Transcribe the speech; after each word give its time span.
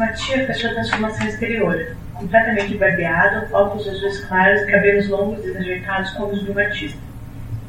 Matia 0.00 0.46
fez 0.46 0.58
sua 0.58 0.70
transformação 0.70 1.26
exterior, 1.26 1.94
completamente 2.14 2.74
barbeado, 2.78 3.54
óculos 3.54 3.86
azuis 3.86 4.24
claros 4.24 4.62
e 4.62 4.66
cabelos 4.66 5.08
longos 5.10 5.42
desajeitados 5.42 6.10
como 6.12 6.32
os 6.32 6.42
do 6.42 6.58
artista. 6.58 6.98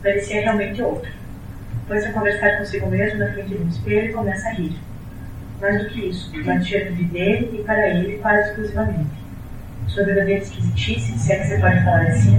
Parecia 0.02 0.40
realmente 0.40 0.82
outro. 0.82 1.12
Pôs 1.90 2.06
a 2.06 2.14
conversar 2.14 2.58
consigo 2.58 2.88
mesmo 2.88 3.20
na 3.20 3.34
frente 3.34 3.50
de 3.50 3.58
um 3.62 3.68
espelho 3.68 4.12
e 4.12 4.14
começa 4.14 4.48
a 4.48 4.54
rir. 4.54 4.78
Mais 5.60 5.84
do 5.84 5.90
que 5.90 6.08
isso, 6.08 6.32
Matia 6.46 6.86
vive 6.86 7.04
dele 7.04 7.60
e 7.60 7.64
para 7.66 7.90
ele 7.90 8.18
quase 8.20 8.52
exclusivamente. 8.52 9.12
Sua 9.88 10.06
verdadeira 10.06 10.42
esquisitice, 10.42 11.20
se 11.20 11.34
é 11.34 11.36
que 11.38 11.48
você 11.48 11.60
pode 11.60 11.84
falar 11.84 12.04
assim, 12.04 12.38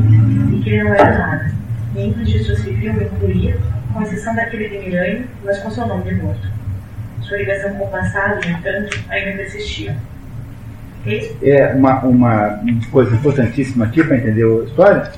e 0.56 0.62
que 0.62 0.70
ele 0.70 0.84
não 0.84 0.94
era 0.94 1.18
nada. 1.18 1.54
Nenhum 1.94 2.14
registro 2.14 2.56
civil 2.56 2.94
o 2.94 3.02
incluía, 3.02 3.58
com 3.92 4.00
exceção 4.00 4.34
daquele 4.34 4.70
de 4.70 4.78
Miranha, 4.78 5.26
mas 5.44 5.58
com 5.58 5.70
seu 5.70 5.86
nome 5.86 6.04
de 6.04 6.14
morto. 6.14 6.51
Sua 7.32 7.38
ligação 7.38 7.70
com 7.76 7.84
o 7.84 7.88
passado, 7.88 8.46
no 8.46 8.58
entanto, 8.58 9.00
ainda 9.08 9.38
persistia. 9.38 9.96
É 11.42 11.72
uma, 11.74 11.98
uma 12.00 12.60
coisa 12.90 13.14
importantíssima 13.14 13.86
aqui 13.86 14.04
para 14.04 14.18
entender 14.18 14.44
a 14.44 14.64
história 14.64 15.10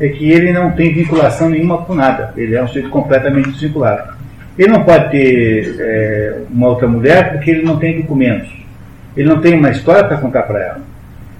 é 0.00 0.08
que 0.08 0.30
ele 0.30 0.50
não 0.50 0.70
tem 0.70 0.94
vinculação 0.94 1.50
nenhuma 1.50 1.84
com 1.84 1.94
nada. 1.94 2.32
Ele 2.38 2.54
é 2.54 2.62
um 2.62 2.66
sujeito 2.66 2.88
completamente 2.88 3.50
desvinculado. 3.50 4.14
Ele 4.58 4.72
não 4.72 4.82
pode 4.82 5.10
ter 5.10 5.76
é, 5.78 6.38
uma 6.50 6.68
outra 6.68 6.88
mulher 6.88 7.32
porque 7.32 7.50
ele 7.50 7.62
não 7.62 7.78
tem 7.78 8.00
documentos. 8.00 8.50
Ele 9.14 9.28
não 9.28 9.38
tem 9.38 9.52
uma 9.52 9.68
história 9.68 10.04
para 10.04 10.16
contar 10.16 10.44
para 10.44 10.64
ela. 10.64 10.80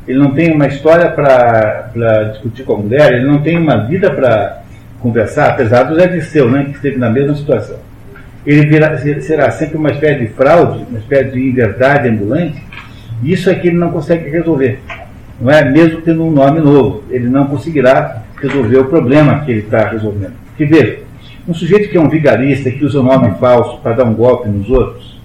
Ele 0.07 0.19
não 0.19 0.35
tem 0.35 0.53
uma 0.53 0.67
história 0.67 1.09
para 1.11 2.33
discutir 2.33 2.65
com 2.65 2.75
a 2.75 2.79
mulher. 2.79 3.15
Ele 3.15 3.25
não 3.25 3.41
tem 3.41 3.57
uma 3.57 3.79
vida 3.87 4.11
para 4.11 4.61
conversar, 5.01 5.53
apesar 5.53 5.85
do 5.85 5.95
Zé 5.95 6.07
Disseu, 6.07 6.51
né, 6.51 6.65
que 6.65 6.73
esteve 6.73 6.99
na 6.99 7.09
mesma 7.09 7.35
situação. 7.35 7.88
Ele 8.47 8.67
virá, 8.67 8.97
será 8.99 9.51
sempre 9.51 9.77
uma 9.77 9.91
espécie 9.91 10.21
de 10.21 10.27
fraude, 10.29 10.87
uma 10.89 10.99
espécie 10.99 11.33
de 11.33 11.49
inverdade 11.49 12.09
ambulante. 12.09 12.63
Isso 13.23 13.51
é 13.51 13.55
que 13.55 13.69
ele 13.69 13.77
não 13.77 13.91
consegue 13.91 14.31
resolver. 14.31 14.81
Não 15.41 15.51
é? 15.51 15.65
Mesmo 15.71 16.01
tendo 16.01 16.25
um 16.25 16.31
nome 16.31 16.61
novo, 16.61 17.05
ele 17.11 17.29
não 17.29 17.47
conseguirá 17.47 18.23
resolver 18.41 18.79
o 18.79 18.85
problema 18.87 19.41
que 19.41 19.51
ele 19.51 19.61
está 19.61 19.89
resolvendo. 19.89 20.35
Que 20.57 20.65
veja, 20.65 21.01
um 21.47 21.55
sujeito 21.55 21.89
que 21.89 21.97
é 21.97 22.01
um 22.01 22.09
vigarista, 22.09 22.71
que 22.71 22.85
usa 22.85 23.01
um 23.01 23.05
nome 23.05 23.35
falso 23.39 23.79
para 23.79 23.95
dar 23.95 24.05
um 24.05 24.15
golpe 24.15 24.49
nos 24.49 24.69
outros, 24.69 25.19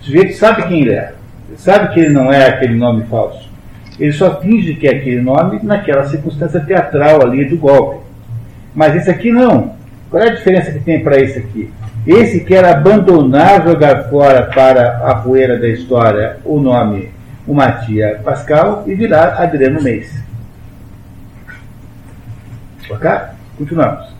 o 0.00 0.04
sujeito 0.04 0.34
sabe 0.34 0.62
quem 0.68 0.82
ele 0.82 0.92
é, 0.92 1.14
sabe 1.56 1.92
que 1.92 2.00
ele 2.00 2.10
não 2.10 2.32
é 2.32 2.48
aquele 2.48 2.74
nome 2.74 3.04
falso. 3.04 3.46
Ele 3.98 4.12
só 4.12 4.40
finge 4.40 4.74
que 4.74 4.86
é 4.86 4.90
aquele 4.92 5.20
nome 5.20 5.60
naquela 5.62 6.04
circunstância 6.04 6.60
teatral 6.60 7.22
ali 7.22 7.44
do 7.46 7.56
golpe. 7.56 8.04
Mas 8.74 8.94
esse 8.94 9.10
aqui 9.10 9.32
não. 9.32 9.74
Qual 10.10 10.22
é 10.22 10.28
a 10.28 10.34
diferença 10.34 10.70
que 10.70 10.80
tem 10.80 11.02
para 11.02 11.18
esse 11.18 11.38
aqui? 11.38 11.70
Esse 12.06 12.44
quer 12.44 12.64
abandonar, 12.64 13.64
jogar 13.64 14.04
fora 14.04 14.44
para 14.46 14.98
a 15.10 15.16
poeira 15.16 15.58
da 15.58 15.66
história 15.66 16.38
o 16.44 16.60
nome, 16.60 17.10
o 17.44 17.52
Matia 17.52 18.20
Pascal, 18.22 18.84
e 18.86 18.94
virar 18.94 19.42
Adriano 19.42 19.82
Mês. 19.82 20.22
Ok? 22.88 23.10
Continuamos. 23.58 24.14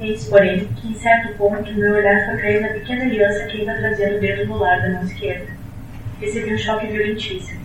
Eis, 0.00 0.24
porém, 0.24 0.66
que 0.76 0.88
em 0.88 0.94
certo 0.94 1.32
ponto 1.38 1.72
meu 1.74 1.94
olhar 1.94 2.26
foi 2.26 2.36
cair 2.38 2.60
na 2.60 2.68
pequena 2.70 3.04
aliança 3.04 3.44
que 3.44 3.60
ainda 3.60 3.74
trazia 3.74 4.16
o 4.16 4.20
dedo 4.20 4.46
no 4.48 4.58
lar 4.58 4.82
da 4.82 4.90
mão 4.90 5.04
esquerda. 5.04 5.46
Recebi 6.20 6.54
um 6.54 6.58
choque 6.58 6.88
violentíssimo. 6.88 7.60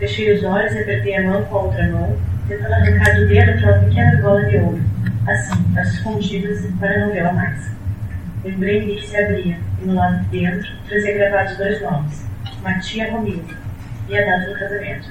Fechei 0.00 0.34
os 0.34 0.42
olhos 0.42 0.72
e 0.72 0.78
apertei 0.80 1.16
a 1.18 1.22
mão 1.22 1.44
com 1.44 1.56
a 1.56 1.62
outra 1.62 1.86
mão, 1.86 2.16
tentando 2.48 2.72
arrancar 2.72 3.14
do 3.14 3.28
dedo 3.28 3.50
aquela 3.52 3.78
pequena 3.78 4.20
bola 4.20 4.44
de 4.46 4.56
ouro, 4.56 4.80
assim, 5.28 5.78
às 5.78 5.94
escondidas, 5.94 6.66
para 6.80 6.98
não 6.98 7.12
vê-la 7.12 7.32
mais. 7.32 7.77
Lembrei-me 8.44 8.94
que 8.96 9.06
se 9.06 9.16
abria, 9.16 9.56
e 9.82 9.86
no 9.86 9.94
lado 9.94 10.24
de 10.24 10.38
dentro 10.38 10.68
trazia 10.88 11.14
gravados 11.14 11.56
dois 11.56 11.82
nomes, 11.82 12.26
Matia 12.62 13.10
Romilda, 13.10 13.54
e 14.08 14.16
a 14.16 14.24
data 14.24 14.52
do 14.52 14.58
casamento. 14.58 15.08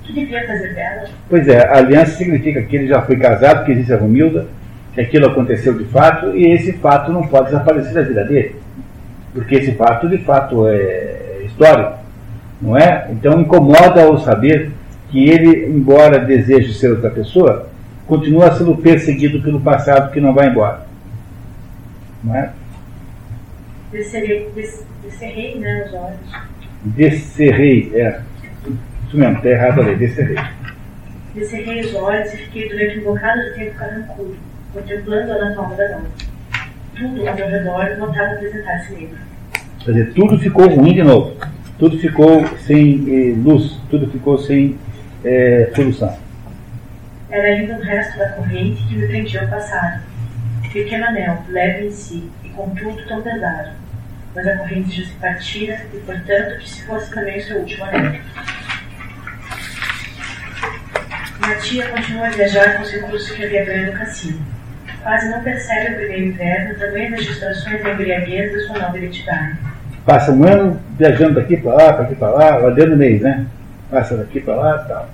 O 0.00 0.06
que 0.06 0.12
devia 0.12 0.46
fazer 0.46 0.74
dela? 0.74 1.04
Pois 1.28 1.48
é, 1.48 1.68
aliança 1.68 2.16
significa 2.16 2.62
que 2.62 2.76
ele 2.76 2.88
já 2.88 3.02
foi 3.02 3.16
casado, 3.16 3.64
que 3.64 3.72
existe 3.72 3.92
a 3.92 3.98
Romilda, 3.98 4.46
que 4.94 5.00
aquilo 5.00 5.26
aconteceu 5.26 5.76
de 5.76 5.84
fato, 5.86 6.34
e 6.36 6.52
esse 6.52 6.72
fato 6.74 7.12
não 7.12 7.26
pode 7.26 7.46
desaparecer 7.46 7.92
da 7.94 8.02
vida 8.02 8.24
dele. 8.24 8.56
Porque 9.32 9.56
esse 9.56 9.72
fato, 9.72 10.08
de 10.08 10.18
fato, 10.18 10.68
é 10.68 11.42
histórico, 11.44 11.98
não 12.62 12.76
é? 12.78 13.08
Então 13.10 13.40
incomoda-o 13.40 14.18
saber 14.18 14.70
que 15.10 15.28
ele, 15.28 15.66
embora 15.66 16.18
deseje 16.18 16.74
ser 16.74 16.90
outra 16.90 17.10
pessoa, 17.10 17.68
continua 18.06 18.52
sendo 18.52 18.76
perseguido 18.76 19.42
pelo 19.42 19.60
passado 19.60 20.12
que 20.12 20.20
não 20.20 20.32
vai 20.32 20.48
embora. 20.48 20.80
Não 22.24 22.34
é? 22.34 22.52
Descerrei, 23.92 24.50
des, 24.54 24.84
descerrei 25.04 25.58
né, 25.60 25.88
olhos. 25.92 26.44
Descerrei, 26.82 27.92
é. 27.94 28.20
Isso 29.06 29.16
mesmo, 29.16 29.36
está 29.36 29.48
errado 29.48 29.80
ali, 29.82 29.96
descerrei. 29.96 30.36
Descerrei 31.34 31.80
os 31.80 31.94
olhos 31.94 32.32
e 32.32 32.36
fiquei 32.38 32.68
durante 32.68 32.98
um 32.98 33.04
bocado 33.04 33.42
de 33.42 33.54
tempo 33.54 33.78
carrancudo 33.78 34.36
contemplando 34.74 35.32
a 35.32 35.36
anatoma 35.36 35.74
da 35.76 35.88
noite. 35.90 36.28
Tudo 36.96 37.28
ao 37.28 37.34
meu 37.34 37.48
redor 37.48 37.96
notava 37.98 38.34
apresentar-se 38.34 38.92
negro. 38.92 39.18
Quer 39.84 39.92
dizer, 39.92 40.12
tudo 40.14 40.38
ficou 40.38 40.68
ruim 40.68 40.94
de 40.94 41.02
novo. 41.02 41.36
Tudo 41.78 41.98
ficou 41.98 42.46
sem 42.58 43.04
eh, 43.08 43.34
luz, 43.36 43.80
tudo 43.90 44.10
ficou 44.10 44.38
sem 44.38 44.76
eh, 45.24 45.70
solução. 45.74 46.16
Era 47.30 47.48
ainda 47.48 47.74
um 47.74 47.82
resto 47.82 48.18
da 48.18 48.28
corrente 48.30 48.82
que 48.86 48.96
me 48.96 49.06
prendia 49.06 49.42
ao 49.42 49.48
passado. 49.48 50.02
Pequeno 50.74 51.06
anel, 51.06 51.42
leve 51.48 51.86
em 51.86 51.90
si, 51.90 52.30
e 52.44 52.50
contudo 52.50 53.02
tão 53.08 53.22
pesado. 53.22 53.70
Mas 54.34 54.46
a 54.46 54.58
corrente 54.58 55.00
já 55.00 55.08
se 55.08 55.14
partira, 55.14 55.86
e 55.94 55.96
portanto 56.00 56.58
que 56.58 56.68
se 56.68 56.84
fosse 56.84 57.10
também 57.14 57.38
o 57.38 57.42
seu 57.42 57.58
último 57.60 57.84
anel. 57.84 58.20
Minha 61.40 61.56
tia 61.60 61.88
continua 61.88 62.26
a 62.26 62.30
viajar 62.30 62.76
com 62.76 62.82
os 62.82 62.90
recursos 62.90 63.30
que 63.30 63.44
havia 63.44 63.64
ganho 63.64 63.92
no 63.92 63.98
cassino 63.98 64.54
quase 65.04 65.28
não 65.28 65.42
percebe 65.42 65.92
o 65.92 65.96
primeiro 65.98 66.24
inverno, 66.24 66.78
também 66.78 67.10
das 67.10 67.24
distrações 67.24 67.82
da 67.82 67.92
embriaguez 67.92 68.52
da 68.52 68.66
sua 68.66 68.78
nova 68.82 68.98
identidade. 68.98 69.58
Passa 70.04 70.32
um 70.32 70.44
ano 70.44 70.80
viajando 70.98 71.34
daqui 71.34 71.58
para 71.58 71.74
lá, 71.74 71.92
para 71.92 72.04
aqui 72.04 72.14
para 72.14 72.30
lá, 72.30 72.56
lá 72.56 72.70
dentro 72.70 72.92
do 72.92 72.96
mês, 72.96 73.20
né? 73.20 73.46
Passa 73.90 74.16
daqui 74.16 74.40
para 74.40 74.54
lá 74.54 74.82
e 74.82 74.88
tal. 74.88 75.10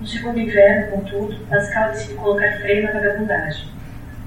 No 0.00 0.06
segundo 0.06 0.40
inverno, 0.40 0.90
contudo, 0.90 1.36
Pascal 1.50 1.90
decide 1.90 2.14
colocar 2.14 2.50
freio 2.60 2.84
na 2.84 2.92
vagabundagem. 2.92 3.66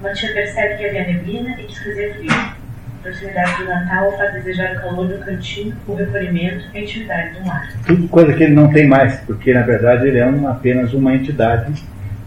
Matia 0.02 0.34
percebe 0.34 0.78
que 0.78 0.86
havia 0.86 1.08
neblina 1.08 1.52
e 1.60 1.64
quis 1.64 1.78
fazer 1.78 2.16
frio. 2.16 2.32
A 2.32 3.04
proximidade 3.04 3.58
do 3.58 3.70
Natal 3.70 4.18
faz 4.18 4.34
desejar 4.34 4.76
o 4.76 4.82
calor 4.82 5.08
do 5.08 5.18
cantinho, 5.26 5.76
o 5.88 5.96
recolhimento 5.96 6.66
e 6.74 6.78
a 6.78 6.82
intimidade 6.82 7.40
do 7.40 7.46
mar. 7.46 7.70
Tudo 7.86 8.08
coisa 8.08 8.34
que 8.34 8.44
ele 8.44 8.54
não 8.54 8.72
tem 8.72 8.88
mais, 8.88 9.20
porque 9.22 9.54
na 9.54 9.64
verdade 9.64 10.08
ele 10.08 10.20
é 10.20 10.26
um, 10.26 10.48
apenas 10.48 10.94
uma 10.94 11.16
entidade 11.16 11.74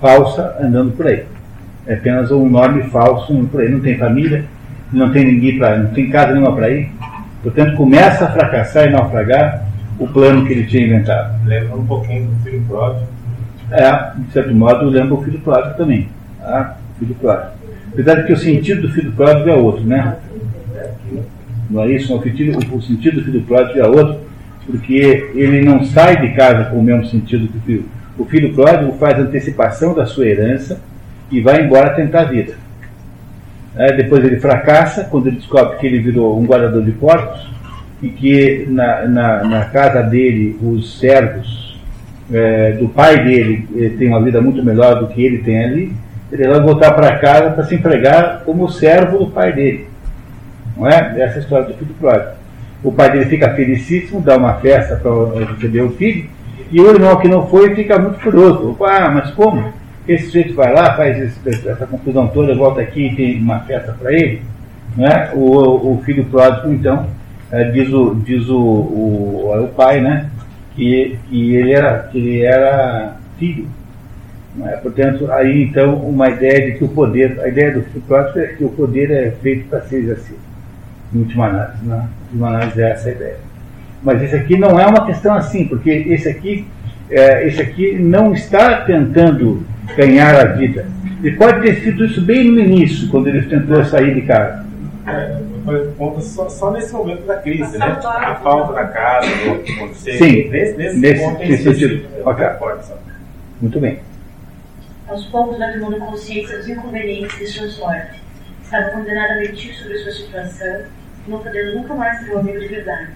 falsa 0.01 0.57
andando 0.61 0.93
por 0.93 1.07
aí 1.07 1.25
é 1.87 1.95
apenas 1.95 2.31
um 2.31 2.49
nome 2.49 2.83
falso, 2.85 3.33
ele 3.55 3.69
não 3.69 3.81
tem 3.81 3.99
família, 3.99 4.45
não 4.93 5.13
tem 5.13 5.25
ninguém 5.25 5.59
para, 5.59 5.79
não 5.79 5.91
tem 5.91 6.11
casa 6.11 6.33
nenhuma 6.33 6.55
para 6.55 6.71
ir. 6.71 6.91
Portanto, 7.43 7.77
começa 7.77 8.25
a 8.25 8.31
fracassar 8.31 8.87
e 8.87 8.91
naufragar 8.91 9.67
o 9.99 10.09
plano 10.09 10.47
que 10.47 10.53
ele 10.53 10.67
tinha 10.67 10.87
inventado. 10.87 11.35
Lembra 11.47 11.77
um 11.77 11.87
pouquinho 11.87 12.27
do 12.27 12.43
filho 12.43 12.65
pródigo. 12.67 13.07
É, 13.71 14.13
de 14.17 14.33
certo 14.33 14.55
modo, 14.55 14.89
lembra 14.89 15.15
o 15.15 15.23
filho 15.23 15.39
pródigo 15.41 15.77
também. 15.77 16.09
Tá? 16.41 16.77
Filho 16.99 17.15
pródigo. 17.17 17.53
Apesar 17.95 18.17
de 18.17 18.27
que 18.27 18.33
o 18.33 18.37
sentido 18.37 18.83
do 18.83 18.93
filho 18.93 19.13
pródigo 19.13 19.49
é 19.49 19.55
outro, 19.55 19.85
né? 19.85 20.17
Não 21.71 21.85
é 21.85 21.93
isso? 21.93 22.15
O 22.15 22.21
sentido, 22.83 23.21
do 23.21 23.25
filho 23.25 23.43
pródigo 23.43 23.79
é 23.79 23.87
outro, 23.87 24.21
porque 24.67 25.31
ele 25.33 25.65
não 25.65 25.85
sai 25.85 26.21
de 26.21 26.35
casa 26.35 26.65
com 26.65 26.79
o 26.79 26.83
mesmo 26.83 27.07
sentido 27.07 27.47
que 27.47 27.57
o 27.57 27.61
filho. 27.61 27.85
O 28.19 28.25
filho 28.25 28.53
pródigo 28.53 28.93
faz 28.95 29.19
antecipação 29.19 29.95
da 29.95 30.07
sua 30.07 30.27
herança 30.27 30.81
e 31.31 31.41
vai 31.41 31.65
embora 31.65 31.95
tentar 31.95 32.23
a 32.23 32.25
vida. 32.25 32.55
É, 33.77 33.93
depois 33.93 34.25
ele 34.25 34.39
fracassa 34.39 35.05
quando 35.05 35.29
ele 35.29 35.37
descobre 35.37 35.79
que 35.79 35.87
ele 35.87 36.01
virou 36.01 36.39
um 36.39 36.47
guardador 36.47 36.83
de 36.83 36.93
porcos 36.93 37.49
e 38.03 38.09
que 38.09 38.67
na, 38.69 39.07
na, 39.07 39.45
na 39.45 39.65
casa 39.67 40.03
dele 40.03 40.57
os 40.63 40.99
servos 40.99 41.81
é, 42.33 42.73
do 42.73 42.89
pai 42.89 43.23
dele 43.25 43.69
eh, 43.77 43.91
têm 43.99 44.09
uma 44.09 44.23
vida 44.23 44.41
muito 44.41 44.65
melhor 44.65 45.01
do 45.01 45.09
que 45.09 45.23
ele 45.23 45.39
tem 45.39 45.65
ali. 45.65 45.93
Ele 46.35 46.49
vai 46.49 46.61
voltar 46.61 46.91
para 46.95 47.17
casa 47.19 47.51
para 47.51 47.63
se 47.63 47.77
empregar 47.77 48.43
como 48.45 48.69
servo 48.69 49.19
do 49.19 49.31
pai 49.31 49.53
dele. 49.53 49.87
Não 50.77 50.89
é? 50.89 51.15
Essa 51.23 51.35
é 51.35 51.37
a 51.37 51.39
história 51.39 51.67
do 51.67 51.75
filho 51.75 51.95
pródigo. 51.95 52.33
O 52.83 52.91
pai 52.91 53.13
dele 53.13 53.27
fica 53.27 53.55
felicíssimo, 53.55 54.21
dá 54.21 54.37
uma 54.37 54.55
festa 54.55 54.97
para 54.97 55.45
receber 55.45 55.83
o 55.83 55.91
filho, 55.91 56.29
e 56.73 56.81
o 56.81 56.91
irmão 56.91 57.21
que 57.21 57.29
não 57.29 57.47
foi 57.47 57.73
fica 57.77 58.01
muito 58.01 58.19
curioso. 58.19 58.77
Ah, 58.83 59.09
mas 59.11 59.31
como? 59.31 59.73
Esse 60.09 60.27
sujeito 60.27 60.55
vai 60.55 60.75
lá, 60.75 60.97
faz 60.97 61.17
esse, 61.21 61.69
essa 61.69 61.87
confusão 61.87 62.27
toda, 62.27 62.53
volta 62.53 62.81
aqui 62.81 63.07
e 63.07 63.15
tem 63.15 63.41
uma 63.41 63.61
festa 63.61 63.93
para 63.93 64.13
ele. 64.13 64.43
Né? 64.97 65.31
O, 65.35 65.93
o 65.93 66.03
filho 66.05 66.25
pródigo, 66.25 66.73
então, 66.73 67.07
é, 67.53 67.63
diz, 67.71 67.93
o, 67.93 68.17
diz 68.17 68.49
o, 68.49 68.59
o, 68.59 69.65
o 69.65 69.69
pai 69.69 70.01
né? 70.01 70.29
que, 70.75 71.17
que, 71.31 71.55
ele 71.55 71.73
era, 71.73 72.09
que 72.11 72.19
ele 72.19 72.43
era 72.43 73.15
filho. 73.39 73.69
Né? 74.55 74.79
Portanto, 74.83 75.31
aí 75.33 75.65
então 75.65 75.97
uma 75.97 76.29
ideia 76.29 76.71
de 76.71 76.79
que 76.79 76.85
o 76.85 76.89
poder, 76.89 77.41
a 77.41 77.49
ideia 77.49 77.73
do 77.73 77.83
pródigo 78.03 78.39
é 78.39 78.47
que 78.49 78.65
o 78.65 78.69
poder 78.69 79.11
é 79.11 79.31
feito 79.43 79.69
para 79.69 79.81
ser 79.83 79.97
exercido. 79.97 80.39
Em 81.13 81.19
última 81.19 81.47
análise, 81.47 81.85
né? 81.85 82.09
Em 82.21 82.33
última 82.33 82.49
análise 82.49 82.83
é 82.83 82.91
essa 82.91 83.09
a 83.09 83.13
ideia. 83.13 83.37
Mas 84.03 84.23
esse 84.23 84.37
aqui 84.37 84.59
não 84.59 84.79
é 84.79 84.87
uma 84.87 85.07
questão 85.07 85.35
assim, 85.35 85.67
porque 85.67 85.91
esse 85.91 86.29
aqui, 86.29 86.67
é, 87.11 87.47
esse 87.47 87.61
aqui 87.61 87.99
não 87.99 88.33
está 88.33 88.83
tentando 88.83 89.65
ganhar 89.97 90.35
a 90.35 90.45
vida. 90.45 90.87
Ele 91.23 91.37
pode 91.37 91.63
ter 91.63 91.77
sido 91.77 92.05
isso 92.05 92.21
bem 92.21 92.51
no 92.51 92.61
início, 92.61 93.09
quando 93.09 93.29
ele 93.29 93.43
tentou 93.43 93.83
sair 93.85 94.15
de 94.15 94.23
casa. 94.23 94.65
É, 95.07 95.41
conta 95.97 96.21
só, 96.21 96.49
só, 96.49 96.71
nesse 96.71 96.93
momento 96.93 97.27
da 97.27 97.37
crise, 97.37 97.79
né? 97.79 97.87
A 97.87 98.35
falta 98.37 98.75
da 98.75 98.85
casa, 98.85 99.27
do 99.27 99.59
que 99.61 99.73
aconteceu. 99.73 100.19
Sim, 100.19 100.49
nesse, 100.51 100.77
nesse, 100.77 101.27
nesse 101.39 101.63
sentido. 101.63 102.07
Okay. 102.27 102.47
Muito 103.61 103.81
bem. 103.81 103.99
Aos 105.07 105.27
poucos 105.27 105.59
vai 105.59 105.73
tomando 105.79 105.99
consciência 105.99 106.57
dos 106.57 106.69
inconvenientes 106.69 107.39
de 107.39 107.47
sua 107.47 107.69
sorte. 107.69 108.23
Estava 108.63 108.89
condenado 108.91 109.33
a 109.33 109.37
mentir 109.37 109.75
sobre 109.75 109.99
sua 109.99 110.13
situação, 110.13 110.83
não 111.29 111.39
podendo 111.41 111.75
nunca 111.77 111.95
mais 111.95 112.21
ter 112.21 112.35
um 112.35 112.39
amigo 112.39 112.59
de 112.61 112.69
verdade. 112.69 113.09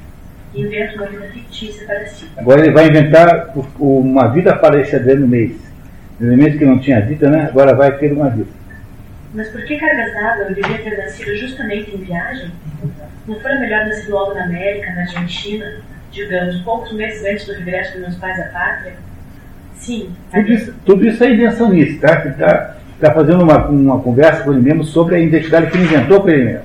E 0.55 0.63
inventa 0.63 0.97
uma 0.97 1.07
vida 1.07 1.29
fictícia 1.29 1.87
para 1.87 2.07
si. 2.07 2.29
Agora 2.37 2.61
ele 2.61 2.73
vai 2.73 2.89
inventar 2.89 3.53
uma 3.79 4.29
vida 4.29 4.55
para 4.57 4.81
esse 4.81 4.97
Adriano 4.97 5.27
mês. 5.27 5.57
Elemento 6.21 6.59
que 6.59 6.65
não 6.65 6.79
tinha 6.79 7.01
vida, 7.01 7.31
né? 7.31 7.47
Agora 7.47 7.75
vai 7.75 7.97
ter 7.97 8.13
uma 8.13 8.29
vida. 8.29 8.51
Mas 9.33 9.49
por 9.49 9.65
que 9.65 9.77
cargas 9.77 10.13
d'água 10.13 10.45
devia 10.47 10.79
ter 10.79 10.97
nascido 10.97 11.35
justamente 11.37 11.95
em 11.95 11.99
viagem? 11.99 12.51
Não 13.27 13.39
foi 13.41 13.55
melhor 13.59 13.87
nascer 13.87 14.11
logo 14.11 14.35
na 14.35 14.45
América, 14.45 14.91
na 14.93 15.03
Argentina, 15.03 15.81
digamos, 16.11 16.61
poucos 16.63 16.93
meses 16.93 17.25
antes 17.25 17.47
do 17.47 17.53
regresso 17.55 17.93
dos 17.93 18.01
meus 18.01 18.17
pais 18.17 18.41
à 18.41 18.45
pátria? 18.45 18.95
Sim. 19.79 20.11
Tudo 20.33 20.53
isso, 20.53 20.75
tudo 20.85 21.07
isso 21.07 21.25
é 21.25 21.33
invenção 21.33 21.71
nisso, 21.71 22.01
tá? 22.01 22.21
Ele 22.21 22.31
está 22.31 22.77
tá 23.01 23.15
fazendo 23.15 23.43
uma, 23.43 23.67
uma 23.69 24.01
conversa 24.01 24.43
com 24.43 24.53
ele 24.53 24.63
mesmo 24.63 24.85
sobre 24.85 25.17
a 25.17 25.19
identidade 25.19 25.71
que 25.71 25.77
ele 25.77 25.85
inventou 25.85 26.23
para 26.23 26.33
ele 26.33 26.45
mesmo. 26.45 26.65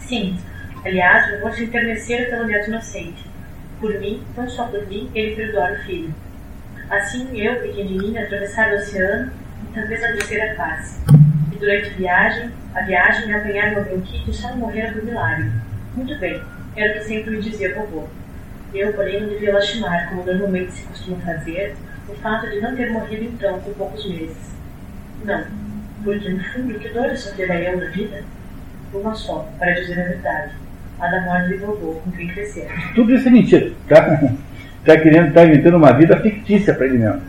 Sim. 0.00 0.38
Aliás, 0.84 1.32
eu 1.32 1.40
vou 1.40 1.52
se 1.52 1.64
internecer 1.64 2.30
pelo 2.30 2.46
neto 2.46 2.68
inocente. 2.68 3.24
Por 3.80 3.98
mim, 3.98 4.22
não 4.36 4.48
só 4.48 4.66
por 4.66 4.86
mim, 4.86 5.10
ele 5.14 5.34
perdoar 5.34 5.72
o 5.72 5.84
filho. 5.84 6.14
Assim, 6.88 7.28
eu, 7.34 7.56
pequenininha, 7.56 8.22
atravessar 8.22 8.70
o 8.72 8.76
oceano 8.76 9.32
e 9.64 9.74
talvez 9.74 10.04
a 10.04 10.12
terceira 10.12 10.54
face. 10.54 11.00
E 11.52 11.56
durante 11.58 11.88
a 11.90 11.96
viagem, 11.96 12.50
a 12.74 12.82
viagem, 12.82 13.34
apanhar 13.34 13.72
meu 13.72 13.84
bronquite 13.84 14.30
e 14.30 14.32
só 14.32 14.54
morrer 14.54 14.92
por 14.92 15.04
milagre. 15.04 15.50
Muito 15.96 16.16
bem, 16.20 16.40
era 16.76 16.92
o 16.92 16.98
que 16.98 17.04
sempre 17.04 17.30
me 17.32 17.42
dizia 17.42 17.74
vovô. 17.74 18.04
Eu, 18.74 18.92
porém, 18.92 19.20
não 19.20 19.28
devia 19.28 19.54
lastimar, 19.54 20.08
como 20.08 20.24
normalmente 20.24 20.72
se 20.72 20.82
costuma 20.84 21.18
fazer, 21.18 21.74
o 22.08 22.14
fato 22.14 22.48
de 22.50 22.60
não 22.60 22.74
ter 22.76 22.90
morrido 22.90 23.24
então 23.24 23.58
com 23.60 23.72
poucos 23.72 24.08
meses. 24.08 24.54
Não, 25.24 25.44
porque 26.04 26.28
no 26.28 26.44
fundo, 26.44 26.78
que 26.78 26.88
dor 26.90 27.16
sofrera 27.16 27.54
eu 27.60 27.78
na 27.78 27.90
vida? 27.90 28.22
Uma 28.92 29.14
só, 29.14 29.48
para 29.58 29.72
dizer 29.72 30.00
a 30.00 30.04
verdade. 30.04 30.52
A 30.98 31.08
da 31.08 31.20
morte 31.22 31.48
de 31.48 31.56
vovô, 31.56 32.00
com 32.04 32.10
quem 32.12 32.28
crescer. 32.28 32.68
Tudo 32.94 33.14
isso 33.14 33.28
é 33.28 33.30
mentira, 33.30 33.72
tá? 33.88 34.20
Está 34.80 34.98
querendo, 34.98 35.28
está 35.28 35.44
inventando 35.44 35.76
uma 35.76 35.92
vida 35.92 36.18
fictícia 36.20 36.74
para 36.74 36.86
ele 36.86 36.98
mesmo. 36.98 37.22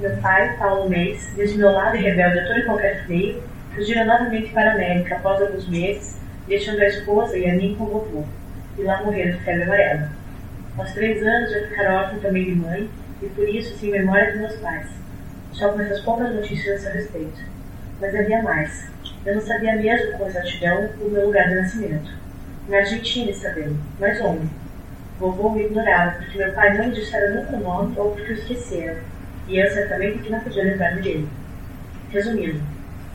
Meu 0.00 0.16
pai, 0.16 0.56
Paulo 0.58 0.88
Mês, 0.88 1.32
desmiolado 1.36 1.96
e 1.96 2.00
rebelde 2.00 2.38
a 2.40 2.46
todo 2.46 2.58
e 2.58 2.64
qualquer 2.64 3.04
freio, 3.04 3.42
fugira 3.74 4.04
novamente 4.04 4.50
para 4.52 4.70
a 4.70 4.74
América 4.74 5.16
após 5.16 5.40
alguns 5.40 5.68
meses, 5.68 6.18
deixando 6.48 6.80
a 6.80 6.88
esposa 6.88 7.36
e 7.36 7.48
a 7.48 7.54
mim 7.54 7.76
com 7.78 7.84
o 7.84 7.88
vovô 7.88 8.24
e 8.78 8.82
lá 8.82 9.02
morreram 9.02 9.36
de 9.36 9.44
febre 9.44 9.62
amarela. 9.62 10.10
Aos 10.76 10.92
três 10.92 11.22
anos 11.22 11.52
já 11.52 11.68
ficaram 11.68 11.94
órfão 11.94 12.18
também 12.18 12.44
de 12.44 12.54
mãe 12.56 12.90
e 13.22 13.26
por 13.26 13.48
isso 13.48 13.76
sem 13.78 13.90
memória 13.90 14.32
de 14.32 14.38
meus 14.38 14.56
pais. 14.56 14.88
Só 15.52 15.68
com 15.68 15.80
essas 15.80 16.00
poucas 16.00 16.34
notícias 16.34 16.86
a 16.86 16.90
respeito. 16.90 17.40
Mas 18.00 18.14
havia 18.14 18.42
mais. 18.42 18.88
Eu 19.24 19.36
não 19.36 19.40
sabia 19.40 19.76
mesmo 19.76 20.18
com 20.18 20.26
exatidão 20.26 20.90
o 21.00 21.10
meu 21.10 21.26
lugar 21.26 21.48
de 21.48 21.54
nascimento. 21.54 22.10
Na 22.68 22.78
Argentina 22.78 23.32
sabendo, 23.32 23.78
mas 24.00 24.20
onde? 24.20 24.48
Vovô 25.18 25.50
me 25.50 25.64
ignorava 25.64 26.16
porque 26.16 26.38
meu 26.38 26.52
pai 26.52 26.76
não 26.76 26.88
me 26.88 26.94
dissera 26.94 27.34
nunca 27.34 27.56
o 27.56 27.60
nome 27.60 27.94
ou 27.96 28.10
porque 28.10 28.32
o 28.32 28.34
esquecera. 28.34 28.98
E 29.46 29.58
eu 29.58 29.70
certamente 29.70 30.14
porque 30.14 30.30
não 30.30 30.40
podia 30.40 30.64
lembrar-me 30.64 31.02
dele. 31.02 31.28
Resumindo, 32.10 32.60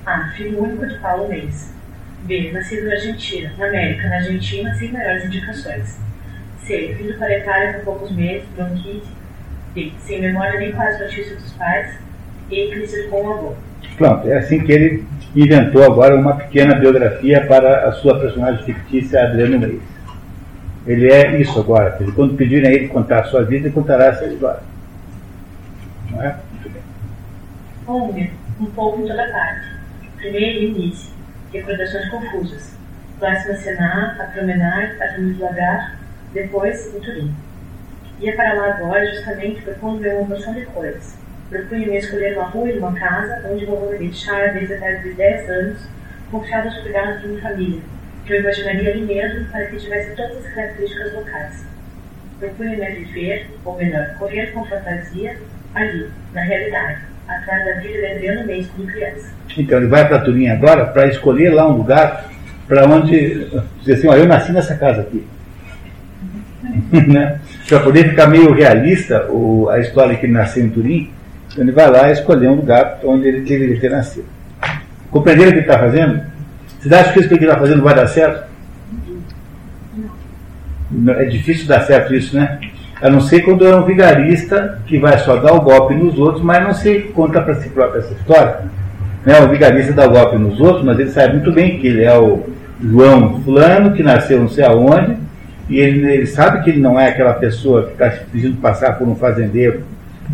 A. 0.06 0.29
Filho 0.29 0.63
único 0.63 0.88
de 0.88 0.97
Paulo 1.00 1.27
Mês. 1.27 1.73
B. 2.24 2.51
Nascido 2.51 2.86
na 2.86 2.94
Argentina, 2.94 3.51
na 3.57 3.68
América, 3.68 4.07
na 4.07 4.16
Argentina, 4.18 4.74
sem 4.75 4.92
maiores 4.92 5.25
indicações. 5.25 6.00
C. 6.66 7.16
Para 7.18 7.27
a 7.27 7.38
Itália 7.38 7.74
por 7.74 7.83
poucos 7.83 8.12
meses, 8.12 8.48
bronquite. 8.56 9.07
D. 9.74 9.92
Sem 10.00 10.21
memória 10.21 10.60
nem 10.60 10.71
quase 10.71 11.04
notícia 11.04 11.36
dos 11.36 11.51
pais. 11.54 11.98
E. 12.51 12.68
Crise 12.69 13.07
com 13.07 13.24
o 13.24 13.33
avô. 13.33 13.54
Pronto, 13.98 14.27
é 14.27 14.38
assim 14.38 14.63
que 14.63 14.71
ele 14.71 15.06
inventou 15.36 15.83
agora 15.83 16.16
uma 16.16 16.36
pequena 16.36 16.75
biografia 16.75 17.45
para 17.45 17.88
a 17.88 17.92
sua 17.94 18.19
personagem 18.19 18.63
fictícia, 18.63 19.24
Adriano 19.24 19.60
Reis. 19.60 19.81
Ele 20.88 21.12
é 21.12 21.39
isso 21.39 21.60
agora. 21.60 21.98
Quando 22.16 22.36
pedirem 22.36 22.69
a 22.69 22.74
ele 22.74 22.88
contar 22.88 23.19
a 23.19 23.24
sua 23.25 23.44
vida, 23.44 23.68
ele 23.68 23.74
contará 23.74 24.06
essa 24.06 24.25
história. 24.25 24.62
Não 26.12 26.24
é? 26.24 26.36
Muito 26.51 26.69
bem. 26.69 26.81
Houve 27.86 28.31
um 28.60 28.66
pouco 28.68 29.01
em 29.01 29.07
toda 29.07 29.30
parte. 29.30 29.68
Primeiro, 30.18 30.63
início 30.63 31.19
recordações 31.51 32.10
confusas. 32.10 32.75
Próxima 33.19 33.56
Senar, 33.56 34.16
a 34.19 34.24
Promenar, 34.25 34.96
a 35.01 35.44
Lagar, 35.44 36.00
depois 36.34 36.94
o 36.94 37.00
Turim. 37.01 37.36
Ia 38.22 38.36
para 38.36 38.54
lá 38.54 38.75
agora 38.75 39.06
justamente 39.13 39.62
por 39.62 40.00
veio 40.00 40.19
uma 40.19 40.28
porção 40.28 40.54
de 40.54 40.66
coisas. 40.68 41.18
Propunha-me 41.50 41.98
escolher 41.98 42.38
uma 42.38 42.48
rua 42.48 42.69
e 42.69 42.78
uma 42.78 42.94
casa 42.94 43.42
onde 43.50 43.66
vou 43.66 43.90
deixar 43.98 44.54
desde 44.54 44.74
a 44.74 44.78
idade 44.78 45.04
de 45.04 45.13
10 45.16 45.50
anos, 45.50 45.88
confiado 46.30 46.68
aos 46.68 46.78
cuidados 46.80 47.22
de 47.22 47.28
minha 47.28 47.42
família, 47.42 47.81
que 48.25 48.34
eu 48.34 48.40
imaginaria 48.42 48.92
ali 48.92 49.02
mesmo 49.02 49.50
para 49.50 49.66
que 49.66 49.78
tivesse 49.78 50.16
todas 50.16 50.45
as 50.45 50.54
características 50.54 51.13
locais. 51.13 51.66
Propunha-me 52.40 52.86
a 52.86 52.90
viver, 52.92 53.50
ou 53.66 53.75
melhor, 53.75 54.16
correr 54.19 54.48
com 54.54 54.63
fantasia, 54.66 55.38
ali, 55.74 56.10
na 56.34 56.42
realidade, 56.42 57.02
atrás 57.28 57.66
da 57.66 57.81
vida 57.81 58.12
Adriano 58.12 58.45
Mês 58.45 58.68
como 58.68 58.88
criança. 58.88 59.38
Então 59.59 59.77
ele 59.77 59.88
vai 59.88 60.07
para 60.07 60.19
Turim 60.19 60.47
agora 60.47 60.85
para 60.85 61.07
escolher 61.07 61.53
lá 61.53 61.67
um 61.67 61.77
lugar 61.77 62.25
para 62.65 62.85
onde 62.88 63.47
dizer 63.79 63.94
assim, 63.94 64.07
ó, 64.07 64.15
eu 64.15 64.25
nasci 64.25 64.51
nessa 64.53 64.75
casa 64.75 65.01
aqui. 65.01 65.25
né? 67.07 67.39
Para 67.67 67.79
poder 67.81 68.09
ficar 68.09 68.27
meio 68.27 68.53
realista 68.53 69.25
o, 69.29 69.67
a 69.69 69.79
história 69.79 70.15
que 70.15 70.25
ele 70.25 70.33
nasceu 70.33 70.63
em 70.63 70.69
Turim, 70.69 71.09
então 71.51 71.63
ele 71.63 71.71
vai 71.73 71.89
lá 71.89 72.09
escolher 72.11 72.47
um 72.47 72.56
lugar 72.56 73.00
onde 73.03 73.27
ele 73.27 73.41
deveria 73.41 73.79
ter 73.79 73.89
nascido. 73.89 74.25
Compreenderam 75.11 75.50
o 75.50 75.53
que 75.53 75.59
ele 75.59 75.67
está 75.67 75.79
fazendo? 75.79 76.21
Vocês 76.79 76.94
acham 76.94 77.13
que 77.13 77.19
isso 77.19 77.27
que 77.27 77.35
ele 77.35 77.45
está 77.45 77.59
fazendo 77.59 77.83
vai 77.83 77.95
dar 77.95 78.07
certo? 78.07 78.47
É 81.17 81.25
difícil 81.25 81.67
dar 81.67 81.81
certo 81.81 82.15
isso, 82.15 82.35
né? 82.35 82.59
A 83.01 83.09
não 83.09 83.19
ser 83.19 83.42
quando 83.42 83.66
é 83.66 83.75
um 83.75 83.85
vigarista 83.85 84.80
que 84.85 84.97
vai 84.99 85.18
só 85.19 85.37
dar 85.37 85.54
o 85.54 85.61
golpe 85.61 85.95
nos 85.95 86.18
outros, 86.18 86.44
mas 86.44 86.63
não 86.63 86.73
se 86.73 86.99
conta 87.13 87.42
para 87.42 87.56
si 87.56 87.69
próprio 87.69 87.99
essa 88.01 88.13
história. 88.13 88.59
Né? 89.26 89.40
O 89.42 89.49
vigarista 89.49 89.94
dá 89.94 90.07
golpe 90.07 90.38
nos 90.38 90.59
outros, 90.59 90.83
mas 90.83 90.99
ele 90.99 91.11
sabe 91.11 91.33
muito 91.33 91.52
bem 91.52 91.80
que 91.80 91.88
ele 91.88 92.04
é 92.04 92.18
o 92.18 92.44
João 92.81 93.42
Fulano, 93.42 93.94
que 93.94 94.02
nasceu 94.02 94.40
não 94.40 94.47
sei 94.47 94.66
aonde, 94.66 95.18
e 95.69 95.80
ele, 95.80 96.11
ele 96.11 96.26
sabe 96.26 96.64
que 96.64 96.69
ele 96.69 96.80
não 96.80 96.99
é 96.99 97.09
aquela 97.09 97.33
pessoa 97.33 97.88
que 97.88 97.92
está 97.92 98.09
pedindo 98.31 98.59
passar 98.61 98.97
por 98.97 99.07
um 99.07 99.16
fazendeiro 99.16 99.83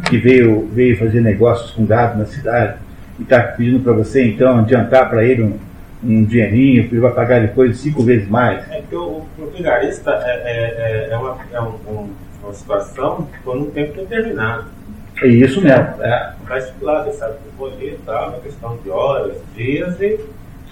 que 0.07 0.17
veio, 0.17 0.69
veio 0.73 0.97
fazer 0.97 1.21
negócios 1.21 1.71
com 1.71 1.85
gado 1.85 2.17
na 2.17 2.25
cidade 2.25 2.75
e 3.19 3.23
está 3.23 3.39
pedindo 3.41 3.79
para 3.79 3.93
você 3.93 4.25
então 4.25 4.59
adiantar 4.59 5.09
para 5.09 5.23
ele 5.23 5.43
um, 5.43 5.59
um 6.03 6.23
dinheirinho, 6.23 6.87
que 6.87 6.93
ele 6.93 7.01
vai 7.01 7.11
pagar 7.11 7.41
depois 7.41 7.77
cinco 7.77 8.03
vezes 8.03 8.27
mais. 8.29 8.69
É 8.71 8.81
que 8.87 8.95
o, 8.95 9.25
o 9.37 9.47
vigarista 9.55 10.11
é, 10.23 10.31
é, 10.31 11.07
é, 11.07 11.09
é 11.11 11.17
uma, 11.17 11.37
é 11.51 11.61
um, 11.61 12.09
uma 12.43 12.53
situação 12.53 13.27
por 13.43 13.57
um 13.57 13.69
tempo 13.71 13.93
determinado. 14.01 14.74
É 15.21 15.27
isso 15.27 15.61
mesmo. 15.61 15.87
É. 16.01 16.33
Está 16.41 16.57
estipulado, 16.57 17.11
sabe? 17.13 17.35
Poder 17.57 17.93
e 17.93 17.99
tal, 18.05 18.29
uma 18.29 18.39
questão 18.39 18.77
de 18.83 18.89
horas, 18.89 19.37
dias 19.55 19.99
e 20.01 20.19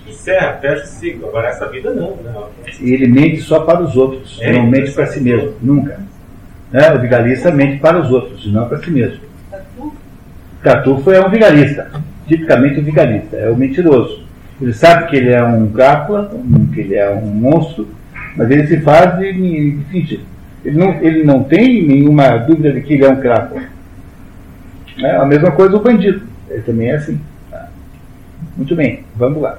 encerra, 0.07 0.57
fecha 0.61 0.83
o 0.83 0.87
ciclo. 0.87 1.29
Agora 1.29 1.49
essa 1.49 1.67
vida 1.69 1.93
não, 1.93 2.15
né? 2.17 2.33
E 2.81 2.93
ele 2.93 3.07
mente 3.07 3.41
só 3.41 3.61
para 3.61 3.81
os 3.81 3.95
outros, 3.95 4.37
é, 4.41 4.51
não 4.51 4.67
mente 4.67 4.91
para 4.91 5.07
si 5.07 5.21
mesmo, 5.21 5.53
nunca. 5.61 5.99
Né? 6.71 6.91
O 6.93 6.99
vigarista 6.99 7.51
mente 7.51 7.79
para 7.79 7.99
os 7.99 8.11
outros, 8.11 8.51
não 8.51 8.67
para 8.67 8.79
si 8.79 8.91
mesmo. 8.91 9.21
Catufo 10.61 11.11
é 11.11 11.25
um 11.25 11.29
vigarista, 11.29 11.89
tipicamente 12.27 12.79
um 12.79 12.83
vigarista, 12.83 13.35
é 13.37 13.49
o 13.49 13.53
um 13.53 13.57
mentiroso. 13.57 14.23
Ele 14.61 14.73
sabe 14.73 15.09
que 15.09 15.15
ele 15.15 15.29
é 15.29 15.43
um 15.43 15.65
Drácula, 15.67 16.31
que 16.73 16.79
ele 16.79 16.95
é 16.95 17.09
um 17.09 17.25
monstro, 17.25 17.87
mas 18.35 18.49
ele 18.49 18.67
se 18.67 18.79
faz 18.81 19.17
de, 19.17 19.33
de 19.33 19.83
fingir. 19.91 20.21
Ele 20.63 20.77
não, 20.77 20.93
ele 21.01 21.23
não 21.23 21.43
tem 21.43 21.85
nenhuma 21.85 22.37
dúvida 22.37 22.71
de 22.71 22.81
que 22.81 22.93
ele 22.93 23.03
é 23.03 23.09
um 23.09 23.19
crapo. 23.19 23.59
É 24.97 25.15
a 25.15 25.25
mesma 25.25 25.51
coisa 25.51 25.75
o 25.75 25.79
bandido. 25.79 26.27
Ele 26.49 26.61
também 26.61 26.89
é 26.89 26.95
assim. 26.95 27.21
Tá? 27.49 27.69
Muito 28.55 28.75
bem, 28.75 29.05
vamos 29.15 29.41
lá. 29.41 29.57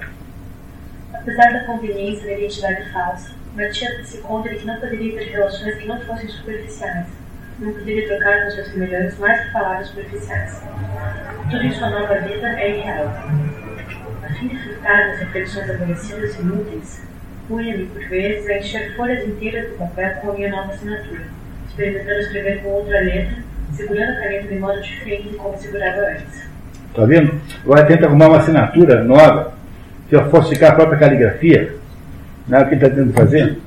Apesar 1.13 1.53
da 1.53 1.65
conveniência 1.65 2.27
da 2.27 2.39
identidade 2.39 2.93
falsa, 2.93 3.31
batia-se 3.55 4.19
conta 4.19 4.49
de 4.51 4.57
que 4.57 4.67
não 4.67 4.79
poderia 4.81 5.19
ter 5.19 5.31
relações 5.31 5.77
que 5.77 5.87
não 5.87 6.01
fossem 6.03 6.29
superficiais. 6.29 7.07
Não 7.59 7.73
poderia 7.73 8.09
trocar 8.09 8.45
com 8.45 8.51
seus 8.51 8.69
semelhantes 8.69 9.19
mais 9.19 9.45
que 9.45 9.53
palavras 9.53 9.89
superficiais. 9.89 10.63
Tudo 11.51 11.63
em 11.63 11.73
sua 11.73 11.91
nova 11.91 12.15
vida 12.21 12.49
é 12.49 12.79
irreal. 12.79 13.07
A 14.23 14.29
fim 14.35 14.49
de 14.49 14.59
ficar 14.59 15.09
nas 15.09 15.21
reflexões 15.21 15.71
aborrecidas 15.71 16.37
e 16.37 16.41
inúteis, 16.41 17.03
Punha-me, 17.49 17.87
por 17.87 18.03
vezes, 18.09 18.49
a 18.49 18.59
encher 18.59 18.97
folhas 18.97 19.27
inteiras 19.27 19.71
do 19.71 19.77
papel 19.77 20.15
com 20.21 20.31
a 20.31 20.35
minha 20.35 20.49
nova 20.49 20.73
assinatura, 20.73 21.27
experimentando 21.69 22.21
escrever 22.21 22.63
com 22.63 22.71
outra 22.71 23.01
letra, 23.01 23.37
segurando 23.75 24.11
a 24.11 24.21
caneta 24.21 24.49
de 24.49 24.59
modo 24.59 24.81
diferente 24.81 25.29
de 25.29 25.37
como 25.37 25.57
segurava 25.57 26.01
antes. 26.01 26.45
Está 26.91 27.05
vendo? 27.05 27.41
Agora 27.65 27.87
tenta 27.87 28.07
arrumar 28.07 28.29
uma 28.29 28.39
assinatura 28.39 29.03
nova, 29.03 29.53
se 30.09 30.15
eu 30.15 30.31
falsificar 30.31 30.73
a 30.73 30.75
própria 30.75 30.99
caligrafia, 30.99 31.75
não 32.47 32.59
é 32.59 32.63
o 32.63 32.69
que 32.69 32.75
ele 32.75 32.85
está 32.85 32.95
tentando 32.95 33.13
fazer? 33.13 33.59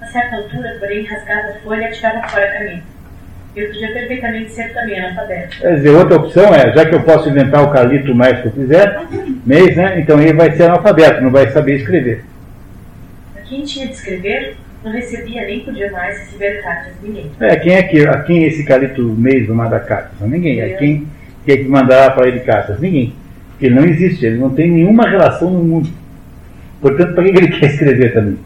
A 0.00 0.06
certa 0.06 0.36
altura, 0.36 0.76
porém, 0.78 1.04
rasgava 1.04 1.48
a 1.48 1.54
folha 1.64 1.82
e 1.82 1.84
atirava 1.86 2.28
fora 2.28 2.44
a 2.44 2.52
caneta. 2.52 2.82
Eu 3.56 3.66
podia 3.66 3.92
perfeitamente 3.92 4.52
ser 4.52 4.72
também 4.72 4.98
analfabeto. 5.00 5.58
Quer 5.58 5.74
dizer, 5.74 5.90
outra 5.90 6.16
opção 6.16 6.54
é, 6.54 6.72
já 6.72 6.86
que 6.86 6.94
eu 6.94 7.02
posso 7.02 7.28
inventar 7.28 7.64
o 7.64 7.72
calito 7.72 8.14
mais 8.14 8.40
que 8.40 8.46
eu 8.46 8.52
quiser, 8.52 9.00
mês, 9.44 9.76
né? 9.76 9.98
Então 9.98 10.20
ele 10.20 10.34
vai 10.34 10.52
ser 10.52 10.64
analfabeto, 10.64 11.20
não 11.20 11.30
vai 11.30 11.50
saber 11.50 11.76
escrever. 11.76 12.24
Quem 13.48 13.64
tinha 13.64 13.88
de 13.88 13.94
escrever, 13.94 14.56
não 14.84 14.92
recebia 14.92 15.46
nem 15.46 15.60
podia 15.60 15.90
mais 15.90 16.18
receber 16.18 16.62
cartas 16.62 16.92
de 17.00 17.08
ninguém. 17.08 17.30
É, 17.40 17.56
quem 17.56 17.74
é 17.74 17.82
que, 17.82 18.06
a 18.06 18.22
quem 18.22 18.44
esse 18.44 18.64
calito 18.64 19.02
mês 19.02 19.46
vai 19.46 19.56
mandar 19.56 19.80
cartas? 19.80 20.12
Ninguém. 20.20 20.60
É 20.60 20.70
quem, 20.70 21.06
quem 21.44 21.54
é 21.54 21.58
que 21.58 21.68
mandar 21.68 22.14
para 22.14 22.28
ele 22.28 22.40
cartas? 22.40 22.80
Ninguém. 22.80 23.12
Ele 23.60 23.74
não 23.74 23.84
existe, 23.84 24.24
ele 24.24 24.38
não 24.38 24.50
tem 24.50 24.70
nenhuma 24.70 25.08
relação 25.08 25.50
no 25.50 25.62
mundo. 25.62 25.90
Portanto, 26.80 27.14
para 27.14 27.24
que 27.24 27.30
ele 27.30 27.48
quer 27.60 27.66
escrever 27.66 28.14
também? 28.14 28.38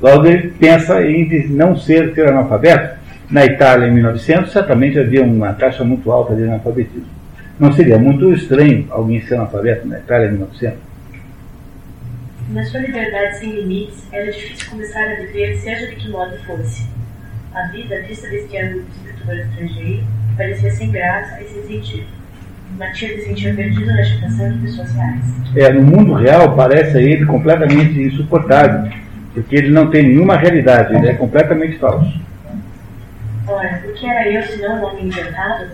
Logo 0.00 0.26
ele 0.26 0.52
pensa 0.58 1.04
em 1.04 1.48
não 1.48 1.76
ser, 1.76 2.14
ser 2.14 2.28
analfabeto. 2.28 3.02
Na 3.30 3.46
Itália, 3.46 3.88
em 3.88 3.92
1900, 3.92 4.52
certamente 4.52 4.98
havia 4.98 5.22
uma 5.22 5.52
taxa 5.54 5.82
muito 5.82 6.12
alta 6.12 6.34
de 6.34 6.42
analfabetismo. 6.42 7.06
Não 7.58 7.72
seria 7.72 7.98
muito 7.98 8.30
estranho 8.32 8.86
alguém 8.90 9.20
ser 9.22 9.36
analfabeto 9.36 9.88
na 9.88 9.98
Itália, 9.98 10.26
em 10.26 10.32
1900? 10.32 10.91
Na 12.48 12.64
sua 12.64 12.80
liberdade 12.80 13.38
sem 13.38 13.52
limites, 13.52 14.04
era 14.12 14.30
difícil 14.30 14.70
começar 14.70 15.02
a 15.02 15.14
viver, 15.14 15.56
seja 15.56 15.86
de 15.86 15.96
que 15.96 16.08
modo 16.10 16.36
fosse. 16.44 16.86
A 17.54 17.68
vida, 17.68 18.02
vista 18.02 18.28
deste 18.28 18.56
ângulo 18.56 18.84
de 18.84 19.08
escritor 19.08 19.36
estrangeiro, 19.36 20.04
parecia 20.36 20.70
sem 20.70 20.90
graça 20.90 21.40
e 21.40 21.48
sem 21.48 21.62
sentido. 21.62 22.06
Matilde 22.78 23.20
se 23.20 23.26
sentia 23.26 23.54
perdido 23.54 23.86
na 23.86 24.00
agitação 24.00 24.52
de 24.52 24.58
pessoas 24.60 24.92
reais. 24.94 25.24
É, 25.56 25.72
no 25.72 25.82
mundo 25.82 26.14
real 26.14 26.56
parece 26.56 26.96
a 26.96 27.00
ele 27.00 27.26
completamente 27.26 28.00
insuportável, 28.00 28.90
porque 29.34 29.56
ele 29.56 29.70
não 29.70 29.90
tem 29.90 30.04
nenhuma 30.04 30.36
realidade, 30.36 30.94
ele 30.94 31.08
é 31.08 31.14
completamente 31.14 31.78
falso. 31.78 32.20
Ora, 33.46 33.82
o 33.86 33.92
que 33.92 34.06
era 34.06 34.28
eu 34.28 34.42
senão 34.42 34.80
um 34.80 34.84
homem 34.84 35.06
inventado? 35.06 35.70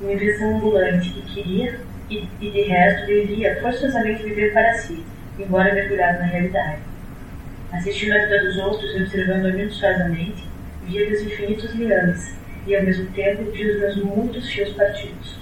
Uma 0.00 0.12
invenção 0.12 0.56
ambulante 0.56 1.10
que 1.10 1.22
queria 1.34 1.80
e, 2.08 2.28
e 2.40 2.50
de 2.50 2.62
resto 2.62 3.06
devia 3.06 3.60
forçosamente 3.60 4.22
viver 4.22 4.52
para 4.52 4.72
si, 4.74 5.04
embora 5.42 5.74
mergulhado 5.74 6.18
na 6.18 6.26
realidade. 6.26 6.78
Assistindo 7.72 8.12
a 8.12 8.18
vida 8.18 8.44
dos 8.44 8.56
outros 8.58 8.94
e 8.94 9.02
observando-a 9.02 9.52
minuciosamente, 9.52 10.48
via 10.84 11.08
dos 11.08 11.22
infinitos 11.22 11.72
liames 11.74 12.34
e 12.66 12.76
ao 12.76 12.82
mesmo 12.82 13.06
tempo 13.12 13.50
via 13.50 13.72
os 13.72 13.80
meus 13.80 13.96
muitos 13.96 14.48
fios 14.50 14.70
partidos. 14.70 15.38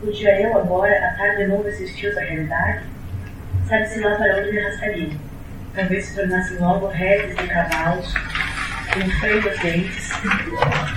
Podia 0.00 0.40
eu 0.40 0.58
agora 0.58 0.92
atar 1.08 1.36
de 1.36 1.46
novo 1.46 1.68
esses 1.68 1.92
fios 1.92 2.16
à 2.16 2.20
realidade? 2.20 2.84
Sabe-se 3.68 4.00
lá 4.00 4.16
para 4.16 4.38
onde 4.38 4.52
me 4.52 4.58
arrastaria. 4.58 5.10
Talvez 5.74 6.04
se 6.04 6.16
tornassem 6.16 6.58
logo 6.58 6.88
redes 6.88 7.36
de 7.36 7.46
cavalos, 7.46 8.12
com 8.92 9.10
freio 9.20 9.42
nos 9.42 9.58
dentes, 9.60 10.12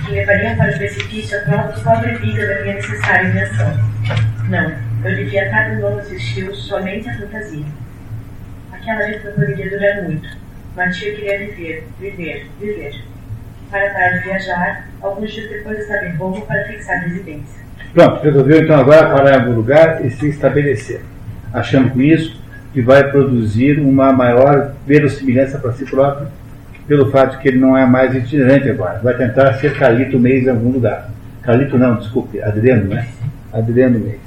que 0.04 0.12
levariam 0.12 0.56
para 0.56 0.72
o 0.72 0.76
precipício 0.76 1.38
a 1.38 1.42
própria 1.42 1.82
pobre 1.82 2.16
vida 2.16 2.46
da 2.46 2.62
minha 2.62 2.74
necessária 2.74 3.28
invenção. 3.28 3.72
Não, 4.48 4.76
eu 5.08 5.16
devia 5.16 5.46
atar 5.46 5.70
de 5.70 5.80
novo 5.80 6.00
esses 6.00 6.22
fios 6.32 6.66
somente 6.66 7.08
a 7.08 7.16
fantasia. 7.16 7.64
Aquela 8.86 9.04
vida 9.04 9.30
não 9.30 9.32
poderia 9.32 9.68
durar 9.68 10.02
muito. 10.04 10.28
Matia 10.76 11.16
queria 11.16 11.38
viver, 11.40 11.88
viver, 11.98 12.48
viver. 12.60 13.02
Para 13.68 13.90
parar 13.90 14.10
de 14.10 14.22
viajar, 14.22 14.88
alguns 15.02 15.32
dias 15.32 15.50
depois 15.50 15.80
estava 15.80 16.06
em 16.06 16.14
Roma 16.14 16.40
para 16.42 16.62
fixar 16.68 17.02
residência. 17.02 17.64
Pronto, 17.92 18.22
resolveu 18.22 18.62
então 18.62 18.78
agora 18.78 19.10
parar 19.10 19.32
em 19.32 19.40
algum 19.40 19.56
lugar 19.56 20.06
e 20.06 20.10
se 20.12 20.28
estabelecer, 20.28 21.00
achando 21.52 21.90
com 21.90 22.00
isso 22.00 22.40
que 22.72 22.80
vai 22.80 23.10
produzir 23.10 23.80
uma 23.80 24.12
maior 24.12 24.72
verossimilhança 24.86 25.58
para 25.58 25.72
si 25.72 25.84
próprio, 25.84 26.28
pelo 26.86 27.10
fato 27.10 27.32
de 27.32 27.38
que 27.42 27.48
ele 27.48 27.58
não 27.58 27.76
é 27.76 27.84
mais 27.84 28.14
itinerante 28.14 28.70
agora. 28.70 29.00
Vai 29.00 29.16
tentar 29.16 29.54
ser 29.54 29.76
Calito 29.76 30.16
Mês 30.16 30.46
em 30.46 30.50
algum 30.50 30.70
lugar. 30.70 31.10
Calito 31.42 31.76
não, 31.76 31.96
desculpe, 31.96 32.40
Adriano, 32.40 32.84
né? 32.84 33.08
Adriano 33.52 33.98
Mês. 33.98 34.20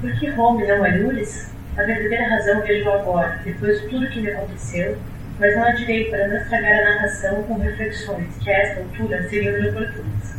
Por 0.00 0.12
que 0.18 0.28
Roma 0.30 0.64
e 0.64 0.66
não 0.66 0.84
Alures? 0.84 1.50
A 1.80 1.84
verdadeira 1.84 2.28
razão 2.28 2.60
vejo 2.60 2.90
agora, 2.90 3.40
depois 3.42 3.80
de 3.80 3.88
tudo 3.88 4.06
que 4.08 4.20
me 4.20 4.28
aconteceu, 4.28 4.98
mas 5.38 5.56
não 5.56 5.64
a 5.64 5.70
direi 5.70 6.10
para 6.10 6.28
não 6.28 6.36
estragar 6.36 6.78
a 6.78 6.84
narração 6.94 7.42
com 7.44 7.58
reflexões 7.58 8.26
que 8.38 8.50
a 8.50 8.58
esta 8.58 8.80
altura 8.80 9.22
seriam 9.30 9.56
inoportunas. 9.56 10.36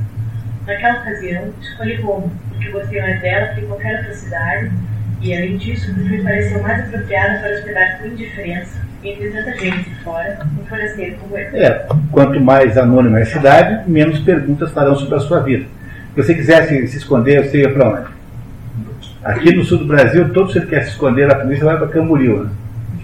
Naquela 0.67 0.99
ocasião, 0.99 1.51
escolhi 1.59 1.95
Roma, 1.95 2.29
porque 2.49 2.69
gostei 2.69 3.01
mais 3.01 3.19
dela 3.21 3.47
que 3.55 3.61
qualquer 3.63 3.97
outra 3.97 4.13
cidade, 4.13 4.71
e 5.19 5.35
além 5.35 5.57
disso, 5.57 5.91
me 5.97 6.21
pareceu 6.21 6.61
mais 6.61 6.85
apropriada 6.85 7.39
para 7.39 7.55
hospedar 7.55 7.97
com 7.97 8.05
indiferença, 8.05 8.79
entre 9.03 9.31
tanta 9.31 9.57
gente 9.57 9.89
de 9.89 9.95
fora, 10.03 10.47
um 10.61 10.65
forasteiro 10.67 11.15
como 11.21 11.39
eu. 11.39 11.55
É, 11.55 11.87
quanto 12.11 12.39
mais 12.39 12.77
anônima 12.77 13.17
é 13.17 13.23
a 13.23 13.25
cidade, 13.25 13.89
menos 13.89 14.19
perguntas 14.19 14.71
farão 14.71 14.95
sobre 14.95 15.15
a 15.15 15.19
sua 15.19 15.39
vida. 15.39 15.65
Se 16.13 16.21
você 16.21 16.35
quisesse 16.35 16.87
se 16.87 16.97
esconder, 16.97 17.43
você 17.43 17.61
ia 17.61 17.73
para 17.73 17.89
onde? 17.89 18.20
Aqui 19.23 19.55
no 19.55 19.63
sul 19.63 19.77
do 19.77 19.85
Brasil, 19.85 20.29
todo 20.33 20.51
mundo 20.51 20.67
quer 20.67 20.83
se 20.83 20.89
esconder 20.91 21.27
da 21.27 21.35
polícia 21.35 21.63
vai 21.63 21.77
para 21.77 21.87
Camboriú. 21.87 22.43
Né? 22.43 22.49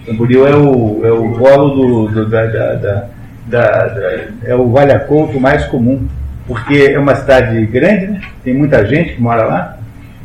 Camboriú 0.04 0.46
é 0.46 0.56
o, 0.56 1.06
é 1.06 1.12
o 1.12 1.32
polo 1.38 1.68
do, 1.76 2.08
do 2.08 2.28
da, 2.28 2.46
da, 2.46 2.74
da, 2.74 3.08
da, 3.46 4.24
é 4.42 4.54
o 4.54 4.68
valha-couto 4.68 5.38
mais 5.38 5.64
comum, 5.66 6.08
porque 6.46 6.90
é 6.92 6.98
uma 6.98 7.14
cidade 7.14 7.64
grande, 7.66 8.08
né? 8.08 8.20
tem 8.42 8.52
muita 8.52 8.84
gente 8.84 9.14
que 9.14 9.22
mora 9.22 9.44
lá, 9.44 9.78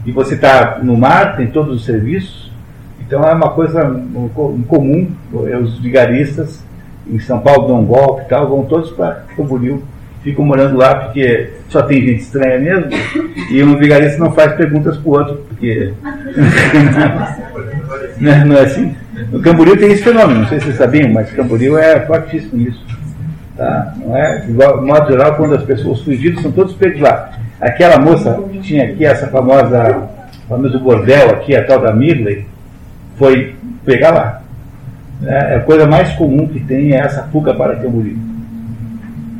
e 0.03 0.11
você 0.11 0.33
está 0.33 0.79
no 0.81 0.97
mar, 0.97 1.37
tem 1.37 1.45
todos 1.47 1.75
os 1.75 1.85
serviços, 1.85 2.51
então 2.99 3.23
é 3.23 3.33
uma 3.33 3.49
coisa 3.49 3.83
comum, 4.67 5.11
os 5.61 5.77
vigaristas 5.77 6.63
em 7.07 7.19
São 7.19 7.39
Paulo 7.39 7.67
dão 7.67 7.81
um 7.81 7.85
golpe 7.85 8.23
e 8.23 8.25
tal, 8.25 8.49
vão 8.49 8.65
todos 8.65 8.89
para 8.89 9.25
Camboriú, 9.37 9.83
ficam 10.23 10.45
morando 10.45 10.77
lá 10.77 10.95
porque 10.95 11.49
só 11.69 11.83
tem 11.83 12.01
gente 12.01 12.21
estranha 12.21 12.59
mesmo, 12.59 12.89
e 13.51 13.63
um 13.63 13.77
vigarista 13.77 14.17
não 14.17 14.31
faz 14.31 14.53
perguntas 14.53 14.97
para 14.97 15.09
o 15.09 15.13
outro, 15.13 15.45
porque. 15.49 15.93
não, 18.19 18.45
não 18.45 18.57
é 18.57 18.61
assim? 18.61 18.95
O 19.31 19.39
Camboriú 19.39 19.77
tem 19.77 19.91
esse 19.91 20.03
fenômeno, 20.03 20.41
não 20.41 20.47
sei 20.47 20.59
se 20.59 20.65
vocês 20.65 20.77
sabiam, 20.77 21.11
mas 21.11 21.31
Camboriú 21.31 21.77
é 21.77 21.99
fortíssimo 22.05 22.63
nisso. 22.63 22.83
Tá? 23.55 23.93
Não 23.97 24.17
é? 24.17 24.39
De 24.39 24.51
modo 24.51 25.11
geral, 25.11 25.35
quando 25.35 25.55
as 25.55 25.63
pessoas 25.63 26.01
fugidas 26.01 26.41
são 26.41 26.51
todos 26.51 26.73
pegos 26.73 27.01
lá. 27.01 27.31
Aquela 27.61 27.99
moça 27.99 28.41
que 28.51 28.59
tinha 28.59 28.85
aqui 28.85 29.05
essa 29.05 29.27
famosa, 29.27 30.09
famoso 30.49 30.79
bordel 30.79 31.29
aqui, 31.29 31.55
a 31.55 31.63
tal 31.63 31.79
da 31.79 31.93
Midley, 31.93 32.45
foi 33.17 33.55
pegar 33.85 34.11
lá. 34.11 34.41
É, 35.25 35.55
a 35.55 35.59
coisa 35.59 35.85
mais 35.85 36.11
comum 36.13 36.47
que 36.47 36.59
tem 36.59 36.93
é 36.93 36.97
essa 36.97 37.23
fuga 37.31 37.53
para 37.53 37.75
Camboriú. 37.75 38.32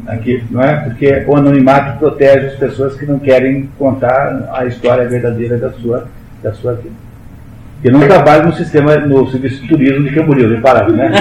Aqui, 0.07 0.43
não 0.51 0.61
é? 0.61 0.75
Porque 0.77 1.23
o 1.25 1.35
anonimato 1.35 1.97
protege 1.97 2.47
as 2.47 2.55
pessoas 2.55 2.95
que 2.95 3.05
não 3.05 3.19
querem 3.19 3.69
contar 3.77 4.49
a 4.53 4.65
história 4.65 5.07
verdadeira 5.07 5.57
da 5.57 5.71
sua, 5.71 6.07
da 6.41 6.53
sua 6.53 6.73
vida. 6.73 6.95
Eu 7.83 7.91
não 7.91 8.01
trabalho 8.01 8.47
no 8.47 8.53
sistema, 8.53 8.95
no 8.97 9.29
serviço 9.29 9.61
de 9.61 9.67
turismo 9.67 10.03
de 10.03 10.15
Camboriú, 10.15 10.49
reparado, 10.49 10.93
né? 10.93 11.11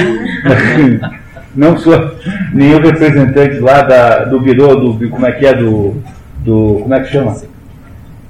não 1.54 1.76
sou 1.76 2.16
nenhum 2.52 2.80
representante 2.80 3.58
lá 3.58 3.82
da, 3.82 4.24
do 4.24 4.40
birô, 4.40 4.74
do, 4.76 5.08
como 5.10 5.26
é 5.26 5.32
que 5.32 5.46
é, 5.46 5.54
do, 5.54 5.96
do 6.38 6.80
como 6.82 6.94
é 6.94 7.00
que 7.00 7.08
chama? 7.10 7.36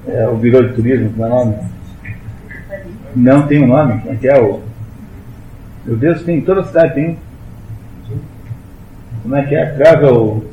É, 0.09 0.27
o 0.29 0.37
birô 0.37 0.63
de 0.63 0.75
turismo, 0.75 1.11
como 1.11 1.25
é 1.25 1.27
o 1.27 1.31
nome? 1.31 1.57
Não 3.15 3.43
tem 3.47 3.63
um 3.63 3.67
nome, 3.69 4.01
como 4.01 4.15
é 4.15 4.17
que 4.17 4.29
é 4.29 4.41
o... 4.41 4.61
Meu 5.85 5.97
Deus, 5.97 6.23
tem, 6.23 6.41
toda 6.41 6.63
a 6.63 6.65
cidade 6.65 6.95
tem. 6.95 7.19
Como 9.23 9.37
é 9.37 9.45
que 9.45 9.55
é? 9.55 9.67
Travel... 9.67 10.51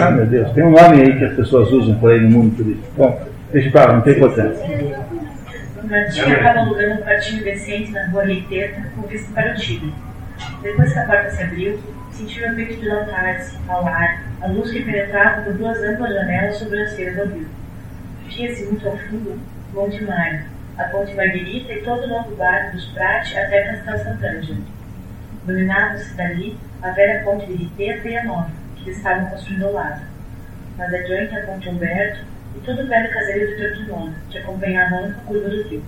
Ah, 0.00 0.10
meu 0.10 0.26
Deus, 0.26 0.50
tem 0.52 0.64
um 0.64 0.70
nome 0.70 1.02
aí 1.02 1.18
que 1.18 1.24
as 1.24 1.34
pessoas 1.34 1.70
usam 1.70 1.98
por 1.98 2.12
aí 2.12 2.20
no 2.20 2.30
mundo 2.30 2.56
turístico. 2.56 2.88
Bom, 2.96 3.28
deixa 3.52 3.70
para 3.70 3.92
não 3.92 4.00
tem 4.00 4.14
importância. 4.14 4.66
Martinha 5.88 6.36
estava 6.36 6.60
alugando 6.60 6.94
um 6.94 7.02
quartinho 7.02 7.44
decente 7.44 7.90
na 7.92 8.06
rua 8.08 8.24
Reiteta, 8.24 8.82
com 8.94 9.02
vista 9.02 9.32
para 9.32 9.52
o 9.52 9.56
Tigre. 9.56 9.92
Depois 10.62 10.92
que 10.92 10.98
a 10.98 11.06
porta 11.06 11.30
se 11.30 11.42
abriu, 11.42 11.78
sentiu 12.12 12.50
o 12.50 12.54
peito 12.54 12.80
dilatar-se, 12.80 13.56
ao 13.68 13.86
ar, 13.86 14.22
a 14.42 14.46
luz 14.48 14.70
que 14.70 14.82
penetrava 14.82 15.42
por 15.42 15.54
duas 15.54 15.78
amplas 15.82 16.14
janelas 16.14 16.56
sobrancelhas 16.56 17.18
ao 17.18 17.26
rio. 17.26 17.48
Via-se 18.26 18.64
muito 18.66 18.86
ao 18.86 18.96
fundo 18.96 19.38
Monte 19.72 20.04
Mário, 20.04 20.40
a 20.76 20.84
Ponte 20.84 21.14
Marguerita 21.14 21.72
e 21.72 21.82
todo 21.82 22.04
o 22.04 22.08
novo 22.08 22.36
bairro 22.36 22.72
dos 22.72 22.84
Prate 22.86 23.38
até 23.38 23.62
Castelo 23.62 23.98
Sant'Angelo. 23.98 24.77
Dominava-se 25.48 26.12
dali 26.14 26.58
a 26.82 26.90
velha 26.90 27.24
ponte 27.24 27.46
de 27.46 27.54
Riteta 27.54 28.06
e 28.06 28.18
a 28.18 28.24
nova, 28.24 28.50
que 28.76 28.90
estavam 28.90 29.30
construindo 29.30 29.64
ao 29.64 29.72
lado. 29.72 30.02
Mas 30.76 30.92
adiante 30.92 31.38
a 31.38 31.46
ponte 31.46 31.70
Humberto 31.70 32.20
e 32.54 32.60
todo 32.60 32.82
o 32.82 32.86
velho 32.86 33.10
caseiro 33.10 33.56
de 33.56 33.62
Torquimona, 33.62 34.14
que 34.28 34.36
acompanhava 34.36 34.96
a 34.96 35.00
única 35.00 35.20
curva 35.22 35.48
do 35.48 35.62
rio. 35.62 35.82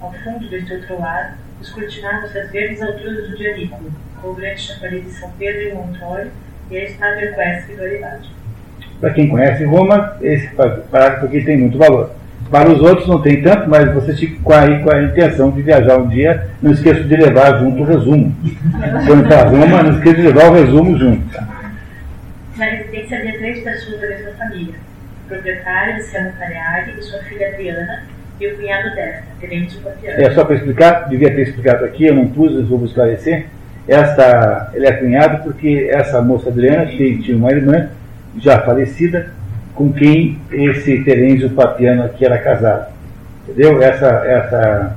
Ao 0.00 0.12
fundo 0.12 0.48
deste 0.48 0.72
outro 0.72 1.00
lado, 1.00 1.34
escrutinavam-se 1.60 2.38
as 2.38 2.50
verdes 2.52 2.80
alturas 2.80 3.28
do 3.28 3.36
Dianículo, 3.36 3.90
com 4.22 4.28
o 4.28 4.34
grande 4.34 4.60
chafariz 4.60 5.04
de 5.04 5.10
São 5.14 5.32
Pedro 5.32 5.62
e 5.62 5.74
Montório 5.74 6.30
e 6.70 6.76
a 6.76 6.84
estátua 6.84 7.22
equestre 7.22 7.74
do. 7.74 8.30
Para 9.00 9.12
quem 9.14 9.28
conhece 9.28 9.64
Roma, 9.64 10.16
esse 10.20 10.46
parágrafo 10.54 11.26
aqui 11.26 11.44
tem 11.44 11.58
muito 11.58 11.76
valor. 11.76 12.14
Para 12.50 12.68
os 12.68 12.80
outros 12.80 13.06
não 13.06 13.22
tem 13.22 13.42
tanto, 13.42 13.70
mas 13.70 13.94
você 13.94 14.12
fica 14.12 14.60
aí 14.60 14.82
com 14.82 14.92
a 14.92 15.02
intenção 15.02 15.52
de 15.52 15.62
viajar 15.62 15.98
um 15.98 16.08
dia, 16.08 16.48
não 16.60 16.72
esqueça 16.72 17.04
de 17.04 17.16
levar 17.16 17.60
junto 17.60 17.82
o 17.82 17.86
resumo. 17.86 18.34
Quando 19.06 19.28
para 19.28 19.44
Roma, 19.44 19.82
não 19.84 19.96
esqueça 19.96 20.16
de 20.16 20.22
levar 20.22 20.50
o 20.50 20.54
resumo 20.54 20.98
junto. 20.98 21.40
Na 22.56 22.64
residência 22.64 23.18
havia 23.18 23.38
três 23.38 23.62
pessoas 23.62 24.00
da 24.00 24.08
mesma 24.08 24.30
família: 24.32 24.74
o 25.24 25.28
proprietário, 25.28 25.96
Luciano 25.98 26.32
Pareari, 26.38 26.94
e 26.98 27.02
sua 27.02 27.20
filha 27.20 27.48
Adriana, 27.48 28.02
e 28.40 28.46
o 28.48 28.56
cunhado 28.56 28.94
desta, 28.96 29.24
Tenente 29.40 29.76
Papiano. 29.76 30.20
É 30.20 30.30
só 30.32 30.44
para 30.44 30.56
explicar, 30.56 31.08
devia 31.08 31.32
ter 31.32 31.42
explicado 31.42 31.84
aqui, 31.84 32.06
eu 32.06 32.14
não 32.16 32.26
pus, 32.26 32.52
eu 32.52 32.66
vou 32.66 32.84
esclarecer. 32.84 33.46
Esta, 33.86 34.70
ele 34.74 34.86
é 34.86 34.92
cunhado 34.92 35.44
porque 35.44 35.88
essa 35.90 36.20
moça 36.20 36.48
Adriana 36.50 36.86
tinha 36.86 37.36
uma 37.36 37.50
irmã 37.50 37.88
já 38.38 38.60
falecida 38.60 39.32
com 39.80 39.90
quem 39.94 40.38
esse 40.52 41.02
Terenzio 41.04 41.48
Papiano 41.48 42.04
aqui 42.04 42.22
era 42.22 42.36
casado. 42.36 42.92
Entendeu? 43.48 43.82
Essa, 43.82 44.08
essa 44.26 44.96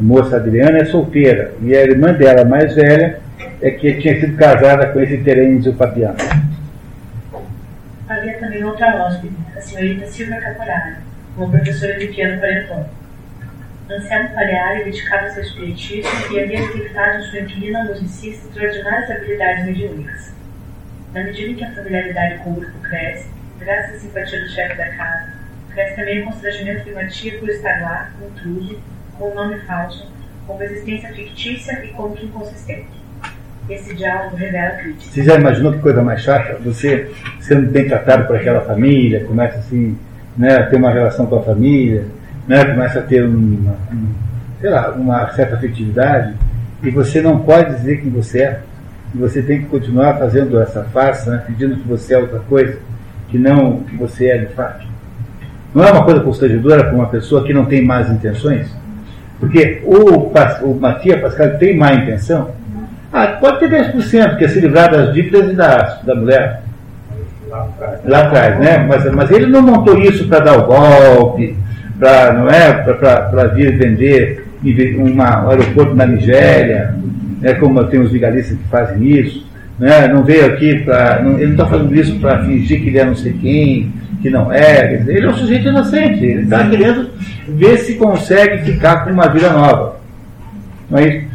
moça 0.00 0.36
Adriana 0.36 0.78
é 0.78 0.86
solteira 0.86 1.52
e 1.60 1.76
a 1.76 1.82
irmã 1.82 2.10
dela, 2.14 2.42
mais 2.42 2.74
velha, 2.74 3.20
é 3.60 3.70
que 3.72 4.00
tinha 4.00 4.18
sido 4.18 4.34
casada 4.38 4.86
com 4.86 5.00
esse 5.02 5.18
Terenzio 5.18 5.74
Papiano. 5.74 6.16
Havia 8.08 8.38
também 8.38 8.64
outra 8.64 8.96
hóspede, 8.96 9.34
a 9.54 9.60
senhorita 9.60 10.06
Silvia 10.06 10.40
Caporari, 10.40 10.94
uma 11.36 11.50
professora 11.50 11.98
de 11.98 12.06
piano 12.06 12.40
parentona. 12.40 12.86
Anselmo 13.90 14.30
Pagliari 14.30 14.84
dedicava-se 14.84 15.38
ao 15.38 15.44
espiritismo 15.44 16.10
e 16.32 16.40
havia 16.40 16.66
detectado 16.66 17.18
em 17.18 17.22
sua 17.24 17.40
inquilina 17.40 17.84
musicista 17.84 18.48
extraordinárias 18.48 19.10
habilidades 19.10 19.66
mediúnicas. 19.66 20.32
Na 21.12 21.24
medida 21.24 21.50
em 21.50 21.54
que 21.56 21.64
a 21.64 21.72
familiaridade 21.72 22.38
com 22.38 22.52
o 22.52 22.54
grupo 22.54 22.78
cresce, 22.88 23.34
graças 23.58 23.96
à 23.96 23.98
simpatia 23.98 24.40
do 24.40 24.48
chefe 24.48 24.76
da 24.76 24.88
casa, 24.90 25.32
cresce 25.70 25.96
também 25.96 26.22
o 26.22 26.24
constrangimento 26.26 26.84
de 26.84 26.92
Matia 26.92 27.38
por 27.38 27.48
estar 27.48 27.80
lá, 27.82 28.10
intruso, 28.24 28.78
com 29.18 29.30
um 29.30 29.34
nome 29.34 29.58
falso, 29.60 30.08
com 30.46 30.54
uma 30.54 30.64
existência 30.64 31.12
fictícia 31.12 31.84
e 31.84 31.88
como 31.88 32.14
que 32.14 32.26
inconsistente. 32.26 32.86
Esse 33.68 33.94
diálogo 33.94 34.36
revela 34.36 34.74
crítica. 34.74 35.10
Você 35.10 35.22
já 35.22 35.36
imaginou 35.36 35.72
que 35.72 35.78
coisa 35.78 36.02
mais 36.02 36.20
chata? 36.20 36.58
Você 36.64 37.10
sendo 37.40 37.70
bem 37.70 37.88
tratado 37.88 38.26
por 38.26 38.36
aquela 38.36 38.60
família, 38.60 39.24
começa 39.24 39.58
assim, 39.58 39.98
né, 40.36 40.56
a 40.56 40.66
ter 40.66 40.76
uma 40.76 40.90
relação 40.90 41.26
com 41.26 41.36
a 41.36 41.42
família, 41.42 42.06
né, 42.46 42.64
começa 42.64 42.98
a 42.98 43.02
ter 43.02 43.24
uma, 43.24 43.76
sei 44.60 44.70
lá, 44.70 44.90
uma 44.90 45.32
certa 45.32 45.56
afetividade, 45.56 46.34
e 46.82 46.90
você 46.90 47.22
não 47.22 47.40
pode 47.40 47.74
dizer 47.76 48.02
quem 48.02 48.10
você 48.10 48.42
é, 48.42 48.60
e 49.14 49.18
você 49.18 49.42
tem 49.42 49.62
que 49.62 49.66
continuar 49.66 50.18
fazendo 50.18 50.60
essa 50.60 50.84
farsa, 50.84 51.30
né, 51.30 51.44
pedindo 51.46 51.76
que 51.76 51.88
você 51.88 52.14
é 52.14 52.18
outra 52.18 52.40
coisa 52.40 52.78
que 53.28 53.38
não 53.38 53.78
que 53.78 53.96
você 53.96 54.28
é 54.28 54.38
de 54.38 54.54
fato. 54.54 54.86
Não 55.74 55.84
é 55.84 55.90
uma 55.90 56.04
coisa 56.04 56.20
constrangedora 56.20 56.84
para 56.84 56.94
uma 56.94 57.08
pessoa 57.08 57.44
que 57.44 57.52
não 57.52 57.64
tem 57.64 57.84
más 57.84 58.08
intenções? 58.10 58.68
Porque 59.40 59.82
o, 59.84 60.30
o 60.62 60.80
Matias 60.80 61.20
Pascal 61.20 61.58
tem 61.58 61.76
má 61.76 61.92
intenção? 61.92 62.50
Ah, 63.12 63.26
pode 63.40 63.60
ter 63.60 63.70
10%, 63.70 64.36
que 64.36 64.44
é 64.44 64.48
se 64.48 64.60
livrar 64.60 64.90
das 64.90 65.12
dívidas 65.12 65.50
e 65.50 65.54
da, 65.54 66.00
da 66.04 66.14
mulher. 66.14 66.62
Lá 68.04 68.20
atrás, 68.22 68.58
né? 68.58 68.78
Mas, 68.78 69.04
mas 69.12 69.30
ele 69.30 69.46
não 69.46 69.62
montou 69.62 69.98
isso 69.98 70.26
para 70.26 70.40
dar 70.40 70.58
o 70.58 70.66
golpe, 70.66 71.56
para 71.98 72.32
não 72.32 72.48
é, 72.48 72.72
para 72.72 73.46
vir 73.48 73.76
vender 73.76 74.44
uma, 74.96 75.44
um 75.44 75.50
aeroporto 75.50 75.94
na 75.94 76.06
Nigéria, 76.06 76.94
né, 77.40 77.54
como 77.54 77.84
tem 77.84 78.00
os 78.00 78.10
vigalistas 78.10 78.56
que 78.56 78.64
fazem 78.68 79.06
isso. 79.06 79.43
Né? 79.78 80.08
Não 80.08 80.22
veio 80.22 80.46
aqui 80.46 80.80
para. 80.80 81.20
Ele 81.20 81.46
não 81.46 81.50
está 81.52 81.66
fazendo 81.66 81.94
isso 81.94 82.18
para 82.20 82.44
fingir 82.44 82.80
que 82.80 82.88
ele 82.88 82.98
é 82.98 83.04
não 83.04 83.16
sei 83.16 83.32
quem, 83.32 83.92
que 84.22 84.30
não 84.30 84.52
é. 84.52 84.96
Dizer, 84.98 85.16
ele 85.16 85.26
é 85.26 85.30
um 85.30 85.36
sujeito 85.36 85.68
inocente. 85.68 86.24
Ele 86.24 86.42
está 86.42 86.68
querendo 86.68 87.10
ver 87.48 87.78
se 87.78 87.94
consegue 87.94 88.64
ficar 88.64 89.04
com 89.04 89.10
uma 89.10 89.28
vida 89.28 89.50
nova. 89.50 90.00
Não 90.90 90.98
é 90.98 91.08
isso? 91.08 91.26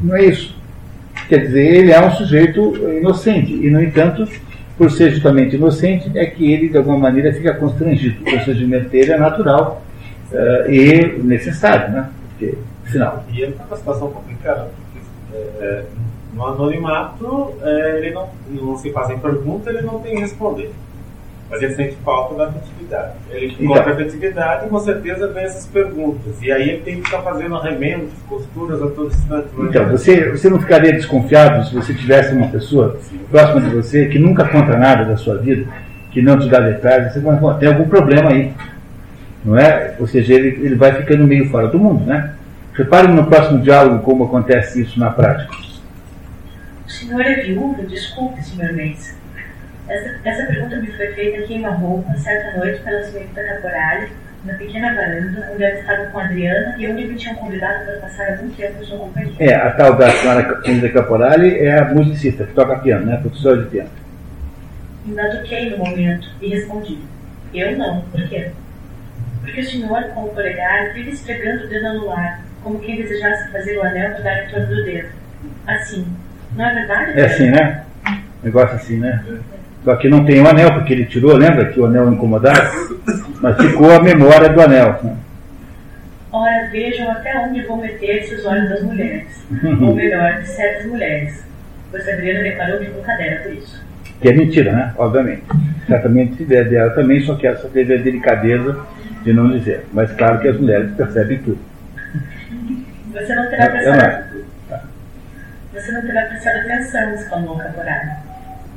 Não 0.00 0.16
é 0.16 0.24
isso. 0.24 0.56
Quer 1.28 1.38
dizer, 1.38 1.64
ele 1.64 1.92
é 1.92 2.04
um 2.04 2.10
sujeito 2.10 2.74
inocente. 2.98 3.52
E, 3.52 3.70
no 3.70 3.82
entanto, 3.82 4.26
por 4.76 4.90
ser 4.90 5.10
justamente 5.10 5.56
inocente, 5.56 6.10
é 6.14 6.26
que 6.26 6.52
ele, 6.52 6.68
de 6.68 6.76
alguma 6.76 6.98
maneira, 6.98 7.32
fica 7.32 7.54
constrangido. 7.54 8.20
O 8.22 8.24
procedimento 8.24 8.88
dele 8.88 9.12
é 9.12 9.18
natural 9.18 9.82
uh, 10.32 10.70
e 10.70 11.18
necessário, 11.22 11.92
né? 11.92 12.08
Porque, 12.30 12.58
afinal. 12.86 13.24
E 13.32 13.40
ele 13.40 13.52
está 13.52 13.64
numa 13.64 13.76
situação 13.76 14.10
complicada. 14.10 14.68
Porque, 14.92 15.64
é, 15.64 15.82
no 16.34 16.46
anonimato, 16.46 17.54
é, 17.62 17.98
ele 17.98 18.10
não, 18.10 18.28
não 18.48 18.76
se 18.76 18.90
fazem 18.90 19.18
perguntas, 19.18 19.74
ele 19.74 19.86
não 19.86 20.00
tem 20.00 20.14
que 20.14 20.20
responder. 20.20 20.72
Mas 21.48 21.62
ele 21.62 21.74
sente 21.74 21.96
falta 22.04 22.34
da 22.34 22.48
afetividade. 22.48 23.12
Ele 23.30 23.54
encontra 23.60 23.92
afetividade 23.92 24.66
e 24.66 24.68
com 24.68 24.80
certeza 24.80 25.28
vem 25.28 25.44
essas 25.44 25.66
perguntas. 25.66 26.42
E 26.42 26.50
aí 26.50 26.70
ele 26.70 26.82
tem 26.82 26.96
que 26.96 27.02
estar 27.02 27.22
fazendo 27.22 27.56
remendos, 27.58 28.10
posturas 28.28 28.82
a 28.82 28.88
todo 28.88 29.06
instante. 29.06 29.48
Né? 29.56 29.66
Então, 29.68 29.88
você, 29.88 30.30
você 30.30 30.50
não 30.50 30.58
ficaria 30.58 30.92
desconfiado 30.92 31.66
se 31.66 31.74
você 31.74 31.94
tivesse 31.94 32.34
uma 32.34 32.48
pessoa 32.48 32.98
próxima 33.30 33.60
de 33.60 33.76
você 33.76 34.06
que 34.06 34.18
nunca 34.18 34.48
conta 34.48 34.76
nada 34.76 35.04
da 35.04 35.16
sua 35.16 35.36
vida, 35.36 35.66
que 36.10 36.22
não 36.22 36.38
te 36.38 36.48
dá 36.48 36.60
detalhes, 36.60 37.12
você 37.12 37.20
vai 37.20 37.58
tem 37.58 37.68
algum 37.68 37.88
problema 37.88 38.30
aí. 38.30 38.52
Não 39.44 39.56
é? 39.58 39.94
Ou 40.00 40.06
seja, 40.06 40.32
ele, 40.34 40.48
ele 40.64 40.74
vai 40.74 40.92
ficando 40.94 41.24
meio 41.24 41.50
fora 41.50 41.68
do 41.68 41.78
mundo, 41.78 42.06
né? 42.06 42.34
Repare 42.72 43.06
no 43.06 43.26
próximo 43.26 43.60
diálogo 43.60 44.02
como 44.02 44.24
acontece 44.24 44.80
isso 44.80 44.98
na 44.98 45.10
prática. 45.10 45.54
Senhor 47.04 47.20
é 47.20 47.34
viúvo? 47.42 47.86
Desculpe, 47.86 48.42
senhor 48.42 48.72
Mendes. 48.72 49.14
Essa, 49.86 50.18
essa 50.24 50.46
pergunta 50.46 50.76
me 50.76 50.86
foi 50.92 51.08
feita 51.08 51.38
em 51.38 51.46
queima-roupa, 51.46 52.16
certa 52.16 52.58
noite, 52.58 52.80
pela 52.80 53.02
senhorita 53.02 53.44
Caporali, 53.44 54.08
na 54.46 54.54
pequena 54.54 54.94
varanda, 54.94 55.50
onde 55.52 55.62
ela 55.62 55.78
estava 55.78 56.06
com 56.06 56.18
a 56.18 56.24
Adriana 56.24 56.74
e 56.78 56.88
onde 56.90 57.04
me 57.04 57.16
tinham 57.16 57.34
convidado 57.34 57.84
para 57.84 57.98
passar 57.98 58.30
algum 58.30 58.48
tempo 58.50 58.78
com 58.78 58.84
sua 58.84 58.98
companhia. 58.98 59.34
É, 59.38 59.54
a 59.54 59.70
tal 59.72 59.96
da 59.96 60.10
senhora 60.10 60.62
senhorita 60.62 60.88
Caporali 60.94 61.58
é 61.58 61.78
a 61.78 61.92
musicista 61.92 62.44
que 62.44 62.54
toca 62.54 62.78
piano, 62.78 63.04
né? 63.04 63.18
Professora 63.18 63.62
de 63.62 63.68
piano. 63.68 63.90
Embatuquei 65.06 65.70
no 65.70 65.78
momento 65.78 66.26
e 66.40 66.48
respondi: 66.48 66.98
Eu 67.52 67.76
não, 67.76 68.00
por 68.00 68.26
quê? 68.28 68.50
Porque 69.42 69.60
o 69.60 69.64
senhor, 69.64 70.04
com 70.14 70.24
o 70.24 70.28
polegar, 70.30 70.94
vive 70.94 71.10
esfregando 71.10 71.64
o 71.64 71.68
dedo 71.68 71.86
anular, 71.86 72.42
como 72.62 72.80
quem 72.80 72.96
desejasse 72.96 73.52
fazer 73.52 73.76
o 73.76 73.82
anel 73.82 74.22
dar 74.22 74.44
em 74.44 74.48
torno 74.48 74.74
do 74.74 74.84
dedo. 74.84 75.10
Assim, 75.66 76.06
não 76.56 76.64
é 76.64 76.74
verdade? 76.74 77.20
É 77.20 77.24
assim, 77.24 77.50
né? 77.50 77.84
Negócio 78.42 78.76
assim, 78.76 78.98
né? 78.98 79.24
Só 79.84 79.96
que 79.96 80.08
não 80.08 80.24
tem 80.24 80.40
o 80.40 80.48
anel, 80.48 80.72
porque 80.72 80.92
ele 80.92 81.04
tirou, 81.04 81.36
lembra 81.36 81.66
que 81.66 81.78
o 81.78 81.84
anel 81.84 82.10
incomodava? 82.10 82.70
Mas 83.40 83.56
ficou 83.56 83.92
a 83.92 84.02
memória 84.02 84.48
do 84.48 84.60
anel. 84.60 84.98
Né? 85.02 85.16
Ora, 86.32 86.68
vejam 86.70 87.10
até 87.10 87.38
onde 87.38 87.62
vão 87.62 87.76
meter-se 87.76 88.34
os 88.34 88.46
olhos 88.46 88.68
das 88.68 88.82
mulheres. 88.82 89.46
Ou 89.62 89.94
melhor, 89.94 90.40
de 90.40 90.48
certas 90.48 90.86
mulheres. 90.86 91.44
Pois 91.90 92.08
Adriana 92.08 92.42
declarou 92.42 92.78
que 92.78 92.88
nunca 92.88 93.14
dera 93.16 93.42
por 93.42 93.52
isso. 93.52 93.84
Que 94.20 94.28
é 94.28 94.32
mentira, 94.32 94.72
né? 94.72 94.94
Obviamente. 94.96 95.42
Certamente 95.86 96.36
se 96.36 96.44
der 96.44 96.68
dela 96.68 96.90
também, 96.90 97.20
só 97.20 97.34
que 97.34 97.54
só 97.56 97.68
teve 97.68 97.94
a 97.94 97.98
delicadeza 97.98 98.78
de 99.22 99.32
não 99.32 99.50
dizer. 99.50 99.84
Mas 99.92 100.10
claro 100.12 100.40
que 100.40 100.48
as 100.48 100.58
mulheres 100.58 100.90
percebem 100.92 101.38
tudo. 101.38 101.58
Você 103.12 103.34
não 103.34 103.48
terá 103.50 103.68
prestado 103.68 104.33
você 105.74 105.90
não 105.90 106.02
terá 106.02 106.22
prestado 106.26 106.58
atenção, 106.60 107.14
exclamou 107.14 107.58
caporal. 107.58 108.00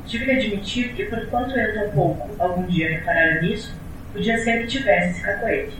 Tive 0.04 0.24
que 0.24 0.30
admitir 0.32 0.88
que, 0.94 1.04
por 1.04 1.24
quanto 1.26 1.56
eu 1.56 1.74
tão 1.74 1.90
pouco 1.90 2.28
algum 2.38 2.64
dia 2.64 2.90
reparara 2.90 3.40
nisso, 3.40 3.74
podia 4.12 4.36
ser 4.38 4.62
que 4.62 4.66
tivesse 4.66 5.10
esse 5.10 5.22
cacoete. 5.22 5.78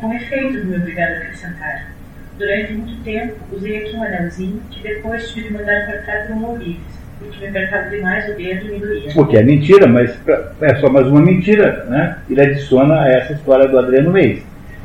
Com 0.00 0.12
efeito, 0.12 0.66
me 0.66 0.76
obrigado 0.76 1.12
a 1.12 1.16
acrescentar. 1.18 1.94
Durante 2.36 2.72
muito 2.72 3.04
tempo, 3.04 3.36
usei 3.52 3.78
aqui 3.78 3.96
um 3.96 4.02
anelzinho 4.02 4.60
que 4.70 4.82
depois 4.82 5.30
tive 5.30 5.48
de 5.48 5.54
mandar 5.54 5.86
cortar 5.86 6.26
por 6.26 6.36
um 6.36 6.44
ourives, 6.46 6.82
porque 7.20 7.38
me 7.38 7.46
apertava 7.46 7.90
demais 7.90 8.28
o 8.28 8.34
dedo 8.34 8.66
e 8.66 8.72
me 8.72 8.78
doía. 8.80 9.12
O 9.14 9.26
que 9.26 9.36
é 9.36 9.42
mentira, 9.44 9.86
mas 9.86 10.18
é 10.60 10.74
só 10.76 10.90
mais 10.90 11.06
uma 11.06 11.20
mentira, 11.20 11.84
né? 11.84 12.18
Ele 12.28 12.42
adiciona 12.42 13.02
a 13.02 13.08
essa 13.08 13.34
história 13.34 13.68
do 13.68 13.78
Adriano 13.78 14.10
Reis. 14.10 14.42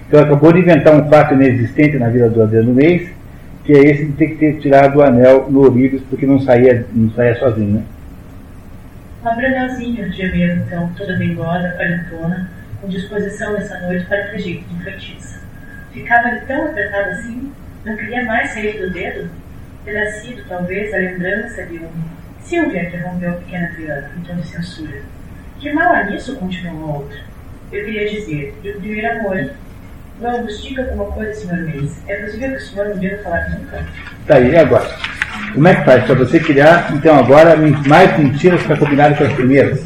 Então 0.07 0.21
acabou 0.21 0.53
de 0.53 0.59
inventar 0.59 0.93
um 0.93 1.09
fato 1.09 1.33
inexistente 1.33 1.97
na 1.97 2.09
vida 2.09 2.29
do 2.29 2.43
Adriano 2.43 2.75
Reis, 2.75 3.09
que 3.69 3.73
é 3.73 3.83
esse 3.83 4.05
de 4.05 4.13
ter 4.13 4.29
que 4.29 4.35
ter 4.37 4.59
tirado 4.59 4.97
o 4.97 5.03
anel 5.03 5.47
no 5.47 5.63
ouvido 5.63 6.01
porque 6.09 6.25
não 6.25 6.39
saía, 6.39 6.87
não 6.91 7.11
saía 7.11 7.37
sozinho, 7.37 7.75
né? 7.75 7.83
Abra 9.23 9.45
anelzinho, 9.45 10.09
dia 10.09 10.31
mesmo, 10.31 10.63
então, 10.63 10.91
toda 10.97 11.15
dengosa, 11.15 11.75
quarentona, 11.77 12.49
com 12.81 12.87
disposição 12.87 13.53
nessa 13.53 13.79
noite 13.81 14.07
para 14.07 14.31
fugir 14.31 14.63
de 14.63 14.83
feitiça. 14.83 15.41
Ficava-lhe 15.91 16.39
tão 16.47 16.65
apertado 16.65 17.11
assim, 17.11 17.51
não 17.85 17.95
queria 17.95 18.25
mais 18.25 18.49
sair 18.49 18.79
do 18.79 18.91
dedo? 18.91 19.29
Terá 19.85 20.13
sido, 20.13 20.43
talvez, 20.49 20.91
a 20.91 20.97
lembrança 20.97 21.63
de 21.67 21.77
um. 21.77 21.89
Silvia, 22.41 22.85
interrompeu 22.85 23.29
a 23.29 23.33
pequena 23.33 23.67
Adriana, 23.67 24.11
tom 24.25 24.35
de 24.35 24.47
censura. 24.47 25.01
Que 25.59 25.71
mal 25.73 25.93
há 25.93 26.05
nisso? 26.05 26.35
continuou 26.37 26.75
o 26.75 26.93
outro. 27.01 27.19
Eu 27.71 27.85
queria 27.85 28.09
dizer, 28.09 28.57
de 28.63 28.71
primeiro 28.71 29.19
amor. 29.19 29.51
Vamos, 30.21 30.61
diga 30.61 30.83
alguma 30.83 31.05
coisa, 31.05 31.33
Sr. 31.33 31.63
Mês. 31.63 31.97
É 32.07 32.15
possível 32.17 32.49
que 32.49 32.55
o 32.55 32.59
senhor 32.59 32.89
não 32.89 32.95
venha 32.95 33.17
falar 33.19 33.49
nunca? 33.51 33.85
Tá 34.27 34.35
aí, 34.35 34.51
e 34.51 34.57
agora? 34.57 34.89
Como 35.53 35.67
é 35.67 35.75
que 35.75 35.85
faz 35.85 36.03
para 36.03 36.15
você 36.15 36.39
criar, 36.41 36.93
então, 36.93 37.17
agora 37.17 37.55
mais 37.87 38.19
mentiras 38.19 38.61
para 38.63 38.75
combinar 38.75 39.17
com 39.17 39.23
as 39.23 39.31
primeiras? 39.31 39.85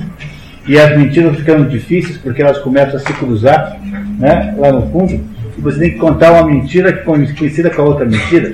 E 0.67 0.79
as 0.79 0.97
mentiras 0.97 1.35
ficando 1.37 1.69
difíceis 1.69 2.17
porque 2.17 2.41
elas 2.41 2.57
começam 2.59 2.95
a 2.95 2.99
se 2.99 3.13
cruzar 3.13 3.77
né, 4.17 4.55
lá 4.57 4.71
no 4.71 4.89
fundo. 4.89 5.23
E 5.55 5.61
você 5.61 5.79
tem 5.79 5.91
que 5.91 5.97
contar 5.97 6.31
uma 6.31 6.47
mentira 6.47 6.91
coincida 6.93 7.69
com 7.69 7.81
a 7.83 7.85
outra 7.85 8.05
mentira. 8.05 8.53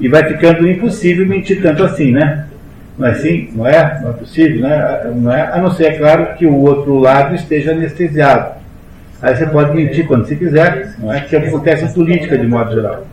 E 0.00 0.08
vai 0.08 0.24
ficando 0.24 0.66
impossível 0.66 1.26
mentir 1.26 1.60
tanto 1.60 1.84
assim, 1.84 2.10
né? 2.10 2.46
Não 2.96 3.06
é 3.06 3.10
assim? 3.10 3.50
Não 3.54 3.66
é? 3.66 4.00
Não 4.00 4.10
é 4.10 4.12
possível, 4.14 4.62
né? 4.62 5.12
Não 5.14 5.32
é? 5.32 5.42
A 5.52 5.58
não 5.58 5.70
ser, 5.72 5.84
é 5.84 5.98
claro, 5.98 6.34
que 6.36 6.46
o 6.46 6.54
outro 6.54 6.98
lado 6.98 7.34
esteja 7.34 7.72
anestesiado. 7.72 8.57
Aí 9.20 9.34
você 9.34 9.46
pode 9.46 9.74
mentir 9.74 10.06
quando 10.06 10.26
você 10.26 10.36
quiser, 10.36 10.94
não 10.98 11.12
é? 11.12 11.20
Que 11.20 11.36
acontece 11.36 11.84
em 11.84 11.92
política, 11.92 12.38
de 12.38 12.46
modo 12.46 12.72
geral. 12.72 13.06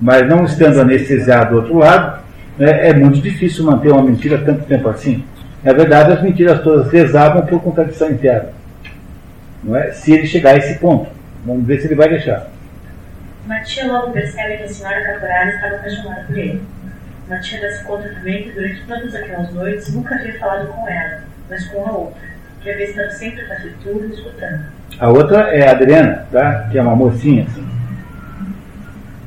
Mas 0.00 0.28
não 0.28 0.44
estando 0.44 0.80
anestesiado 0.80 1.50
do 1.50 1.56
outro 1.56 1.78
lado, 1.78 2.22
né, 2.58 2.88
é 2.88 2.94
muito 2.94 3.20
difícil 3.20 3.64
manter 3.64 3.92
uma 3.92 4.02
mentira 4.02 4.38
tanto 4.38 4.64
tempo 4.64 4.88
assim. 4.88 5.24
Na 5.62 5.72
verdade, 5.72 6.12
as 6.12 6.22
mentiras 6.22 6.60
todas 6.62 6.90
desabam 6.90 7.46
por 7.46 7.62
contradição 7.62 8.10
interna. 8.10 8.50
Não 9.62 9.76
é? 9.76 9.92
Se 9.92 10.12
ele 10.12 10.26
chegar 10.26 10.54
a 10.54 10.56
esse 10.56 10.78
ponto. 10.78 11.10
Vamos 11.44 11.66
ver 11.66 11.80
se 11.80 11.86
ele 11.86 11.94
vai 11.94 12.08
deixar. 12.08 12.48
Matia 13.46 13.86
logo 13.86 14.12
percebe 14.12 14.58
que 14.58 14.64
a 14.64 14.68
senhora 14.68 15.02
Caporale 15.02 15.50
estava 15.52 15.76
apaixonada 15.76 16.24
por 16.26 16.36
ele. 16.36 16.62
Matia 17.28 17.60
dá-se 17.60 17.84
conta 17.84 18.08
também 18.08 18.42
que 18.42 18.52
durante 18.52 18.82
todas 18.86 19.14
aquelas 19.14 19.52
noites 19.54 19.94
nunca 19.94 20.14
havia 20.14 20.38
falado 20.38 20.68
com 20.68 20.88
ela, 20.88 21.22
mas 21.48 21.66
com 21.68 21.86
a 21.86 21.92
outra, 21.92 22.20
que 22.60 22.70
havia 22.70 22.84
estado 22.86 23.10
sempre 23.12 23.46
taciturna 23.46 24.06
e 24.06 24.10
escutando. 24.10 24.77
A 25.00 25.08
outra 25.08 25.54
é 25.54 25.68
a 25.68 25.70
Adriana, 25.70 26.26
tá? 26.32 26.68
que 26.70 26.76
é 26.76 26.82
uma 26.82 26.96
mocinha. 26.96 27.44
Assim. 27.44 27.68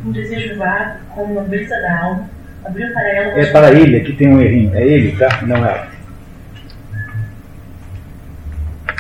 Um 0.06 0.12
desejo 0.12 0.58
vago, 0.58 1.00
como 1.16 1.34
uma 1.34 1.44
brisa 1.44 1.80
da 1.80 2.00
alma, 2.04 2.30
abriu 2.66 2.92
para 2.92 3.08
ela. 3.10 3.40
É 3.40 3.46
para 3.52 3.72
ele, 3.72 3.98
aqui 3.98 4.14
tem 4.14 4.28
um 4.28 4.42
errinho. 4.42 4.76
É 4.76 4.86
ele, 4.86 5.16
tá? 5.18 5.42
Não 5.44 5.66
é. 5.66 5.88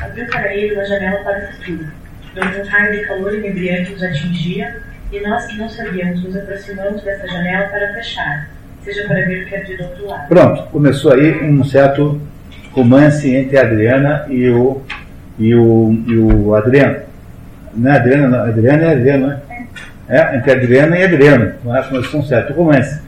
Abriu 0.02 0.26
para 0.28 0.54
ele 0.56 0.74
uma 0.74 0.86
janela 0.86 1.20
para 1.20 1.40
o 1.40 1.52
futuro, 1.54 1.88
onde 2.42 2.62
um 2.62 2.66
raio 2.66 2.92
de 2.94 3.06
calor 3.06 3.34
inebriante 3.36 3.92
nos 3.92 4.04
atingia, 4.04 4.82
e 5.12 5.20
nós 5.20 5.46
que 5.48 5.58
não 5.58 5.68
sabíamos 5.68 6.24
nos 6.24 6.38
aproximamos 6.38 7.04
dessa 7.04 7.28
janela 7.28 7.68
para 7.68 7.94
fechar, 7.96 8.50
seja 8.82 9.06
para 9.08 9.26
ver 9.26 9.44
o 9.44 9.48
que 9.48 9.56
havia 9.56 9.78
do 9.78 9.84
outro 9.84 10.08
lado. 10.08 10.28
Pronto, 10.30 10.64
começou 10.72 11.12
aí 11.12 11.44
um 11.44 11.64
certo 11.66 12.22
romance 12.72 13.30
entre 13.30 13.58
a 13.58 13.64
Adriana 13.64 14.26
e 14.30 14.50
o 14.50 14.82
e 15.42 15.56
o, 15.56 15.94
e 16.08 16.18
o 16.18 16.56
Adriano. 16.56 17.00
Não 17.74 17.92
é 17.92 17.96
Adriano, 17.98 18.30
não. 18.30 18.44
Adriano 18.44 18.84
é 18.84 18.92
Adriano, 18.92 19.28
né? 19.28 19.42
É, 20.08 20.38
entre 20.38 20.52
Adriana 20.52 20.98
e 20.98 21.04
Adriano. 21.04 21.54
Não 21.64 21.74
acho 21.74 21.90
que 21.90 22.12
são 22.12 22.24
certo 22.24 22.54
romance. 22.54 23.02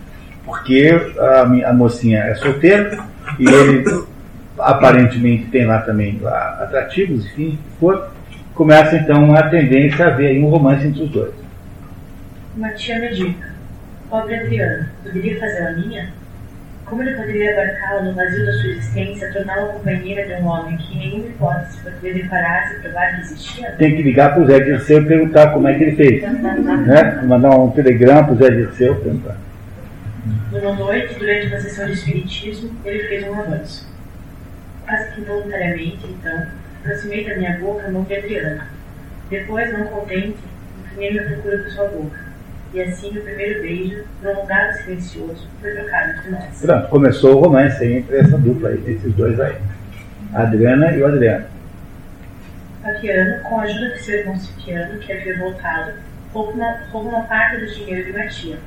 Porque 0.45 0.89
a, 1.19 1.69
a 1.69 1.73
mocinha 1.73 2.19
é 2.19 2.35
solteira 2.35 2.97
e 3.39 3.47
ele 3.47 3.83
aparentemente 4.57 5.45
tem 5.45 5.65
lá 5.65 5.79
também 5.81 6.19
lá, 6.21 6.59
atrativos, 6.61 7.25
enfim, 7.25 7.57
for, 7.79 8.11
começa 8.53 8.95
então 8.95 9.23
uma 9.23 9.43
tendência 9.43 10.07
a 10.07 10.09
ver 10.11 10.27
aí 10.27 10.43
um 10.43 10.49
romance 10.49 10.85
entre 10.85 11.03
os 11.03 11.09
dois. 11.09 11.33
Uma 12.55 12.69
tia 12.69 12.99
medita. 12.99 13.53
Pobre 14.09 14.35
Adriano, 14.35 14.87
poderia 15.03 15.39
fazer 15.39 15.67
a 15.67 15.71
minha? 15.73 16.13
Como 16.85 17.01
ele 17.01 17.15
poderia 17.15 17.53
abarcá-la 17.53 18.01
no 18.03 18.13
vazio 18.13 18.45
da 18.45 18.51
sua 18.53 18.69
existência, 18.71 19.31
torná-la 19.31 19.73
companheira 19.73 20.25
de 20.27 20.43
um 20.43 20.47
homem 20.47 20.77
que, 20.77 20.93
em 20.93 20.99
nenhuma 20.99 21.27
hipótese, 21.27 21.77
poderia 21.81 22.23
deparar-se 22.23 22.75
e 22.75 22.79
provar 22.79 23.15
que 23.15 23.21
existia? 23.21 23.71
Tem 23.71 23.95
que 23.95 24.03
ligar 24.03 24.33
para 24.33 24.43
o 24.43 24.45
Zé 24.45 24.59
Dirceu 24.59 25.01
e 25.01 25.05
perguntar 25.05 25.53
como 25.53 25.67
é 25.67 25.73
que 25.73 25.83
ele 25.83 25.95
fez. 25.95 26.21
né? 26.21 27.21
Mandar 27.23 27.51
um 27.51 27.71
telegrama 27.71 28.25
para 28.25 28.33
o 28.33 28.37
Zé 28.37 28.49
Dirceu 28.49 28.93
e 28.93 29.01
perguntar. 29.01 29.37
Numa 30.51 30.73
noite, 30.73 31.15
durante 31.17 31.47
uma 31.47 31.59
sessão 31.59 31.85
de 31.87 31.93
espiritismo, 31.93 32.69
ele 32.85 33.03
fez 33.07 33.27
um 33.27 33.39
avanço. 33.39 33.91
Quase 34.85 35.13
que 35.13 35.21
involuntariamente, 35.21 36.05
então, 36.05 36.45
aproximei 36.81 37.27
da 37.27 37.37
minha 37.37 37.57
boca 37.59 37.87
a 37.87 37.91
mão 37.91 38.03
de 38.03 38.15
Adriana. 38.15 38.67
Depois, 39.29 39.71
não 39.73 39.85
contente, 39.85 40.37
inclinei-me 40.85 41.19
à 41.19 41.23
procura 41.23 41.57
por 41.57 41.71
sua 41.71 41.87
boca. 41.87 42.22
E 42.73 42.81
assim 42.81 43.09
o 43.09 43.21
primeiro 43.21 43.61
beijo, 43.61 44.03
prolongado 44.19 44.71
e 44.71 44.83
silencioso, 44.83 45.47
foi 45.61 45.71
trocado 45.71 46.11
entre 46.11 46.31
nós. 46.31 46.61
Pronto, 46.61 46.87
começou 46.87 47.35
o 47.35 47.41
romance 47.41 47.85
entre 47.85 48.17
essa 48.17 48.35
dupla 48.37 48.69
aí, 48.69 48.83
esses 48.87 49.13
dois 49.13 49.39
aí. 49.39 49.55
A 50.33 50.41
Adriana 50.41 50.91
e 50.91 51.01
o 51.01 51.05
Adriano. 51.05 51.45
Paquiano, 52.81 53.43
com 53.43 53.59
a 53.59 53.63
ajuda 53.63 53.89
de 53.89 53.99
seu 53.99 54.19
irmão 54.19 54.35
Cipiano, 54.37 54.99
que 54.99 55.13
havia 55.13 55.37
voltado, 55.37 55.91
roubou 56.33 56.53
uma, 56.55 56.75
roubou 56.91 57.11
uma 57.11 57.23
parte 57.25 57.57
do 57.57 57.67
dinheiro 57.67 58.11
de 58.11 58.17
Matia. 58.17 58.57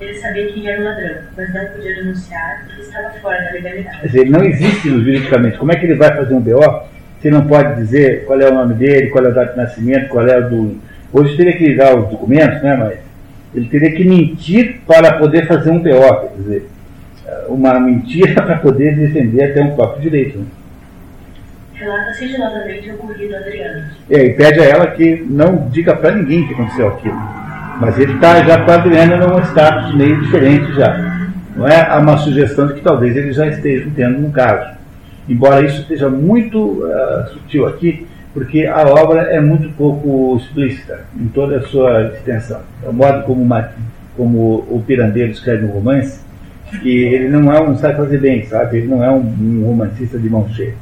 Ele 0.00 0.14
sabia 0.14 0.52
quem 0.52 0.66
era 0.66 0.80
o 0.80 0.84
ladrão, 0.84 1.16
mas 1.36 1.54
não 1.54 1.66
podia 1.66 1.94
denunciar 1.96 2.64
porque 2.64 2.80
estava 2.80 3.10
fora 3.20 3.44
da 3.44 3.50
legalidade. 3.50 4.00
Quer 4.00 4.06
dizer, 4.06 4.20
ele 4.20 4.30
não 4.30 4.42
existe 4.42 4.88
juridicamente. 4.88 5.58
Como 5.58 5.70
é 5.70 5.76
que 5.76 5.84
ele 5.84 5.94
vai 5.94 6.16
fazer 6.16 6.34
um 6.34 6.40
BO 6.40 6.84
se 7.20 7.30
não 7.30 7.46
pode 7.46 7.76
dizer 7.76 8.24
qual 8.24 8.40
é 8.40 8.50
o 8.50 8.54
nome 8.54 8.74
dele, 8.74 9.08
qual 9.10 9.24
é 9.24 9.28
o 9.28 9.34
data 9.34 9.52
de 9.52 9.56
nascimento, 9.56 10.08
qual 10.08 10.26
é 10.26 10.38
o 10.38 10.48
do. 10.48 10.80
Hoje 11.12 11.36
teria 11.36 11.56
que 11.56 11.66
ligar 11.66 11.94
os 11.96 12.08
documentos, 12.08 12.60
né? 12.62 12.74
Mas 12.76 12.98
ele 13.54 13.66
teria 13.66 13.92
que 13.92 14.04
mentir 14.04 14.80
para 14.86 15.18
poder 15.18 15.46
fazer 15.46 15.70
um 15.70 15.78
BO, 15.78 16.20
quer 16.20 16.32
dizer, 16.36 16.68
uma 17.48 17.78
mentira 17.78 18.34
para 18.42 18.56
poder 18.56 18.96
defender 18.96 19.44
até 19.44 19.62
um 19.62 19.74
próprio 19.74 20.02
direito. 20.02 20.38
Né? 20.38 20.46
Relata 21.74 22.12
sigilosamente 22.14 22.90
o 22.90 22.94
ocorrido 22.94 23.36
Adriano. 23.36 23.84
É, 24.10 24.24
e 24.26 24.34
pede 24.34 24.60
a 24.60 24.64
ela 24.64 24.86
que 24.88 25.24
não 25.28 25.68
diga 25.68 25.94
para 25.96 26.14
ninguém 26.14 26.46
que 26.46 26.54
aconteceu 26.54 26.88
aquilo. 26.88 27.18
Mas 27.80 27.98
ele 27.98 28.14
está 28.14 28.42
já 28.44 28.64
com 28.64 28.70
a 28.70 28.74
Adriana 28.74 29.16
num 29.16 29.40
status 29.40 29.94
meio 29.94 30.20
diferente 30.20 30.72
já. 30.74 31.28
Não 31.56 31.66
é 31.66 31.88
Há 31.88 31.98
uma 31.98 32.16
sugestão 32.16 32.68
de 32.68 32.74
que 32.74 32.80
talvez 32.80 33.16
ele 33.16 33.32
já 33.32 33.46
esteja 33.46 33.88
tendo 33.94 34.24
um 34.24 34.30
caso. 34.30 34.76
Embora 35.28 35.64
isso 35.64 35.80
esteja 35.80 36.08
muito 36.08 36.58
uh, 36.58 37.28
sutil 37.32 37.66
aqui, 37.66 38.06
porque 38.34 38.66
a 38.66 38.82
obra 38.82 39.22
é 39.32 39.40
muito 39.40 39.70
pouco 39.76 40.36
explícita 40.36 41.04
em 41.16 41.28
toda 41.28 41.58
a 41.58 41.62
sua 41.62 42.08
extensão. 42.08 42.60
É 42.82 42.88
o 42.88 42.92
modo 42.92 43.22
como, 43.22 43.40
uma, 43.40 43.70
como 44.16 44.66
o 44.68 44.82
Pirandello 44.84 45.30
escreve 45.30 45.64
um 45.64 45.70
romance, 45.70 46.20
que 46.82 47.04
ele 47.04 47.28
não 47.28 47.50
é 47.52 47.62
um 47.62 47.78
sabe 47.78 47.96
fazer 47.96 48.18
bem, 48.18 48.44
sabe? 48.46 48.78
Ele 48.78 48.88
não 48.88 49.04
é 49.04 49.10
um, 49.10 49.20
um 49.20 49.64
romancista 49.64 50.18
de 50.18 50.28
mão 50.28 50.48
cheia. 50.52 50.74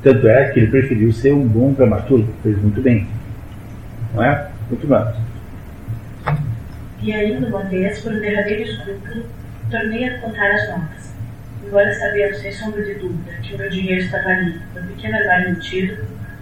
Tanto 0.00 0.28
é 0.28 0.50
que 0.50 0.60
ele 0.60 0.68
preferiu 0.68 1.12
ser 1.12 1.32
um 1.32 1.44
bom 1.44 1.72
dramaturgo, 1.72 2.32
fez 2.44 2.56
muito 2.62 2.80
bem. 2.80 3.04
Não 4.14 4.22
é? 4.22 4.48
Muito 4.70 4.86
bem. 4.86 5.04
E 7.02 7.12
ainda 7.12 7.48
uma 7.48 7.64
vez, 7.64 7.98
por 7.98 8.12
um 8.12 8.20
derradeiro 8.20 8.62
escrúpulo, 8.62 9.24
tornei 9.68 10.08
a 10.08 10.20
contar 10.20 10.52
as 10.52 10.68
notas. 10.68 11.16
Embora 11.66 11.92
sabendo, 11.94 12.36
sem 12.36 12.52
sombra 12.52 12.84
de 12.84 12.94
dúvida, 12.94 13.32
que 13.42 13.54
o 13.56 13.58
meu 13.58 13.68
dinheiro 13.68 14.02
estava 14.02 14.28
ali, 14.28 14.60
no 14.76 14.82
pequeno 14.82 15.16
armário 15.16 15.56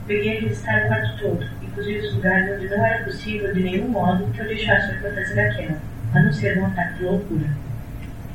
Peguei 0.07 0.37
a 0.37 0.41
revistar 0.43 0.85
o 0.85 0.89
quarto 0.89 1.19
todo, 1.19 1.47
inclusive 1.63 2.07
os 2.07 2.15
lugares 2.15 2.55
onde 2.55 2.69
não 2.69 2.85
era 2.85 3.05
possível 3.05 3.55
de 3.55 3.63
nenhum 3.63 3.89
modo 3.89 4.31
que 4.33 4.41
eu 4.41 4.47
deixasse 4.47 4.91
a 4.91 4.95
importância 4.97 5.35
daquela, 5.35 5.79
a 6.15 6.23
não 6.23 6.31
ser 6.31 6.59
um 6.59 6.67
ataque 6.67 6.99
de 6.99 7.05
loucura. 7.05 7.47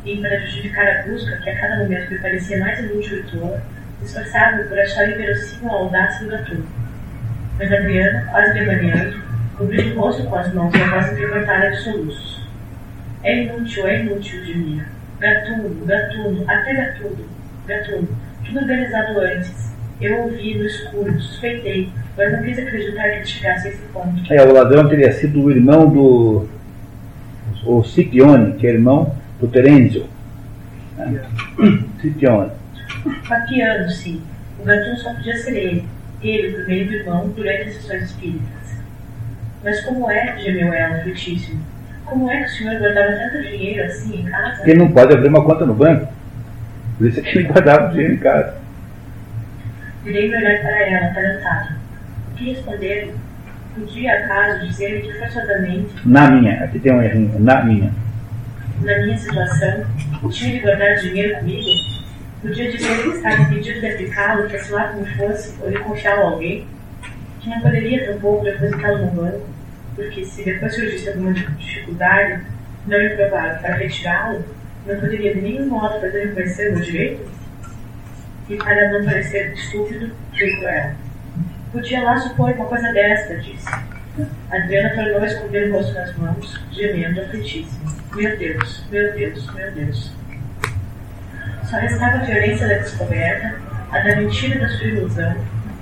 E 0.03 0.17
para 0.17 0.39
justificar 0.39 0.87
a 0.87 1.03
busca, 1.03 1.37
que 1.37 1.49
a 1.49 1.59
cada 1.59 1.77
momento 1.77 2.11
me 2.11 2.17
parecia 2.17 2.59
mais 2.59 2.79
inútil 2.79 3.19
e 3.19 3.23
tola, 3.23 3.61
esforçava-me 4.01 4.63
por 4.63 4.79
achar 4.79 5.11
inverossímil 5.11 5.69
a 5.69 5.73
audácia 5.73 6.25
do 6.25 6.31
gato. 6.31 6.65
Mas 7.59 7.71
Adriana, 7.71 8.27
quase 8.31 8.53
demaneando, 8.53 9.21
cobriu 9.55 9.95
o 9.95 9.99
rosto 9.99 10.23
com 10.23 10.35
as 10.37 10.51
mãos 10.53 10.73
e 10.73 10.81
a 10.81 10.87
voz 10.87 11.11
entrecortada 11.11 11.69
de 11.69 11.77
soluços. 11.83 12.47
É 13.23 13.43
inútil, 13.43 13.87
é 13.87 13.99
inútil, 13.99 14.43
gemia. 14.43 14.85
Gatuno, 15.19 15.85
gatuno, 15.85 16.45
até 16.49 16.73
gatuno, 16.73 17.29
gatuno, 17.67 18.07
tudo 18.43 18.59
organizado 18.59 19.19
antes, 19.19 19.75
eu 20.01 20.23
ouvi 20.23 20.57
no 20.57 20.65
escuro, 20.65 21.19
suspeitei, 21.19 21.89
mas 22.17 22.31
não 22.31 22.43
quis 22.43 22.59
acreditar 22.59 23.03
que 23.03 23.15
ele 23.15 23.25
chegasse 23.25 23.67
a 23.67 23.71
esse 23.71 23.81
ponto. 23.93 24.33
É, 24.33 24.45
o 24.45 24.53
ladrão 24.53 24.87
teria 24.87 25.11
sido 25.11 25.43
o 25.43 25.51
irmão 25.51 25.89
do. 25.89 26.47
O 27.65 27.83
Scipione, 27.83 28.53
que 28.53 28.65
é 28.65 28.71
irmão 28.71 29.15
do 29.39 29.47
Terenzio. 29.47 30.07
Né? 30.97 31.21
Scipione. 31.99 32.51
Papiano, 33.27 33.89
sim. 33.89 34.21
O 34.59 34.63
Gatuno 34.63 34.97
só 34.97 35.13
podia 35.13 35.37
ser 35.37 35.55
ele, 35.55 35.85
ele, 36.21 36.49
o 36.49 36.65
primeiro 36.65 36.93
irmão, 36.93 37.29
durante 37.35 37.69
as 37.69 37.75
sessões 37.75 38.03
espíritas. 38.03 38.49
Mas 39.63 39.81
como 39.81 40.09
é, 40.09 40.37
gemeu 40.39 40.73
ela, 40.73 41.01
frutíssimo? 41.03 41.61
Como 42.05 42.29
é 42.29 42.43
que 42.43 42.45
o 42.45 42.49
senhor 42.49 42.79
guardava 42.79 43.11
tanto 43.11 43.41
dinheiro 43.43 43.83
assim 43.83 44.21
em 44.21 44.25
casa? 44.25 44.63
Ele 44.63 44.79
não 44.79 44.91
pode 44.91 45.13
abrir 45.13 45.27
uma 45.27 45.43
conta 45.43 45.65
no 45.65 45.73
banco. 45.73 46.11
Por 46.97 47.07
isso 47.07 47.19
é 47.19 47.23
que 47.23 47.37
ele 47.37 47.47
guardava 47.47 47.87
o 47.87 47.91
dinheiro 47.91 48.13
em 48.13 48.17
casa. 48.17 48.58
Virei 50.03 50.33
olhar 50.33 50.61
para 50.61 50.87
ela, 50.87 51.07
atarantado. 51.07 51.75
O 52.31 52.35
que 52.35 52.53
responder? 52.53 53.15
Podia, 53.75 54.13
acaso, 54.13 54.67
dizer 54.67 55.01
que 55.01 55.13
forçadamente. 55.19 55.89
Na 56.05 56.31
minha, 56.31 56.63
aqui 56.63 56.79
tem 56.79 56.93
um 56.93 57.01
errinho, 57.01 57.39
na 57.39 57.63
minha. 57.63 57.93
Na 58.81 58.97
minha 58.99 59.17
situação, 59.17 59.85
tinha 60.31 60.53
de 60.53 60.59
guardar 60.59 60.95
dinheiro 60.95 61.39
comigo? 61.39 61.69
Podia 62.41 62.71
dizer 62.71 63.03
que 63.03 63.09
estava 63.09 63.41
impedido 63.41 63.79
de 63.81 63.87
aplicá-lo, 63.87 64.47
que 64.47 64.55
assim 64.55 64.71
lá 64.71 64.87
como 64.87 65.05
fosse, 65.05 65.55
ou 65.61 65.69
de 65.69 65.79
confiá-lo 65.79 66.21
a 66.21 66.25
alguém? 66.31 66.65
Que 67.41 67.49
não 67.49 67.59
poderia 67.61 68.05
tampouco 68.05 68.45
depositá-lo 68.45 69.05
no 69.05 69.11
banco? 69.11 69.49
porque 69.99 70.23
se 70.23 70.43
depois 70.43 70.73
surgisse 70.73 71.09
alguma 71.09 71.33
dificuldade 71.33 72.41
não 72.87 73.01
improvável 73.01 73.61
para 73.61 73.75
retirá-lo, 73.75 74.45
não 74.87 74.99
poderia 74.99 75.35
de 75.35 75.41
nenhum 75.41 75.67
modo 75.67 75.99
fazer 75.99 76.27
reconhecer 76.27 76.73
o 76.73 76.81
direito? 76.81 77.29
E 78.49 78.57
para 78.57 78.91
não 78.91 79.05
parecer 79.05 79.53
estúpido, 79.53 80.09
cruel. 80.35 80.91
Podia 81.71 82.03
lá 82.03 82.17
supor 82.17 82.51
uma 82.51 82.65
coisa 82.65 82.91
desta, 82.91 83.37
disse. 83.37 83.69
Adriana 84.51 84.89
tornou 84.89 85.21
a 85.21 85.25
esconder 85.27 85.69
o 85.69 85.73
rosto 85.73 85.93
nas 85.93 86.17
mãos, 86.17 86.59
gemendo 86.71 87.21
aflitíssima. 87.21 87.91
Meu 88.15 88.37
Deus, 88.37 88.83
meu 88.91 89.13
Deus, 89.13 89.53
meu 89.53 89.71
Deus. 89.71 90.11
Só 91.63 91.77
restava 91.77 92.17
a 92.17 92.25
violência 92.25 92.67
da 92.67 92.73
descoberta, 92.79 93.55
a 93.91 93.99
da 93.99 94.15
mentira 94.15 94.59
da 94.59 94.69
sua 94.69 94.87
ilusão, 94.87 95.35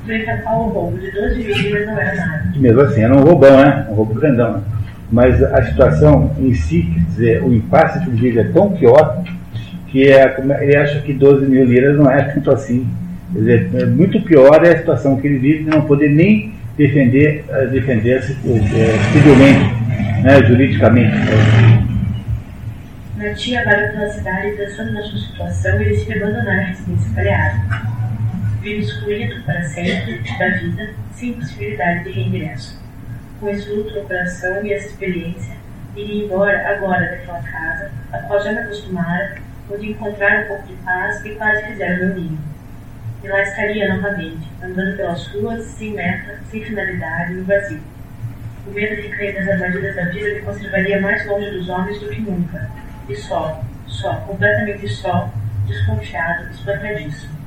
frente 0.06 0.30
a 0.30 0.42
qual 0.42 0.68
o 0.68 0.70
roubo 0.70 0.98
de 0.98 1.10
12 1.10 1.36
milhas 1.38 1.88
não 1.88 1.98
era 1.98 2.16
nada. 2.16 2.52
Mesmo 2.58 2.82
assim, 2.82 3.02
era 3.02 3.16
um 3.16 3.22
roubão, 3.22 3.64
né? 3.64 3.88
Um 3.90 3.94
roubo 3.94 4.14
grandão. 4.14 4.62
Mas 5.10 5.42
a 5.42 5.64
situação 5.64 6.36
em 6.38 6.54
si, 6.54 6.84
quer 6.84 7.00
dizer, 7.06 7.44
o 7.44 7.54
impasse 7.54 8.00
ele 8.00 8.12
vive 8.12 8.40
é 8.40 8.44
tão 8.44 8.74
pior 8.74 9.24
que 9.98 10.08
é, 10.08 10.38
ele 10.62 10.76
acha 10.78 11.00
que 11.02 11.12
12 11.12 11.48
mil 11.48 11.66
liras 11.66 11.98
não 11.98 12.08
é 12.08 12.22
tanto 12.22 12.52
assim. 12.52 12.88
Quer 13.34 13.40
dizer, 13.40 13.70
é 13.82 13.86
muito 13.88 14.22
pior 14.22 14.64
é 14.64 14.74
a 14.74 14.78
situação 14.78 15.20
que 15.20 15.26
ele 15.26 15.40
vive 15.40 15.64
de 15.64 15.70
não 15.72 15.82
poder 15.82 16.10
nem 16.10 16.54
defender, 16.78 17.44
eh, 17.50 17.66
defender-se 17.66 18.34
é, 18.34 19.12
civilmente, 19.12 20.22
né, 20.22 20.44
juridicamente. 20.46 21.16
Minha 23.16 23.34
tia 23.34 23.64
vai 23.66 23.90
pela 23.90 24.08
cidade 24.10 24.52
pensando 24.52 24.94
na 24.94 25.02
sua 25.02 25.20
situação 25.20 25.82
e 25.82 25.86
decide 25.86 26.14
abandonar 26.14 26.60
a 26.60 26.62
residência 26.62 27.12
falhada. 27.16 27.60
Vive 28.62 28.82
excluído 28.82 29.44
para 29.46 29.64
sempre 29.64 30.22
da 30.38 30.50
vida, 30.60 30.90
sem 31.16 31.34
possibilidade 31.34 32.04
de 32.04 32.12
reingresso. 32.12 32.80
Com 33.40 33.50
esse 33.50 33.68
luto 33.72 33.96
no 33.96 34.02
coração 34.04 34.64
e 34.64 34.74
essa 34.74 34.90
experiência, 34.90 35.56
iria 35.96 36.26
embora 36.26 36.70
agora 36.70 37.04
daquela 37.04 37.42
casa, 37.42 37.92
a 38.14 38.20
qual 38.20 38.44
já 38.44 38.52
me 38.52 38.60
acostumara, 38.60 39.47
onde 39.70 39.92
encontrar 39.92 40.44
um 40.44 40.48
pouco 40.48 40.68
de 40.68 40.74
paz 40.76 41.26
e 41.26 41.30
quase 41.32 41.64
fizer 41.68 42.00
meu 42.00 42.16
ninho. 42.16 42.40
E 43.24 43.28
lá 43.28 43.42
estaria 43.42 43.94
novamente, 43.96 44.48
andando 44.64 44.96
pelas 44.96 45.28
ruas, 45.28 45.64
sem 45.66 45.94
meta, 45.94 46.40
sem 46.50 46.64
finalidade, 46.64 47.34
no 47.34 47.44
vazio. 47.44 47.82
O 48.68 48.72
medo 48.72 49.02
de 49.02 49.10
cair 49.10 49.34
nas 49.34 49.50
armadilhas 49.50 49.96
da 49.96 50.06
vida 50.06 50.36
me 50.36 50.42
conservaria 50.42 51.02
mais 51.02 51.26
longe 51.26 51.50
dos 51.52 51.70
homens 51.70 52.00
do 52.00 52.10
que 52.10 52.22
nunca 52.22 52.70
e 53.10 53.16
só, 53.16 53.62
só, 53.88 54.14
completamente 54.28 54.88
só, 54.88 55.30
desconfiado, 55.66 56.50
espantadíssimo. 56.52 57.38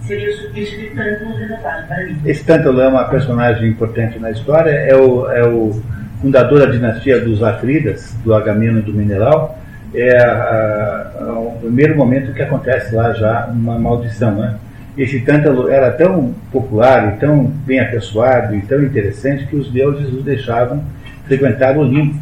Seria 0.00 0.30
o 0.30 0.32
suplício 0.32 0.78
de 0.78 0.86
Tântalo 0.90 1.36
renovado 1.36 1.86
para 1.86 2.04
mim. 2.04 2.20
Esse 2.24 2.44
Tântalo 2.44 2.80
é 2.80 2.88
uma 2.88 3.04
personagem 3.04 3.68
importante 3.68 4.18
na 4.18 4.30
história, 4.30 4.70
é 4.70 4.96
o, 4.96 5.30
é 5.30 5.46
o 5.46 5.80
fundador 6.20 6.60
da 6.60 6.66
dinastia 6.66 7.20
dos 7.20 7.42
Atridas, 7.42 8.14
do 8.24 8.34
Agamemnon 8.34 8.80
e 8.80 8.82
do 8.82 8.92
Mineral. 8.92 9.61
É 9.94 10.16
a, 10.18 11.12
a, 11.20 11.32
o 11.38 11.58
primeiro 11.60 11.96
momento 11.96 12.32
que 12.32 12.42
acontece 12.42 12.94
lá 12.94 13.12
já 13.12 13.46
uma 13.46 13.78
maldição, 13.78 14.34
né? 14.34 14.56
Esse 14.96 15.20
Tântalo 15.20 15.68
era 15.70 15.90
tão 15.90 16.34
popular 16.50 17.14
e 17.14 17.20
tão 17.20 17.44
bem 17.44 17.80
apessoado 17.80 18.54
e 18.54 18.60
tão 18.62 18.82
interessante 18.82 19.46
que 19.46 19.56
os 19.56 19.70
deuses 19.70 20.12
o 20.12 20.22
deixavam 20.22 20.82
frequentar 21.26 21.76
o 21.76 21.80
Olimpo 21.80 22.20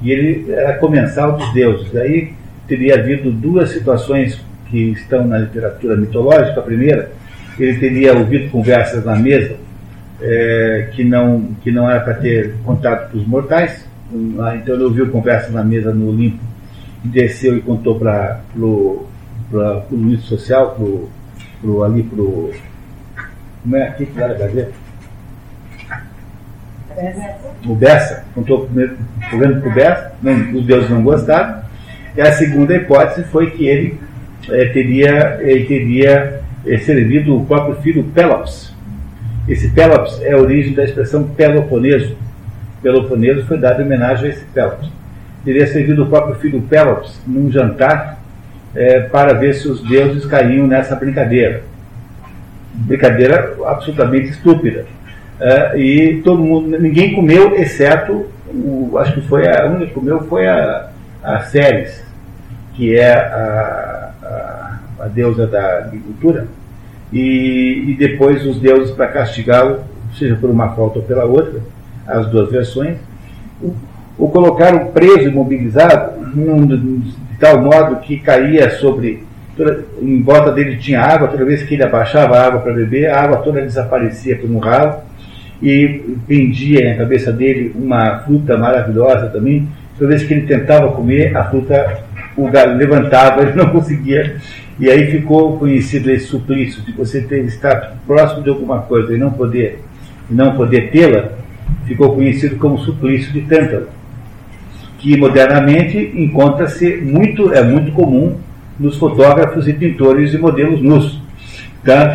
e 0.00 0.10
ele 0.10 0.50
era 0.50 0.74
comensal 0.74 1.36
dos 1.36 1.52
deuses. 1.52 1.92
Daí 1.92 2.32
teria 2.66 2.98
havido 2.98 3.30
duas 3.30 3.70
situações 3.70 4.40
que 4.68 4.92
estão 4.92 5.26
na 5.26 5.38
literatura 5.38 5.96
mitológica. 5.96 6.60
A 6.60 6.62
primeira, 6.62 7.12
ele 7.58 7.78
teria 7.78 8.16
ouvido 8.16 8.50
conversas 8.50 9.04
na 9.04 9.14
mesa 9.14 9.56
é, 10.20 10.88
que, 10.92 11.04
não, 11.04 11.48
que 11.62 11.70
não 11.70 11.90
era 11.90 12.00
para 12.00 12.14
ter 12.14 12.54
contato 12.64 13.12
com 13.12 13.18
os 13.18 13.26
mortais. 13.26 13.86
Então 14.12 14.74
ele 14.74 14.84
ouviu 14.84 15.08
conversas 15.08 15.52
na 15.52 15.64
mesa 15.64 15.92
no 15.92 16.08
Olimpo, 16.08 16.42
desceu 17.04 17.56
e 17.56 17.62
contou 17.62 17.98
para 17.98 18.40
o 18.52 19.06
Luiz 19.90 20.22
Social, 20.24 20.74
pro, 20.74 21.08
pro, 21.60 21.82
ali 21.82 22.02
para 22.02 22.20
o. 22.20 22.52
Como 23.62 23.76
é 23.76 23.88
aqui 23.88 24.06
que 24.06 24.20
era 24.20 24.34
a 24.34 24.38
Gazeta? 24.38 24.82
o 27.64 27.74
Bessa, 27.74 28.24
contou 28.34 28.68
problema 29.30 29.60
para 29.60 29.70
o 29.70 29.74
Bessa, 29.74 30.12
não, 30.22 30.52
os 30.54 30.64
deuses 30.66 30.90
não 30.90 31.02
gostaram. 31.02 31.62
E 32.16 32.20
a 32.20 32.32
segunda 32.32 32.74
hipótese 32.74 33.24
foi 33.28 33.50
que 33.50 33.66
ele 33.66 33.98
é, 34.50 34.66
teria, 34.66 35.38
ele 35.40 35.64
teria 35.64 36.40
é, 36.66 36.78
servido 36.78 37.36
o 37.36 37.46
próprio 37.46 37.76
filho 37.76 38.04
Pelops. 38.04 38.72
Esse 39.48 39.70
Pelops 39.70 40.20
é 40.22 40.32
a 40.32 40.38
origem 40.38 40.74
da 40.74 40.84
expressão 40.84 41.24
Peloponeso. 41.24 42.16
Peloponeso 42.82 43.46
foi 43.46 43.58
dado 43.58 43.80
em 43.80 43.84
homenagem 43.86 44.26
a 44.26 44.28
esse 44.30 44.44
Pelops. 44.46 44.88
Teria 45.44 45.66
servido 45.66 46.04
o 46.04 46.06
próprio 46.06 46.36
filho 46.36 46.62
Pelops 46.62 47.20
num 47.26 47.50
jantar 47.50 48.18
é, 48.74 49.00
para 49.00 49.34
ver 49.34 49.54
se 49.54 49.68
os 49.68 49.82
deuses 49.82 50.24
caíam 50.24 50.66
nessa 50.66 50.94
brincadeira. 50.96 51.62
Brincadeira 52.74 53.56
absolutamente 53.64 54.30
estúpida 54.30 54.86
Uh, 55.42 55.76
e 55.76 56.22
todo 56.22 56.40
mundo, 56.40 56.78
ninguém 56.78 57.16
comeu, 57.16 57.56
exceto, 57.56 58.26
o, 58.46 58.96
acho 58.96 59.14
que 59.14 59.22
foi 59.22 59.44
a, 59.48 59.66
única 59.66 59.86
que 59.86 59.92
comeu 59.92 60.20
foi 60.28 60.46
a, 60.46 60.88
a 61.20 61.40
Ceres, 61.40 62.00
que 62.74 62.96
é 62.96 63.12
a, 63.12 64.12
a, 64.22 65.04
a 65.04 65.08
deusa 65.08 65.48
da 65.48 65.78
agricultura, 65.78 66.46
e, 67.12 67.86
e 67.88 67.96
depois 67.98 68.46
os 68.46 68.60
deuses, 68.60 68.94
para 68.94 69.08
castigá-lo, 69.08 69.80
seja 70.16 70.36
por 70.36 70.48
uma 70.48 70.76
falta 70.76 71.00
ou 71.00 71.04
pela 71.04 71.24
outra, 71.24 71.60
as 72.06 72.28
duas 72.28 72.48
versões, 72.48 72.98
o, 74.18 74.28
colocaram 74.28 74.86
preso, 74.86 75.28
imobilizado, 75.28 76.12
de 76.34 77.38
tal 77.38 77.62
modo 77.62 77.96
que 77.96 78.18
caía 78.18 78.70
sobre. 78.70 79.24
Toda, 79.56 79.84
em 80.00 80.22
volta 80.22 80.50
dele 80.50 80.76
tinha 80.76 81.00
água, 81.00 81.28
toda 81.28 81.44
vez 81.44 81.62
que 81.62 81.74
ele 81.74 81.82
abaixava 81.82 82.38
a 82.38 82.46
água 82.46 82.60
para 82.60 82.72
beber, 82.72 83.10
a 83.10 83.20
água 83.20 83.36
toda 83.38 83.60
desaparecia 83.60 84.36
por 84.36 84.50
um 84.50 84.58
ralo 84.58 85.02
e 85.62 86.16
pendia 86.26 86.90
na 86.90 86.96
cabeça 86.96 87.30
dele 87.30 87.72
uma 87.74 88.20
fruta 88.20 88.56
maravilhosa 88.56 89.28
também. 89.28 89.68
Toda 89.98 90.10
vez 90.10 90.24
que 90.24 90.32
ele 90.32 90.46
tentava 90.46 90.90
comer, 90.92 91.36
a 91.36 91.44
fruta 91.44 92.02
o 92.36 92.50
galo 92.50 92.76
levantava, 92.76 93.42
ele 93.42 93.52
não 93.52 93.68
conseguia. 93.70 94.36
E 94.80 94.90
aí 94.90 95.10
ficou 95.10 95.58
conhecido 95.58 96.10
esse 96.10 96.26
suplício 96.26 96.82
de 96.82 96.92
você 96.92 97.20
ter, 97.20 97.44
estar 97.44 97.94
próximo 98.06 98.42
de 98.42 98.48
alguma 98.48 98.80
coisa 98.80 99.14
e 99.14 99.18
não 99.18 99.30
poder, 99.30 99.80
não 100.28 100.56
poder 100.56 100.90
tê-la, 100.90 101.32
ficou 101.86 102.14
conhecido 102.14 102.56
como 102.56 102.78
suplício 102.78 103.32
de 103.32 103.42
Tântalo, 103.42 103.88
que 105.02 105.16
modernamente 105.16 106.12
encontra-se 106.14 106.96
muito, 106.98 107.52
é 107.52 107.62
muito 107.62 107.90
comum 107.90 108.36
nos 108.78 108.96
fotógrafos 108.96 109.66
e 109.66 109.72
pintores 109.72 110.30
de 110.30 110.38
modelos 110.38 110.80
nus 110.80 111.20
tá? 111.84 112.14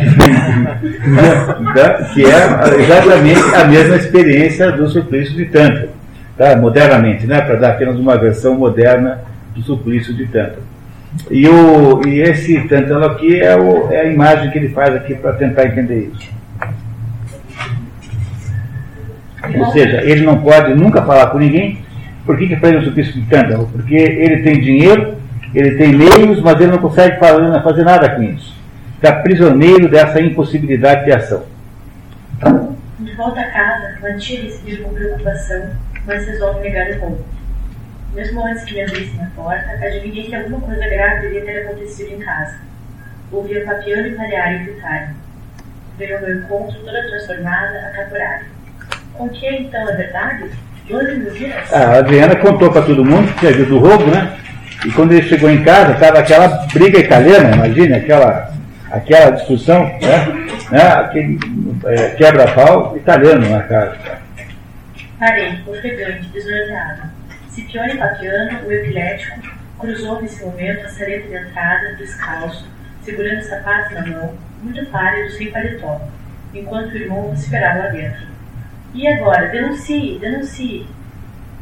que 2.14 2.24
é 2.24 2.80
exatamente 2.80 3.54
a 3.54 3.64
mesma 3.66 3.96
experiência 3.96 4.72
do 4.72 4.88
suplício 4.88 5.36
de 5.36 5.44
Tantra, 5.44 5.90
tá? 6.36 6.56
modernamente, 6.56 7.26
né? 7.26 7.42
para 7.42 7.56
dar 7.56 7.72
apenas 7.72 7.96
uma 7.96 8.16
versão 8.16 8.54
moderna 8.54 9.20
do 9.54 9.62
suplício 9.62 10.14
de 10.14 10.24
Tantra. 10.26 10.60
E, 11.30 11.46
o, 11.46 12.00
e 12.06 12.20
esse 12.20 12.58
Tantra 12.68 13.04
aqui 13.04 13.38
é, 13.38 13.54
o, 13.54 13.92
é 13.92 14.00
a 14.00 14.04
imagem 14.06 14.50
que 14.50 14.58
ele 14.58 14.70
faz 14.70 14.94
aqui 14.94 15.14
para 15.14 15.34
tentar 15.34 15.66
entender 15.66 16.10
isso. 16.14 16.38
Ou 19.56 19.66
seja, 19.72 20.02
ele 20.02 20.24
não 20.24 20.38
pode 20.38 20.74
nunca 20.74 21.02
falar 21.02 21.26
com 21.26 21.38
ninguém. 21.38 21.78
Por 22.28 22.36
que, 22.36 22.46
que 22.46 22.56
faz 22.56 22.76
o 22.76 22.84
suplício 22.84 23.14
de 23.14 23.22
Tantra? 23.22 23.58
Porque 23.58 23.96
ele 23.96 24.42
tem 24.42 24.60
dinheiro, 24.60 25.16
ele 25.54 25.76
tem 25.76 25.94
meios, 25.94 26.40
mas 26.42 26.60
ele 26.60 26.70
não 26.70 26.78
consegue 26.78 27.18
fazer 27.18 27.82
nada 27.82 28.10
com 28.10 28.22
isso 28.22 28.58
está 28.98 29.12
prisioneiro 29.22 29.88
dessa 29.88 30.20
impossibilidade 30.20 31.04
de 31.04 31.12
ação. 31.12 31.46
De 32.98 33.14
volta 33.14 33.40
a 33.40 33.50
casa, 33.50 33.96
mantive-se 34.02 34.76
com 34.78 34.92
preocupação, 34.92 35.70
mas 36.04 36.26
resolve 36.26 36.60
negar 36.60 36.90
o 36.90 37.00
roubo. 37.00 37.24
Mesmo 38.12 38.44
antes 38.44 38.64
que 38.64 38.74
me 38.74 38.82
abrisse 38.82 39.16
na 39.16 39.30
porta, 39.36 39.70
adivinhei 39.70 40.24
que 40.24 40.34
alguma 40.34 40.60
coisa 40.60 40.80
grave 40.80 41.28
devia 41.28 41.44
ter 41.44 41.66
acontecido 41.66 42.12
em 42.12 42.18
casa. 42.18 42.58
Ouvi 43.30 43.62
a 43.62 43.66
papiano 43.66 44.08
e 44.08 44.14
parear 44.16 44.54
e 44.54 44.64
gritar. 44.64 45.14
Veio 45.96 46.16
ao 46.16 46.22
meu 46.22 46.38
encontro 46.40 46.80
toda 46.80 47.08
transformada, 47.08 47.78
a 47.78 47.90
caporar. 47.90 48.46
Com 49.14 49.28
que 49.28 49.46
então 49.46 49.88
é 49.88 49.96
verdade? 49.96 50.50
Ah, 51.72 51.78
a 51.78 51.98
Adriana 51.98 52.36
contou 52.36 52.70
para 52.70 52.82
todo 52.82 53.04
mundo 53.04 53.32
que 53.32 53.40
tinha 53.40 53.52
visto 53.52 53.74
o 53.74 53.78
roubo, 53.78 54.06
né? 54.06 54.36
E 54.86 54.90
quando 54.92 55.12
ele 55.12 55.28
chegou 55.28 55.50
em 55.50 55.62
casa, 55.64 55.92
estava 55.92 56.20
aquela 56.20 56.48
briga 56.72 56.98
italiana, 56.98 57.54
imagina, 57.54 57.96
aquela 57.96 58.52
aquela 58.90 59.30
discussão, 59.30 59.84
né? 60.00 60.48
né? 60.70 60.82
Aquele 60.92 61.38
é, 61.86 62.10
quebra-pau 62.10 62.96
italiano 62.96 63.48
na 63.48 63.62
casa. 63.62 63.96
Parei, 65.18 65.58
ofegante, 65.66 66.28
desnorteado. 66.28 67.02
Cipione 67.48 67.96
Papiano, 67.96 68.66
o 68.66 68.72
epilético, 68.72 69.40
cruzou 69.78 70.22
nesse 70.22 70.44
momento 70.44 70.86
a 70.86 70.88
sareta 70.88 71.28
de 71.28 71.36
entrada, 71.36 71.96
descalço, 71.96 72.66
segurando 73.02 73.42
sapato 73.42 73.94
na 73.94 74.06
mão, 74.06 74.34
muito 74.62 74.86
pálido, 74.86 75.32
sem 75.32 75.50
paletó, 75.50 76.00
enquanto 76.54 76.92
o 76.92 76.96
irmão 76.96 77.32
esperava 77.34 77.78
lá 77.80 77.86
dentro. 77.88 78.26
E 78.94 79.06
agora? 79.06 79.48
Denuncie, 79.48 80.18
denuncie! 80.18 80.86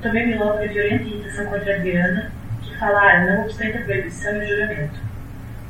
Tomei-me 0.02 0.34
logo 0.34 0.58
de 0.58 0.68
violenta 0.68 1.02
irritação 1.02 1.46
contra 1.46 1.76
Adriana, 1.76 2.30
que 2.62 2.76
falara, 2.76 3.32
não 3.32 3.42
obstante 3.44 3.78
a 3.78 3.80
proibição 3.80 4.32
e 4.36 4.44
o 4.44 4.48
juramento. 4.48 5.00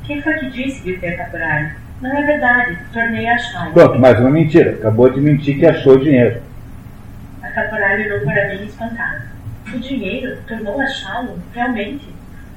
Quem 0.03 0.21
foi 0.21 0.33
que 0.35 0.49
disse, 0.51 0.83
gritei 0.83 1.15
a 1.15 1.17
caporalho? 1.17 1.71
Não 2.01 2.15
é 2.15 2.21
verdade, 2.21 2.77
tornei 2.93 3.27
a 3.27 3.35
achá-lo. 3.35 3.73
Pronto, 3.73 3.99
mais 3.99 4.19
uma 4.19 4.29
mentira. 4.29 4.71
Acabou 4.71 5.09
de 5.09 5.19
mentir 5.19 5.57
que 5.57 5.65
achou 5.65 5.97
dinheiro. 5.97 6.41
A 7.41 7.47
caporalho 7.49 8.05
olhou 8.05 8.21
para 8.21 8.49
mim 8.49 8.65
espantada. 8.65 9.25
O 9.73 9.79
dinheiro? 9.79 10.37
Tornou 10.47 10.79
a 10.79 10.83
achá-lo? 10.83 11.41
Realmente? 11.53 12.07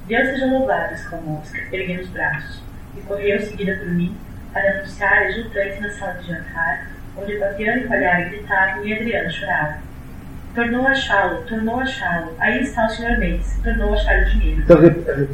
Deus 0.07 0.29
seja 0.29 0.47
louvado, 0.47 0.93
exclamou, 0.93 1.43
erguendo 1.73 2.03
os 2.03 2.09
braços, 2.09 2.63
e 2.97 3.01
correu 3.03 3.41
seguida 3.41 3.77
por 3.77 3.89
mim 3.89 4.15
para 4.53 4.71
anunciar 4.73 5.27
exultante 5.27 5.81
na 5.81 5.91
sala 5.91 6.15
de 6.15 6.27
jantar, 6.27 6.91
onde 7.21 7.37
Papiano 7.37 7.83
e 7.83 7.89
Palhar 7.89 8.29
gritavam 8.29 8.85
e 8.85 8.95
Adriana 8.95 9.31
chorava. 9.31 9.75
Tornou 10.55 10.87
a 10.87 10.91
achá-lo, 10.91 11.43
tornou 11.49 11.79
a 11.79 11.83
achá-lo. 11.83 12.33
Aí 12.39 12.63
está 12.63 12.87
o 12.87 12.89
Sr. 12.89 13.19
Mendes, 13.19 13.59
tornou 13.63 13.93
a 13.93 13.95
achar 13.95 14.23
o 14.23 14.25
dinheiro. 14.31 14.63
Então, 14.63 14.79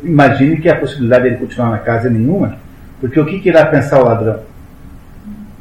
imagine 0.03 0.61
que 0.61 0.69
a 0.69 0.77
possibilidade 0.77 1.25
dele 1.25 1.37
continuar 1.37 1.71
na 1.71 1.79
casa 1.79 2.09
é 2.09 2.11
nenhuma, 2.11 2.59
porque 3.01 3.19
o 3.19 3.25
que, 3.25 3.41
que 3.41 3.49
irá 3.49 3.65
pensar 3.67 4.01
o 4.01 4.05
ladrão? 4.05 4.41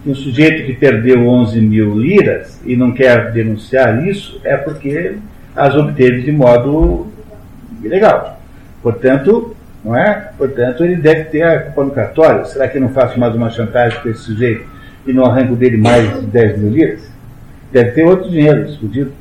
Um 0.06 0.14
sujeito 0.14 0.66
que 0.66 0.74
perdeu 0.74 1.28
11 1.28 1.62
mil 1.62 1.98
liras 1.98 2.62
e 2.66 2.76
não 2.76 2.92
quer 2.92 3.32
denunciar 3.32 4.06
isso 4.06 4.40
é 4.44 4.56
porque 4.56 5.18
as 5.56 5.74
obteve 5.74 6.22
de 6.22 6.32
modo 6.32 7.08
ilegal. 7.82 8.40
Portanto, 8.84 9.56
não 9.84 9.96
é? 9.96 10.30
Portanto, 10.38 10.84
ele 10.84 10.98
deve 10.98 11.26
ter 11.26 11.44
a 11.44 11.60
culpa 11.60 11.84
no 11.86 11.92
cartório. 11.92 12.46
Será 12.46 12.68
que 12.68 12.78
eu 12.78 12.82
não 12.82 12.90
faço 12.90 13.20
mais 13.20 13.34
uma 13.34 13.50
chantagem 13.50 14.00
com 14.02 14.10
esse 14.10 14.22
sujeito 14.22 14.75
e 15.06 15.14
não 15.14 15.26
arranco 15.26 15.56
dele 15.56 15.78
mais 15.78 16.20
de 16.20 16.26
10 16.28 16.60
mil 16.60 16.72
liras? 16.72 17.02
Deve 17.72 17.92
ter 17.92 18.04
outro 18.06 18.30
dinheiro 18.30 18.70
escondido. 18.70 19.12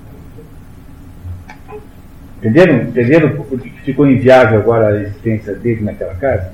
Entenderam? 2.38 2.83
Entenderam 2.83 3.31
porque 3.31 3.70
ficou 3.85 4.07
inviável 4.07 4.59
agora 4.59 4.88
a 4.88 5.01
existência 5.01 5.55
dele 5.55 5.83
naquela 5.83 6.14
casa? 6.14 6.53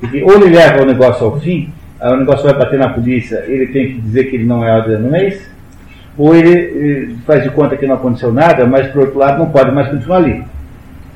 Porque 0.00 0.22
ou 0.22 0.34
ele 0.34 0.54
leva 0.54 0.82
o 0.82 0.86
negócio 0.86 1.26
ao 1.26 1.40
fim, 1.40 1.72
o 2.00 2.16
negócio 2.16 2.44
vai 2.44 2.54
bater 2.54 2.78
na 2.78 2.90
polícia, 2.90 3.44
ele 3.46 3.66
tem 3.68 3.94
que 3.94 4.00
dizer 4.00 4.24
que 4.24 4.36
ele 4.36 4.44
não 4.44 4.64
é 4.64 4.70
Adriano 4.70 5.10
Mês, 5.10 5.50
ou 6.16 6.34
ele, 6.34 6.50
ele 6.50 7.16
faz 7.26 7.42
de 7.42 7.50
conta 7.50 7.76
que 7.76 7.86
não 7.86 7.94
aconteceu 7.94 8.32
nada, 8.32 8.66
mas 8.66 8.88
por 8.88 9.02
outro 9.02 9.18
lado 9.18 9.38
não 9.38 9.50
pode 9.50 9.70
mais 9.72 9.88
continuar 9.88 10.18
ali. 10.18 10.44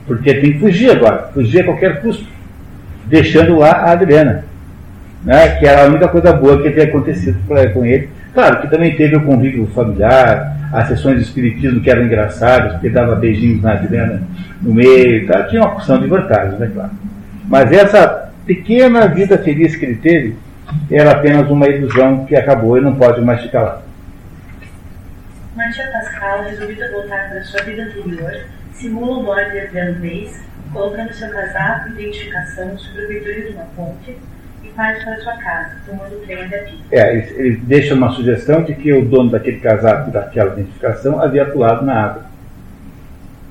Porque 0.06 0.34
tem 0.34 0.52
que 0.54 0.58
fugir 0.58 0.90
agora, 0.90 1.28
fugir 1.32 1.60
a 1.60 1.64
qualquer 1.64 2.00
custo, 2.00 2.26
deixando 3.06 3.58
lá 3.58 3.70
a 3.70 3.92
Adriana, 3.92 4.44
né, 5.24 5.56
que 5.56 5.66
era 5.66 5.84
a 5.84 5.86
única 5.86 6.08
coisa 6.08 6.32
boa 6.32 6.62
que 6.62 6.70
tinha 6.70 6.84
acontecido 6.84 7.38
com 7.46 7.84
ele. 7.84 8.08
Claro 8.34 8.60
que 8.60 8.68
também 8.68 8.96
teve 8.96 9.16
o 9.16 9.24
convívio 9.24 9.66
familiar, 9.68 10.56
as 10.72 10.88
sessões 10.88 11.18
de 11.18 11.22
espiritismo 11.22 11.80
que 11.80 11.90
eram 11.90 12.04
engraçadas, 12.04 12.72
porque 12.72 12.88
dava 12.88 13.14
beijinhos 13.14 13.62
na 13.62 13.72
Adriana 13.72 14.22
no 14.60 14.74
meio, 14.74 15.26
tá? 15.26 15.44
tinha 15.44 15.62
uma 15.62 15.72
porção 15.72 15.98
de 15.98 16.06
vantagens, 16.06 16.58
né, 16.58 16.70
claro. 16.72 16.90
Mas 17.46 17.70
essa 17.72 18.30
pequena 18.46 19.06
vida 19.06 19.38
feliz 19.38 19.76
que 19.76 19.84
ele 19.84 19.96
teve 19.96 20.36
era 20.90 21.12
apenas 21.12 21.48
uma 21.50 21.68
ilusão 21.68 22.24
que 22.24 22.34
acabou 22.34 22.78
e 22.78 22.80
não 22.80 22.94
pode 22.94 23.20
mais 23.20 23.42
ficar 23.42 23.62
lá. 23.62 23.82
Matia 25.54 25.86
Pascal, 25.92 26.44
resolvida 26.44 26.86
a 26.86 26.92
voltar 26.92 27.28
para 27.28 27.42
sua 27.42 27.62
vida 27.62 27.82
anterior, 27.82 28.32
simula 28.72 29.18
o 29.18 29.22
nome 29.22 29.50
de 29.50 29.60
Adriano 29.60 30.00
colocando 30.72 31.12
seu 31.12 31.28
casaco 31.28 31.90
e 31.90 31.92
identificação 31.92 32.78
sobre 32.78 33.04
o 33.04 33.08
vidro 33.08 33.34
de 33.34 33.54
uma 33.54 33.64
ponte 33.76 34.16
para 34.74 35.16
sua 35.20 35.36
casa, 35.36 35.76
tomando 35.86 36.24
trem 36.24 36.44
até. 36.44 36.72
É, 36.90 37.16
ele 37.36 37.56
deixa 37.56 37.94
uma 37.94 38.10
sugestão 38.10 38.62
de 38.62 38.74
que 38.74 38.92
o 38.92 39.04
dono 39.04 39.30
daquele 39.30 39.60
casaco 39.60 40.10
daquela 40.10 40.52
identificação 40.52 41.20
havia 41.20 41.44
pulado 41.46 41.84
na 41.84 42.04
água. 42.04 42.24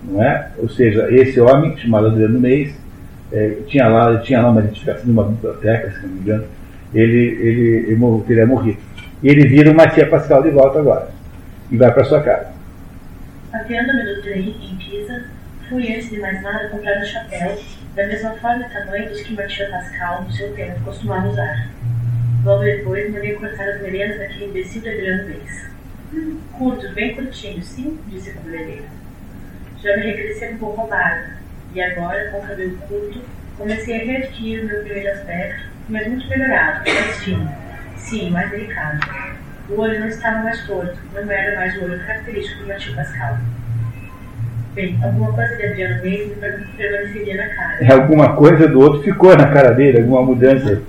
Não 0.04 0.24
é? 0.24 0.50
Ou 0.58 0.68
seja, 0.70 1.08
esse 1.12 1.40
homem, 1.40 1.78
chamado 1.78 2.08
Adriano 2.08 2.40
Reis, 2.40 2.76
é, 3.32 3.58
tinha, 3.68 3.88
lá, 3.88 4.18
tinha 4.20 4.42
lá 4.42 4.50
uma 4.50 4.62
identificação 4.62 5.06
de 5.06 5.12
uma 5.12 5.24
biblioteca, 5.24 5.92
se 5.92 6.02
não 6.02 6.10
me 6.10 6.20
engano, 6.20 6.46
ele, 6.94 7.18
ele, 7.18 7.92
ele 7.92 8.24
teria 8.28 8.46
morrido. 8.46 8.80
E 9.24 9.30
ele 9.30 9.48
vira 9.48 9.72
o 9.72 9.76
Matia 9.76 10.08
Pascal 10.08 10.42
de 10.42 10.50
volta 10.50 10.80
agora. 10.80 11.10
E 11.70 11.78
vai 11.78 11.94
para 11.94 12.04
sua 12.04 12.22
casa. 12.22 12.48
Apeando-me 13.54 14.04
do 14.04 14.22
trem 14.22 14.50
em 14.50 14.76
Pisa, 14.76 15.26
fui 15.70 15.94
antes 15.94 16.10
de 16.10 16.20
mais 16.20 16.42
nada 16.42 16.68
comprar 16.70 17.00
um 17.00 17.06
chapéu, 17.06 17.58
da 17.96 18.08
mesma 18.08 18.32
forma 18.38 18.66
e 18.66 18.70
tamanho 18.70 19.10
dos 19.10 19.22
que 19.22 19.34
Matia 19.34 19.70
Pascal, 19.70 20.24
no 20.24 20.32
seu 20.32 20.54
tempo, 20.54 20.80
costumava 20.82 21.28
usar. 21.28 21.70
Logo 22.44 22.64
depois, 22.64 23.12
mandei 23.12 23.36
cortar 23.36 23.68
as 23.68 23.82
melenas 23.82 24.18
daquele 24.18 24.46
imbecil 24.46 24.82
de 24.82 24.90
Adriano 24.90 25.28
Reis. 25.28 25.72
Curtos, 26.58 26.94
bem 26.94 27.16
curtinhos, 27.16 27.68
sim, 27.68 28.00
disse 28.08 28.30
o 28.30 28.34
cabeleireiro. 28.36 28.86
Já 29.84 29.98
me 29.98 30.04
regressei 30.04 30.54
um 30.54 30.58
pouco 30.58 30.82
a 30.82 30.88
barba, 30.88 31.34
e 31.74 31.82
agora, 31.82 32.30
com 32.32 32.40
o 32.40 32.48
cabelo 32.48 32.78
curto, 32.78 33.22
comecei 33.58 34.02
a 34.02 34.06
readquirir 34.06 34.64
o 34.64 34.68
meu 34.68 34.84
primeiro 34.84 35.12
aspecto, 35.12 35.64
mas 35.90 36.08
muito 36.08 36.28
melhorado, 36.30 36.84
mais 36.90 37.18
fino, 37.18 37.52
sim, 37.98 38.30
mais 38.30 38.50
delicado. 38.52 39.00
O 39.70 39.80
olho 39.80 40.00
não 40.00 40.08
estava 40.08 40.40
mais 40.44 40.66
torto, 40.66 40.98
não 41.14 41.32
era 41.32 41.56
mais 41.56 41.78
o 41.78 41.84
olho 41.84 42.06
característico 42.06 42.62
do 42.62 42.68
Matinho 42.68 42.96
Pascal. 42.96 43.38
Bem, 44.74 44.98
alguma 45.04 45.34
coisa 45.34 45.58
de 45.58 45.66
Adriano 45.66 46.02
mesmo 46.02 46.36
permaneceria 46.78 47.38
na 47.38 47.56
cara. 47.56 47.84
É, 47.84 47.92
alguma 47.92 48.36
coisa 48.36 48.68
do 48.68 48.80
outro 48.80 49.04
ficou 49.04 49.36
na 49.36 49.48
cara 49.52 49.72
dele, 49.72 50.00
alguma 50.00 50.24
mudança. 50.24 50.82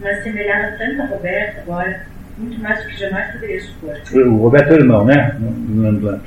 Mas 0.00 0.22
semelhava 0.22 0.76
tanto 0.76 1.00
a 1.00 1.06
Roberto 1.06 1.60
agora, 1.60 2.06
muito 2.36 2.60
mais 2.60 2.82
do 2.82 2.88
que 2.88 2.98
jamais 2.98 3.32
poderia 3.32 3.60
supor. 3.60 3.96
O 4.14 4.36
Roberto 4.36 4.72
é 4.72 4.74
irmão, 4.74 5.04
né? 5.04 5.36
No, 5.38 5.50
no, 5.50 6.20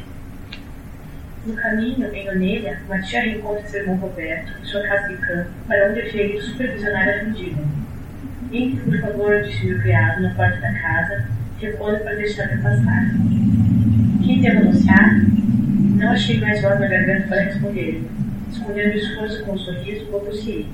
no 1.45 1.53
caminho, 1.53 2.11
em 2.11 2.27
Onelha, 2.27 2.79
Matia 2.89 3.21
reencontra 3.21 3.67
seu 3.67 3.81
irmão 3.81 3.97
Roberto 3.97 4.51
em 4.59 4.65
sua 4.65 4.81
casa 4.81 5.07
de 5.09 5.17
campo, 5.17 5.49
para 5.67 5.89
onde 5.89 6.01
havia 6.01 6.25
ido 6.25 6.41
supervisionar 6.41 7.07
a 7.07 7.23
vendida. 7.23 7.61
Entre, 8.51 8.79
por 8.81 8.99
favor, 8.99 9.43
disse 9.43 9.65
meu 9.67 9.79
criado 9.79 10.23
na 10.23 10.33
porta 10.33 10.59
da 10.59 10.73
casa, 10.73 11.27
repondo 11.61 11.99
para 11.99 12.15
deixar-me 12.15 12.63
passar. 12.63 13.11
Anunciar? 14.47 15.25
Não 15.97 16.11
achei 16.11 16.39
mais 16.39 16.61
voz 16.61 16.79
na 16.79 16.87
garganta 16.87 17.27
para 17.27 17.41
responder. 17.41 18.03
Escondendo 18.51 18.93
o 18.93 18.97
esforço 18.97 19.43
com 19.43 19.53
um 19.53 19.57
sorriso, 19.57 20.05
balbuciei. 20.11 20.67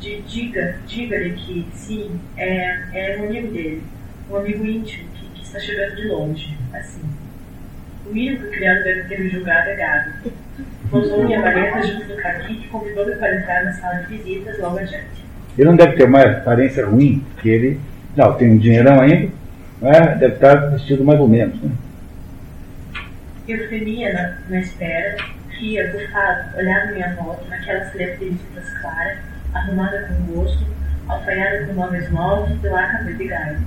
Diga, 0.00 0.76
diga-lhe 0.86 1.32
que, 1.32 1.66
sim, 1.74 2.10
é, 2.36 2.78
é 2.94 3.18
um 3.20 3.24
amigo 3.24 3.52
dele, 3.52 3.82
um 4.30 4.36
amigo 4.36 4.64
íntimo 4.64 5.08
que, 5.14 5.26
que 5.34 5.42
está 5.42 5.58
chegando 5.58 5.96
de 5.96 6.06
longe, 6.06 6.56
assim. 6.72 7.00
O 8.06 8.14
mínimo 8.14 8.38
que 8.38 8.46
o 8.46 8.50
criado 8.50 8.84
deve 8.84 9.02
ter 9.08 9.20
me 9.20 9.28
julgado 9.28 9.68
é 9.70 9.76
gado. 9.76 10.10
Pousou 10.90 11.24
minha 11.24 11.40
maleta 11.40 11.82
junto 11.82 12.06
do 12.06 12.16
cacique 12.16 12.64
e 12.64 12.68
convidou-me 12.68 13.16
para 13.16 13.36
entrar 13.36 13.64
na 13.64 13.72
sala 13.72 14.02
de 14.02 14.16
visitas 14.16 14.58
logo 14.60 14.78
adiante. 14.78 15.26
Ele 15.58 15.68
não 15.68 15.76
deve 15.76 15.96
ter 15.96 16.06
mais 16.06 16.36
aparência 16.36 16.86
ruim, 16.86 17.24
porque 17.34 17.48
ele 17.48 17.80
não, 18.16 18.32
tem 18.34 18.52
um 18.52 18.56
dinheirão 18.58 19.00
ainda, 19.00 19.32
né? 19.82 20.16
deve 20.18 20.34
estar 20.34 20.54
vestido 20.70 21.04
mais 21.04 21.18
ou 21.18 21.28
menos. 21.28 21.60
Né? 21.60 21.70
Eu 23.48 23.66
tremia 23.68 24.12
na, 24.12 24.36
na 24.50 24.60
espera, 24.60 25.16
ria, 25.48 25.90
bufado, 25.90 26.56
olhava 26.58 26.92
minha 26.92 27.14
volta, 27.14 27.44
naquela 27.48 27.84
seleta 27.86 28.18
de 28.18 28.26
visitas 28.26 28.78
clara, 28.80 29.18
arrumada 29.54 30.06
com 30.06 30.32
gosto, 30.32 30.66
alfaiada 31.08 31.66
com 31.66 31.72
móveis 31.72 32.10
novos, 32.10 32.60
pela 32.60 32.86
cabelo 32.86 33.16
de 33.16 33.26
galho. 33.26 33.58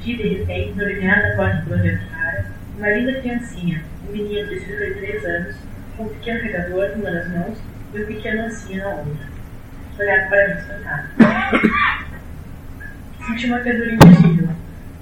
Vi 0.00 0.16
de 0.16 0.28
repente, 0.38 0.72
no 0.76 0.84
limiar 0.84 1.22
da 1.22 1.36
porta 1.36 1.62
por 1.64 1.78
onde 1.78 1.90
entrara, 1.90 2.46
uma 2.76 2.90
linda 2.90 3.20
criancinha, 3.20 3.84
um 4.08 4.12
menino 4.12 4.48
de 4.48 4.60
cerca 4.60 4.86
de 4.86 4.94
três 4.94 5.24
anos, 5.24 5.56
com 5.96 6.02
um 6.02 6.08
pequeno 6.08 6.40
regador 6.40 6.96
numa 6.96 7.10
das 7.12 7.28
mãos 7.30 7.58
e 7.94 8.02
um 8.02 8.06
pequeno 8.06 8.42
ancinho 8.42 8.82
na 8.82 8.88
outra 8.90 9.32
olhar 9.98 10.28
para 10.28 10.48
mim 10.48 10.60
espantado. 10.60 11.08
Senti 13.26 13.46
uma 13.46 13.60
ternura 13.60 13.92
invisível. 13.92 14.48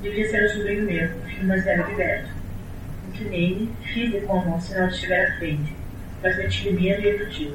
Devia 0.03 0.29
ser 0.29 0.45
o 0.45 0.49
sobrinho 0.51 0.85
meu, 0.85 1.09
filho 1.27 1.49
mais 1.49 1.65
velho 1.65 1.87
de 1.87 1.95
Beto. 1.95 2.40
Inclinei-me, 3.21 3.69
fiz-lhe 3.83 4.21
com 4.23 4.41
a 4.41 4.45
mão 4.47 4.61
sinal 4.61 4.89
de 4.89 4.95
estiver 4.95 5.29
à 5.29 5.37
frente, 5.37 5.77
mas 6.23 6.39
meti 6.39 6.73
medo 6.73 7.07
e 7.07 7.19
fugiu. 7.19 7.53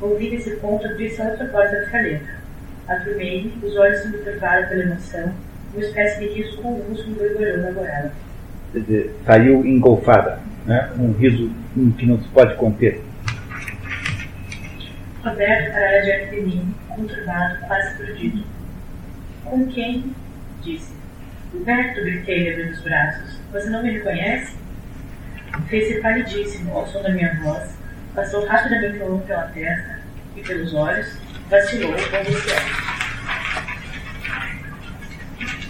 Ouvi 0.00 0.30
nesse 0.30 0.56
ponto 0.56 0.84
abrir-se 0.84 1.22
a 1.22 1.26
outra 1.26 1.46
porta 1.46 1.80
da 1.80 1.90
caleta. 1.90 2.38
Afirmei-me, 2.88 3.52
os 3.62 3.76
olhos 3.76 4.00
se 4.00 4.08
me 4.08 4.18
turvaram 4.18 4.68
pela 4.68 4.82
emoção, 4.82 5.32
uma 5.72 5.84
espécie 5.84 6.20
de 6.20 6.34
riso 6.34 6.56
convulso 6.56 7.06
me 7.08 7.14
gorgorou 7.14 7.58
na 7.58 7.70
goela. 7.70 8.12
Quer 8.72 8.80
dizer, 8.80 9.14
saiu 9.24 9.64
engolfada, 9.64 10.40
né? 10.66 10.90
um 10.98 11.12
riso 11.12 11.52
que 11.96 12.06
não 12.06 12.20
se 12.20 12.28
pode 12.28 12.56
conter. 12.56 13.00
Roberto 15.22 15.72
parara 15.72 16.02
diante 16.02 16.34
de 16.34 16.40
mim, 16.40 16.74
conturbado, 16.88 17.58
quase 17.66 17.96
perdido. 17.98 18.42
Com 19.44 19.66
quem? 19.68 20.12
disse. 20.62 20.97
Roberto, 21.52 22.00
gritei, 22.02 22.52
abrindo 22.52 22.72
os 22.72 22.80
braços. 22.80 23.40
Você 23.52 23.70
não 23.70 23.82
me 23.82 23.90
reconhece? 23.92 24.56
Fez-se 25.68 26.00
palidíssimo 26.00 26.76
ao 26.76 26.86
som 26.86 27.02
da 27.02 27.10
minha 27.10 27.34
voz, 27.42 27.74
passou 28.14 28.46
rapidamente 28.46 29.02
a 29.02 29.06
mão 29.06 29.20
pela 29.20 29.42
testa 29.48 30.00
e 30.36 30.42
pelos 30.42 30.74
olhos, 30.74 31.18
vacilou, 31.48 31.94
balbuciando. 32.10 32.88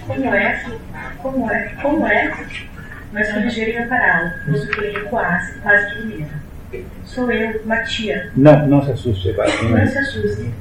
Como 0.07 0.35
é? 0.35 0.65
Como 1.19 1.51
é? 1.51 1.69
Como 1.81 2.07
é? 2.07 2.47
mas 3.13 3.31
foi 3.31 3.43
ligeiro 3.43 3.83
em 3.83 3.89
pará-lo, 3.89 4.31
pois 4.47 4.65
que 4.67 4.81
ele 4.81 4.99
recuasse, 4.99 5.59
quase 5.61 5.95
que. 5.95 6.27
Sou 7.05 7.33
eu, 7.33 7.65
Matia. 7.65 8.31
Não, 8.37 8.67
não 8.67 8.85
se 8.85 8.91
assuste, 8.93 9.33
vai. 9.33 9.49
Não 9.63 9.87
se 9.87 9.99
assuste. 9.99 10.53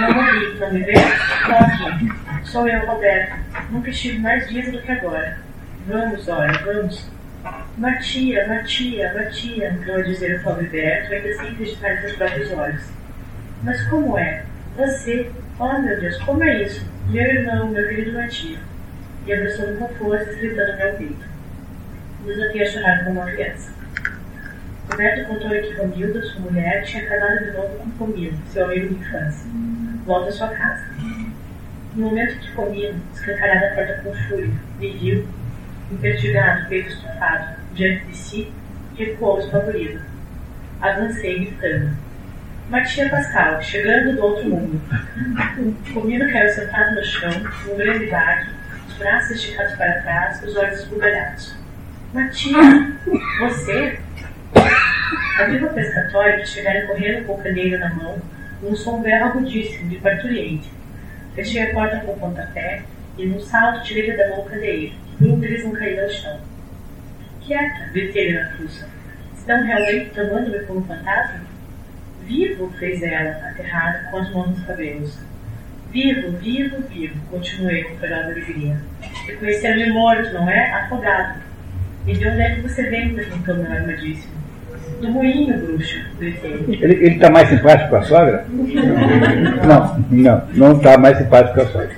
Não 0.00 0.12
morri, 0.12 0.58
não 0.60 0.72
me 0.72 0.82
vê? 0.82 0.92
Aqui. 0.92 2.27
Sou 2.50 2.66
eu, 2.66 2.86
Roberto. 2.86 3.36
Nunca 3.70 3.90
estive 3.90 4.18
mais 4.20 4.48
vivo 4.48 4.72
do 4.72 4.80
que 4.80 4.90
agora. 4.90 5.38
Vamos, 5.86 6.26
olha, 6.28 6.58
vamos. 6.64 7.10
Matia, 7.76 8.48
Matia, 8.48 9.12
Matia, 9.12 9.68
entrou 9.68 9.96
a 9.96 10.02
dizer 10.02 10.40
o 10.40 10.42
pobre 10.42 10.66
Berto, 10.68 11.12
ainda 11.12 11.34
sem 11.34 11.48
acreditar 11.50 11.92
em 11.92 12.00
seus 12.00 12.16
próprios 12.16 12.52
olhos. 12.52 12.82
Mas 13.62 13.86
como 13.88 14.18
é? 14.18 14.44
Você, 14.78 15.30
oh 15.58 15.78
meu 15.78 16.00
Deus, 16.00 16.16
como 16.22 16.42
é 16.42 16.62
isso? 16.62 16.86
Meu 17.08 17.22
irmão, 17.22 17.68
meu 17.68 17.86
querido 17.86 18.14
Matia. 18.14 18.58
E 19.26 19.32
abraçou-me 19.32 19.76
com 19.76 19.88
força, 19.96 20.32
gritando 20.32 20.78
meu 20.78 20.94
peito. 20.94 21.28
Desatei 22.24 22.62
a 22.62 22.70
chorar 22.70 23.04
como 23.04 23.20
uma 23.20 23.30
criança. 23.30 23.70
Roberto 24.90 25.28
contou-lhe 25.28 25.60
que 25.60 25.74
Romilda, 25.74 26.22
sua 26.22 26.40
mulher, 26.40 26.82
tinha 26.84 27.06
casado 27.06 27.44
de 27.44 27.50
novo 27.50 27.76
com 27.76 27.90
Comino, 28.06 28.38
seu 28.46 28.64
amigo 28.64 28.88
de 28.88 28.94
infância. 28.94 29.50
Volta 30.06 30.30
à 30.30 30.32
sua 30.32 30.48
casa. 30.48 30.97
No 31.98 32.10
momento 32.10 32.38
que 32.38 32.52
Comino, 32.52 33.02
escancarada 33.12 33.66
a 33.66 33.74
porta 33.74 34.02
com 34.04 34.14
fúria, 34.14 34.52
me 34.78 34.92
viu, 34.98 35.26
impertigado, 35.90 36.68
peito 36.68 36.90
estufado, 36.90 37.56
diante 37.74 38.06
de 38.06 38.16
si, 38.16 38.52
recuou 38.96 39.40
espavorido. 39.40 40.00
Avancei 40.80 41.40
gritando. 41.40 41.96
Matia 42.70 43.08
Pascal, 43.08 43.60
chegando 43.60 44.14
do 44.14 44.22
outro 44.22 44.48
mundo. 44.48 44.80
Comino 45.92 46.30
caiu 46.30 46.48
sentado 46.50 46.94
no 46.94 47.04
chão, 47.04 47.32
num 47.66 47.76
grande 47.76 48.06
baque, 48.06 48.48
os 48.86 48.96
braços 48.96 49.30
esticados 49.32 49.74
para 49.74 50.00
trás, 50.02 50.40
os 50.44 50.56
olhos 50.56 50.78
esbugalhados. 50.78 51.56
Matia, 52.14 52.96
você? 53.40 53.98
A 55.40 55.44
viva 55.46 55.66
pescatória 55.66 56.38
que 56.38 56.46
chegara 56.46 56.86
correndo 56.86 57.26
com 57.26 57.32
o 57.32 57.42
candeeiro 57.42 57.80
na 57.80 57.92
mão, 57.92 58.22
num 58.62 58.76
som 58.76 59.02
berro 59.02 59.30
agudíssimo 59.30 59.90
de 59.90 59.96
parturiente. 59.96 60.77
Fechei 61.38 61.70
a 61.70 61.72
porta 61.72 62.00
com 62.00 62.14
o 62.14 62.18
pontapé 62.18 62.82
e, 63.16 63.24
num 63.24 63.38
salto, 63.38 63.84
tirei 63.84 64.16
da 64.16 64.28
mão 64.30 64.40
o 64.40 64.44
candeeiro, 64.44 64.92
e 65.20 65.24
um 65.24 65.38
deles 65.38 65.62
não 65.62 65.70
caiu 65.70 66.02
ao 66.02 66.10
chão. 66.10 66.40
Quieta, 67.42 67.90
gritei-lhe 67.92 68.40
na 68.40 68.50
fuça. 68.56 68.88
Estão 69.36 69.64
realmente 69.64 70.10
tomando-me 70.10 70.58
como 70.64 70.84
fantasma? 70.84 71.42
Vivo, 72.24 72.68
fez 72.80 73.00
ela, 73.04 73.50
aterrada, 73.50 74.08
com 74.10 74.18
as 74.18 74.32
mãos 74.32 74.48
nos 74.48 74.66
cabelos. 74.66 75.16
Vivo, 75.92 76.32
vivo, 76.38 76.82
vivo, 76.88 77.20
continuei 77.30 77.84
com 77.84 77.98
feroz 77.98 78.24
alegria. 78.24 78.76
Reconheceram-me 79.28 79.90
morto, 79.90 80.32
não 80.32 80.50
é? 80.50 80.72
Afogado. 80.72 81.40
E 82.04 82.14
de 82.14 82.26
onde 82.26 82.40
é 82.40 82.54
que 82.56 82.62
você 82.62 82.82
vem? 82.90 83.14
perguntou 83.14 83.54
meu 83.54 83.70
armadíssimo. 83.70 84.37
Do 85.00 85.10
moinho, 85.10 85.56
bruxo, 85.58 86.00
gritei. 86.18 86.64
Ele 86.80 87.14
está 87.14 87.30
mais 87.30 87.48
simpático 87.48 87.90
com 87.90 87.96
a 87.96 88.02
sogra? 88.02 88.44
Não, 89.68 89.98
não, 90.10 90.48
não 90.54 90.76
está 90.76 90.98
mais 90.98 91.18
simpático 91.18 91.54
com 91.54 91.60
a 91.60 91.66
sogra. 91.66 91.96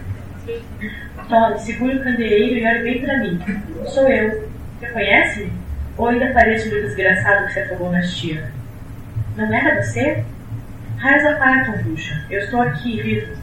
Tome, 1.29 1.59
segure 1.61 1.97
o 1.97 2.03
candeeiro 2.03 2.59
e 2.59 2.67
olhe 2.67 2.83
bem 2.83 3.01
para 3.03 3.19
mim. 3.19 3.41
Sou 3.87 4.09
eu. 4.09 4.49
Reconhece-me? 4.81 5.53
Ou 5.97 6.09
ainda 6.09 6.33
pareço 6.33 6.69
o 6.69 6.83
desgraçado 6.83 7.47
que 7.47 7.53
se 7.53 7.61
afogou 7.61 7.93
na 7.93 8.01
estia? 8.01 8.51
Não 9.37 9.55
era 9.55 9.83
você? 9.83 10.25
Raios 10.99 11.25
apartam, 11.25 11.79
bruxa. 11.83 12.25
Eu 12.31 12.41
estou 12.41 12.61
aqui, 12.63 13.01
vivo. 13.03 13.35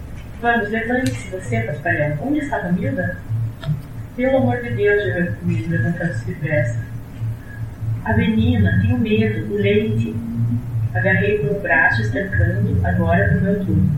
Vamos, 0.42 0.70
levante-se 0.70 1.30
você, 1.30 1.62
Paspalhão. 1.62 2.18
Onde 2.22 2.40
está 2.40 2.58
Romilda? 2.60 3.18
Pelo 4.16 4.38
amor 4.38 4.58
de 4.62 4.72
Deus, 4.72 5.04
eu 5.04 5.34
comigo, 5.36 5.72
levantando-se 5.72 6.26
depressa. 6.26 6.87
A 8.08 8.14
menina, 8.14 8.80
tenho 8.82 8.98
medo, 8.98 9.54
o 9.54 9.58
leite. 9.58 10.16
Agarrei 10.96 11.40
pelo 11.40 11.60
braço, 11.60 12.02
estancando, 12.02 12.80
agora 12.88 13.34
no 13.34 13.42
meu 13.42 13.66
turno. 13.66 13.92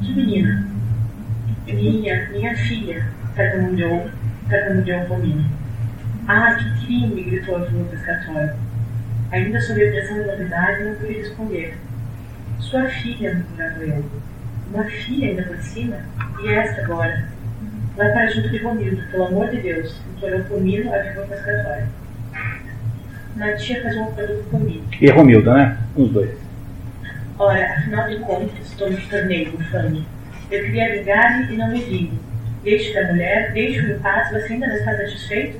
Que 0.00 0.14
menina? 0.14 0.66
Minha, 1.66 2.30
minha 2.30 2.56
filha, 2.56 3.06
tartamudeou, 3.36 4.08
tartamudeou 4.48 5.04
Romina. 5.04 5.44
Ah, 6.26 6.54
que 6.54 6.86
crime! 6.86 7.22
gritou 7.22 7.56
a 7.56 7.66
viúva 7.66 7.90
pescatória. 7.90 8.56
Ainda 9.30 9.60
sob 9.60 9.86
a 9.86 9.90
pressão 9.90 10.16
da 10.16 10.24
novidade, 10.24 10.84
não 10.84 10.94
pude 10.94 11.12
responder. 11.18 11.76
Sua 12.60 12.86
filha, 12.88 13.34
murmurava 13.34 13.84
eu. 13.84 14.04
Uma 14.72 14.84
filha 14.84 15.28
ainda 15.28 15.42
por 15.42 15.58
cima? 15.58 15.98
E 16.42 16.48
esta 16.48 16.80
agora? 16.80 17.28
Vai 17.94 18.10
para 18.10 18.26
junto 18.30 18.48
de 18.48 18.56
Romildo, 18.56 19.02
pelo 19.10 19.26
amor 19.26 19.50
de 19.50 19.60
Deus, 19.60 20.00
implorou 20.16 20.40
Romildo 20.48 20.94
a 20.94 20.98
viúva 21.00 21.26
pescatória. 21.26 21.99
Natia 23.36 23.82
fazia 23.82 24.00
um 24.02 24.08
acordo 24.08 24.42
comigo. 24.50 24.84
E 25.00 25.08
Romilda, 25.10 25.54
né? 25.54 25.78
Os 25.96 26.10
dois. 26.10 26.30
Ora, 27.38 27.74
afinal 27.78 28.08
de 28.08 28.16
contas, 28.18 28.66
estou 28.66 28.90
me 28.90 28.96
tornei 29.06 29.44
infame. 29.44 30.06
Eu 30.50 30.64
queria 30.64 30.96
ligar-lhe 30.96 31.54
e 31.54 31.56
não 31.56 31.68
me 31.70 31.82
ligo. 31.84 32.18
Deixe 32.62 32.92
da 32.92 33.04
mulher, 33.10 33.52
deixe-o 33.52 33.92
em 33.92 33.98
paz, 34.00 34.30
você 34.30 34.52
ainda 34.52 34.66
não 34.66 34.74
está 34.74 34.96
satisfeito? 34.96 35.58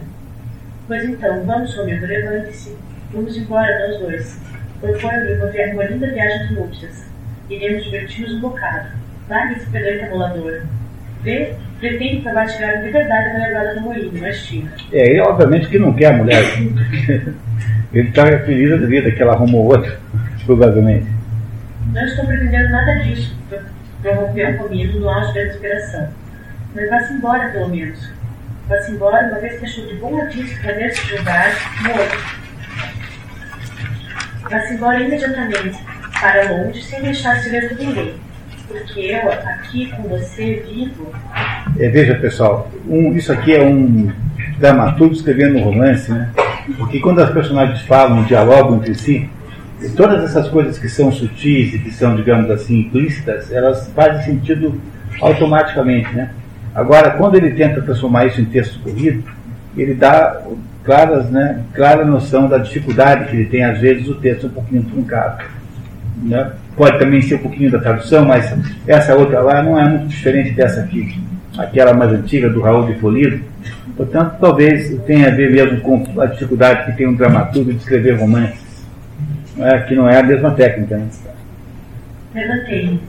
Pois 0.87 1.05
então, 1.05 1.43
vamos, 1.45 1.75
Romildo, 1.77 2.05
levante-se. 2.07 2.77
Vamos 3.13 3.37
embora, 3.37 3.89
nós 3.89 3.99
dois. 4.01 4.39
Proponho-lhe 4.81 5.35
uma, 5.35 5.47
via- 5.47 5.73
uma 5.73 5.85
linda 5.85 6.11
viagem 6.11 6.49
de 6.49 6.55
núpcias. 6.55 7.05
Iremos 7.49 7.85
divertir-nos 7.85 8.35
um 8.35 8.41
bocado. 8.41 8.89
Largue 9.29 9.55
esse 9.55 9.67
pedreiro 9.71 10.01
tabulador. 10.01 10.63
Vê, 11.23 11.55
pretende 11.81 12.21
tirar 12.21 12.83
de 12.83 12.91
verdade 12.91 13.31
a 13.31 13.39
levada 13.49 13.75
do 13.75 13.81
moinho, 13.81 14.13
mas 14.21 14.45
tira. 14.47 14.71
É, 14.93 15.11
ele 15.11 15.21
obviamente 15.21 15.69
que 15.69 15.79
não 15.79 15.93
quer 15.95 16.13
a 16.15 16.17
mulher. 16.17 16.45
ele 17.93 18.09
está 18.09 18.27
feliz 18.27 18.81
da 18.81 18.87
vida 18.87 19.11
que 19.11 19.23
ela 19.23 19.33
arrumou 19.33 19.65
outra, 19.67 19.99
provavelmente. 20.45 21.07
Não 21.93 22.05
estou 22.05 22.27
pretendendo 22.27 22.69
nada 22.71 22.95
disso, 23.01 23.37
pro- 23.49 23.59
prorrompeu 24.03 24.55
comigo 24.59 25.01
no 25.01 25.09
auge 25.09 25.35
da 25.35 25.41
desesperação. 25.41 26.09
Mas 26.75 26.89
vá-se 26.89 27.13
embora, 27.15 27.49
pelo 27.49 27.69
menos. 27.69 28.11
Vá-se 28.69 28.93
embora, 28.93 29.27
uma 29.27 29.41
vez 29.41 29.59
que 29.59 29.65
achou 29.65 29.87
de 29.87 29.95
bom 29.95 30.21
aviso 30.23 30.61
para 30.61 30.75
ver 30.75 30.93
se 30.95 31.05
julgar, 31.17 31.51
morto. 31.83 32.41
Vá-se 34.49 34.75
embora 34.75 35.01
imediatamente, 35.01 35.79
para 36.21 36.53
longe, 36.53 36.83
sem 36.83 37.03
deixar-se 37.03 37.49
ver 37.51 37.69
por 37.69 37.79
ninguém. 37.79 38.15
Porque 38.69 39.01
eu, 39.01 39.33
aqui 39.33 39.91
com 39.91 40.03
você, 40.05 40.63
vivo, 40.69 41.13
É, 41.79 41.89
veja, 41.89 42.15
pessoal, 42.17 42.71
um- 42.89 43.13
isso 43.15 43.33
aqui 43.33 43.55
é 43.55 43.63
um 43.65 44.11
dramaturgo 44.59 45.15
escrevendo 45.15 45.59
um 45.59 45.63
romance, 45.63 46.11
né? 46.11 46.31
Porque 46.77 47.01
quando 47.01 47.21
as 47.21 47.31
personagens 47.31 47.81
falam, 47.83 48.23
dialogam 48.25 48.77
entre 48.77 48.95
si, 48.95 49.29
todas 49.97 50.23
essas 50.25 50.49
coisas 50.49 50.79
que 50.79 50.89
são 50.89 51.11
sutis 51.11 51.75
e 51.75 51.79
que 51.79 51.91
são, 51.91 52.15
digamos 52.17 52.51
assim, 52.51 52.81
implícitas, 52.81 53.51
elas 53.51 53.91
fazem 53.95 54.23
sentido 54.25 54.81
automaticamente, 55.21 56.15
né? 56.15 56.31
Agora, 56.75 57.13
quando 57.13 57.37
ele 57.37 57.51
tenta 57.53 57.81
transformar 57.83 58.27
isso 58.27 58.41
em 58.41 58.45
texto 58.45 58.79
corrido, 58.81 59.25
ele 59.77 59.95
dá 59.95 60.43
claras, 60.85 61.29
né, 61.31 61.61
clara 61.75 62.05
noção 62.05 62.49
da 62.49 62.59
dificuldade 62.59 63.27
que 63.27 63.37
ele 63.37 63.47
tem, 63.47 63.65
às 63.65 63.79
vezes, 63.81 64.09
o 64.09 64.15
texto 64.15 64.47
um 64.47 64.51
pouquinho 64.51 64.83
truncado. 64.85 65.45
Né? 66.23 66.53
Pode 66.77 66.99
também 66.99 67.21
ser 67.23 67.37
um 67.37 67.39
pouquinho 67.39 67.71
da 67.71 67.79
tradução, 67.79 68.25
mas 68.25 68.53
essa 68.87 69.15
outra 69.15 69.41
lá 69.41 69.63
não 69.63 69.79
é 69.79 69.89
muito 69.89 70.07
diferente 70.07 70.53
dessa 70.53 70.81
aqui, 70.81 71.19
aquela 71.63 71.95
mais 71.95 72.13
antiga 72.13 72.49
do 72.49 72.61
Raul 72.61 72.87
de 72.87 72.95
Polido. 72.95 73.45
Portanto, 73.97 74.37
talvez 74.41 74.97
tenha 75.07 75.29
a 75.29 75.31
ver 75.31 75.51
mesmo 75.51 75.81
com 75.81 76.21
a 76.21 76.27
dificuldade 76.27 76.87
que 76.87 76.97
tem 76.97 77.07
um 77.07 77.15
dramaturgo 77.15 77.73
de 77.73 77.79
escrever 77.79 78.19
romances, 78.19 78.87
é? 79.59 79.79
que 79.81 79.95
não 79.95 80.09
é 80.09 80.19
a 80.19 80.23
mesma 80.23 80.53
técnica. 80.53 80.97
Né? 80.97 81.09
levantei-me. 82.35 83.01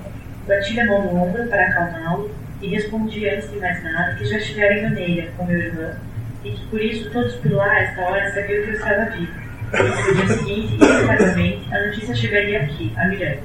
Bati 0.47 0.79
a 0.79 0.85
mão 0.85 1.03
no 1.03 1.23
ombro 1.23 1.45
para 1.47 1.67
acalmá-lo 1.67 2.31
e 2.61 2.67
respondi 2.67 3.29
antes 3.29 3.49
de 3.51 3.57
mais 3.59 3.83
nada 3.83 4.15
que 4.15 4.25
já 4.25 4.37
estivera 4.37 4.73
em 4.73 4.83
maneira 4.83 5.31
com 5.37 5.45
meu 5.45 5.57
irmão 5.57 5.93
e 6.43 6.51
que 6.51 6.65
por 6.67 6.81
isso 6.81 7.09
todos 7.11 7.35
por 7.35 7.51
lá, 7.51 7.71
a 7.71 7.79
esta 7.79 8.01
hora, 8.01 8.31
sabiam 8.33 8.63
que 8.63 8.69
eu 8.69 8.73
estava 8.73 9.05
vivo. 9.11 9.31
No 9.71 10.15
dia 10.15 10.27
seguinte, 10.27 10.73
inesperadamente, 10.73 11.73
a 11.73 11.85
notícia 11.85 12.15
chegaria 12.15 12.63
aqui, 12.63 12.91
a 12.97 13.05
Miranda. 13.05 13.41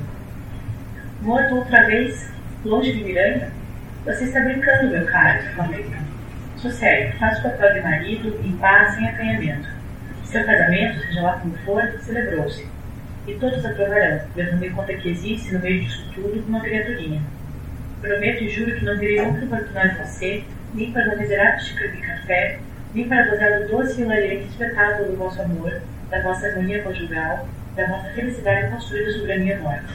Morto 1.20 1.57
outra 1.57 1.86
vez, 1.86 2.32
longe 2.64 2.92
de 2.92 3.04
Miranda? 3.04 3.52
Você 4.07 4.22
está 4.22 4.38
brincando, 4.38 4.92
meu 4.92 5.04
caro. 5.07 5.40
Sou 6.59 6.70
sério, 6.70 7.12
faço 7.18 7.42
papel 7.42 7.74
de 7.74 7.80
marido, 7.80 8.40
em 8.44 8.52
paz, 8.52 8.94
sem 8.94 9.09
acanhamento. 9.09 9.68
Seu 10.24 10.44
casamento, 10.44 11.00
seja 11.00 11.22
lá 11.22 11.32
como 11.40 11.52
for, 11.64 11.82
celebrou-se. 12.02 12.64
E 13.26 13.34
todos 13.34 13.66
aprovarão, 13.66 14.20
levando 14.36 14.62
em 14.62 14.70
conta 14.70 14.94
que 14.94 15.09
existe, 15.09 15.52
no 15.52 15.59
meio 15.59 15.82
disso 15.82 16.09
tudo, 16.14 16.44
uma 16.46 16.61
criaturinha. 16.61 17.20
Prometo 18.00 18.44
e 18.44 18.48
juro 18.48 18.76
que 18.76 18.84
não 18.84 18.96
virei 18.96 19.26
nunca 19.26 19.44
importunar 19.44 19.98
você, 19.98 20.44
nem 20.72 20.92
para 20.92 21.07
uma 21.07 21.16
miserável 21.16 21.59
xícara 21.59 21.90
de 21.90 22.00
café, 22.00 22.59
nem 22.94 23.09
para 23.09 23.28
gozar 23.28 23.59
do 23.59 23.68
doce 23.68 24.00
e 24.00 24.04
hilariante 24.04 24.46
espetáculo 24.50 25.11
do 25.11 25.16
vosso 25.16 25.42
amor, 25.42 25.82
da 26.11 26.22
vossa 26.22 26.46
harmonia 26.46 26.80
conjugal, 26.84 27.48
da 27.74 27.86
vossa 27.88 28.09
felicidade 28.11 28.70
construída 28.70 29.11
sobre 29.11 29.32
a 29.32 29.38
minha 29.38 29.59
morte. 29.59 29.92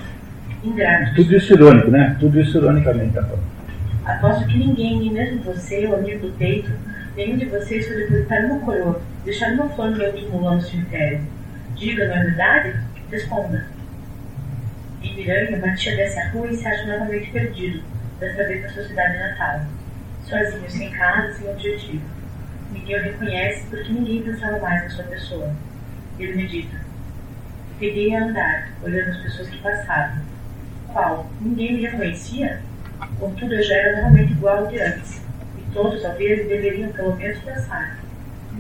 Ingratos. 0.66 1.16
Tudo 1.16 1.38
isso 1.38 1.54
irônico, 1.54 1.92
né? 1.92 2.18
Tudo 2.20 2.42
isso 2.42 2.58
ironicamente. 2.58 3.14
Tá 3.14 3.24
falando. 3.24 3.61
Aposto 4.06 4.48
que 4.48 4.58
ninguém, 4.58 5.00
nem 5.00 5.12
mesmo 5.12 5.44
você, 5.44 5.86
o 5.86 5.96
amigo 5.96 6.28
do 6.28 6.38
peito, 6.38 6.72
Nenhum 7.16 7.38
de 7.38 7.46
vocês 7.46 7.86
foi 7.86 7.98
depositar 7.98 8.46
uma 8.46 8.60
coroa, 8.62 9.02
deixar 9.26 9.52
uma 9.52 9.68
flor 9.70 9.94
túmulo 9.94 10.46
lá 10.46 10.56
no 10.56 10.62
cemitério. 10.62 11.22
Diga, 11.76 12.08
não 12.08 12.16
é 12.16 12.24
verdade? 12.24 12.80
Responda. 13.12 13.68
Em 15.04 15.16
Miranha, 15.16 15.58
Matia 15.58 15.96
desce 15.98 16.20
a 16.20 16.30
rua 16.30 16.48
e 16.48 16.56
se 16.56 16.66
acha 16.66 16.86
novamente 16.86 17.30
perdido, 17.32 17.84
desta 18.18 18.48
vez 18.48 18.64
na 18.64 18.70
sua 18.70 18.84
cidade 18.88 19.18
natal. 19.18 19.62
Sozinho, 20.24 20.70
sem 20.70 20.90
casa, 20.92 21.34
sem 21.34 21.50
objetivo. 21.50 22.02
Ninguém 22.72 22.96
o 22.96 23.04
reconhece 23.04 23.68
porque 23.70 23.92
ninguém 23.92 24.24
pensava 24.24 24.60
mais 24.60 24.84
na 24.84 24.90
sua 24.92 25.04
pessoa. 25.04 25.54
Ele 26.18 26.34
medita. 26.34 26.78
Peguei 27.78 28.16
a 28.16 28.24
andar, 28.24 28.70
olhando 28.82 29.10
as 29.10 29.18
pessoas 29.18 29.50
que 29.50 29.58
passavam. 29.58 30.22
Qual? 30.88 31.30
Ninguém 31.42 31.74
me 31.74 31.82
reconhecia? 31.82 32.62
Contudo, 33.20 33.54
eu 33.54 33.64
já 33.64 33.76
era 33.76 34.02
novamente 34.02 34.32
igual 34.34 34.58
ao 34.60 34.68
de 34.68 34.80
antes. 34.80 35.22
E 35.58 35.74
todos, 35.74 36.04
ao 36.06 36.16
ver, 36.16 36.48
deveriam 36.48 36.92
pelo 36.92 37.16
menos 37.16 37.38
pensar. 37.40 38.00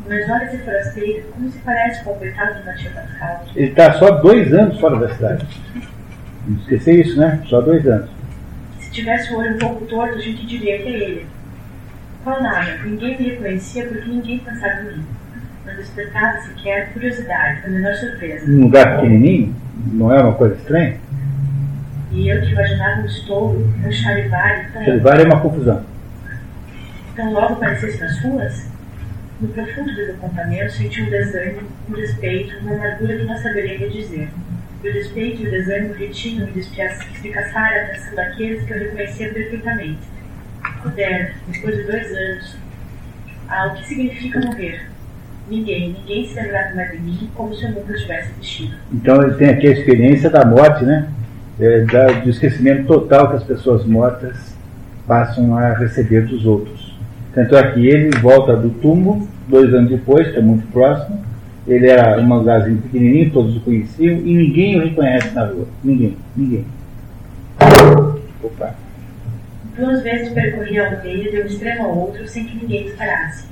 Mas 0.07 0.29
olha 0.29 0.45
esse 0.45 0.57
forasteiro, 0.59 1.27
como 1.31 1.51
se 1.51 1.59
parece 1.59 2.03
com 2.03 2.11
o 2.11 2.15
coitado 2.15 2.59
do 2.59 2.65
Matia 2.65 2.91
Pascal. 2.91 3.45
Ele 3.55 3.67
está 3.67 3.93
só 3.93 4.11
dois 4.11 4.53
anos 4.53 4.79
fora 4.79 4.97
da 4.97 5.13
cidade. 5.13 5.47
Não 6.47 6.57
esquecer 6.57 7.05
isso, 7.05 7.19
né? 7.19 7.41
Só 7.47 7.61
dois 7.61 7.85
anos. 7.87 8.09
Se 8.79 8.91
tivesse 8.91 9.33
o 9.33 9.37
olho 9.37 9.55
um 9.55 9.59
pouco 9.59 9.85
torto, 9.85 10.15
a 10.15 10.21
gente 10.21 10.45
diria 10.45 10.79
que 10.79 10.87
é 10.87 10.91
ele. 10.91 11.27
Qual 12.23 12.41
nada, 12.41 12.77
ninguém 12.83 13.17
me 13.17 13.29
reconhecia 13.29 13.85
porque 13.85 14.09
ninguém 14.09 14.39
pensava 14.39 14.81
em 14.81 14.97
mim. 14.97 15.05
Não 15.65 15.75
despertava 15.75 16.39
sequer 16.41 16.93
curiosidade, 16.93 17.65
a 17.65 17.69
menor 17.69 17.93
surpresa. 17.95 18.47
Num 18.47 18.63
lugar 18.63 18.95
pequenininho, 18.95 19.55
não 19.93 20.13
é 20.13 20.21
uma 20.21 20.33
coisa 20.33 20.55
estranha? 20.55 20.97
E 22.11 22.27
eu 22.29 22.41
que 22.41 22.51
imaginava 22.51 23.01
um 23.01 23.05
estouro, 23.05 23.73
um 23.85 23.91
charivari 23.91 24.67
tão, 24.73 24.83
Charivari 24.83 25.23
é 25.23 25.25
uma 25.25 25.39
confusão. 25.39 25.83
tão 27.15 27.31
logo 27.31 27.53
aparecesse 27.53 27.99
nas 28.01 28.19
ruas, 28.21 28.67
no 29.39 29.47
profundo 29.49 29.95
desapontamento 29.95 30.73
senti 30.73 31.01
um 31.01 31.09
desânimo, 31.09 31.67
um 31.89 31.93
despeito, 31.93 32.57
uma 32.59 32.73
amargura 32.75 33.17
que 33.17 33.23
não 33.23 33.37
saberia 33.37 33.89
dizer. 33.89 34.29
E 34.83 34.89
o 34.89 34.93
despeito 34.93 35.43
e 35.43 35.47
o 35.47 35.51
desânimo 35.51 35.93
retinham-me 35.93 36.51
de 36.51 36.59
espia- 36.59 36.91
espicaçar 37.13 37.71
a 37.73 37.81
atenção 37.83 38.15
daqueles 38.15 38.63
que 38.63 38.73
eu 38.73 38.79
reconhecia 38.79 39.33
perfeitamente. 39.33 39.99
Puder, 40.83 41.35
depois 41.47 41.75
de 41.77 41.83
dois 41.83 42.11
anos, 42.11 42.57
ah, 43.47 43.67
o 43.67 43.75
que 43.75 43.87
significa 43.87 44.39
morrer? 44.39 44.87
Ninguém, 45.49 45.93
ninguém 45.93 46.27
se 46.27 46.35
lembrava 46.35 46.75
mais 46.75 46.91
de 46.91 46.97
mim 46.99 47.29
como 47.35 47.53
se 47.55 47.63
eu 47.63 47.71
nunca 47.71 47.93
tivesse 47.93 48.31
existido. 48.39 48.75
Então 48.91 49.21
ele 49.21 49.35
tem 49.35 49.49
aqui 49.49 49.67
a 49.67 49.71
experiência 49.71 50.29
da 50.29 50.45
morte, 50.45 50.83
né? 50.83 51.07
É, 51.61 51.81
da, 51.81 52.07
do 52.07 52.29
esquecimento 52.31 52.87
total 52.87 53.29
que 53.29 53.35
as 53.35 53.43
pessoas 53.43 53.85
mortas 53.85 54.55
passam 55.05 55.55
a 55.55 55.73
receber 55.73 56.25
dos 56.25 56.43
outros. 56.43 56.97
Tanto 57.35 57.55
é 57.55 57.71
que 57.71 57.87
ele 57.87 58.17
volta 58.17 58.55
do 58.55 58.71
túmulo, 58.71 59.27
dois 59.47 59.71
anos 59.71 59.91
depois, 59.91 60.27
que 60.31 60.37
é 60.37 60.41
muito 60.41 60.65
próximo. 60.71 61.23
Ele 61.67 61.87
era 61.87 62.19
um 62.19 62.27
lugarzinho 62.27 62.81
pequenininho, 62.81 63.31
todos 63.31 63.55
o 63.57 63.59
conheciam, 63.59 64.17
e 64.17 64.33
ninguém 64.33 64.79
o 64.79 64.83
reconhece 64.83 65.35
na 65.35 65.45
rua. 65.45 65.67
Ninguém, 65.83 66.17
ninguém. 66.35 66.65
Opa. 68.41 68.73
Duas 69.77 70.01
vezes 70.01 70.33
percorri 70.33 70.79
a 70.79 70.89
aldeia 70.89 71.29
de 71.29 71.41
um 71.41 71.45
extremo 71.45 71.83
ao 71.83 71.97
outro 71.97 72.27
sem 72.27 72.45
que 72.45 72.57
ninguém 72.57 72.85
disparasse. 72.85 73.45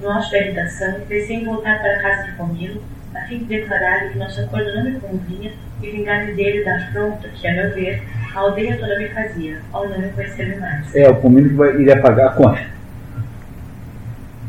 No 0.00 0.08
auge 0.10 0.30
da 0.30 0.38
irritação, 0.38 0.94
pensei 1.08 1.36
em 1.36 1.44
voltar 1.44 1.80
para 1.80 1.96
a 1.96 2.02
casa 2.02 2.30
de 2.30 2.36
Camilo, 2.36 2.80
a 3.14 3.20
fim 3.26 3.38
de 3.38 3.44
declarar 3.44 4.08
que 4.10 4.18
nosso 4.18 4.40
acordo 4.40 4.74
não 4.74 4.84
me 4.84 5.00
convinha 5.00 5.52
e 5.82 5.90
vingar-me 5.90 6.32
dele 6.32 6.64
da 6.64 6.76
afronta 6.76 7.28
que, 7.28 7.46
a 7.46 7.52
meu 7.52 7.74
ver, 7.74 8.02
a 8.34 8.38
aldeia 8.38 8.76
toda 8.78 8.98
me 8.98 9.08
fazia, 9.08 9.60
ao 9.72 9.88
não 9.88 9.98
me 9.98 10.08
conhecer 10.10 10.58
mais. 10.58 10.94
É, 10.94 11.08
o 11.08 11.16
Comino 11.16 11.48
que 11.48 11.54
vai, 11.54 11.74
iria 11.74 12.00
pagar 12.00 12.28
a 12.28 12.32
conta. 12.32 12.66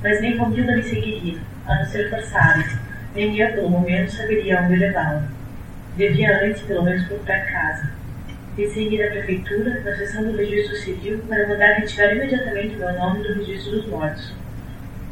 Mas 0.02 0.22
nem 0.22 0.38
Romilda 0.38 0.76
me 0.76 0.84
seguiria, 0.84 1.40
a 1.66 1.76
não 1.76 1.86
ser 1.86 2.10
forçada, 2.10 2.64
nem 3.16 3.38
eu, 3.38 3.54
pelo 3.54 3.70
momento, 3.70 4.12
saberia 4.12 4.62
onde 4.62 4.76
levá-la. 4.76 5.24
Devia 5.96 6.44
antes, 6.44 6.62
pelo 6.64 6.84
menos, 6.84 7.06
procurar 7.08 7.46
casa. 7.52 7.92
Pensei 8.56 8.88
em 8.88 8.94
ir 8.94 9.04
à 9.04 9.12
prefeitura, 9.12 9.82
na 9.84 9.96
seção 9.96 10.24
do 10.24 10.38
registro 10.38 10.76
civil, 10.78 11.20
para 11.28 11.48
mandar 11.48 11.74
retirar 11.74 12.16
imediatamente 12.16 12.76
o 12.76 12.80
meu 12.80 12.94
nome 12.94 13.24
do 13.24 13.34
registro 13.34 13.72
dos 13.72 13.88
mortos. 13.88 14.34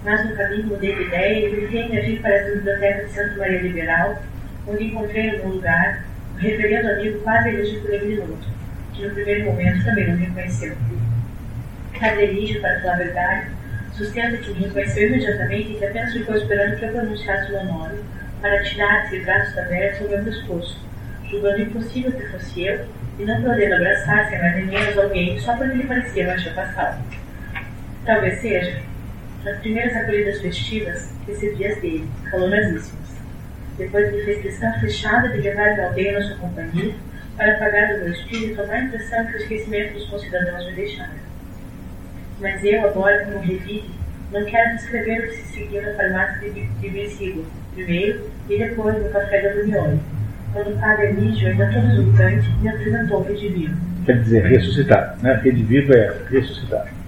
Mas 0.03 0.27
no 0.27 0.35
caminho 0.35 0.67
mudei 0.67 0.95
de 0.95 1.03
ideia 1.03 1.47
e 1.47 1.97
a 1.97 2.01
vir 2.01 2.21
para 2.21 2.35
a 2.35 2.43
biblioteca 2.43 3.05
de 3.05 3.11
Santa 3.11 3.37
Maria 3.37 3.61
Liberal, 3.61 4.21
onde 4.67 4.85
encontrei 4.85 5.29
algum 5.29 5.49
lugar 5.49 6.05
o 6.35 6.37
reverendo 6.39 6.89
amigo 6.89 7.19
Padre 7.19 7.53
Eligio 7.53 7.81
Pellegrinoto, 7.81 8.47
que 8.93 9.05
no 9.05 9.13
primeiro 9.13 9.45
momento 9.45 9.85
também 9.85 10.07
não 10.07 10.17
me 10.17 10.25
reconheceu. 10.25 10.75
Padre 11.99 12.23
Eligio, 12.23 12.61
para 12.61 12.79
falar 12.81 12.93
a 12.93 12.97
verdade, 12.97 13.51
sustenta 13.93 14.37
que 14.37 14.51
me 14.51 14.65
reconheceu 14.65 15.07
imediatamente 15.07 15.71
e 15.71 15.75
que 15.75 15.85
apenas 15.85 16.13
ficou 16.13 16.35
esperando 16.35 16.77
que 16.77 16.85
eu 16.85 16.91
pronunciasse 16.91 17.49
o 17.49 17.51
meu 17.51 17.65
nome 17.65 17.99
para 18.41 18.63
tirar-se 18.63 19.19
braços 19.19 19.57
abertos 19.57 20.01
ao 20.01 20.09
meu 20.09 20.23
pescoço, 20.23 20.79
julgando 21.29 21.61
impossível 21.61 22.11
que 22.11 22.27
fosse 22.29 22.65
eu 22.65 22.87
e 23.19 23.25
não 23.25 23.41
podendo 23.43 23.75
abraçar 23.75 24.27
sem 24.29 24.39
mais 24.39 24.55
nem 24.55 24.65
menos 24.65 24.97
alguém 24.97 25.39
só 25.39 25.55
porque 25.55 25.75
lhe 25.75 25.83
parecia 25.83 26.27
Mancha 26.27 26.49
Pascal. 26.51 26.97
Talvez 28.03 28.39
seja. 28.39 28.90
Nas 29.43 29.57
primeiras 29.59 29.95
acolhidas 29.95 30.39
festivas, 30.39 31.09
recebi 31.25 31.65
as 31.65 31.81
dele, 31.81 32.07
calorosíssimas. 32.29 33.09
Depois 33.77 34.07
ele 34.07 34.23
fez 34.23 34.41
questão 34.41 34.71
fechada 34.79 35.29
de 35.29 35.37
levar 35.37 35.79
a 35.79 35.87
aldeia 35.87 36.19
na 36.19 36.21
sua 36.21 36.37
companhia 36.37 36.93
para 37.35 37.53
apagar 37.53 37.93
do 37.93 37.99
meu 38.03 38.11
espírito 38.11 38.61
a 38.61 38.67
má 38.67 38.79
impressão 38.79 39.25
que 39.25 39.33
o 39.33 39.37
esquecimento 39.37 39.93
dos 39.95 40.07
concidadãos 40.09 40.65
me 40.67 40.73
deixara. 40.73 41.15
Mas 42.39 42.63
eu, 42.63 42.85
agora, 42.85 43.25
como 43.25 43.39
revive, 43.39 43.89
não 44.31 44.45
quero 44.45 44.75
descrever 44.75 45.19
o 45.19 45.27
que 45.27 45.35
se 45.37 45.53
seguiu 45.53 45.81
na 45.81 45.93
farmácia 45.93 46.49
de, 46.51 46.63
de 46.63 47.45
primeiro 47.73 48.31
e 48.47 48.57
depois 48.57 49.01
no 49.01 49.09
café 49.09 49.41
da 49.41 49.61
Unione, 49.61 49.99
quando 50.53 50.71
o 50.71 50.79
padre 50.79 51.07
Emílio, 51.07 51.47
ainda 51.47 51.65
todo 51.71 51.91
exultante, 51.91 52.49
me 52.61 52.69
apresentou 52.69 53.21
o 53.21 53.23
redivivo. 53.23 53.75
Quer 54.05 54.21
dizer, 54.21 54.43
ressuscitar. 54.45 55.17
Né? 55.21 55.39
Redivivo 55.43 55.93
é 55.93 56.15
ressuscitar. 56.29 57.00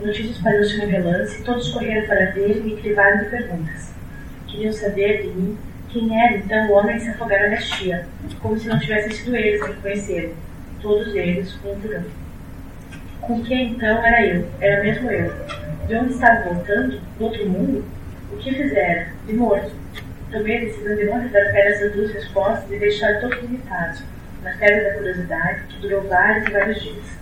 A 0.00 0.06
notícia 0.06 0.30
espalhou-se 0.30 0.78
no 0.78 0.86
relance, 0.86 1.42
todos 1.42 1.68
correram 1.72 2.06
para 2.06 2.30
ver 2.30 2.56
e 2.56 2.60
me 2.62 2.76
crivaram 2.80 3.18
de 3.18 3.26
perguntas. 3.26 3.92
Queriam 4.46 4.72
saber 4.72 5.20
de 5.20 5.28
mim 5.28 5.58
quem 5.90 6.18
era 6.18 6.38
então 6.38 6.70
o 6.70 6.72
homem 6.72 6.96
que 6.96 7.02
se 7.02 7.10
afogara 7.10 7.50
na 7.50 7.56
estia, 7.56 8.06
como 8.40 8.58
se 8.58 8.66
não 8.66 8.78
tivessem 8.78 9.10
sido 9.10 9.36
eles 9.36 9.60
me 9.60 9.74
conheceram, 9.74 10.30
todos 10.80 11.14
eles, 11.14 11.54
um 11.66 11.78
por. 11.78 12.02
Com 13.20 13.42
quem 13.42 13.72
então 13.72 14.02
era 14.02 14.24
eu? 14.24 14.48
Era 14.62 14.82
mesmo 14.82 15.10
eu. 15.10 15.34
De 15.86 15.94
onde 15.94 16.14
estava 16.14 16.48
voltando? 16.48 16.98
Do 17.18 17.24
outro 17.26 17.46
mundo? 17.46 17.84
O 18.32 18.38
que 18.38 18.54
fizera? 18.54 19.08
De 19.26 19.34
morto. 19.34 19.70
A 20.32 20.38
decisão 20.38 20.96
de 20.96 21.04
não 21.04 21.20
redarguir 21.20 21.60
essas 21.60 21.92
duas 21.92 22.10
respostas 22.12 22.70
e 22.70 22.78
deixar 22.78 23.20
todos 23.20 23.36
irritados, 23.42 24.02
na 24.42 24.54
febre 24.54 24.80
da 24.82 24.94
curiosidade, 24.94 25.64
que 25.64 25.80
durou 25.82 26.02
vários 26.08 26.46
e 26.46 26.50
vários 26.52 26.82
dias. 26.82 27.19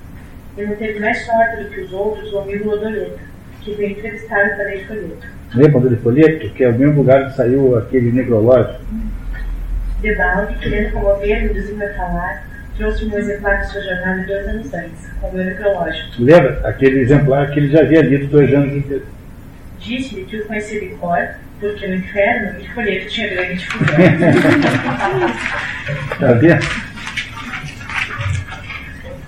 Não 0.59 0.75
teve 0.75 0.99
mais 0.99 1.25
sorte 1.25 1.63
do 1.63 1.71
que 1.71 1.81
os 1.83 1.93
outros 1.93 2.33
o 2.33 2.41
amigo 2.41 2.71
Lodoleta, 2.71 3.19
que 3.63 3.75
veio 3.75 3.93
entrevistar 3.93 4.45
o 4.45 4.57
Padre 4.57 4.85
Folheto. 4.85 5.27
Lembra 5.55 5.81
do 5.81 5.97
folheto? 5.99 6.51
Que 6.51 6.65
é 6.65 6.69
o 6.69 6.75
mesmo 6.75 6.97
lugar 6.97 7.27
que 7.27 7.37
saiu 7.37 7.79
aquele 7.79 8.11
negrológico. 8.11 8.81
Debalde, 10.01 10.55
querendo 10.59 10.93
comover-me, 10.93 11.49
induzindo 11.49 11.85
a 11.85 11.95
falar, 11.95 12.45
trouxe-me 12.77 13.15
um 13.15 13.19
exemplar 13.19 13.61
de 13.61 13.71
sua 13.71 13.81
jornada 13.83 14.25
dois 14.27 14.49
anos 14.49 14.75
antes, 14.75 15.07
com 15.21 15.29
o 15.29 15.35
meu 15.35 15.45
necrológico. 15.45 16.09
Lembra? 16.19 16.61
Aquele 16.65 17.01
exemplar 17.01 17.51
que 17.51 17.61
ele 17.61 17.71
já 17.71 17.81
havia 17.81 18.03
lido 18.03 18.27
dois 18.27 18.53
anos 18.53 18.73
antes. 18.75 19.03
Disse-lhe 19.79 20.25
que 20.25 20.39
o 20.39 20.45
conhecia 20.47 20.81
de 20.81 20.87
cor, 20.97 21.29
porque 21.61 21.87
no 21.87 21.95
inferno 21.95 22.61
o 22.61 22.75
folheto 22.75 23.07
tinha 23.09 23.29
grande 23.29 23.55
difusão. 23.55 23.87
Tá 26.21 26.33
vendo? 26.33 26.88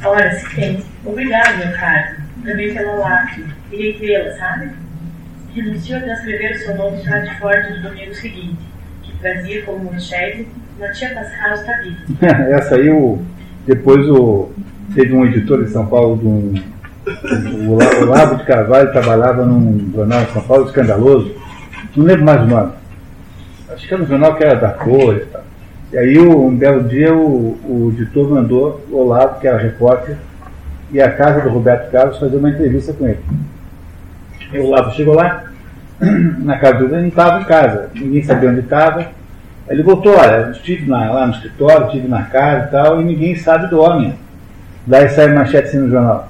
Ora, 0.05 0.32
se 0.32 0.55
tem. 0.55 0.82
Obrigado, 1.05 1.59
meu 1.59 1.76
caro. 1.76 2.16
Também 2.44 2.74
pela 2.74 2.94
lápide. 2.94 3.55
Irei 3.70 3.98
vê-la, 3.98 4.32
sabe? 4.36 4.70
Renunciou 5.55 5.98
a 5.98 6.03
transcrever 6.03 6.53
o 6.53 6.59
seu 6.59 6.76
nome 6.76 6.96
no 6.96 7.05
frate 7.05 7.38
forte 7.38 7.72
do 7.72 7.82
domingo 7.82 8.14
seguinte, 8.14 8.59
que 9.03 9.18
trazia 9.18 9.62
como 9.62 9.92
manchete 9.92 10.46
uma 10.80 10.90
tia 10.92 11.14
Pascal 11.14 11.55
está. 11.55 12.26
Essa 12.57 12.76
aí, 12.76 12.88
o, 12.88 13.18
depois 13.66 14.09
o, 14.09 14.51
teve 14.94 15.12
um 15.12 15.26
editor 15.26 15.62
de 15.62 15.70
São 15.70 15.86
Paulo, 15.86 16.16
de 16.16 16.26
um, 16.26 16.55
o, 17.68 17.74
o 17.74 18.05
Lavo 18.07 18.36
de 18.36 18.44
Carvalho, 18.44 18.90
trabalhava 18.90 19.44
num 19.44 19.92
jornal 19.94 20.24
de 20.24 20.32
São 20.32 20.42
Paulo 20.42 20.66
escandaloso, 20.66 21.34
não 21.94 22.07
lembro 22.07 22.24
mais 22.24 22.40
o 22.42 22.46
nome. 22.46 22.72
Acho 23.68 23.86
que 23.86 23.94
era 23.94 24.03
um 24.03 24.07
jornal 24.07 24.36
que 24.36 24.44
era 24.44 24.55
da 24.55 24.70
cor 24.70 25.22
e. 25.93 25.97
E 25.97 25.99
aí, 25.99 26.18
um 26.18 26.57
belo 26.57 26.84
dia, 26.84 27.14
o, 27.14 27.59
o 27.64 27.95
editor 27.97 28.30
mandou 28.30 28.84
o 28.91 28.97
Olavo, 28.97 29.41
que 29.41 29.47
era 29.49 29.59
repórter, 29.59 30.16
ir 30.93 31.03
à 31.03 31.11
casa 31.11 31.41
do 31.41 31.49
Roberto 31.49 31.91
Carlos 31.91 32.18
fazer 32.18 32.36
uma 32.36 32.51
entrevista 32.51 32.93
com 32.93 33.07
ele. 33.07 33.20
E 34.53 34.59
o 34.59 34.66
Olavo 34.66 34.93
chegou 34.93 35.14
lá, 35.14 35.45
na 36.01 36.59
casa 36.59 36.78
do 36.78 36.84
ele 36.86 37.03
não 37.03 37.09
estava 37.09 37.41
em 37.41 37.45
casa, 37.45 37.91
ninguém 37.95 38.22
sabia 38.22 38.51
onde 38.51 38.61
estava. 38.61 39.07
Ele 39.68 39.82
voltou, 39.82 40.16
olha, 40.16 40.51
estive 40.51 40.88
na- 40.88 41.12
lá 41.12 41.26
no 41.26 41.32
escritório, 41.32 41.86
estive 41.86 42.09
na 42.09 42.22
casa 42.22 42.66
e 42.66 42.70
tal, 42.70 43.01
e 43.01 43.05
ninguém 43.05 43.36
sabe 43.36 43.68
do 43.68 43.80
homem. 43.80 44.14
Daí 44.86 45.09
sai 45.11 45.32
manchete 45.32 45.68
assim 45.68 45.78
no 45.78 45.91
jornal. 45.91 46.28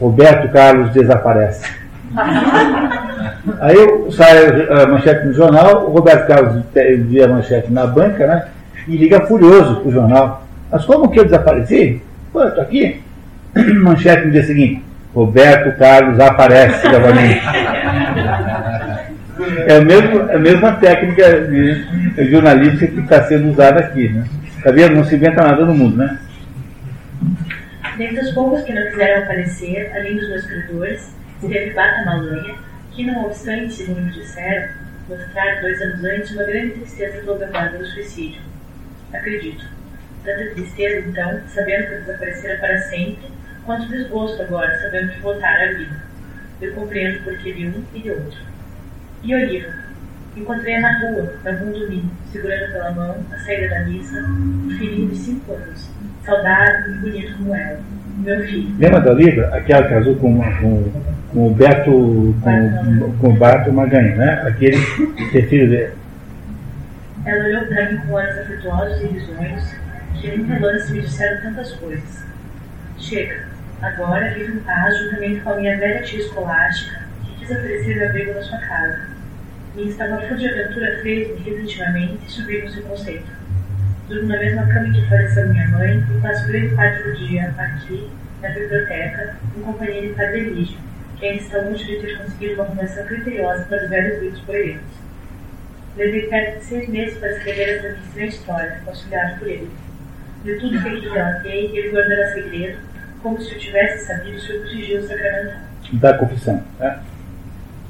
Roberto 0.00 0.52
Carlos 0.52 0.90
desaparece. 0.90 1.68
Aí 3.60 3.76
sai 4.12 4.68
a 4.70 4.86
manchete 4.86 5.26
no 5.26 5.32
jornal, 5.32 5.86
o 5.86 5.92
Roberto 5.92 6.26
Carlos 6.26 6.62
via 7.08 7.24
a 7.24 7.28
manchete 7.28 7.72
na 7.72 7.86
banca, 7.86 8.26
né? 8.26 8.46
E 8.88 8.96
liga 8.96 9.26
furioso 9.26 9.80
pro 9.80 9.90
jornal. 9.90 10.46
Mas 10.70 10.84
como 10.84 11.10
que 11.10 11.18
eu 11.18 11.24
desapareci? 11.24 12.02
Pô, 12.32 12.42
eu 12.42 12.54
tô 12.54 12.60
aqui. 12.60 13.00
Manchete 13.82 14.26
no 14.26 14.32
dia 14.32 14.44
seguinte. 14.44 14.82
Roberto 15.14 15.76
Carlos 15.78 16.20
aparece 16.20 16.86
novamente. 16.88 17.40
É 19.66 19.76
a 19.76 19.80
mesma, 19.80 20.32
a 20.32 20.38
mesma 20.38 20.72
técnica 20.72 21.40
de 21.40 22.30
jornalística 22.30 22.86
que 22.86 23.00
está 23.00 23.22
sendo 23.24 23.50
usada 23.50 23.80
aqui, 23.80 24.08
né? 24.08 24.24
Tá 24.62 24.70
vendo? 24.70 24.96
Não 24.96 25.04
se 25.04 25.14
inventa 25.14 25.42
nada 25.42 25.64
no 25.64 25.74
mundo, 25.74 25.96
né? 25.96 26.18
Dentre 27.96 28.20
os 28.20 28.32
poucos 28.32 28.62
que 28.62 28.72
não 28.74 28.82
quiseram 28.90 29.22
aparecer, 29.22 29.90
além 29.94 30.16
dos 30.16 30.28
meus 30.28 30.46
credores, 30.46 31.14
esteve 31.42 31.70
Bata 31.72 32.04
Malanha, 32.04 32.54
que, 32.92 33.04
não 33.04 33.24
obstante, 33.24 33.72
segundo 33.72 34.10
disseram, 34.12 34.68
mostrar 35.08 35.60
dois 35.62 35.80
anos 35.80 36.04
antes 36.04 36.30
uma 36.32 36.44
grande 36.44 36.70
tristeza 36.72 37.18
programada 37.24 37.78
do 37.78 37.86
suicídio. 37.86 38.40
Acredito. 39.12 39.64
Tanta 40.24 40.54
tristeza, 40.54 41.08
então, 41.08 41.40
sabendo 41.48 41.86
que 41.86 41.94
desaparecera 41.96 42.58
para 42.58 42.78
sempre, 42.80 43.24
quanto 43.64 43.88
desgosto 43.88 44.42
agora, 44.42 44.76
sabendo 44.80 45.12
que 45.12 45.20
voltar 45.20 45.60
à 45.60 45.72
vida. 45.72 45.96
Eu 46.60 46.72
compreendo 46.72 47.22
porque 47.24 47.52
de 47.52 47.66
um 47.66 47.84
e 47.94 48.00
de 48.00 48.10
outro. 48.10 48.38
E 49.22 49.34
Oliva? 49.34 49.68
Encontrei-a 50.36 50.80
na 50.80 50.98
rua, 51.00 51.32
na 51.44 51.50
algum 51.50 51.72
domingo, 51.72 52.10
segurando 52.30 52.72
pela 52.72 52.90
mão 52.90 53.16
a 53.32 53.38
saída 53.38 53.68
da 53.74 53.80
missa, 53.86 54.20
um 54.20 54.70
filhinho 54.78 55.08
de 55.08 55.16
cinco 55.16 55.52
anos, 55.52 55.90
saudável 56.24 56.92
e 56.92 56.98
bonito 56.98 57.38
como 57.38 57.54
ela, 57.54 57.80
meu 58.18 58.46
filho. 58.46 58.74
Lembra 58.78 59.00
da 59.00 59.12
Oliva? 59.12 59.46
Aquela 59.56 59.82
que 59.84 59.94
casou 59.94 60.14
com, 60.16 60.38
com, 60.38 60.92
com 61.32 61.46
o 61.46 61.54
Beto, 61.54 62.34
com, 62.42 63.12
com 63.18 63.28
o 63.28 63.32
Bato 63.32 63.72
Maganha, 63.72 64.14
né? 64.14 64.42
Aquele 64.46 64.76
que 65.30 65.38
é 65.38 65.42
filho 65.42 65.70
dele. 65.70 65.92
Ela 67.26 67.44
olhou 67.44 67.66
para 67.66 67.90
mim 67.90 67.96
com 67.98 68.12
olhos 68.12 68.38
afetuosos 68.38 69.02
e 69.02 69.06
risonhos, 69.06 69.74
que 70.14 70.36
nunca 70.36 70.64
lance 70.64 70.92
me 70.92 71.00
disseram 71.00 71.42
tantas 71.42 71.72
coisas. 71.72 72.24
Chega, 72.98 73.48
agora 73.82 74.32
vivo 74.32 74.52
em 74.52 74.60
paz 74.60 74.96
juntamente 74.96 75.40
com 75.40 75.50
a 75.50 75.56
minha 75.56 75.76
velha 75.76 76.04
tia 76.04 76.20
escolástica, 76.20 77.02
que 77.24 77.34
quis 77.34 77.50
oferecer 77.50 78.04
abrigo 78.04 78.32
na 78.32 78.42
sua 78.42 78.58
casa. 78.58 79.08
Minha 79.74 79.88
estabafúrdia 79.88 80.54
de 80.54 80.60
aventura 80.60 81.00
fez-me 81.02 81.42
repentinamente 81.42 82.30
subir 82.30 82.62
no 82.62 82.70
seu 82.70 82.84
conceito. 82.84 83.26
Durmo 84.08 84.28
na 84.28 84.38
mesma 84.38 84.66
cama 84.68 84.92
que 84.94 85.08
faleceu 85.08 85.48
minha 85.48 85.66
mãe 85.66 85.98
e 85.98 86.20
passo 86.20 86.46
grande 86.46 86.76
parte 86.76 87.02
do 87.02 87.16
dia 87.16 87.52
aqui, 87.58 88.08
na 88.40 88.50
biblioteca, 88.50 89.36
em 89.56 89.62
companhia 89.62 90.02
de 90.02 90.14
Padre 90.14 90.50
Lígio, 90.50 90.78
que 91.18 91.26
ainda 91.26 91.42
está 91.42 91.58
longe 91.58 91.84
de 91.84 91.96
ter 91.96 92.18
conseguido 92.18 92.54
uma 92.54 92.64
arrumação 92.66 93.04
criteriosa 93.04 93.64
para 93.64 93.82
os 93.82 93.90
velhos 93.90 94.22
livros 94.22 94.40
poetas. 94.42 95.05
Levei 95.96 96.26
perto 96.28 96.58
de 96.58 96.64
seis 96.64 96.88
meses 96.88 97.18
para 97.18 97.30
escrever 97.30 97.78
essa 97.78 97.88
estranha 98.00 98.28
história, 98.28 98.82
auxiliado 98.86 99.38
por 99.38 99.48
ele. 99.48 99.70
De 100.44 100.60
tudo 100.60 100.82
que 100.82 100.88
aqui 100.88 101.08
relatei, 101.08 101.76
ele 101.76 101.90
guardará 101.90 102.32
segredo, 102.34 102.78
como 103.22 103.40
se 103.40 103.52
eu 103.52 103.58
tivesse 103.58 104.06
sabido 104.06 104.38
sobre 104.38 104.58
o 104.58 104.68
sigilo 104.68 105.08
sacramental. 105.08 105.60
Da 105.94 106.14
confissão, 106.18 106.62
né? 106.78 107.00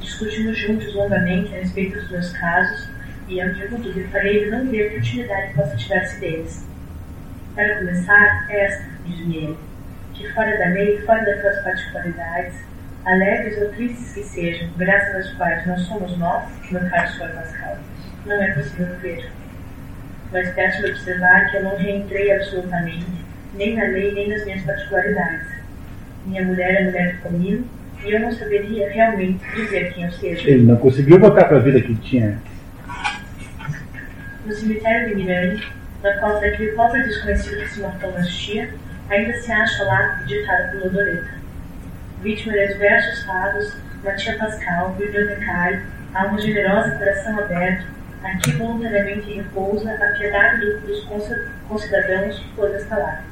Discutimos 0.01 0.57
juntos 0.59 0.95
longamente 0.95 1.55
a 1.55 1.59
respeito 1.59 1.99
dos 1.99 2.11
meus 2.11 2.31
casos 2.39 2.89
e, 3.29 3.41
ante 3.41 3.63
a 3.63 3.67
lhe 3.67 4.05
farei 4.05 4.37
ele 4.37 4.51
não 4.51 4.67
ver 4.67 4.91
que 4.91 4.99
utilidade 4.99 5.55
possa 5.55 5.77
tirar-se 5.77 6.21
deles. 6.21 6.65
Para 7.55 7.79
começar, 7.79 8.47
esta, 8.51 8.85
diz-me 9.05 9.37
ele, 9.37 9.59
que 10.15 10.33
fora 10.33 10.57
da 10.59 10.67
lei, 10.67 10.99
fora 11.03 11.25
das 11.25 11.41
suas 11.41 11.63
particularidades, 11.65 12.55
alegres 13.05 13.61
ou 13.63 13.69
tristes 13.71 14.15
que 14.15 14.23
sejam, 14.23 14.69
graças 14.77 15.27
às 15.27 15.33
quais 15.35 15.67
não 15.67 15.79
somos 15.79 16.17
nós, 16.19 16.45
meu 16.71 16.89
caro 16.89 17.09
Sr. 17.09 17.29
Pascal, 17.35 17.79
não 18.27 18.43
é 18.43 18.51
possível 18.51 18.97
ver. 19.01 19.31
Mas 20.33 20.51
peço-lhe 20.55 20.91
observar 20.91 21.51
que 21.51 21.57
eu 21.57 21.63
não 21.63 21.77
reentrei 21.77 22.33
absolutamente, 22.33 23.07
nem 23.55 23.77
na 23.77 23.85
lei, 23.85 24.13
nem 24.13 24.29
nas 24.29 24.45
minhas 24.45 24.63
particularidades. 24.63 25.49
Minha 26.27 26.45
mulher 26.45 26.75
é 26.75 26.85
mulher 26.85 27.15
de 27.15 27.23
caminho, 27.23 27.65
e 28.05 28.13
eu 28.13 28.21
não 28.21 28.33
saberia 28.33 28.91
realmente 28.91 29.45
dizer 29.55 29.95
quem 29.95 30.05
eu 30.05 30.13
seja. 30.13 30.51
Ele 30.51 30.65
não 30.65 30.77
conseguiu 30.77 31.19
voltar 31.19 31.45
para 31.45 31.57
a 31.57 31.61
vida 31.61 31.81
que 31.81 31.95
tinha. 31.97 32.39
No 34.45 34.53
cemitério 34.53 35.09
de 35.09 35.15
Mirande, 35.15 35.73
na 36.03 36.13
qual 36.19 36.41
daquele 36.41 36.73
pobre 36.73 37.03
desconhecido 37.03 37.63
que 37.63 37.71
se 37.71 37.81
matou 37.81 38.13
na 38.13 38.23
tia, 38.25 38.69
ainda 39.09 39.33
se 39.41 39.51
acha 39.51 39.85
lá 39.85 40.23
ditada 40.27 40.69
por 40.69 40.85
Lodoreta. 40.85 41.37
Vítima 42.23 42.53
de 42.53 42.69
diversos 42.69 43.25
fados, 43.25 43.77
uma 44.03 44.13
tia 44.15 44.37
Pascal, 44.37 44.95
bibliotecário, 44.99 45.83
alma 46.15 46.39
generosa, 46.39 46.97
coração 46.97 47.39
aberto, 47.39 47.96
aqui 48.27 48.53
voluntariamente 48.53 49.33
repousa 49.33 49.93
a 49.93 50.19
piedade 50.19 50.81
dos 50.81 51.05
concidadãos 51.69 52.39
por 52.55 52.71
esta 52.75 52.97
lá. 52.97 53.25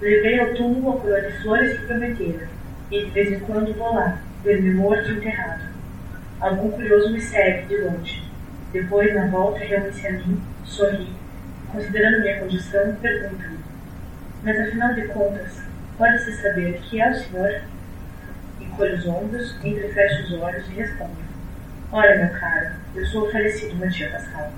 Levei 0.00 0.40
ao 0.40 0.54
túmulo 0.54 0.90
a 0.90 1.00
coroa 1.00 1.20
de 1.20 1.42
flores 1.42 1.78
que 1.78 1.86
prometera, 1.86 2.48
e 2.90 3.04
de 3.04 3.10
vez 3.10 3.32
em 3.32 3.40
quando 3.40 3.74
vou 3.74 3.94
lá, 3.94 4.18
ver-me 4.42 4.72
morto 4.74 5.10
e 5.10 5.12
enterrado. 5.12 5.62
Algum 6.40 6.70
curioso 6.70 7.12
me 7.12 7.20
segue 7.20 7.68
de 7.68 7.82
longe. 7.82 8.30
Depois, 8.72 9.14
na 9.14 9.26
volta, 9.26 9.58
reúne-se 9.58 10.06
a 10.06 10.12
mim, 10.12 10.40
sorri. 10.64 11.12
Considerando 11.70 12.22
minha 12.22 12.40
condição, 12.40 12.96
pergunta-me: 12.96 13.58
Mas 14.42 14.58
afinal 14.58 14.94
de 14.94 15.06
contas, 15.08 15.62
pode-se 15.98 16.32
saber 16.40 16.80
que 16.80 17.00
é 17.00 17.10
o 17.10 17.14
senhor? 17.14 17.62
Encolho 18.60 18.96
os 18.96 19.06
ombros, 19.06 19.56
entrefecho 19.62 20.22
os 20.22 20.40
olhos 20.40 20.66
e 20.68 20.74
respondo: 20.74 21.29
Olha, 21.92 22.16
meu 22.16 22.28
caro, 22.38 22.66
eu 22.94 23.04
sou 23.06 23.26
o 23.26 23.32
falecido 23.32 23.74
Matias 23.76 24.12
Pascal. 24.12 24.52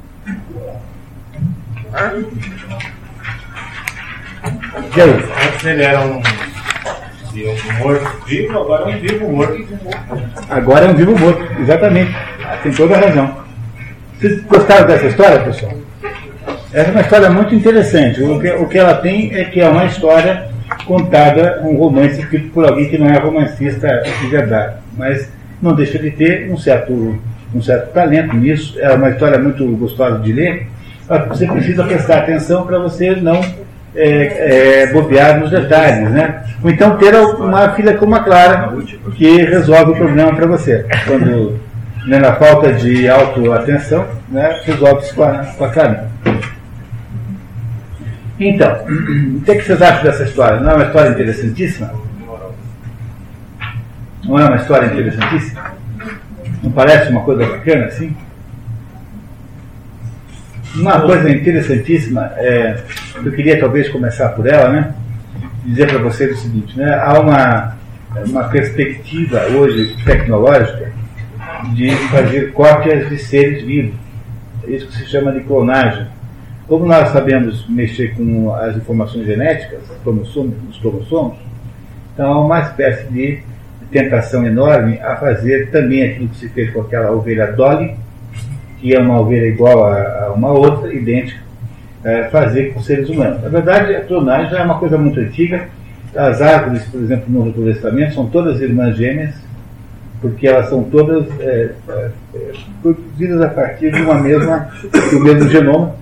E 4.94 5.00
aí? 5.00 5.10
Antes 5.46 5.64
ele 5.64 5.82
era 5.82 6.00
um, 6.02 6.18
um 6.18 7.78
morto 7.78 8.26
vivo, 8.26 8.58
agora 8.58 8.90
é 8.90 8.96
um 8.96 9.00
vivo 9.00 9.28
morto. 9.30 9.66
Agora 10.50 10.84
é 10.84 10.88
um 10.90 10.94
vivo 10.94 11.18
morto, 11.18 11.60
exatamente. 11.60 12.14
Tem 12.62 12.72
toda 12.72 12.96
a 12.96 13.00
razão. 13.00 13.42
Vocês 14.20 14.40
gostaram 14.42 14.86
dessa 14.86 15.06
história, 15.06 15.40
pessoal? 15.40 15.72
Essa 16.70 16.88
é 16.88 16.92
uma 16.92 17.00
história 17.00 17.30
muito 17.30 17.54
interessante. 17.54 18.22
O 18.22 18.38
que, 18.38 18.50
o 18.50 18.68
que 18.68 18.78
ela 18.78 18.94
tem 18.96 19.34
é 19.34 19.44
que 19.44 19.58
é 19.58 19.68
uma 19.68 19.86
história 19.86 20.50
contada, 20.84 21.62
um 21.62 21.76
romance 21.78 22.20
escrito 22.20 22.50
por 22.50 22.66
alguém 22.66 22.90
que 22.90 22.98
não 22.98 23.06
é 23.06 23.18
romancista 23.18 24.02
de 24.20 24.26
verdade, 24.28 24.76
mas 24.96 25.30
não 25.62 25.74
deixa 25.74 25.98
de 25.98 26.10
ter 26.10 26.50
um 26.50 26.58
certo, 26.58 27.18
um 27.54 27.62
certo 27.62 27.92
talento 27.92 28.36
nisso. 28.36 28.76
É 28.80 28.92
uma 28.92 29.10
história 29.10 29.38
muito 29.38 29.64
gostosa 29.76 30.18
de 30.18 30.32
ler. 30.32 30.66
Você 31.28 31.46
precisa 31.46 31.84
prestar 31.84 32.18
atenção 32.18 32.66
para 32.66 32.78
você 32.78 33.14
não 33.14 33.40
é, 33.94 34.82
é, 34.82 34.92
bobear 34.92 35.38
nos 35.38 35.50
detalhes, 35.50 36.10
né? 36.10 36.42
Ou 36.62 36.70
então 36.70 36.96
ter 36.96 37.14
uma 37.14 37.70
filha 37.72 37.94
como 37.96 38.14
a 38.14 38.20
Clara 38.20 38.72
que 39.14 39.42
resolve 39.42 39.92
o 39.92 39.96
problema 39.96 40.34
para 40.34 40.46
você. 40.46 40.84
Quando 41.06 41.60
né, 42.06 42.18
na 42.18 42.32
falta 42.32 42.72
de 42.72 43.08
autoatenção, 43.08 44.06
né, 44.28 44.60
resolve-se 44.64 45.14
com 45.14 45.22
a, 45.22 45.44
com 45.44 45.64
a 45.64 45.68
Clara. 45.68 46.08
Então, 48.40 48.72
o 49.36 49.40
que, 49.42 49.50
é 49.50 49.54
que 49.56 49.64
vocês 49.64 49.82
acham 49.82 50.04
dessa 50.04 50.24
história? 50.24 50.60
Não 50.60 50.70
é 50.72 50.74
uma 50.74 50.84
história 50.86 51.10
interessantíssima? 51.10 51.92
Não 54.24 54.38
é 54.38 54.44
uma 54.44 54.56
história 54.56 54.86
interessantíssima? 54.86 55.72
Não 56.62 56.70
parece 56.70 57.10
uma 57.10 57.22
coisa 57.22 57.44
bacana 57.44 57.86
assim? 57.86 58.16
Uma 60.76 61.00
coisa 61.00 61.28
interessantíssima, 61.28 62.32
é, 62.36 62.82
eu 63.16 63.32
queria 63.32 63.58
talvez 63.58 63.88
começar 63.88 64.30
por 64.30 64.46
ela, 64.46 64.70
né? 64.70 64.94
Dizer 65.64 65.88
para 65.88 65.98
vocês 65.98 66.38
o 66.38 66.40
seguinte, 66.40 66.78
né? 66.78 66.94
Há 66.94 67.20
uma, 67.20 67.76
uma 68.26 68.44
perspectiva 68.44 69.42
hoje 69.48 69.96
tecnológica 70.04 70.92
de 71.74 71.90
fazer 72.08 72.52
cópias 72.52 73.08
de 73.08 73.18
seres 73.18 73.64
vivos. 73.64 73.94
É 74.66 74.70
isso 74.70 74.86
que 74.86 74.94
se 74.94 75.06
chama 75.06 75.32
de 75.32 75.40
clonagem. 75.40 76.06
Como 76.68 76.86
nós 76.86 77.08
sabemos 77.08 77.68
mexer 77.68 78.14
com 78.14 78.54
as 78.54 78.76
informações 78.76 79.26
genéticas, 79.26 79.80
os 79.90 80.78
cromossomos, 80.78 81.38
então 82.14 82.32
há 82.32 82.44
uma 82.44 82.60
espécie 82.60 83.08
de 83.08 83.42
tentação 83.92 84.44
enorme 84.46 84.98
a 85.00 85.14
fazer 85.16 85.70
também 85.70 86.02
aquilo 86.02 86.28
que 86.28 86.36
se 86.36 86.48
fez 86.48 86.72
com 86.72 86.80
aquela 86.80 87.12
ovelha 87.12 87.52
Dolly, 87.52 87.94
que 88.80 88.94
é 88.94 88.98
uma 88.98 89.20
ovelha 89.20 89.46
igual 89.46 89.84
a, 89.84 90.24
a 90.24 90.32
uma 90.32 90.50
outra, 90.50 90.92
idêntica, 90.92 91.40
é, 92.02 92.24
fazer 92.24 92.72
com 92.72 92.80
seres 92.80 93.08
humanos. 93.08 93.42
Na 93.42 93.48
verdade, 93.48 93.94
a 93.94 94.00
clonagem 94.00 94.50
já 94.50 94.60
é 94.60 94.64
uma 94.64 94.78
coisa 94.78 94.98
muito 94.98 95.20
antiga. 95.20 95.68
As 96.16 96.42
árvores, 96.42 96.82
por 96.84 97.00
exemplo, 97.00 97.24
no 97.28 97.44
Novo 97.44 97.64
Testamento, 97.64 98.14
são 98.14 98.26
todas 98.26 98.60
irmãs 98.60 98.96
gêmeas, 98.96 99.34
porque 100.20 100.46
elas 100.46 100.68
são 100.68 100.84
todas 100.84 101.26
é, 101.40 101.70
produzidas 102.82 103.40
a 103.40 103.48
partir 103.48 103.92
de 103.92 104.00
uma 104.02 104.14
mesma, 104.20 104.68
do 105.10 105.20
mesmo 105.20 105.48
genoma. 105.48 105.94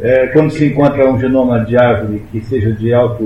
É, 0.00 0.28
quando 0.28 0.50
se 0.50 0.66
encontra 0.66 1.10
um 1.10 1.18
genoma 1.18 1.64
de 1.64 1.76
árvore 1.76 2.22
que 2.32 2.40
seja 2.42 2.72
de 2.72 2.92
alta 2.92 3.22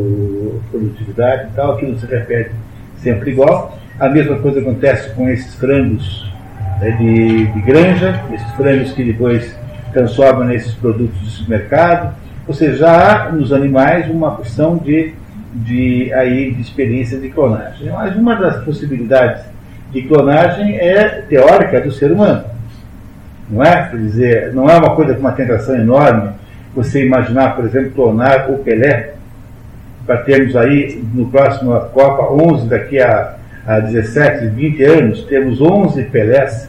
produtividade 0.70 1.48
e 1.50 1.54
tal, 1.54 1.74
aquilo 1.74 1.98
se 1.98 2.06
repete 2.06 2.50
sempre 2.98 3.30
igual. 3.30 3.78
A 3.98 4.08
mesma 4.08 4.36
coisa 4.38 4.60
acontece 4.60 5.10
com 5.10 5.28
esses 5.28 5.54
frangos 5.54 6.30
né, 6.80 6.90
de, 6.92 7.46
de 7.46 7.60
granja, 7.62 8.20
esses 8.32 8.50
frangos 8.52 8.92
que 8.92 9.04
depois 9.04 9.56
transformam 9.92 10.44
nesses 10.44 10.74
produtos 10.74 11.18
de 11.20 11.30
supermercado. 11.30 12.14
Ou 12.46 12.52
seja, 12.52 12.76
já 12.76 13.26
há 13.26 13.32
nos 13.32 13.52
animais 13.52 14.10
uma 14.10 14.36
questão 14.36 14.76
de, 14.76 15.14
de, 15.54 16.12
aí, 16.12 16.52
de 16.52 16.60
experiência 16.60 17.18
de 17.18 17.28
clonagem. 17.28 17.90
Mas 17.90 18.16
uma 18.16 18.34
das 18.34 18.64
possibilidades 18.64 19.44
de 19.92 20.02
clonagem 20.02 20.76
é 20.76 21.22
teórica 21.28 21.80
do 21.80 21.92
ser 21.92 22.10
humano. 22.10 22.44
Não 23.48 23.62
é? 23.62 23.88
Quer 23.88 23.96
dizer, 23.96 24.52
não 24.52 24.68
é 24.68 24.76
uma 24.76 24.96
coisa 24.96 25.14
com 25.14 25.20
uma 25.20 25.32
tentação 25.32 25.76
enorme 25.76 26.32
você 26.74 27.04
imaginar, 27.04 27.54
por 27.54 27.64
exemplo, 27.64 27.92
clonar 27.92 28.50
o 28.50 28.58
Pelé, 28.58 29.12
para 30.04 30.18
termos 30.18 30.54
aí 30.56 31.02
no 31.14 31.26
próximo 31.30 31.72
Copa 31.92 32.32
11, 32.32 32.68
daqui 32.68 33.00
a, 33.00 33.36
a 33.66 33.80
17, 33.80 34.46
20 34.48 34.82
anos, 34.84 35.24
temos 35.24 35.60
11 35.60 36.02
Pelés 36.04 36.68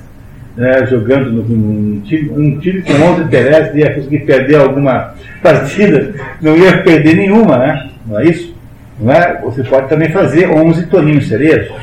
né, 0.56 0.86
jogando 0.86 1.32
no, 1.32 1.44
no, 1.44 2.02
time, 2.02 2.30
um 2.30 2.60
time 2.60 2.82
com 2.82 2.94
11 2.94 3.26
Pelés 3.26 3.76
ia 3.76 3.94
conseguir 3.94 4.20
perder 4.20 4.56
alguma 4.56 5.14
partida, 5.44 6.14
não 6.42 6.56
ia 6.56 6.82
perder 6.82 7.16
nenhuma, 7.16 7.58
né? 7.58 7.90
Não 8.06 8.20
é 8.20 8.26
isso? 8.26 8.56
Não 9.00 9.12
é? 9.12 9.42
Você 9.42 9.64
pode 9.64 9.90
também 9.90 10.10
fazer 10.10 10.50
11 10.50 10.86
Toninhos 10.88 11.28
Cerejos, 11.28 11.76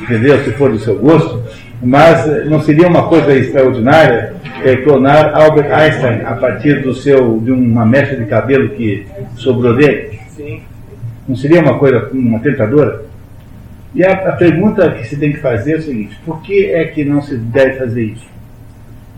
entendeu? 0.00 0.42
Se 0.42 0.52
for 0.52 0.70
do 0.70 0.78
seu 0.78 0.98
gosto, 0.98 1.42
mas 1.82 2.46
não 2.46 2.60
seria 2.60 2.88
uma 2.88 3.06
coisa 3.08 3.34
extraordinária 3.34 4.32
é, 4.64 4.76
clonar 4.76 5.38
Albert 5.38 5.70
Einstein 5.70 6.22
a 6.24 6.34
partir 6.34 6.80
do 6.80 6.94
seu, 6.94 7.38
de 7.40 7.52
uma 7.52 7.84
mecha 7.84 8.16
de 8.16 8.24
cabelo 8.24 8.70
que 8.70 9.06
sobrou 9.36 9.76
dele? 9.76 10.18
Sim. 10.30 10.62
Não 11.28 11.36
seria 11.36 11.60
uma 11.60 11.78
coisa, 11.78 12.08
uma 12.12 12.38
tentadora? 12.38 13.02
E 13.94 14.04
a, 14.04 14.12
a, 14.12 14.32
pergunta 14.32 14.90
que 14.90 15.04
se 15.06 15.16
tem 15.16 15.32
que 15.32 15.38
fazer 15.38 15.74
é 15.74 15.76
o 15.76 15.82
seguinte: 15.82 16.18
por 16.24 16.42
que 16.42 16.66
é 16.66 16.84
que 16.86 17.04
não 17.04 17.22
se 17.22 17.36
deve 17.36 17.78
fazer 17.78 18.02
isso? 18.02 18.26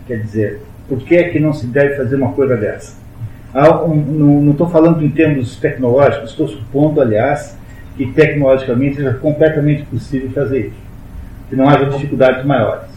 Quer 0.05 0.19
dizer, 0.19 0.61
por 0.87 0.99
que 0.99 1.15
é 1.15 1.29
que 1.29 1.39
não 1.39 1.51
se 1.51 1.65
deve 1.65 1.95
fazer 1.95 2.15
uma 2.15 2.31
coisa 2.33 2.55
dessa? 2.55 2.95
Um, 3.55 3.95
não 4.41 4.51
estou 4.51 4.69
falando 4.69 5.03
em 5.03 5.09
termos 5.09 5.55
tecnológicos, 5.55 6.29
estou 6.29 6.47
supondo, 6.47 7.01
aliás, 7.01 7.57
que 7.95 8.05
tecnologicamente 8.11 8.97
seja 8.97 9.15
completamente 9.15 9.83
possível 9.83 10.29
fazer 10.29 10.67
isso, 10.67 10.77
que 11.49 11.55
não 11.55 11.67
haja 11.67 11.85
dificuldades 11.85 12.45
maiores. 12.45 12.87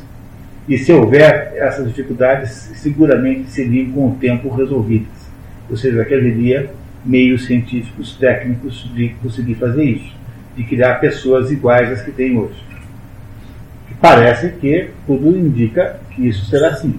E 0.68 0.76
se 0.76 0.92
houver, 0.92 1.54
essas 1.56 1.88
dificuldades 1.88 2.50
seguramente 2.74 3.50
seriam 3.50 3.90
com 3.92 4.08
o 4.08 4.16
tempo 4.16 4.54
resolvidas. 4.54 5.08
Ou 5.70 5.76
seja, 5.76 6.02
haveria 6.02 6.70
meios 7.04 7.46
científicos, 7.46 8.16
técnicos 8.16 8.88
de 8.94 9.08
conseguir 9.22 9.54
fazer 9.54 9.84
isso 9.84 10.19
de 10.56 10.64
criar 10.64 11.00
pessoas 11.00 11.50
iguais 11.50 11.90
às 11.90 12.02
que 12.02 12.10
tem 12.10 12.38
hoje. 12.38 12.62
Parece 14.00 14.48
que 14.52 14.90
tudo 15.06 15.36
indica 15.36 15.96
que 16.10 16.26
isso 16.26 16.46
será 16.46 16.68
assim. 16.68 16.98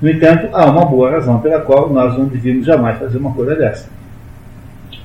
No 0.00 0.10
entanto, 0.10 0.48
há 0.52 0.66
uma 0.68 0.84
boa 0.84 1.12
razão 1.12 1.38
pela 1.40 1.60
qual 1.60 1.88
nós 1.92 2.18
não 2.18 2.26
devíamos 2.26 2.66
jamais 2.66 2.98
fazer 2.98 3.18
uma 3.18 3.32
coisa 3.32 3.54
dessa. 3.54 3.88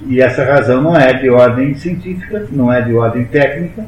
E 0.07 0.19
essa 0.19 0.43
razão 0.43 0.81
não 0.81 0.95
é 0.95 1.13
de 1.13 1.29
ordem 1.29 1.75
científica, 1.75 2.47
não 2.51 2.73
é 2.73 2.81
de 2.81 2.93
ordem 2.95 3.25
técnica, 3.25 3.85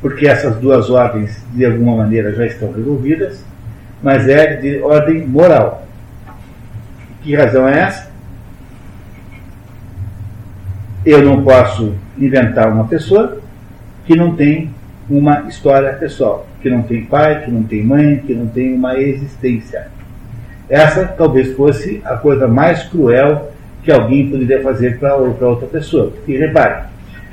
porque 0.00 0.26
essas 0.26 0.56
duas 0.56 0.90
ordens, 0.90 1.44
de 1.52 1.64
alguma 1.64 1.96
maneira, 1.96 2.34
já 2.34 2.46
estão 2.46 2.72
resolvidas, 2.72 3.44
mas 4.02 4.28
é 4.28 4.56
de 4.56 4.80
ordem 4.80 5.26
moral. 5.26 5.86
Que 7.22 7.36
razão 7.36 7.68
é 7.68 7.80
essa? 7.80 8.07
Eu 11.08 11.22
não 11.24 11.42
posso 11.42 11.94
inventar 12.18 12.70
uma 12.70 12.86
pessoa 12.86 13.38
que 14.04 14.14
não 14.14 14.36
tem 14.36 14.70
uma 15.08 15.48
história 15.48 15.90
pessoal, 15.94 16.46
que 16.60 16.68
não 16.68 16.82
tem 16.82 17.06
pai, 17.06 17.46
que 17.46 17.50
não 17.50 17.62
tem 17.62 17.82
mãe, 17.82 18.18
que 18.26 18.34
não 18.34 18.46
tem 18.46 18.74
uma 18.74 18.94
existência. 19.00 19.88
Essa 20.68 21.06
talvez 21.06 21.56
fosse 21.56 22.02
a 22.04 22.14
coisa 22.14 22.46
mais 22.46 22.82
cruel 22.82 23.50
que 23.82 23.90
alguém 23.90 24.28
poderia 24.28 24.62
fazer 24.62 24.98
para 24.98 25.16
outra 25.16 25.66
pessoa. 25.66 26.10
Porque 26.10 26.36
repare, 26.36 26.82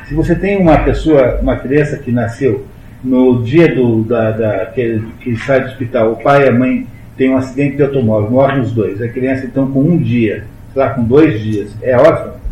se 0.08 0.14
você 0.14 0.36
tem 0.36 0.56
uma 0.58 0.78
pessoa, 0.78 1.40
uma 1.42 1.58
criança 1.58 1.98
que 1.98 2.14
nasceu 2.14 2.66
no 3.04 3.44
dia 3.44 3.76
do, 3.76 4.04
da, 4.04 4.32
da 4.32 4.66
que, 4.68 5.04
que, 5.20 5.36
sai 5.36 5.60
do 5.60 5.66
hospital, 5.66 6.14
o 6.14 6.24
pai 6.24 6.46
e 6.46 6.48
a 6.48 6.54
mãe 6.54 6.88
têm 7.18 7.32
um 7.32 7.36
acidente 7.36 7.76
de 7.76 7.84
automóvel, 7.84 8.32
morrem 8.32 8.62
os 8.62 8.72
dois. 8.72 9.02
A 9.02 9.10
criança, 9.10 9.46
então, 9.46 9.70
com 9.70 9.82
um 9.82 9.98
dia, 9.98 10.46
sei 10.72 10.82
lá, 10.82 10.92
com 10.92 11.04
dois 11.04 11.42
dias, 11.42 11.76
é 11.82 11.98
órfã. 11.98 12.45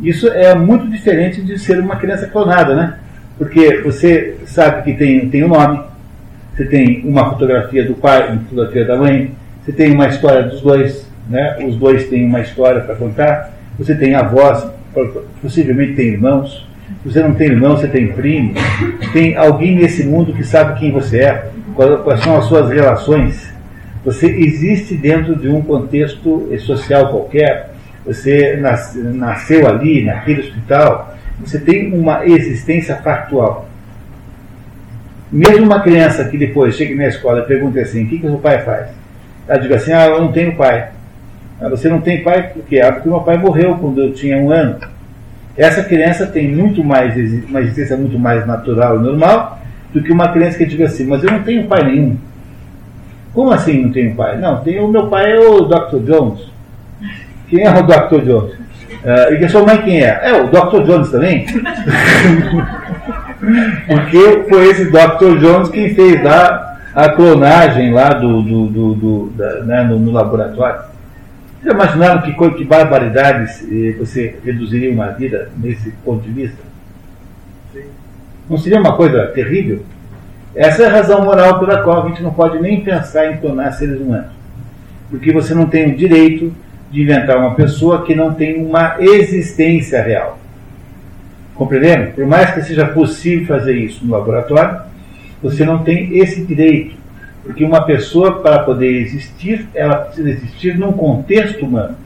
Isso 0.00 0.28
é 0.28 0.54
muito 0.54 0.88
diferente 0.90 1.40
de 1.40 1.58
ser 1.58 1.78
uma 1.78 1.96
criança 1.96 2.26
clonada, 2.26 2.74
né? 2.74 2.98
Porque 3.38 3.80
você 3.82 4.36
sabe 4.46 4.82
que 4.82 4.94
tem, 4.94 5.28
tem 5.28 5.44
um 5.44 5.48
nome, 5.48 5.80
você 6.54 6.64
tem 6.64 7.02
uma 7.04 7.30
fotografia 7.30 7.84
do 7.84 7.94
pai, 7.94 8.28
uma 8.30 8.40
fotografia 8.42 8.84
da 8.84 8.96
mãe, 8.96 9.32
você 9.64 9.72
tem 9.72 9.92
uma 9.92 10.06
história 10.06 10.44
dos 10.44 10.60
dois, 10.60 11.08
né? 11.28 11.56
os 11.66 11.76
dois 11.76 12.08
têm 12.08 12.24
uma 12.26 12.40
história 12.40 12.80
para 12.82 12.94
contar, 12.94 13.52
você 13.78 13.94
tem 13.94 14.14
avós, 14.14 14.66
possivelmente 15.42 15.94
tem 15.94 16.08
irmãos, 16.08 16.66
se 17.02 17.10
você 17.10 17.22
não 17.22 17.34
tem 17.34 17.48
irmão, 17.48 17.76
você 17.76 17.88
tem 17.88 18.12
primo, 18.12 18.54
tem 19.12 19.36
alguém 19.36 19.74
nesse 19.74 20.04
mundo 20.04 20.32
que 20.32 20.44
sabe 20.44 20.78
quem 20.78 20.92
você 20.92 21.20
é, 21.20 21.48
quais 21.74 22.20
são 22.20 22.36
as 22.36 22.44
suas 22.44 22.70
relações. 22.70 23.52
Você 24.04 24.26
existe 24.26 24.94
dentro 24.94 25.34
de 25.34 25.48
um 25.48 25.62
contexto 25.62 26.48
social 26.60 27.08
qualquer, 27.08 27.73
você 28.04 28.56
nasceu 29.14 29.66
ali, 29.66 30.04
naquele 30.04 30.40
hospital, 30.40 31.14
você 31.40 31.58
tem 31.58 31.92
uma 31.92 32.24
existência 32.26 32.96
factual. 32.96 33.68
Mesmo 35.32 35.66
uma 35.66 35.80
criança 35.80 36.24
que 36.26 36.38
depois 36.38 36.76
chega 36.76 36.94
na 36.94 37.08
escola 37.08 37.40
e 37.40 37.46
pergunta 37.46 37.80
assim: 37.80 38.04
o 38.04 38.08
que, 38.08 38.18
que 38.18 38.26
o 38.26 38.30
seu 38.30 38.38
pai 38.38 38.62
faz? 38.62 38.88
Ela 39.48 39.58
diz 39.58 39.72
assim: 39.72 39.92
ah, 39.92 40.06
eu 40.06 40.20
não 40.20 40.32
tenho 40.32 40.54
pai. 40.54 40.90
Ah, 41.60 41.68
você 41.68 41.88
não 41.88 42.00
tem 42.00 42.22
pai 42.22 42.50
por 42.50 42.62
quê? 42.64 42.80
Ah, 42.80 42.92
porque 42.92 43.08
meu 43.08 43.20
pai 43.20 43.36
morreu 43.36 43.76
quando 43.78 44.00
eu 44.00 44.12
tinha 44.12 44.36
um 44.36 44.52
ano. 44.52 44.78
Essa 45.56 45.82
criança 45.82 46.26
tem 46.26 46.54
muito 46.54 46.84
mais, 46.84 47.14
uma 47.48 47.60
existência 47.60 47.96
muito 47.96 48.18
mais 48.18 48.46
natural 48.46 48.98
e 48.98 49.02
normal 49.02 49.60
do 49.92 50.02
que 50.02 50.12
uma 50.12 50.28
criança 50.28 50.58
que 50.58 50.66
diga 50.66 50.84
assim: 50.84 51.06
mas 51.06 51.24
eu 51.24 51.30
não 51.30 51.42
tenho 51.42 51.66
pai 51.66 51.82
nenhum. 51.84 52.16
Como 53.32 53.50
assim 53.50 53.82
não 53.82 53.90
tenho 53.90 54.14
pai? 54.14 54.38
Não, 54.38 54.62
tem, 54.62 54.78
o 54.78 54.86
meu 54.86 55.08
pai 55.08 55.32
é 55.32 55.40
o 55.40 55.62
Dr. 55.62 55.98
Jones. 56.04 56.53
Quem 57.54 57.64
é 57.64 57.70
o 57.70 57.82
Dr. 57.84 58.24
Jones? 58.24 58.52
Uh, 58.54 59.34
e 59.38 59.44
a 59.44 59.48
sua 59.48 59.64
mãe 59.64 59.80
quem 59.82 60.02
é? 60.02 60.20
É 60.24 60.42
o 60.42 60.48
Dr. 60.48 60.82
Jones 60.82 61.08
também. 61.08 61.46
Porque 63.86 64.44
foi 64.48 64.70
esse 64.70 64.86
Dr. 64.86 65.38
Jones 65.38 65.68
quem 65.68 65.94
fez 65.94 66.20
lá 66.24 66.80
a 66.92 67.10
clonagem 67.10 67.92
lá 67.92 68.08
do, 68.08 68.42
do, 68.42 68.66
do, 68.66 68.94
do 68.94 69.32
da, 69.36 69.60
né, 69.62 69.84
no, 69.84 70.00
no, 70.00 70.10
laboratório. 70.10 70.80
Vocês 71.62 71.72
imaginaram 71.72 72.22
que, 72.22 72.32
que 72.32 72.64
barbaridades 72.64 73.62
eh, 73.70 73.94
você 74.00 74.34
reduziria 74.44 74.90
uma 74.90 75.12
vida 75.12 75.48
nesse 75.56 75.92
ponto 76.04 76.24
de 76.24 76.32
vista? 76.32 76.58
Não 78.50 78.58
seria 78.58 78.80
uma 78.80 78.96
coisa 78.96 79.28
terrível? 79.28 79.84
Essa 80.56 80.82
é 80.82 80.86
a 80.86 80.92
razão 80.92 81.24
moral 81.24 81.60
pela 81.60 81.82
qual 81.82 82.04
a 82.04 82.08
gente 82.08 82.20
não 82.20 82.32
pode 82.32 82.58
nem 82.60 82.80
pensar 82.82 83.30
em 83.30 83.36
clonar 83.36 83.72
seres 83.74 84.00
humanos. 84.00 84.32
Porque 85.08 85.32
você 85.32 85.54
não 85.54 85.66
tem 85.66 85.92
o 85.92 85.96
direito 85.96 86.52
de 86.94 87.02
inventar 87.02 87.36
uma 87.36 87.56
pessoa 87.56 88.04
que 88.04 88.14
não 88.14 88.32
tem 88.32 88.64
uma 88.64 88.94
existência 89.00 90.00
real. 90.00 90.38
Compreendendo? 91.56 92.12
Por 92.12 92.24
mais 92.24 92.52
que 92.54 92.62
seja 92.62 92.86
possível 92.86 93.48
fazer 93.48 93.74
isso 93.76 94.06
no 94.06 94.12
laboratório, 94.12 94.80
você 95.42 95.64
não 95.64 95.78
tem 95.78 96.16
esse 96.18 96.44
direito. 96.44 96.94
Porque 97.42 97.64
uma 97.64 97.84
pessoa, 97.84 98.40
para 98.40 98.60
poder 98.60 98.92
existir, 99.02 99.68
ela 99.74 99.96
precisa 99.96 100.30
existir 100.30 100.78
num 100.78 100.92
contexto 100.92 101.66
humano. 101.66 101.96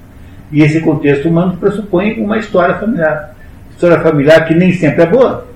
E 0.51 0.63
esse 0.63 0.81
contexto 0.81 1.29
humano 1.29 1.59
pressupõe 1.59 2.19
uma 2.19 2.39
história 2.39 2.77
familiar. 2.77 3.35
História 3.71 4.01
familiar 4.01 4.47
que 4.47 4.55
nem 4.55 4.73
sempre 4.73 5.03
é 5.03 5.07
boa. 5.07 5.47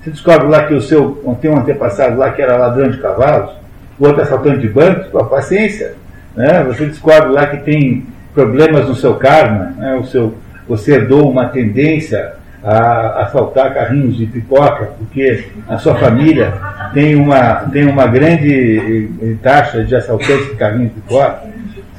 Você 0.00 0.10
descobre 0.10 0.46
lá 0.46 0.62
que 0.66 0.74
o 0.74 0.80
seu 0.80 1.20
tem 1.40 1.50
um 1.50 1.58
antepassado 1.58 2.16
lá 2.16 2.30
que 2.30 2.40
era 2.40 2.56
ladrão 2.56 2.88
de 2.88 2.98
cavalos, 2.98 3.50
o 3.98 4.06
outro 4.06 4.22
assaltante 4.22 4.60
de 4.60 4.68
bancos, 4.68 5.08
com 5.08 5.18
a 5.18 5.24
paciência. 5.24 5.94
Né? 6.36 6.62
Você 6.68 6.86
descobre 6.86 7.30
lá 7.30 7.48
que 7.48 7.56
tem 7.58 8.06
problemas 8.40 8.88
no 8.88 8.94
seu 8.94 9.14
karma, 9.16 9.74
né? 9.76 9.94
o 9.96 10.04
seu, 10.04 10.34
você 10.66 10.94
herdou 10.94 11.30
uma 11.30 11.48
tendência 11.48 12.32
a 12.64 13.24
assaltar 13.24 13.74
carrinhos 13.74 14.16
de 14.16 14.24
pipoca, 14.24 14.90
porque 14.98 15.44
a 15.68 15.76
sua 15.76 15.94
família 15.94 16.54
tem 16.94 17.16
uma, 17.16 17.54
tem 17.70 17.86
uma 17.86 18.06
grande 18.06 19.08
eh, 19.22 19.34
taxa 19.42 19.84
de 19.84 19.94
assaltantes 19.94 20.48
de 20.48 20.56
carrinhos 20.56 20.94
de 20.94 21.00
pipoca, 21.00 21.40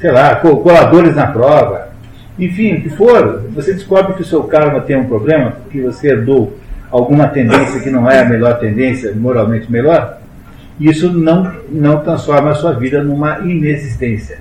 sei 0.00 0.10
lá, 0.10 0.34
coladores 0.36 1.14
na 1.14 1.28
prova, 1.28 1.88
enfim, 2.36 2.74
o 2.74 2.82
que 2.82 2.90
for, 2.90 3.44
você 3.54 3.72
descobre 3.72 4.14
que 4.14 4.22
o 4.22 4.24
seu 4.24 4.42
karma 4.44 4.80
tem 4.80 4.96
um 4.96 5.06
problema, 5.06 5.52
porque 5.62 5.80
você 5.80 6.08
herdou 6.08 6.56
alguma 6.90 7.28
tendência 7.28 7.80
que 7.80 7.90
não 7.90 8.10
é 8.10 8.20
a 8.20 8.24
melhor 8.24 8.58
tendência, 8.58 9.12
moralmente 9.14 9.70
melhor, 9.70 10.18
isso 10.80 11.12
não, 11.12 11.52
não 11.70 12.00
transforma 12.00 12.50
a 12.50 12.54
sua 12.54 12.72
vida 12.72 13.02
numa 13.02 13.38
inexistência. 13.40 14.38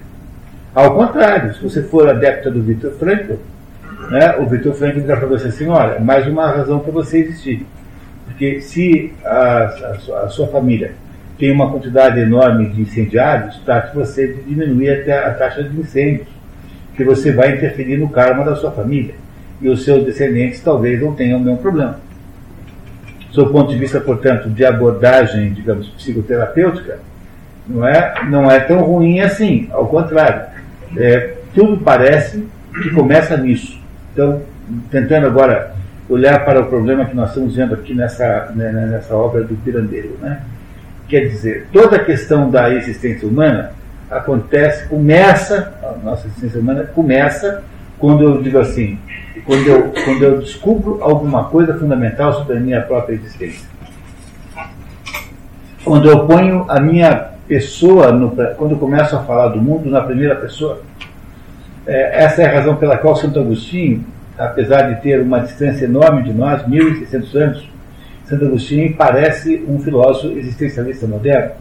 Ao 0.74 0.95
contrário, 0.95 1.53
se 1.53 1.61
você 1.61 1.84
for 1.84 2.07
adepta 2.07 2.49
do 2.49 2.61
Victor 2.61 2.93
Frankl, 2.93 3.34
né, 4.09 4.38
o 4.38 4.45
Victor 4.45 4.74
Frankl 4.74 5.01
já 5.01 5.17
para 5.17 5.28
você 5.28 5.49
assim, 5.49 5.67
olha, 5.67 5.99
mais 5.99 6.26
uma 6.28 6.49
razão 6.49 6.80
para 6.80 6.91
você 6.91 7.19
existir. 7.19 7.65
Porque 8.26 8.61
se 8.61 9.13
a, 9.26 9.36
a, 9.36 10.24
a 10.24 10.30
sua 10.30 10.47
família 10.47 10.93
tem 11.38 11.51
uma 11.51 11.69
quantidade 11.69 12.19
enorme 12.19 12.69
de 12.69 12.84
incendiários, 12.84 13.57
trate 13.65 13.93
você 13.93 14.28
de 14.28 14.43
diminuir 14.43 14.91
até 14.91 15.17
a 15.26 15.34
taxa 15.34 15.61
de 15.63 15.78
incêndios, 15.78 16.28
que 16.95 17.03
você 17.03 17.34
vai 17.34 17.55
interferir 17.55 17.97
no 17.97 18.07
karma 18.07 18.45
da 18.45 18.55
sua 18.55 18.72
família. 18.72 19.15
E 19.61 19.67
os 19.67 19.84
seus 19.84 20.05
descendentes 20.05 20.61
talvez 20.61 21.01
não 21.01 21.13
tenham 21.13 21.39
nenhum 21.39 21.57
problema. 21.57 21.99
Do 23.34 23.49
ponto 23.49 23.72
de 23.72 23.78
vista, 23.78 23.99
portanto, 23.99 24.49
de 24.49 24.63
abordagem, 24.63 25.51
digamos, 25.53 25.89
psicoterapêutica, 25.89 26.99
não 27.67 27.88
é, 27.88 28.13
não 28.30 28.49
é 28.49 28.59
tão 28.59 28.82
ruim 28.82 29.19
assim, 29.19 29.67
ao 29.72 29.88
contrário. 29.88 30.61
É, 30.97 31.33
tudo 31.53 31.77
parece 31.83 32.47
que 32.81 32.89
começa 32.91 33.37
nisso. 33.37 33.79
Então, 34.13 34.41
tentando 34.89 35.27
agora 35.27 35.73
olhar 36.09 36.43
para 36.43 36.61
o 36.61 36.65
problema 36.65 37.05
que 37.05 37.15
nós 37.15 37.29
estamos 37.29 37.55
vendo 37.55 37.73
aqui 37.73 37.93
nessa, 37.93 38.51
né, 38.55 38.71
nessa 38.71 39.15
obra 39.15 39.43
do 39.43 39.55
Pirandello. 39.55 40.17
Né? 40.21 40.41
Quer 41.07 41.27
dizer, 41.27 41.67
toda 41.71 41.97
a 41.97 42.03
questão 42.03 42.49
da 42.49 42.73
existência 42.73 43.27
humana 43.27 43.71
acontece, 44.09 44.87
começa, 44.87 45.73
a 45.81 46.03
nossa 46.03 46.27
existência 46.27 46.59
humana 46.59 46.83
começa 46.83 47.63
quando 47.97 48.23
eu 48.23 48.41
digo 48.41 48.57
assim, 48.57 48.99
quando 49.45 49.67
eu, 49.67 49.93
quando 50.03 50.23
eu 50.23 50.39
descubro 50.39 50.97
alguma 51.01 51.45
coisa 51.45 51.77
fundamental 51.77 52.33
sobre 52.33 52.57
a 52.57 52.59
minha 52.59 52.81
própria 52.81 53.15
existência. 53.15 53.69
Quando 55.83 56.09
eu 56.09 56.27
ponho 56.27 56.65
a 56.67 56.79
minha 56.79 57.31
pessoa, 57.51 58.13
no, 58.13 58.31
quando 58.55 58.71
eu 58.71 58.77
começo 58.77 59.13
a 59.13 59.23
falar 59.23 59.49
do 59.49 59.61
mundo 59.61 59.89
na 59.89 59.99
primeira 59.99 60.35
pessoa. 60.35 60.81
É, 61.85 62.23
essa 62.23 62.43
é 62.43 62.45
a 62.45 62.53
razão 62.53 62.77
pela 62.77 62.97
qual 62.97 63.13
Santo 63.13 63.41
Agostinho, 63.41 64.05
apesar 64.37 64.83
de 64.83 65.01
ter 65.01 65.19
uma 65.19 65.41
distância 65.41 65.83
enorme 65.83 66.23
de 66.23 66.31
nós, 66.31 66.61
1.600 66.61 67.35
anos, 67.35 67.69
Santo 68.23 68.45
Agostinho 68.45 68.95
parece 68.95 69.65
um 69.67 69.79
filósofo 69.79 70.33
existencialista 70.37 71.05
moderno, 71.05 71.51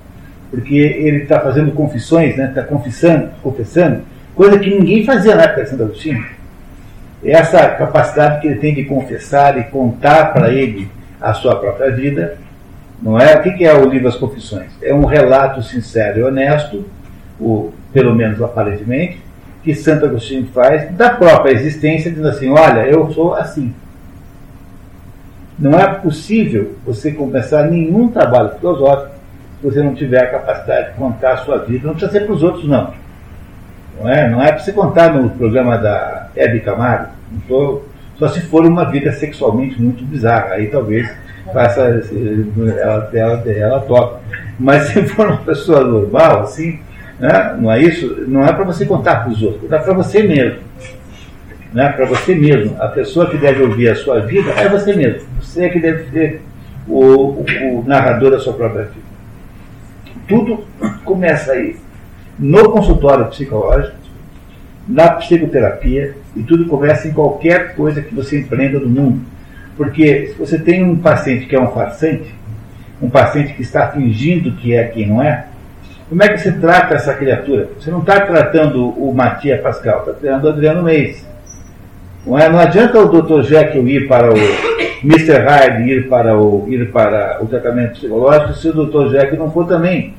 porque 0.53 0.77
ele 0.77 1.25
está 1.25 1.41
fazendo 1.41 1.73
confissões, 1.73 2.31
está 2.31 2.43
né, 2.45 2.53
tá 2.55 2.63
confessando, 2.63 3.31
confessando, 3.43 4.03
coisa 4.37 4.61
que 4.61 4.71
ninguém 4.71 5.05
fazia 5.05 5.35
na 5.35 5.43
época 5.43 5.65
de 5.65 5.71
Santo 5.71 5.83
Agostinho. 5.83 6.25
Essa 7.25 7.69
capacidade 7.69 8.41
que 8.41 8.47
ele 8.47 8.61
tem 8.61 8.77
de 8.77 8.85
confessar 8.85 9.59
e 9.59 9.65
contar 9.65 10.33
para 10.33 10.53
ele 10.53 10.89
a 11.21 11.35
sua 11.35 11.57
própria 11.57 11.91
vida, 11.91 12.39
não 13.03 13.19
é? 13.19 13.37
O 13.37 13.43
que 13.43 13.65
é 13.65 13.75
o 13.75 13.89
livro 13.89 14.09
As 14.09 14.17
Confissões? 14.17 14.71
É 14.83 14.95
um 14.95 15.05
relato 15.05 15.63
sincero 15.63 16.21
e 16.21 16.23
honesto, 16.23 16.85
o, 17.41 17.73
pelo 17.93 18.15
menos 18.15 18.41
aparentemente, 18.43 19.21
que 19.63 19.75
Santo 19.75 20.07
Agostinho 20.07 20.47
faz 20.53 20.91
da 20.93 21.11
própria 21.11 21.53
existência, 21.53 22.11
dizendo 22.11 22.29
assim: 22.29 22.51
olha, 22.51 22.87
eu 22.87 23.11
sou 23.13 23.35
assim. 23.35 23.75
Não 25.59 25.79
é 25.79 25.95
possível 25.95 26.77
você 26.87 27.13
começar 27.13 27.65
nenhum 27.65 28.09
trabalho 28.09 28.51
filosófico 28.59 29.15
se 29.61 29.67
você 29.67 29.83
não 29.83 29.95
tiver 29.95 30.23
a 30.23 30.31
capacidade 30.31 30.91
de 30.91 30.97
contar 30.97 31.33
a 31.33 31.37
sua 31.39 31.59
vida. 31.59 31.87
Não 31.87 31.95
precisa 31.95 32.13
ser 32.13 32.25
para 32.25 32.35
os 32.35 32.43
outros, 32.43 32.67
não. 32.67 32.95
Não 34.01 34.09
é, 34.09 34.31
não 34.31 34.43
é 34.43 34.53
para 34.53 34.61
você 34.61 34.73
contar 34.73 35.13
no 35.13 35.29
programa 35.31 35.77
da 35.77 36.29
Hebe 36.35 36.61
Camargo. 36.61 37.13
Tô, 37.47 37.83
só 38.19 38.29
se 38.29 38.41
for 38.41 38.65
uma 38.65 38.91
vida 38.91 39.13
sexualmente 39.13 39.81
muito 39.81 40.03
bizarra. 40.03 40.55
Aí 40.55 40.69
talvez 40.69 41.11
faça, 41.53 41.81
ela, 41.81 43.11
ela, 43.13 43.43
ela 43.47 43.81
toca. 43.81 44.21
Mas 44.59 44.89
se 44.89 45.03
for 45.05 45.27
uma 45.27 45.39
pessoa 45.39 45.83
normal, 45.83 46.43
assim, 46.43 46.79
né, 47.19 47.57
não 47.59 47.71
é 47.71 47.83
isso? 47.83 48.25
Não 48.29 48.45
é 48.45 48.53
para 48.53 48.65
você 48.65 48.85
contar 48.85 49.25
para 49.25 49.33
os 49.33 49.43
outros, 49.43 49.71
é 49.71 49.79
para 49.79 49.95
você 49.95 50.23
mesmo. 50.23 50.61
Né, 51.73 51.89
para 51.91 52.05
você 52.05 52.35
mesmo. 52.35 52.77
A 52.81 52.89
pessoa 52.89 53.31
que 53.31 53.37
deve 53.37 53.63
ouvir 53.63 53.89
a 53.89 53.95
sua 53.95 54.21
vida 54.21 54.51
é 54.53 54.69
você 54.69 54.95
mesmo. 54.95 55.29
Você 55.41 55.65
é 55.65 55.69
que 55.69 55.79
deve 55.79 56.11
ser 56.11 56.43
o, 56.89 57.01
o, 57.05 57.45
o 57.79 57.85
narrador 57.87 58.31
da 58.33 58.39
sua 58.39 58.53
própria 58.53 58.85
vida. 58.85 59.11
Tudo 60.27 60.65
começa 61.05 61.53
aí. 61.53 61.77
No 62.39 62.71
consultório 62.71 63.27
psicológico, 63.27 63.95
na 64.89 65.11
psicoterapia, 65.11 66.17
e 66.35 66.43
tudo 66.43 66.67
começa 66.67 67.07
em 67.07 67.13
qualquer 67.13 67.75
coisa 67.75 68.03
que 68.03 68.15
você 68.15 68.41
empreenda 68.41 68.79
no 68.79 68.89
mundo. 68.89 69.21
Porque 69.81 70.27
se 70.27 70.35
você 70.35 70.59
tem 70.59 70.85
um 70.85 70.99
paciente 70.99 71.47
que 71.47 71.57
é 71.57 71.59
um 71.59 71.69
farsante, 71.69 72.35
um 73.01 73.09
paciente 73.09 73.55
que 73.55 73.63
está 73.63 73.89
fingindo 73.89 74.53
que 74.53 74.75
é 74.75 74.85
quem 74.85 75.07
não 75.07 75.23
é, 75.23 75.47
como 76.07 76.23
é 76.23 76.29
que 76.29 76.37
você 76.37 76.53
trata 76.53 76.97
essa 76.97 77.15
criatura? 77.15 77.71
Você 77.81 77.91
não 77.91 78.01
está 78.01 78.21
tratando 78.21 78.91
o 78.91 79.11
Matias 79.15 79.59
Pascal, 79.63 80.01
está 80.01 80.13
tratando 80.13 80.45
o 80.45 80.49
Adriano 80.51 80.83
Meis. 80.83 81.27
Não, 82.27 82.39
é? 82.39 82.47
não 82.51 82.59
adianta 82.59 82.99
o 82.99 83.23
Dr. 83.23 83.41
Jekyll 83.41 83.89
ir 83.89 84.07
para 84.07 84.31
o 84.31 84.37
Mr. 85.03 85.39
Hyde 85.39 85.91
ir 85.91 86.09
para 86.11 86.39
o, 86.39 86.67
ir 86.69 86.91
para 86.93 87.39
o 87.43 87.47
tratamento 87.47 87.93
psicológico 87.93 88.53
se 88.53 88.69
o 88.69 88.85
Dr. 88.85 89.13
Jekyll 89.13 89.39
não 89.39 89.51
for 89.51 89.67
também. 89.67 90.13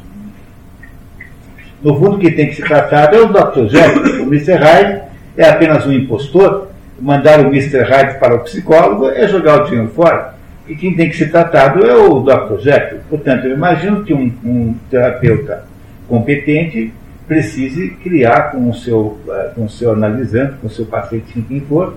No 1.84 1.99
fundo, 1.99 2.16
o 2.16 2.20
que 2.20 2.32
tem 2.32 2.47
que 2.47 2.55
ser 2.55 2.68
tratado 2.68 3.16
é 3.16 3.20
o 3.20 3.28
Dr. 3.28 3.68
Jekyll. 3.70 4.24
O 4.24 4.28
Mr. 4.28 4.53
Hyde 4.53 5.01
é 5.38 5.47
apenas 5.47 5.86
um 5.86 5.93
impostor 5.93 6.70
mandar 7.02 7.39
o 7.39 7.47
Mr. 7.47 7.84
Hyde 7.84 8.20
para 8.20 8.36
o 8.36 8.39
psicólogo 8.39 9.10
é 9.10 9.28
jogar 9.28 9.62
o 9.62 9.66
dinheiro 9.66 9.89
fora. 9.89 10.36
E 10.68 10.76
quem 10.76 10.95
tem 10.95 11.10
que 11.10 11.18
ser 11.18 11.32
tratado 11.32 11.86
é 11.86 11.95
o 11.95 12.20
Dr. 12.20 12.60
Jekyll. 12.60 12.99
Portanto, 13.10 13.45
eu 13.45 13.56
imagino 13.56 14.04
que 14.04 14.14
um, 14.14 14.32
um 14.45 14.76
terapeuta 14.89 15.66
competente 16.08 16.93
precise 17.28 17.89
criar 18.04 18.52
com 18.52 18.70
o 18.70 18.74
seu, 18.74 19.18
eh, 19.28 19.52
com 19.56 19.66
o 19.66 19.70
seu 19.70 19.93
analisante, 19.93 20.54
com 20.62 20.68
o 20.68 20.70
seu 20.70 20.86
paciente, 20.86 21.41
quem 21.47 21.62
for, 21.62 21.95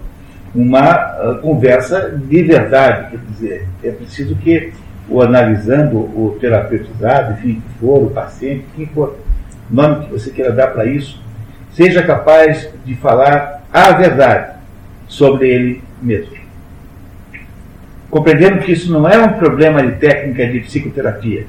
uma 0.55 0.95
uh, 0.95 1.39
conversa 1.41 2.11
de 2.11 2.43
verdade. 2.45 3.11
Quer 3.11 3.19
dizer, 3.33 3.67
é 3.83 3.91
preciso 3.91 4.37
que 4.37 4.73
o 5.09 5.21
analisando, 5.21 5.99
o 5.99 6.37
terapeutizado, 6.41 7.33
enfim, 7.33 7.61
que 7.61 7.79
for, 7.81 8.05
o 8.05 8.11
paciente, 8.11 8.65
quem 8.77 8.87
for, 8.87 9.19
o 9.71 9.75
nome 9.75 10.07
que 10.07 10.13
você 10.13 10.31
queira 10.31 10.53
dar 10.53 10.69
para 10.69 10.87
isso, 10.87 11.21
seja 11.73 12.03
capaz 12.05 12.71
de 12.85 12.95
falar 12.95 13.65
a 13.73 13.91
verdade 13.91 14.55
sobre 15.15 15.49
ele 15.49 15.83
mesmo. 16.03 16.33
Compreendendo 18.11 18.59
que 18.59 18.73
isso 18.73 18.93
não 18.93 19.09
é 19.09 19.19
um 19.19 19.35
problema 19.35 19.83
de 19.83 19.93
técnica 19.93 20.47
de 20.47 20.61
psicoterapia, 20.61 21.47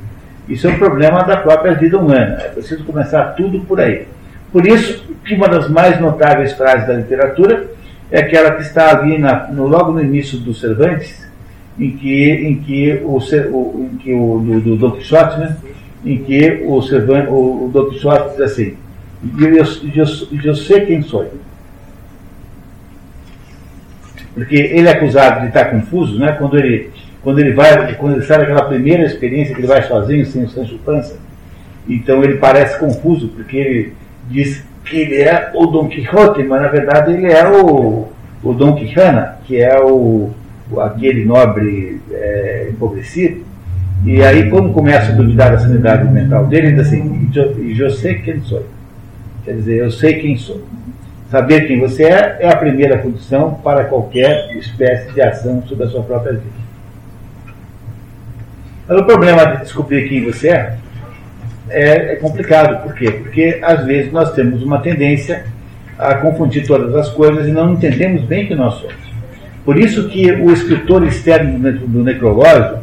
isso 0.47 0.67
é 0.67 0.71
um 0.71 0.77
problema 0.77 1.23
da 1.23 1.37
própria 1.37 1.73
vida 1.73 1.97
humana. 1.97 2.37
É 2.43 2.49
preciso 2.49 2.83
começar 2.83 3.23
tudo 3.35 3.61
por 3.61 3.79
aí. 3.79 4.07
Por 4.51 4.65
isso 4.67 5.03
que 5.25 5.33
uma 5.33 5.47
das 5.47 5.69
mais 5.69 5.99
notáveis 5.99 6.53
frases 6.53 6.87
da 6.87 6.93
literatura 6.93 7.65
é 8.11 8.19
aquela 8.19 8.51
que 8.51 8.61
está 8.61 8.95
ali 8.95 9.17
na, 9.17 9.47
no, 9.47 9.67
logo 9.67 9.91
no 9.91 10.01
início 10.01 10.37
do 10.37 10.53
Cervantes, 10.53 11.27
em 11.79 11.91
que, 11.91 12.31
em 12.31 12.55
que 12.57 13.01
o, 13.03 13.17
o, 13.17 13.89
em 13.91 13.97
que 13.97 14.13
o 14.13 14.39
do, 14.39 14.61
do 14.61 14.75
Don 14.75 14.91
Quixote, 14.91 15.39
né? 15.39 15.57
em 16.05 16.19
que 16.19 16.63
o, 16.65 16.81
Cervantes, 16.83 17.29
o, 17.29 17.65
o 17.65 17.71
Don 17.73 17.89
Quixote 17.89 18.31
diz 18.31 18.41
assim, 18.41 18.77
eu, 19.39 19.55
eu, 19.55 19.65
eu, 19.95 20.05
eu 20.43 20.55
sei 20.55 20.85
quem 20.85 21.01
sou 21.01 21.23
porque 24.35 24.55
ele 24.55 24.87
é 24.87 24.91
acusado 24.91 25.41
de 25.41 25.47
estar 25.47 25.65
confuso, 25.65 26.19
né? 26.19 26.33
Quando 26.33 26.57
ele, 26.57 26.91
quando 27.23 27.39
ele 27.39 27.53
vai, 27.53 27.95
quando 27.95 28.17
ele 28.17 28.25
sai 28.25 28.39
daquela 28.39 28.65
primeira 28.65 29.03
experiência 29.03 29.55
que 29.55 29.61
ele 29.61 29.67
vai 29.67 29.81
sozinho, 29.83 30.25
sem 30.25 30.43
o 30.43 30.49
Sancho 30.49 30.77
Panza, 30.85 31.15
então 31.87 32.21
ele 32.21 32.35
parece 32.35 32.77
confuso, 32.77 33.29
porque 33.29 33.55
ele 33.55 33.93
diz 34.29 34.63
que 34.83 34.97
ele 34.97 35.21
é 35.21 35.51
o 35.55 35.65
Dom 35.67 35.87
Quixote, 35.87 36.43
mas 36.43 36.61
na 36.61 36.67
verdade 36.67 37.13
ele 37.13 37.31
é 37.31 37.47
o, 37.47 38.09
o 38.43 38.53
Dom 38.53 38.75
Quixana, 38.75 39.37
que 39.45 39.59
é 39.59 39.79
o, 39.81 40.31
aquele 40.77 41.23
nobre 41.23 42.01
é, 42.11 42.67
empobrecido. 42.69 43.43
E 44.03 44.21
aí, 44.21 44.49
quando 44.49 44.73
começa 44.73 45.11
a 45.11 45.15
duvidar 45.15 45.51
da 45.51 45.59
sanidade 45.59 46.11
mental 46.11 46.45
dele, 46.45 46.67
ele 46.67 46.75
diz 46.75 46.87
assim: 46.87 47.31
eu 47.77 47.89
sei 47.89 48.15
quem 48.15 48.41
sou. 48.41 48.63
Quer 49.43 49.53
dizer, 49.53 49.77
eu 49.77 49.89
sei 49.89 50.15
quem 50.15 50.37
sou. 50.37 50.61
Saber 51.29 51.67
quem 51.67 51.79
você 51.79 52.03
é 52.03 52.37
é 52.41 52.49
a 52.49 52.55
primeira 52.55 52.99
condição 52.99 53.55
para 53.55 53.85
qualquer 53.85 54.55
espécie 54.57 55.11
de 55.11 55.21
ação 55.21 55.63
sobre 55.67 55.85
a 55.85 55.89
sua 55.89 56.03
própria 56.03 56.33
vida. 56.33 56.65
Mas 58.87 58.99
o 58.99 59.03
problema 59.03 59.45
de 59.45 59.63
descobrir 59.63 60.07
quem 60.07 60.23
você 60.23 60.49
é 60.49 60.77
é, 61.69 62.13
é 62.13 62.15
complicado. 62.17 62.83
Por 62.83 62.93
quê? 62.93 63.11
Porque 63.11 63.59
às 63.61 63.85
vezes 63.85 64.11
nós 64.11 64.33
temos 64.33 64.61
uma 64.61 64.79
tendência 64.79 65.45
a 65.97 66.15
confundir 66.15 66.65
todas 66.67 66.93
as 66.95 67.09
coisas 67.09 67.47
e 67.47 67.51
não 67.51 67.73
entendemos 67.73 68.21
bem 68.23 68.47
quem 68.47 68.55
nós 68.55 68.75
somos. 68.75 69.05
Por 69.63 69.79
isso 69.79 70.07
que 70.09 70.31
o 70.31 70.51
escritor 70.51 71.05
externo 71.07 71.57
do 71.59 72.03
necrológio 72.03 72.79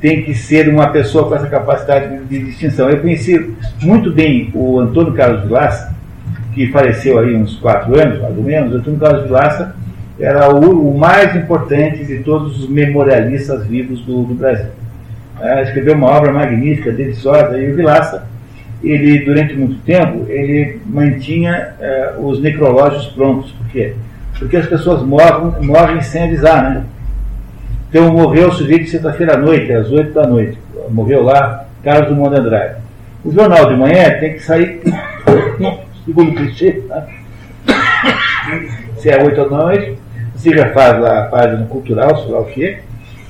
tem 0.00 0.22
que 0.22 0.34
ser 0.34 0.68
uma 0.68 0.88
pessoa 0.88 1.28
com 1.28 1.34
essa 1.34 1.46
capacidade 1.46 2.24
de 2.24 2.38
distinção. 2.44 2.88
Eu 2.88 3.00
conheci 3.00 3.54
muito 3.80 4.12
bem 4.12 4.50
o 4.54 4.80
Antônio 4.80 5.12
Carlos 5.14 5.44
Vilas, 5.44 5.88
que 6.58 6.72
faleceu 6.72 7.20
aí 7.20 7.36
uns 7.36 7.54
quatro 7.58 7.96
anos, 7.96 8.20
mais 8.20 8.36
ou 8.36 8.42
menos, 8.42 8.74
Antônio 8.74 8.98
Carlos 8.98 9.22
Vilaça 9.22 9.76
era 10.18 10.52
o, 10.52 10.90
o, 10.90 10.98
mais 10.98 11.36
importante 11.36 12.04
de 12.04 12.18
todos 12.24 12.64
os 12.64 12.68
memorialistas 12.68 13.64
vivos 13.64 14.00
do, 14.00 14.24
do 14.24 14.34
Brasil. 14.34 14.72
É, 15.40 15.62
escreveu 15.62 15.94
uma 15.94 16.08
obra 16.08 16.32
magnífica, 16.32 16.90
deliciosa, 16.90 17.56
e 17.56 17.70
o 17.70 17.76
Vilaça, 17.76 18.26
ele, 18.82 19.20
durante 19.24 19.54
muito 19.54 19.76
tempo, 19.84 20.26
ele 20.28 20.80
mantinha 20.84 21.74
é, 21.80 22.14
os 22.18 22.42
necrológios 22.42 23.06
prontos. 23.06 23.52
Por 23.52 23.68
quê? 23.68 23.94
Porque 24.36 24.56
as 24.56 24.66
pessoas 24.66 25.04
morrem, 25.04 25.64
morrem 25.64 26.00
sem 26.00 26.24
avisar, 26.24 26.74
né? 26.74 26.84
Então 27.88 28.12
morreu 28.12 28.48
o 28.48 28.52
sujeito 28.52 28.90
sexta-feira 28.90 29.34
à 29.34 29.38
noite, 29.38 29.72
às 29.72 29.92
8 29.92 30.12
da 30.12 30.26
noite. 30.26 30.58
Morreu 30.90 31.22
lá, 31.22 31.66
Carlos 31.84 32.08
Dumont 32.08 32.34
de 32.34 32.40
Andrade. 32.40 32.74
O 33.24 33.32
jornal 33.32 33.68
de 33.68 33.76
manhã 33.76 34.18
tem 34.18 34.32
que 34.32 34.40
sair, 34.40 34.80
segundo 36.08 36.32
clichê, 36.32 36.72
tá? 36.88 37.06
se 38.96 39.10
é 39.10 39.22
8 39.22 39.36
da 39.36 39.64
noite, 39.64 39.98
você 40.34 40.56
já 40.56 40.70
faz 40.70 40.98
lá 40.98 41.20
a 41.20 41.24
página 41.26 41.66
cultural, 41.66 42.16
sei 42.16 42.32
lá 42.32 42.40
o 42.40 42.46
que, 42.46 42.78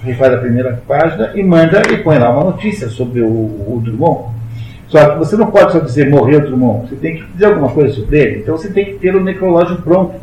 refaz 0.05 0.33
a 0.33 0.39
primeira 0.39 0.81
página 0.87 1.33
e 1.35 1.43
manda 1.43 1.83
e 1.91 1.99
põe 1.99 2.18
lá 2.18 2.31
uma 2.31 2.45
notícia 2.45 2.89
sobre 2.89 3.20
o, 3.20 3.26
o 3.26 3.83
Drummond. 3.85 4.37
Só 4.87 5.11
que 5.11 5.18
você 5.18 5.37
não 5.37 5.51
pode 5.51 5.72
só 5.72 5.81
dizer 5.81 6.09
morreu 6.09 6.41
Drummond, 6.41 6.89
você 6.89 6.97
tem 6.97 7.16
que 7.16 7.24
dizer 7.33 7.47
alguma 7.47 7.68
coisa 7.70 7.93
sobre 7.95 8.16
ele. 8.16 8.39
Então 8.39 8.57
você 8.57 8.70
tem 8.70 8.85
que 8.85 8.93
ter 8.95 9.14
o 9.14 9.24
necrológio 9.24 9.83
pronto. 9.83 10.14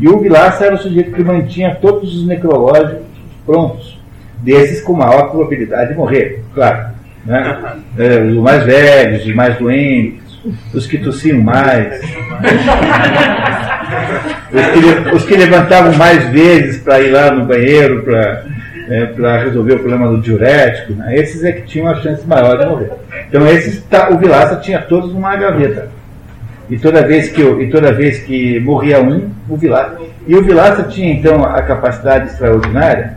E 0.00 0.08
o 0.08 0.18
Vilaça 0.18 0.64
era 0.64 0.74
o 0.74 0.78
sujeito 0.78 1.12
que 1.12 1.22
mantinha 1.22 1.76
todos 1.80 2.16
os 2.16 2.26
necrológicos 2.26 3.04
prontos, 3.44 4.00
desses 4.38 4.80
com 4.80 4.94
maior 4.94 5.30
probabilidade 5.30 5.90
de 5.90 5.96
morrer, 5.96 6.42
claro. 6.54 6.94
Né? 7.26 7.76
É, 7.98 8.20
os 8.20 8.36
mais 8.38 8.64
velhos, 8.64 9.24
os 9.24 9.34
mais 9.34 9.56
doentes, 9.58 10.23
os 10.72 10.86
que 10.86 10.98
tossiam 10.98 11.40
mais, 11.40 12.02
os, 14.52 14.66
que, 14.66 15.14
os 15.14 15.24
que 15.24 15.36
levantavam 15.36 15.94
mais 15.94 16.24
vezes 16.30 16.82
para 16.82 17.00
ir 17.00 17.10
lá 17.10 17.30
no 17.30 17.44
banheiro 17.46 18.02
para 18.02 18.44
é, 18.88 19.06
para 19.06 19.38
resolver 19.38 19.74
o 19.74 19.78
problema 19.78 20.08
do 20.08 20.20
diurético, 20.20 20.92
né? 20.92 21.16
esses 21.16 21.42
é 21.42 21.52
que 21.52 21.62
tinham 21.62 21.88
a 21.88 21.94
chance 21.96 22.26
maior 22.26 22.58
de 22.58 22.66
morrer. 22.66 22.90
Então 23.28 23.46
esses 23.46 23.82
tá, 23.84 24.10
o 24.10 24.18
Vilaça 24.18 24.56
tinha 24.56 24.80
todos 24.80 25.12
numa 25.12 25.34
gaveta. 25.36 25.88
E 26.68 26.78
toda 26.78 27.06
vez 27.06 27.28
que 27.28 27.40
eu, 27.40 27.60
e 27.60 27.70
toda 27.70 27.92
vez 27.92 28.20
que 28.20 28.58
morria 28.60 29.00
um, 29.00 29.30
o 29.48 29.56
Vilaça. 29.56 29.98
E 30.26 30.34
o 30.34 30.42
Vilaça 30.42 30.84
tinha 30.84 31.12
então 31.12 31.44
a 31.44 31.62
capacidade 31.62 32.28
extraordinária 32.28 33.16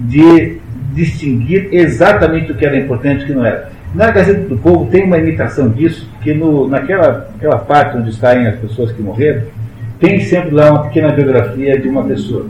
de 0.00 0.58
distinguir 0.92 1.68
exatamente 1.72 2.52
o 2.52 2.54
que 2.54 2.66
era 2.66 2.76
importante 2.76 3.20
e 3.20 3.24
o 3.24 3.26
que 3.26 3.32
não 3.32 3.46
era. 3.46 3.71
Na 3.94 4.10
Gazeta 4.10 4.48
do 4.48 4.56
Povo 4.56 4.90
tem 4.90 5.04
uma 5.04 5.18
imitação 5.18 5.68
disso, 5.68 6.08
que 6.22 6.32
no, 6.32 6.66
naquela 6.66 7.28
aquela 7.36 7.58
parte 7.58 7.96
onde 7.96 8.14
saem 8.14 8.46
as 8.46 8.58
pessoas 8.58 8.92
que 8.92 9.02
morreram, 9.02 9.42
tem 10.00 10.20
sempre 10.20 10.54
lá 10.54 10.70
uma 10.70 10.84
pequena 10.84 11.12
biografia 11.12 11.78
de 11.78 11.88
uma 11.88 12.02
pessoa. 12.04 12.46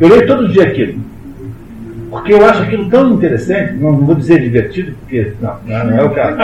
Eu 0.00 0.08
leio 0.08 0.26
todo 0.26 0.48
dia 0.48 0.64
aquilo, 0.64 0.98
porque 2.10 2.32
eu 2.32 2.44
acho 2.44 2.62
aquilo 2.62 2.90
tão 2.90 3.14
interessante, 3.14 3.74
não, 3.74 3.92
não 3.92 4.04
vou 4.04 4.16
dizer 4.16 4.40
divertido, 4.40 4.92
porque 5.00 5.32
não, 5.40 5.56
não 5.64 5.96
é 5.96 6.02
o 6.02 6.10
caso, 6.10 6.36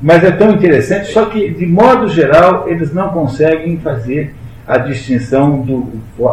mas 0.00 0.24
é 0.24 0.30
tão 0.30 0.52
interessante, 0.52 1.12
só 1.12 1.26
que, 1.26 1.50
de 1.50 1.66
modo 1.66 2.08
geral, 2.08 2.68
eles 2.68 2.94
não 2.94 3.10
conseguem 3.10 3.76
fazer 3.78 4.34
a 4.66 4.78
distinção 4.78 5.60
do, 5.60 5.92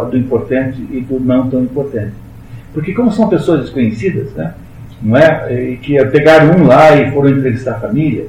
do 0.09 0.17
importante 0.17 0.79
e 0.91 1.01
do 1.01 1.19
não 1.19 1.49
tão 1.49 1.63
importante. 1.63 2.13
Porque 2.73 2.93
como 2.93 3.11
são 3.11 3.27
pessoas 3.27 3.61
desconhecidas, 3.61 4.31
né, 4.33 4.53
não 5.01 5.17
é? 5.17 5.53
E 5.53 5.77
que 5.77 6.03
pegaram 6.05 6.57
um 6.57 6.65
lá 6.65 6.95
e 6.95 7.11
foram 7.11 7.29
entrevistar 7.29 7.75
a 7.75 7.79
família, 7.79 8.27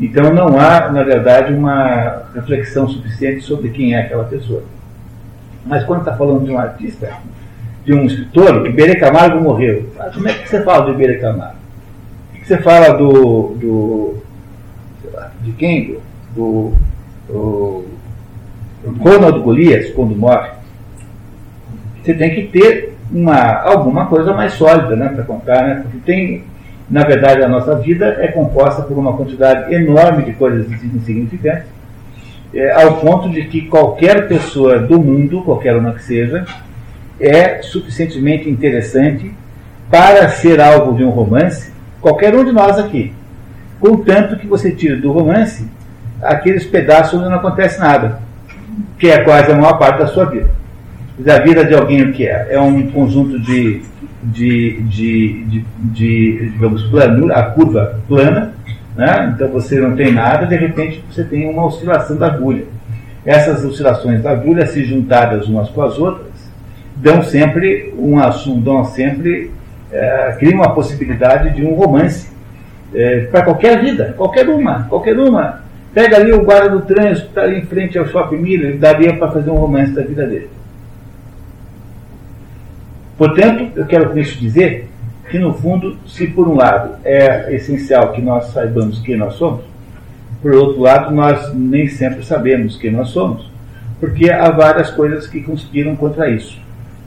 então 0.00 0.32
não 0.32 0.58
há, 0.58 0.90
na 0.90 1.02
verdade, 1.02 1.52
uma 1.52 2.22
reflexão 2.34 2.88
suficiente 2.88 3.42
sobre 3.42 3.68
quem 3.68 3.94
é 3.94 4.00
aquela 4.00 4.24
pessoa. 4.24 4.62
Mas 5.66 5.84
quando 5.84 6.00
está 6.00 6.16
falando 6.16 6.44
de 6.44 6.50
um 6.50 6.58
artista, 6.58 7.10
de 7.84 7.92
um 7.92 8.04
escritor, 8.04 8.62
que 8.62 8.70
Iberê 8.70 8.96
Camargo 8.96 9.40
morreu, 9.40 9.90
como 10.14 10.28
é 10.28 10.32
que 10.32 10.48
você 10.48 10.62
fala 10.62 10.86
do 10.86 10.92
Iberê 10.92 11.18
Camargo? 11.18 11.56
O 12.34 12.38
que 12.38 12.46
você 12.46 12.58
fala 12.58 12.96
do. 12.96 13.54
do 13.56 14.22
lá, 15.12 15.30
de 15.42 15.52
quem? 15.52 15.98
Do, 16.34 16.72
do, 17.28 17.84
do 18.82 19.02
Ronald 19.02 19.40
Golias, 19.40 19.90
quando 19.90 20.16
morre. 20.16 20.50
Você 22.02 22.14
tem 22.14 22.34
que 22.34 22.44
ter 22.44 22.89
uma, 23.12 23.62
alguma 23.62 24.06
coisa 24.06 24.32
mais 24.32 24.52
sólida 24.54 24.94
né, 24.94 25.08
para 25.08 25.24
contar, 25.24 25.62
né? 25.66 25.80
porque 25.82 25.98
tem, 26.04 26.44
na 26.88 27.02
verdade, 27.02 27.42
a 27.42 27.48
nossa 27.48 27.74
vida 27.76 28.16
é 28.20 28.28
composta 28.28 28.82
por 28.82 28.96
uma 28.96 29.16
quantidade 29.16 29.74
enorme 29.74 30.24
de 30.24 30.32
coisas 30.32 30.70
insignificantes, 30.70 31.66
é, 32.54 32.72
ao 32.82 32.98
ponto 32.98 33.28
de 33.28 33.44
que 33.44 33.62
qualquer 33.62 34.28
pessoa 34.28 34.78
do 34.78 35.00
mundo, 35.00 35.42
qualquer 35.42 35.76
uma 35.76 35.92
que 35.92 36.02
seja, 36.02 36.44
é 37.18 37.60
suficientemente 37.62 38.48
interessante 38.48 39.32
para 39.90 40.28
ser 40.28 40.60
alvo 40.60 40.96
de 40.96 41.04
um 41.04 41.10
romance, 41.10 41.72
qualquer 42.00 42.34
um 42.34 42.44
de 42.44 42.52
nós 42.52 42.78
aqui. 42.78 43.12
Contanto 43.78 44.36
que 44.36 44.46
você 44.46 44.70
tire 44.70 44.96
do 44.96 45.12
romance 45.12 45.66
aqueles 46.22 46.64
pedaços 46.66 47.18
onde 47.18 47.28
não 47.28 47.36
acontece 47.36 47.80
nada, 47.80 48.20
que 48.98 49.08
é 49.08 49.22
quase 49.22 49.50
a 49.50 49.56
maior 49.56 49.78
parte 49.78 49.98
da 49.98 50.06
sua 50.06 50.26
vida 50.26 50.59
a 51.28 51.38
vida 51.40 51.64
de 51.64 51.74
alguém 51.74 52.02
o 52.02 52.12
que 52.12 52.26
é? 52.26 52.48
É 52.50 52.60
um 52.60 52.90
conjunto 52.90 53.38
de, 53.38 53.82
de, 54.22 54.80
de, 54.82 55.44
de, 55.44 55.64
de 55.92 56.50
digamos, 56.50 56.82
planura, 56.84 57.36
a 57.36 57.42
curva 57.50 58.00
plana, 58.06 58.54
né? 58.96 59.32
então 59.34 59.48
você 59.48 59.80
não 59.80 59.96
tem 59.96 60.12
nada, 60.12 60.46
de 60.46 60.56
repente 60.56 61.04
você 61.10 61.24
tem 61.24 61.48
uma 61.48 61.66
oscilação 61.66 62.16
da 62.16 62.26
agulha. 62.26 62.64
Essas 63.24 63.64
oscilações 63.64 64.22
da 64.22 64.30
agulha, 64.30 64.66
se 64.66 64.84
juntadas 64.84 65.46
umas 65.46 65.68
com 65.68 65.82
as 65.82 65.98
outras, 65.98 66.28
dão 66.96 67.22
sempre 67.22 67.92
um 67.98 68.18
assunto, 68.18 68.60
dão 68.60 68.84
sempre, 68.84 69.50
é, 69.92 70.36
criam 70.38 70.60
uma 70.60 70.74
possibilidade 70.74 71.54
de 71.54 71.64
um 71.64 71.74
romance 71.74 72.30
é, 72.94 73.20
para 73.30 73.42
qualquer 73.42 73.82
vida, 73.82 74.14
qualquer 74.16 74.48
uma, 74.48 74.84
qualquer 74.84 75.18
uma. 75.18 75.60
Pega 75.92 76.16
ali 76.16 76.32
o 76.32 76.44
guarda 76.44 76.70
do 76.70 76.82
trânsito, 76.82 77.28
está 77.28 77.42
ali 77.42 77.58
em 77.58 77.66
frente 77.66 77.98
ao 77.98 78.06
shopping 78.06 78.36
Miller, 78.36 78.78
daria 78.78 79.12
para 79.16 79.32
fazer 79.32 79.50
um 79.50 79.56
romance 79.56 79.92
da 79.92 80.02
vida 80.02 80.24
dele. 80.24 80.48
Portanto, 83.20 83.72
eu 83.76 83.84
quero 83.84 84.08
com 84.08 84.18
isso 84.18 84.40
dizer 84.40 84.88
que, 85.30 85.38
no 85.38 85.52
fundo, 85.52 85.94
se 86.06 86.26
por 86.26 86.48
um 86.48 86.54
lado 86.54 86.94
é 87.04 87.54
essencial 87.54 88.12
que 88.12 88.22
nós 88.22 88.46
saibamos 88.46 88.98
quem 89.00 89.14
nós 89.14 89.34
somos, 89.34 89.60
por 90.40 90.54
outro 90.54 90.80
lado, 90.80 91.14
nós 91.14 91.52
nem 91.54 91.86
sempre 91.86 92.24
sabemos 92.24 92.78
quem 92.78 92.90
nós 92.90 93.10
somos, 93.10 93.46
porque 94.00 94.30
há 94.30 94.50
várias 94.50 94.88
coisas 94.88 95.26
que 95.26 95.42
conspiram 95.42 95.94
contra 95.96 96.30
isso. 96.30 96.58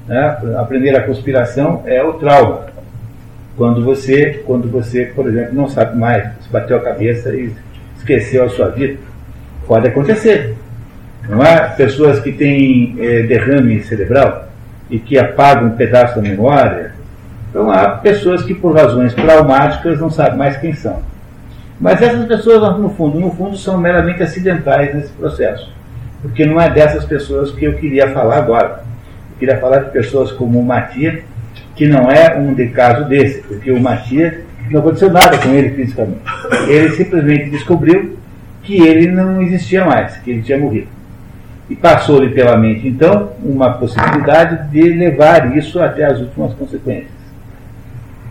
Né? 0.08 0.38
A 0.56 0.64
primeira 0.66 1.02
conspiração 1.02 1.82
é 1.84 2.04
o 2.04 2.14
trauma. 2.14 2.68
Quando 3.58 3.84
você, 3.84 4.44
quando 4.46 4.70
você, 4.70 5.06
por 5.16 5.28
exemplo, 5.28 5.56
não 5.56 5.68
sabe 5.68 5.98
mais, 5.98 6.26
se 6.44 6.50
bateu 6.52 6.78
a 6.78 6.82
cabeça 6.82 7.36
e 7.36 7.52
esqueceu 7.98 8.46
a 8.46 8.50
sua 8.50 8.70
vida, 8.70 9.00
pode 9.66 9.88
acontecer. 9.88 10.54
Não 11.28 11.44
é? 11.44 11.70
Pessoas 11.70 12.20
que 12.20 12.32
têm 12.32 12.98
é, 13.00 13.24
derrame 13.24 13.82
cerebral, 13.82 14.53
e 14.90 15.00
que 15.00 15.18
apagam 15.18 15.68
um 15.68 15.76
pedaço 15.76 16.16
da 16.16 16.22
memória. 16.22 16.94
Então 17.50 17.72
há 17.72 17.90
pessoas 17.90 18.44
que 18.44 18.54
por 18.54 18.76
razões 18.76 19.14
traumáticas 19.14 20.00
não 20.00 20.10
sabem 20.10 20.38
mais 20.38 20.58
quem 20.58 20.74
são. 20.74 21.02
Mas 21.80 22.02
essas 22.02 22.26
pessoas, 22.26 22.80
no 22.80 22.90
fundo, 22.90 23.20
no 23.20 23.32
fundo, 23.32 23.58
são 23.58 23.78
meramente 23.78 24.24
acidentais 24.24 24.94
nesse 24.94 25.12
processo. 25.14 25.72
Porque 26.22 26.46
não 26.46 26.60
é 26.60 26.70
dessas 26.70 27.04
pessoas 27.06 27.52
que 27.52 27.66
eu 27.66 27.74
queria 27.74 28.10
falar 28.10 28.38
agora. 28.38 28.84
Eu 29.34 29.38
queria 29.40 29.58
falar 29.58 29.80
de 29.80 29.92
pessoas 29.92 30.32
como 30.32 30.60
o 30.60 30.66
Matia, 30.66 31.24
que 31.76 31.88
não 31.88 32.10
é 32.10 32.38
um 32.38 32.54
de 32.54 32.68
caso 32.68 33.06
desse, 33.06 33.42
porque 33.42 33.72
o 33.72 33.80
Matia 33.80 34.42
não 34.70 34.80
aconteceu 34.80 35.12
nada 35.12 35.38
com 35.38 35.50
ele 35.50 35.72
fisicamente. 35.72 36.22
Ele 36.68 36.90
simplesmente 36.92 37.50
descobriu 37.50 38.18
que 38.62 38.82
ele 38.82 39.12
não 39.12 39.42
existia 39.42 39.84
mais, 39.84 40.16
que 40.18 40.32
ele 40.32 40.42
tinha 40.42 40.58
morrido. 40.58 40.88
E 41.70 41.76
passou-lhe 41.76 42.30
pela 42.30 42.58
mente, 42.58 42.88
então, 42.88 43.32
uma 43.42 43.74
possibilidade 43.74 44.70
de 44.70 44.82
levar 44.82 45.56
isso 45.56 45.80
até 45.80 46.06
as 46.06 46.20
últimas 46.20 46.54
consequências. 46.54 47.12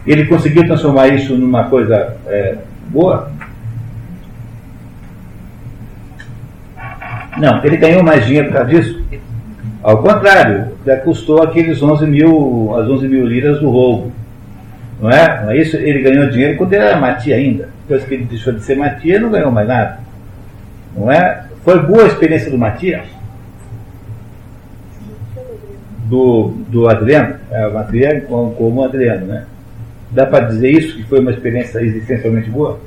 Ele 0.07 0.27
conseguiu 0.27 0.67
transformar 0.67 1.09
isso 1.09 1.35
numa 1.37 1.65
coisa 1.65 2.17
é, 2.27 2.59
boa? 2.89 3.31
Não, 7.39 7.65
ele 7.65 7.77
ganhou 7.77 8.03
mais 8.03 8.27
dinheiro 8.27 8.49
por 8.49 8.59
causa 8.59 8.71
disso. 8.71 9.03
Ao 9.83 9.99
contrário, 9.99 10.73
custou 11.03 11.43
aqueles 11.43 11.83
11 11.83 12.07
mil, 12.07 12.75
as 12.77 12.89
11 12.89 13.09
mil 13.09 13.27
liras 13.27 13.61
do 13.61 13.71
roubo. 13.71 14.13
Não 15.01 15.11
é? 15.11 15.43
Não 15.43 15.51
é 15.51 15.57
isso? 15.57 15.77
Ele 15.77 16.01
ganhou 16.01 16.31
dinheiro 16.31 16.57
quando 16.57 16.73
era 16.75 16.97
matia 16.97 17.37
ainda. 17.37 17.69
Depois 17.89 18.05
que 18.05 18.15
ele 18.15 18.25
deixou 18.25 18.53
de 18.53 18.63
ser 18.63 18.77
matia, 18.77 19.19
não 19.19 19.31
ganhou 19.31 19.51
mais 19.51 19.67
nada. 19.67 19.99
Não 20.97 21.11
é? 21.11 21.45
Foi 21.65 21.81
boa 21.81 22.05
a 22.05 22.07
experiência 22.07 22.51
do 22.51 22.59
matia? 22.59 23.03
Do, 26.13 26.49
do 26.69 26.91
Adriano, 26.91 27.37
é, 27.51 27.67
o 27.69 27.79
Adriano 27.79 28.21
como, 28.27 28.55
como 28.55 28.85
Adriano, 28.85 29.25
né? 29.25 29.47
Dá 30.11 30.27
para 30.27 30.45
dizer 30.45 30.71
isso, 30.71 30.99
que 30.99 31.05
foi 31.05 31.21
uma 31.21 31.31
experiência 31.31 31.79
existencialmente 31.79 32.51
boa? 32.51 32.79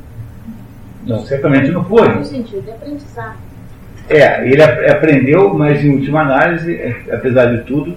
Não, 1.08 1.26
certamente 1.26 1.72
não 1.72 1.84
foi. 1.84 2.08
No 2.08 2.24
sentido 2.24 2.62
de 2.62 2.70
aprendizado. 2.70 3.38
É, 4.08 4.48
ele 4.48 4.62
aprendeu, 4.62 5.52
mas 5.56 5.84
em 5.84 5.90
última 5.90 6.22
análise, 6.22 6.72
é, 6.76 6.96
apesar 7.12 7.46
de 7.46 7.64
tudo, 7.64 7.96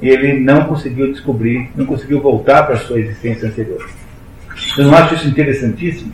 ele 0.00 0.38
não 0.38 0.62
conseguiu 0.62 1.10
descobrir, 1.10 1.68
não 1.74 1.84
conseguiu 1.84 2.20
voltar 2.20 2.62
para 2.62 2.76
a 2.76 2.78
sua 2.78 3.00
existência 3.00 3.48
anterior. 3.48 3.84
Eu 4.78 4.84
não 4.84 4.94
acho 4.94 5.16
isso 5.16 5.26
interessantíssimo? 5.26 6.12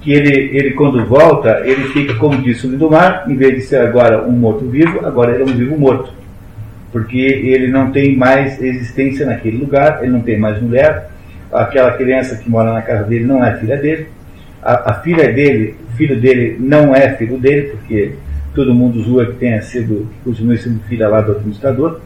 Que 0.00 0.12
ele, 0.12 0.56
ele 0.56 0.70
quando 0.70 1.04
volta, 1.04 1.60
ele 1.62 1.84
fica, 1.88 2.14
como 2.14 2.40
disse 2.40 2.66
o 2.66 2.70
Lindomar, 2.70 3.30
em 3.30 3.36
vez 3.36 3.54
de 3.54 3.60
ser 3.60 3.82
agora 3.82 4.26
um 4.26 4.32
morto-vivo, 4.32 5.04
agora 5.04 5.34
ele 5.34 5.42
é 5.42 5.44
um 5.44 5.56
vivo-morto 5.58 6.17
porque 6.92 7.18
ele 7.18 7.68
não 7.68 7.90
tem 7.90 8.16
mais 8.16 8.60
existência 8.62 9.26
naquele 9.26 9.58
lugar, 9.58 10.00
ele 10.02 10.12
não 10.12 10.20
tem 10.20 10.38
mais 10.38 10.60
mulher, 10.60 11.10
aquela 11.52 11.92
criança 11.92 12.36
que 12.36 12.48
mora 12.48 12.72
na 12.72 12.82
casa 12.82 13.04
dele 13.04 13.24
não 13.24 13.44
é 13.44 13.56
filha 13.56 13.76
dele, 13.76 14.08
a, 14.62 14.90
a 14.90 14.94
filha 14.94 15.32
dele, 15.32 15.74
filho 15.96 16.20
dele 16.20 16.56
não 16.58 16.94
é 16.94 17.14
filho 17.16 17.38
dele, 17.38 17.70
porque 17.72 18.12
todo 18.54 18.74
mundo 18.74 19.02
julga 19.02 19.26
que 19.26 19.32
tenha 19.34 19.60
sido, 19.62 20.08
que 20.12 20.30
continue 20.30 20.58
sendo 20.58 20.80
filha 20.88 21.08
lá 21.08 21.20
do 21.20 21.32
administrador. 21.32 22.00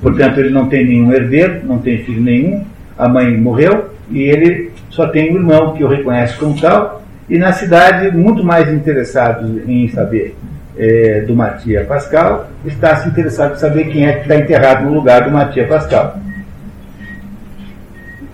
Portanto, 0.00 0.38
ele 0.38 0.50
não 0.50 0.68
tem 0.68 0.86
nenhum 0.86 1.12
herdeiro, 1.12 1.60
não 1.64 1.78
tem 1.78 2.04
filho 2.04 2.20
nenhum, 2.20 2.64
a 2.98 3.08
mãe 3.08 3.36
morreu 3.36 3.90
e 4.10 4.22
ele 4.22 4.70
só 4.90 5.08
tem 5.08 5.32
um 5.32 5.36
irmão 5.36 5.74
que 5.74 5.82
o 5.82 5.88
reconhece 5.88 6.36
como 6.38 6.58
tal, 6.60 7.02
e 7.28 7.38
na 7.38 7.52
cidade, 7.52 8.16
muito 8.16 8.44
mais 8.44 8.72
interessado 8.72 9.62
em 9.66 9.88
saber 9.88 10.36
é, 10.78 11.20
do 11.20 11.34
Matias 11.34 11.86
Pascal, 11.86 12.48
está 12.64 12.96
se 12.96 13.08
interessado 13.08 13.54
em 13.54 13.58
saber 13.58 13.84
quem 13.90 14.06
é 14.06 14.14
que 14.14 14.20
está 14.22 14.36
enterrado 14.36 14.84
no 14.84 14.94
lugar 14.94 15.24
do 15.24 15.30
Matias 15.30 15.68
Pascal. 15.68 16.18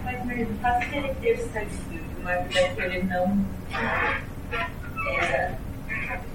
Mas, 0.04 0.16
mas 0.26 0.48
fato 0.60 0.88
de 0.88 0.96
ele 0.96 1.10
ter 1.20 1.36
saído 1.52 1.70
uma 2.20 2.32
vida 2.32 2.68
que 2.74 2.82
ele 2.82 3.02
não 3.04 3.38
era, 5.20 5.50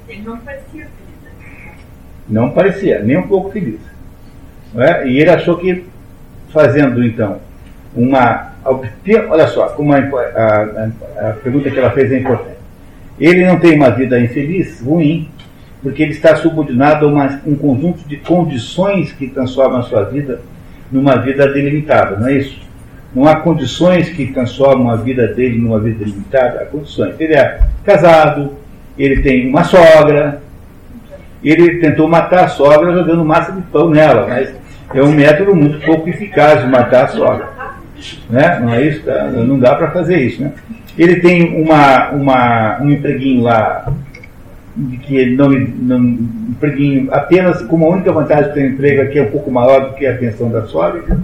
ele 0.07 0.21
não 0.21 0.37
parecia 0.39 0.85
feliz. 0.85 1.75
Não 2.29 2.49
parecia, 2.51 2.99
nem 2.99 3.17
um 3.17 3.27
pouco 3.27 3.51
feliz. 3.51 3.79
É? 4.75 5.07
E 5.07 5.19
ele 5.19 5.29
achou 5.29 5.57
que, 5.57 5.85
fazendo 6.51 7.03
então 7.03 7.39
uma. 7.95 8.53
Olha 9.29 9.47
só, 9.47 9.69
como 9.69 9.93
a, 9.93 9.97
a, 9.97 11.29
a 11.29 11.33
pergunta 11.33 11.71
que 11.71 11.79
ela 11.79 11.91
fez 11.91 12.11
é 12.11 12.19
importante. 12.19 12.57
Ele 13.19 13.45
não 13.45 13.59
tem 13.59 13.75
uma 13.75 13.89
vida 13.89 14.19
infeliz, 14.19 14.81
ruim, 14.81 15.29
porque 15.87 16.03
ele 16.03 16.11
está 16.11 16.35
subordinado 16.35 17.05
a 17.05 17.09
uma, 17.09 17.41
um 17.47 17.55
conjunto 17.55 18.05
de 18.09 18.17
condições 18.17 19.13
que 19.13 19.29
transformam 19.29 19.79
a 19.79 19.83
sua 19.83 20.03
vida 20.03 20.41
numa 20.91 21.15
vida 21.15 21.47
delimitada, 21.47 22.17
não 22.17 22.27
é 22.27 22.33
isso? 22.33 22.59
Não 23.15 23.25
há 23.25 23.37
condições 23.37 24.09
que 24.09 24.25
transformam 24.33 24.89
a 24.89 24.97
vida 24.97 25.27
dele 25.27 25.57
numa 25.57 25.79
vida 25.79 25.99
delimitada, 25.99 26.59
há 26.59 26.65
condições. 26.65 27.15
Ele 27.17 27.33
é 27.33 27.61
casado, 27.85 28.51
ele 28.97 29.21
tem 29.21 29.47
uma 29.47 29.63
sogra, 29.63 30.41
ele 31.41 31.77
tentou 31.77 32.05
matar 32.05 32.43
a 32.43 32.47
sogra 32.49 32.91
jogando 32.91 33.23
massa 33.23 33.53
de 33.53 33.61
pão 33.61 33.89
nela, 33.89 34.27
mas 34.27 34.53
é 34.93 35.01
um 35.01 35.13
método 35.13 35.55
muito 35.55 35.79
pouco 35.85 36.09
eficaz 36.09 36.65
de 36.65 36.67
matar 36.67 37.05
a 37.05 37.07
sogra. 37.07 37.47
Né? 38.29 38.59
Não 38.59 38.73
é 38.73 38.83
isso? 38.83 39.03
Não 39.47 39.57
dá 39.57 39.73
para 39.73 39.91
fazer 39.91 40.17
isso. 40.17 40.41
Né? 40.41 40.51
Ele 40.97 41.21
tem 41.21 41.63
uma, 41.63 42.09
uma, 42.09 42.81
um 42.81 42.91
empreguinho 42.91 43.43
lá 43.43 43.89
que 45.01 45.15
ele 45.15 45.35
não, 45.35 45.49
não 45.49 45.99
empreguinho 46.49 47.11
apenas 47.11 47.61
com 47.63 47.77
uma 47.77 47.87
única 47.87 48.11
vantagem 48.11 48.53
de 48.53 48.59
um 48.59 48.65
emprego 48.67 49.11
que 49.11 49.17
é 49.17 49.23
um 49.23 49.31
pouco 49.31 49.49
maior 49.49 49.89
do 49.89 49.95
que 49.95 50.05
a 50.05 50.15
pensão 50.15 50.49
da 50.49 50.65
sogra. 50.65 51.19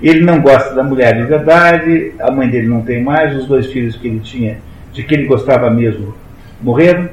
Ele 0.00 0.20
não 0.20 0.40
gosta 0.40 0.74
da 0.74 0.82
mulher 0.82 1.16
de 1.16 1.24
verdade, 1.24 2.12
a 2.20 2.30
mãe 2.30 2.48
dele 2.48 2.68
não 2.68 2.82
tem 2.82 3.02
mais, 3.02 3.36
os 3.36 3.46
dois 3.46 3.66
filhos 3.66 3.96
que 3.96 4.08
ele 4.08 4.20
tinha, 4.20 4.58
de 4.92 5.02
que 5.02 5.14
ele 5.14 5.26
gostava 5.26 5.70
mesmo, 5.70 6.14
morreram. 6.60 7.08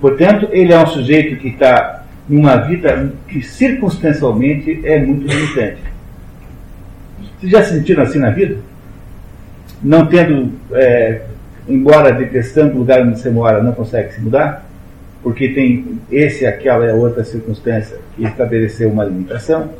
Portanto, 0.00 0.48
ele 0.50 0.72
é 0.72 0.78
um 0.78 0.86
sujeito 0.86 1.36
que 1.36 1.48
está 1.48 2.04
numa 2.28 2.56
vida 2.56 3.12
que 3.28 3.42
circunstancialmente 3.42 4.80
é 4.84 4.98
muito 4.98 5.26
limitante. 5.26 5.82
Vocês 7.38 7.52
já 7.52 7.62
se 7.62 7.74
sentiram 7.74 8.02
assim 8.02 8.18
na 8.18 8.30
vida? 8.30 8.56
Não 9.82 10.06
tendo 10.06 10.52
é, 10.72 11.22
embora 11.68 12.12
detestando 12.12 12.74
o 12.74 12.78
lugar 12.78 13.02
onde 13.02 13.18
você 13.18 13.30
mora, 13.30 13.62
não 13.62 13.72
consegue 13.72 14.12
se 14.12 14.20
mudar, 14.20 14.66
porque 15.22 15.48
tem 15.50 16.00
esse, 16.10 16.44
aquela 16.44 16.86
e 16.86 16.92
outra 16.92 17.22
circunstância 17.22 17.98
que 18.16 18.24
estabeleceu 18.24 18.90
uma 18.90 19.04
limitação. 19.04 19.70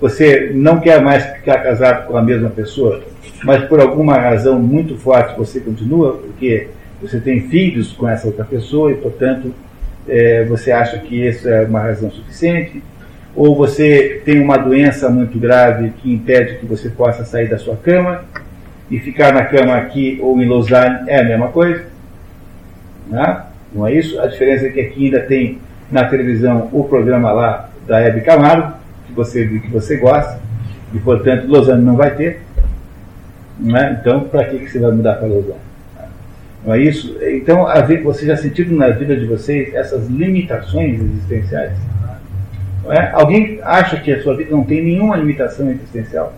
Você 0.00 0.50
não 0.54 0.80
quer 0.80 1.00
mais 1.00 1.24
ficar 1.24 1.62
casado 1.62 2.06
com 2.06 2.16
a 2.16 2.22
mesma 2.22 2.50
pessoa, 2.50 3.02
mas 3.42 3.64
por 3.64 3.80
alguma 3.80 4.18
razão 4.18 4.58
muito 4.58 4.96
forte 4.98 5.36
você 5.38 5.60
continua, 5.60 6.18
porque 6.18 6.68
você 7.00 7.18
tem 7.18 7.48
filhos 7.48 7.92
com 7.92 8.08
essa 8.08 8.26
outra 8.26 8.44
pessoa 8.44 8.90
e, 8.92 8.96
portanto, 8.96 9.54
é, 10.06 10.44
você 10.44 10.70
acha 10.70 10.98
que 10.98 11.26
isso 11.26 11.48
é 11.48 11.62
uma 11.64 11.80
razão 11.80 12.10
suficiente, 12.10 12.82
ou 13.34 13.56
você 13.56 14.22
tem 14.24 14.40
uma 14.40 14.56
doença 14.56 15.08
muito 15.08 15.38
grave 15.38 15.92
que 15.98 16.12
impede 16.12 16.56
que 16.56 16.66
você 16.66 16.88
possa 16.88 17.24
sair 17.24 17.48
da 17.48 17.58
sua 17.58 17.76
cama, 17.76 18.24
e 18.90 18.98
ficar 18.98 19.32
na 19.32 19.44
cama 19.44 19.76
aqui 19.76 20.18
ou 20.22 20.40
em 20.40 20.48
Lausanne 20.48 21.08
é 21.08 21.20
a 21.20 21.24
mesma 21.24 21.48
coisa. 21.48 21.84
Né? 23.06 23.42
Não 23.72 23.86
é 23.86 23.94
isso? 23.94 24.20
A 24.20 24.26
diferença 24.26 24.66
é 24.66 24.70
que 24.70 24.80
aqui 24.80 25.06
ainda 25.06 25.20
tem 25.20 25.58
na 25.90 26.04
televisão 26.04 26.68
o 26.72 26.84
programa 26.84 27.32
lá 27.32 27.68
da 27.86 28.00
Hebe 28.00 28.20
Camargo, 28.22 28.74
que 29.06 29.12
você, 29.12 29.46
que 29.46 29.68
você 29.68 29.96
gosta, 29.96 30.40
e 30.92 30.98
portanto 30.98 31.46
Lausanne 31.48 31.84
não 31.84 31.96
vai 31.96 32.14
ter. 32.14 32.40
Né? 33.58 33.98
Então, 34.00 34.20
para 34.20 34.44
que, 34.44 34.58
que 34.58 34.70
você 34.70 34.78
vai 34.78 34.92
mudar 34.92 35.14
para 35.14 35.28
Lausanne? 35.28 35.64
Não 36.64 36.74
é 36.74 36.80
isso? 36.80 37.16
Então, 37.22 37.66
você 38.02 38.26
já 38.26 38.36
sentiu 38.36 38.66
na 38.74 38.88
vida 38.88 39.14
de 39.14 39.26
vocês 39.26 39.74
essas 39.74 40.08
limitações 40.08 40.98
existenciais? 40.98 41.76
É? 42.90 43.10
Alguém 43.12 43.60
acha 43.62 43.98
que 43.98 44.12
a 44.12 44.22
sua 44.22 44.36
vida 44.36 44.50
não 44.50 44.64
tem 44.64 44.82
nenhuma 44.82 45.16
limitação 45.16 45.70
existencial? 45.70 46.34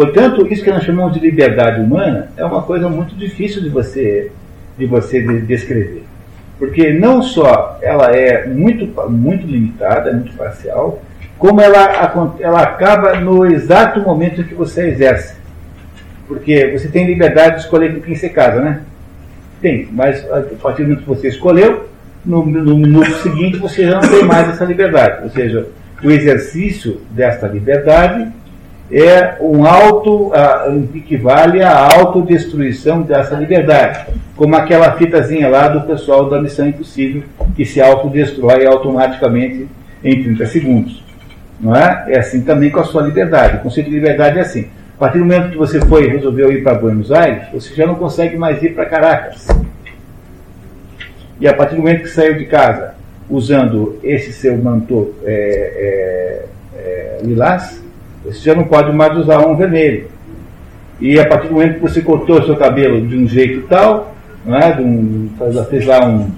Portanto, 0.00 0.46
isso 0.50 0.64
que 0.64 0.70
nós 0.70 0.82
chamamos 0.82 1.12
de 1.12 1.20
liberdade 1.20 1.78
humana 1.78 2.30
é 2.34 2.42
uma 2.42 2.62
coisa 2.62 2.88
muito 2.88 3.14
difícil 3.14 3.60
de 3.60 3.68
você, 3.68 4.32
de 4.78 4.86
você 4.86 5.20
descrever. 5.42 6.04
Porque 6.58 6.90
não 6.94 7.22
só 7.22 7.78
ela 7.82 8.06
é 8.06 8.46
muito, 8.46 8.86
muito 9.10 9.46
limitada, 9.46 10.10
muito 10.10 10.34
parcial, 10.38 11.02
como 11.36 11.60
ela, 11.60 12.34
ela 12.40 12.62
acaba 12.62 13.20
no 13.20 13.44
exato 13.44 14.00
momento 14.00 14.40
em 14.40 14.44
que 14.44 14.54
você 14.54 14.88
exerce. 14.88 15.36
Porque 16.26 16.68
você 16.68 16.88
tem 16.88 17.06
liberdade 17.06 17.56
de 17.56 17.60
escolher 17.64 17.94
com 17.94 18.00
quem 18.00 18.14
você 18.14 18.30
casa, 18.30 18.58
né? 18.58 18.80
Tem, 19.60 19.86
mas 19.92 20.24
a 20.32 20.40
partir 20.62 20.84
do 20.84 20.88
momento 20.88 21.02
que 21.02 21.08
você 21.10 21.28
escolheu, 21.28 21.90
no, 22.24 22.42
no 22.46 22.78
minuto 22.78 23.12
seguinte 23.16 23.58
você 23.58 23.84
já 23.84 24.00
não 24.00 24.08
tem 24.08 24.24
mais 24.24 24.48
essa 24.48 24.64
liberdade. 24.64 25.24
Ou 25.24 25.28
seja, 25.28 25.68
o 26.02 26.10
exercício 26.10 27.02
desta 27.10 27.46
liberdade 27.46 28.39
é 28.92 29.36
um 29.40 29.64
auto, 29.64 30.28
uh, 30.28 30.88
equivale 30.94 31.62
à 31.62 31.94
autodestruição 31.94 33.02
dessa 33.02 33.36
liberdade, 33.36 34.06
como 34.36 34.56
aquela 34.56 34.92
fitazinha 34.92 35.48
lá 35.48 35.68
do 35.68 35.82
pessoal 35.82 36.28
da 36.28 36.42
Missão 36.42 36.66
Impossível, 36.66 37.22
que 37.54 37.64
se 37.64 37.80
autodestrói 37.80 38.66
automaticamente 38.66 39.68
em 40.02 40.22
30 40.22 40.46
segundos. 40.46 41.04
Não 41.60 41.76
é? 41.76 42.06
É 42.08 42.18
assim 42.18 42.42
também 42.42 42.70
com 42.70 42.80
a 42.80 42.84
sua 42.84 43.02
liberdade. 43.02 43.58
O 43.58 43.60
conceito 43.60 43.90
de 43.90 43.96
liberdade 43.96 44.38
é 44.38 44.42
assim. 44.42 44.68
A 44.96 44.98
partir 44.98 45.18
do 45.18 45.24
momento 45.24 45.50
que 45.50 45.58
você 45.58 45.80
foi 45.80 46.08
resolveu 46.08 46.50
ir 46.52 46.62
para 46.62 46.74
Buenos 46.74 47.12
Aires, 47.12 47.44
você 47.52 47.74
já 47.74 47.86
não 47.86 47.94
consegue 47.94 48.36
mais 48.36 48.62
ir 48.62 48.74
para 48.74 48.86
Caracas. 48.86 49.46
E 51.40 51.46
a 51.46 51.54
partir 51.54 51.76
do 51.76 51.82
momento 51.82 52.02
que 52.02 52.08
saiu 52.08 52.36
de 52.36 52.44
casa 52.46 52.94
usando 53.28 53.98
esse 54.02 54.32
seu 54.32 54.56
manto 54.58 55.14
é, 55.24 56.44
é, 56.74 56.78
é, 56.78 57.18
lilás, 57.22 57.82
você 58.24 58.40
já 58.40 58.54
não 58.54 58.64
pode 58.64 58.92
mais 58.92 59.16
usar 59.16 59.46
um 59.46 59.56
vermelho. 59.56 60.08
E 61.00 61.18
a 61.18 61.26
partir 61.26 61.48
do 61.48 61.54
momento 61.54 61.74
que 61.74 61.80
você 61.80 62.02
cortou 62.02 62.38
o 62.38 62.44
seu 62.44 62.56
cabelo 62.56 63.06
de 63.06 63.16
um 63.16 63.26
jeito 63.26 63.66
tal, 63.68 64.14
não 64.44 64.56
é? 64.58 64.72
de 64.72 64.82
um, 64.82 65.30
fez 65.70 65.86
lá 65.86 66.06
um, 66.06 66.30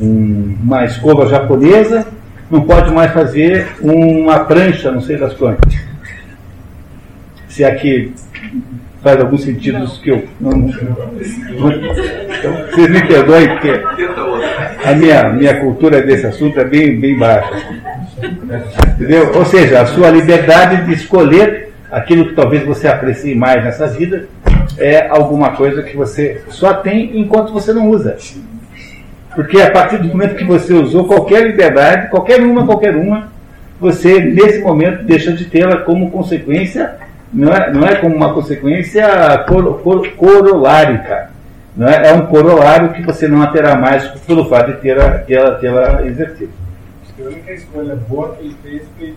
um, 0.00 0.56
uma 0.62 0.84
escova 0.84 1.26
japonesa, 1.26 2.06
não 2.50 2.60
pode 2.60 2.92
mais 2.92 3.12
fazer 3.12 3.66
uma 3.80 4.40
prancha, 4.40 4.92
não 4.92 5.00
sei 5.00 5.16
das 5.16 5.34
quantas. 5.34 5.74
Se 7.48 7.64
aqui 7.64 8.12
faz 9.02 9.20
algum 9.20 9.36
sentido 9.36 9.84
isso 9.84 10.00
que 10.00 10.10
eu. 10.10 10.24
Não, 10.40 10.50
não, 10.50 10.68
então, 10.68 12.52
vocês 12.70 12.90
me 12.90 13.06
perdoem, 13.06 13.48
porque 13.48 13.82
a 14.84 14.94
minha, 14.94 15.28
minha 15.30 15.60
cultura 15.60 16.02
desse 16.02 16.26
assunto 16.26 16.58
é 16.58 16.64
bem, 16.64 16.98
bem 16.98 17.18
baixa. 17.18 17.50
Entendeu? 18.24 19.32
Ou 19.34 19.44
seja, 19.44 19.82
a 19.82 19.86
sua 19.86 20.10
liberdade 20.10 20.84
de 20.84 20.92
escolher 20.94 21.72
aquilo 21.90 22.28
que 22.28 22.34
talvez 22.34 22.64
você 22.64 22.88
aprecie 22.88 23.34
mais 23.34 23.62
nessa 23.62 23.86
vida 23.86 24.26
é 24.78 25.08
alguma 25.08 25.50
coisa 25.50 25.82
que 25.82 25.96
você 25.96 26.42
só 26.48 26.74
tem 26.74 27.20
enquanto 27.20 27.52
você 27.52 27.72
não 27.72 27.88
usa. 27.88 28.16
Porque 29.34 29.60
a 29.60 29.70
partir 29.70 29.98
do 29.98 30.08
momento 30.08 30.36
que 30.36 30.44
você 30.44 30.72
usou 30.72 31.06
qualquer 31.06 31.46
liberdade, 31.46 32.08
qualquer 32.08 32.40
uma, 32.40 32.66
qualquer 32.66 32.96
uma, 32.96 33.28
você 33.80 34.20
nesse 34.20 34.60
momento 34.60 35.04
deixa 35.04 35.32
de 35.32 35.44
tê-la 35.44 35.78
como 35.78 36.10
consequência, 36.10 36.94
não 37.32 37.52
é, 37.52 37.72
não 37.72 37.86
é 37.86 37.96
como 37.96 38.14
uma 38.14 38.32
consequência 38.32 39.04
cor, 39.48 39.80
cor, 39.80 40.08
corolárica. 40.12 41.30
Não 41.76 41.88
é? 41.88 42.10
é 42.10 42.14
um 42.14 42.26
corolário 42.26 42.92
que 42.92 43.02
você 43.02 43.26
não 43.26 43.44
terá 43.50 43.74
mais 43.74 44.06
pelo 44.26 44.48
fato 44.48 44.72
de 44.72 44.78
ter, 44.78 44.96
ter, 45.24 45.58
ter 45.58 46.06
exercido 46.06 46.63
a 47.22 47.26
única 47.26 47.52
escolha 47.52 47.96
boa 47.96 48.34
que 48.34 48.44
ele 48.44 48.56
fez 48.62 48.82
foi 48.98 49.14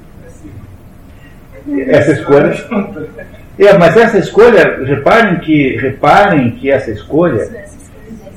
essa 1.87 2.11
escolha. 2.11 2.53
É, 3.59 3.75
mas 3.75 3.97
essa 3.97 4.19
escolha, 4.19 4.85
reparem 4.85 5.39
que, 5.39 5.77
reparem 5.77 6.51
que 6.51 6.69
essa 6.69 6.91
escolha, 6.91 7.65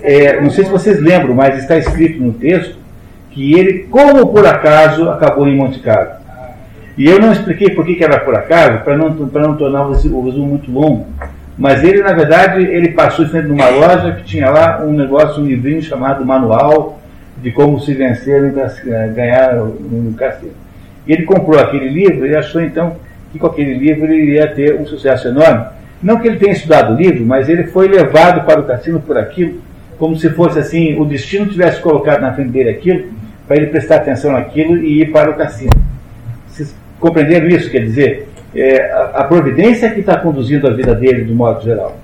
é, 0.03 0.41
não 0.41 0.49
sei 0.49 0.65
se 0.65 0.71
vocês 0.71 0.99
lembram, 0.99 1.35
mas 1.35 1.59
está 1.59 1.77
escrito 1.77 2.23
no 2.23 2.33
texto 2.33 2.79
que 3.31 3.53
ele, 3.53 3.81
como 3.91 4.29
por 4.29 4.47
acaso, 4.47 5.11
acabou 5.11 5.47
em 5.47 5.55
Monte 5.55 5.79
Carlo. 5.81 6.13
E 6.97 7.07
eu 7.07 7.19
não 7.19 7.33
expliquei 7.33 7.69
por 7.71 7.85
que, 7.85 7.97
que 7.97 8.05
era 8.05 8.19
por 8.21 8.35
acaso, 8.35 8.83
para 8.83 8.97
não, 8.97 9.11
não 9.11 9.57
tornar 9.57 9.87
o 9.87 9.91
resumo 9.91 10.23
muito 10.23 10.73
longo. 10.73 11.07
Mas 11.57 11.85
ele, 11.85 12.03
na 12.03 12.13
verdade, 12.13 12.63
ele 12.63 12.93
passou 12.93 13.25
em 13.25 13.29
frente 13.29 13.47
de 13.47 13.53
uma 13.53 13.69
loja 13.69 14.13
que 14.13 14.25
tinha 14.25 14.49
lá 14.49 14.83
um 14.83 14.93
negócio, 14.93 15.43
um 15.43 15.47
livrinho 15.47 15.83
chamado 15.83 16.25
Manual 16.25 17.00
de 17.39 17.51
Como 17.51 17.81
Se 17.81 17.95
Vencer 17.95 18.53
e 18.55 19.13
Ganhar 19.15 19.55
no 19.55 20.13
Cassino. 20.15 20.53
Ele 21.07 21.23
comprou 21.25 21.59
aquele 21.59 21.89
livro 21.89 22.27
e 22.27 22.37
achou 22.37 22.61
então 22.61 22.97
que 23.33 23.39
com 23.39 23.47
aquele 23.47 23.75
livro 23.75 24.13
ele 24.13 24.33
ia 24.33 24.49
ter 24.49 24.75
um 24.75 24.87
sucesso 24.87 25.29
enorme. 25.29 25.65
Não 26.03 26.19
que 26.19 26.29
ele 26.29 26.39
tenha 26.39 26.53
estudado 26.53 26.95
o 26.95 26.97
livro, 26.97 27.25
mas 27.25 27.49
ele 27.49 27.65
foi 27.65 27.89
levado 27.89 28.45
para 28.47 28.61
o 28.61 28.65
cassino 28.65 29.01
por 29.01 29.19
aquilo, 29.19 29.61
como 29.99 30.17
se 30.17 30.31
fosse 30.31 30.59
assim, 30.59 30.99
o 30.99 31.05
destino 31.05 31.47
tivesse 31.47 31.81
colocado 31.81 32.23
na 32.23 32.33
frente 32.33 32.51
dele 32.51 32.71
aquilo, 32.71 33.05
para 33.47 33.57
ele 33.57 33.67
prestar 33.67 33.97
atenção 33.97 34.33
naquilo 34.33 34.79
e 34.79 35.03
ir 35.03 35.11
para 35.11 35.31
o 35.31 35.35
cassino. 35.35 35.73
Vocês 36.49 36.75
compreenderam 36.99 37.49
isso? 37.49 37.71
Quer 37.71 37.81
dizer, 37.81 38.29
é, 38.55 38.93
a, 39.15 39.25
providência 39.25 39.91
que 39.91 40.01
está 40.01 40.17
conduzindo 40.17 40.67
a 40.67 40.73
vida 40.73 40.95
dele, 40.95 41.25
de 41.25 41.33
modo 41.33 41.63
geral. 41.63 41.99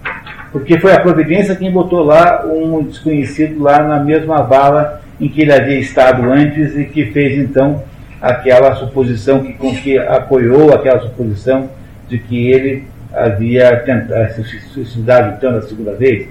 Porque 0.52 0.78
foi 0.78 0.92
a 0.92 1.00
providência 1.00 1.56
quem 1.56 1.70
botou 1.70 2.02
lá 2.02 2.44
um 2.46 2.82
desconhecido 2.82 3.62
lá 3.62 3.82
na 3.82 4.00
mesma 4.00 4.42
vala 4.42 5.02
em 5.20 5.28
que 5.28 5.42
ele 5.42 5.52
havia 5.52 5.78
estado 5.78 6.30
antes 6.30 6.76
e 6.76 6.84
que 6.84 7.06
fez 7.06 7.38
então 7.38 7.82
aquela 8.20 8.74
suposição 8.74 9.42
que, 9.42 9.52
com 9.54 9.74
que 9.74 9.98
apoiou 9.98 10.72
aquela 10.72 11.00
suposição 11.00 11.70
de 12.08 12.18
que 12.18 12.50
ele 12.50 12.84
havia 13.12 13.76
tentado 13.80 14.34
se 14.34 14.60
suicidado 14.68 15.36
então 15.36 15.52
na 15.52 15.62
segunda 15.62 15.92
vez. 15.92 16.28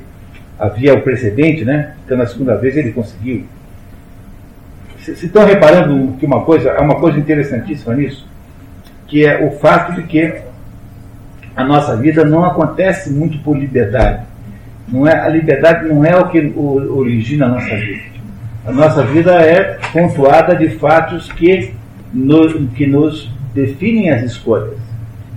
Havia 0.58 0.94
o 0.94 1.02
precedente, 1.02 1.66
né? 1.66 1.96
Então 2.06 2.18
na 2.18 2.26
segunda 2.26 2.56
vez 2.56 2.78
ele 2.78 2.92
conseguiu. 2.92 3.46
Se 5.00 5.12
estão 5.12 5.46
reparando 5.46 6.14
que 6.18 6.26
uma 6.26 6.44
coisa, 6.44 6.70
é 6.70 6.80
uma 6.80 6.96
coisa 6.96 7.20
interessantíssima 7.20 7.94
nisso, 7.94 8.28
que 9.08 9.26
é 9.26 9.44
o 9.44 9.52
fato 9.60 9.94
de 9.94 10.04
que 10.04 10.42
a 11.56 11.64
nossa 11.64 11.96
vida 11.96 12.26
não 12.26 12.44
acontece 12.44 13.12
muito 13.12 13.38
por 13.40 13.58
liberdade. 13.58 14.24
Não 14.88 15.08
é, 15.08 15.20
a 15.20 15.30
liberdade 15.30 15.88
não 15.88 16.04
é 16.04 16.16
o 16.16 16.28
que 16.30 16.54
origina 16.58 17.46
a 17.46 17.50
nossa 17.50 17.76
vida. 17.76 18.15
A 18.66 18.72
nossa 18.72 19.04
vida 19.04 19.32
é 19.34 19.78
pontuada 19.94 20.56
de 20.56 20.70
fatos 20.70 21.32
que 21.32 21.76
nos, 22.12 22.54
que 22.76 22.88
nos 22.88 23.32
definem 23.54 24.10
as 24.10 24.24
escolhas. 24.24 24.80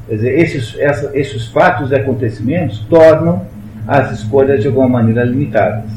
Quer 0.08 0.14
dizer, 0.14 0.38
esses, 0.38 0.78
essa, 0.78 1.10
esses 1.12 1.46
fatos 1.48 1.90
e 1.90 1.94
acontecimentos 1.94 2.78
tornam 2.88 3.44
as 3.86 4.12
escolhas 4.12 4.62
de 4.62 4.68
alguma 4.68 4.88
maneira 4.88 5.24
limitadas. 5.24 5.90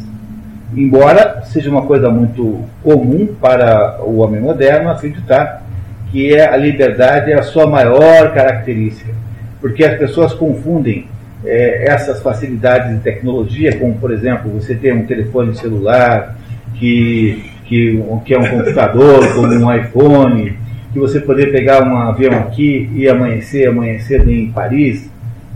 Embora 0.75 1.41
seja 1.45 1.69
uma 1.69 1.83
coisa 1.83 2.09
muito 2.09 2.65
comum 2.83 3.33
para 3.39 4.01
o 4.03 4.17
homem 4.17 4.41
moderno 4.41 4.89
acreditar 4.89 5.63
que 6.11 6.33
é 6.35 6.53
a 6.53 6.57
liberdade 6.57 7.31
é 7.31 7.39
a 7.39 7.43
sua 7.43 7.65
maior 7.65 8.33
característica, 8.33 9.13
porque 9.61 9.85
as 9.85 9.97
pessoas 9.97 10.33
confundem 10.33 11.07
é, 11.45 11.85
essas 11.89 12.21
facilidades 12.21 12.93
de 12.93 12.99
tecnologia, 12.99 13.77
como 13.79 13.93
por 13.95 14.11
exemplo 14.11 14.51
você 14.51 14.75
ter 14.75 14.93
um 14.93 15.05
telefone 15.05 15.55
celular, 15.55 16.35
que, 16.81 17.43
que, 17.65 18.03
que 18.25 18.33
é 18.33 18.39
um 18.39 18.49
computador, 18.49 19.35
como 19.35 19.53
um 19.53 19.75
iPhone, 19.75 20.57
que 20.91 20.97
você 20.99 21.19
poder 21.19 21.51
pegar 21.51 21.83
um 21.83 21.95
avião 21.95 22.33
aqui 22.39 22.89
e 22.95 23.07
amanhecer, 23.07 23.69
amanhecer 23.69 24.27
em 24.27 24.51
Paris, 24.51 25.07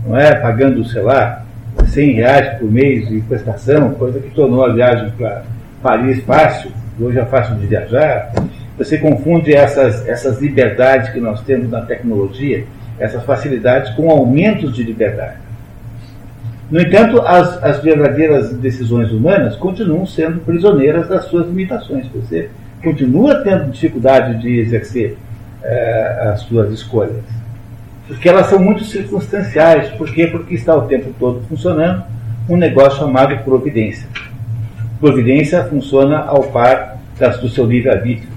não 0.06 0.16
é? 0.16 0.36
Pagando, 0.36 0.84
sei 0.84 1.02
lá, 1.02 1.44
100 1.84 2.12
reais 2.12 2.58
por 2.60 2.70
mês 2.70 3.08
de 3.08 3.20
prestação, 3.22 3.90
coisa 3.94 4.20
que 4.20 4.30
tornou 4.30 4.64
a 4.64 4.72
viagem 4.72 5.10
para 5.18 5.42
Paris 5.82 6.22
fácil, 6.22 6.70
hoje 6.98 7.18
é 7.18 7.24
fácil 7.24 7.56
de 7.56 7.66
viajar. 7.66 8.32
Você 8.78 8.96
confunde 8.96 9.52
essas, 9.52 10.06
essas 10.06 10.40
liberdades 10.40 11.10
que 11.10 11.18
nós 11.18 11.42
temos 11.42 11.68
na 11.68 11.80
tecnologia, 11.80 12.64
essas 13.00 13.24
facilidades, 13.24 13.90
com 13.94 14.08
aumentos 14.10 14.74
de 14.74 14.84
liberdade. 14.84 15.38
No 16.70 16.80
entanto, 16.80 17.20
as, 17.20 17.62
as 17.62 17.80
verdadeiras 17.80 18.52
decisões 18.54 19.12
humanas 19.12 19.54
continuam 19.56 20.04
sendo 20.04 20.40
prisioneiras 20.40 21.08
das 21.08 21.26
suas 21.26 21.46
limitações. 21.46 22.06
Você 22.08 22.50
continua 22.82 23.36
tendo 23.36 23.70
dificuldade 23.70 24.40
de 24.40 24.58
exercer 24.58 25.16
é, 25.62 26.30
as 26.32 26.40
suas 26.40 26.72
escolhas. 26.72 27.22
Porque 28.08 28.28
elas 28.28 28.48
são 28.48 28.58
muito 28.58 28.84
circunstanciais. 28.84 29.90
Por 29.90 30.12
quê? 30.12 30.26
Porque 30.26 30.54
está 30.54 30.74
o 30.74 30.82
tempo 30.82 31.14
todo 31.18 31.42
funcionando 31.48 32.02
um 32.48 32.56
negócio 32.56 32.98
chamado 32.98 33.36
providência. 33.44 34.08
Providência 35.00 35.64
funciona 35.64 36.18
ao 36.18 36.44
par 36.44 36.98
das, 37.18 37.38
do 37.38 37.48
seu 37.48 37.64
livre-arbítrio. 37.64 38.30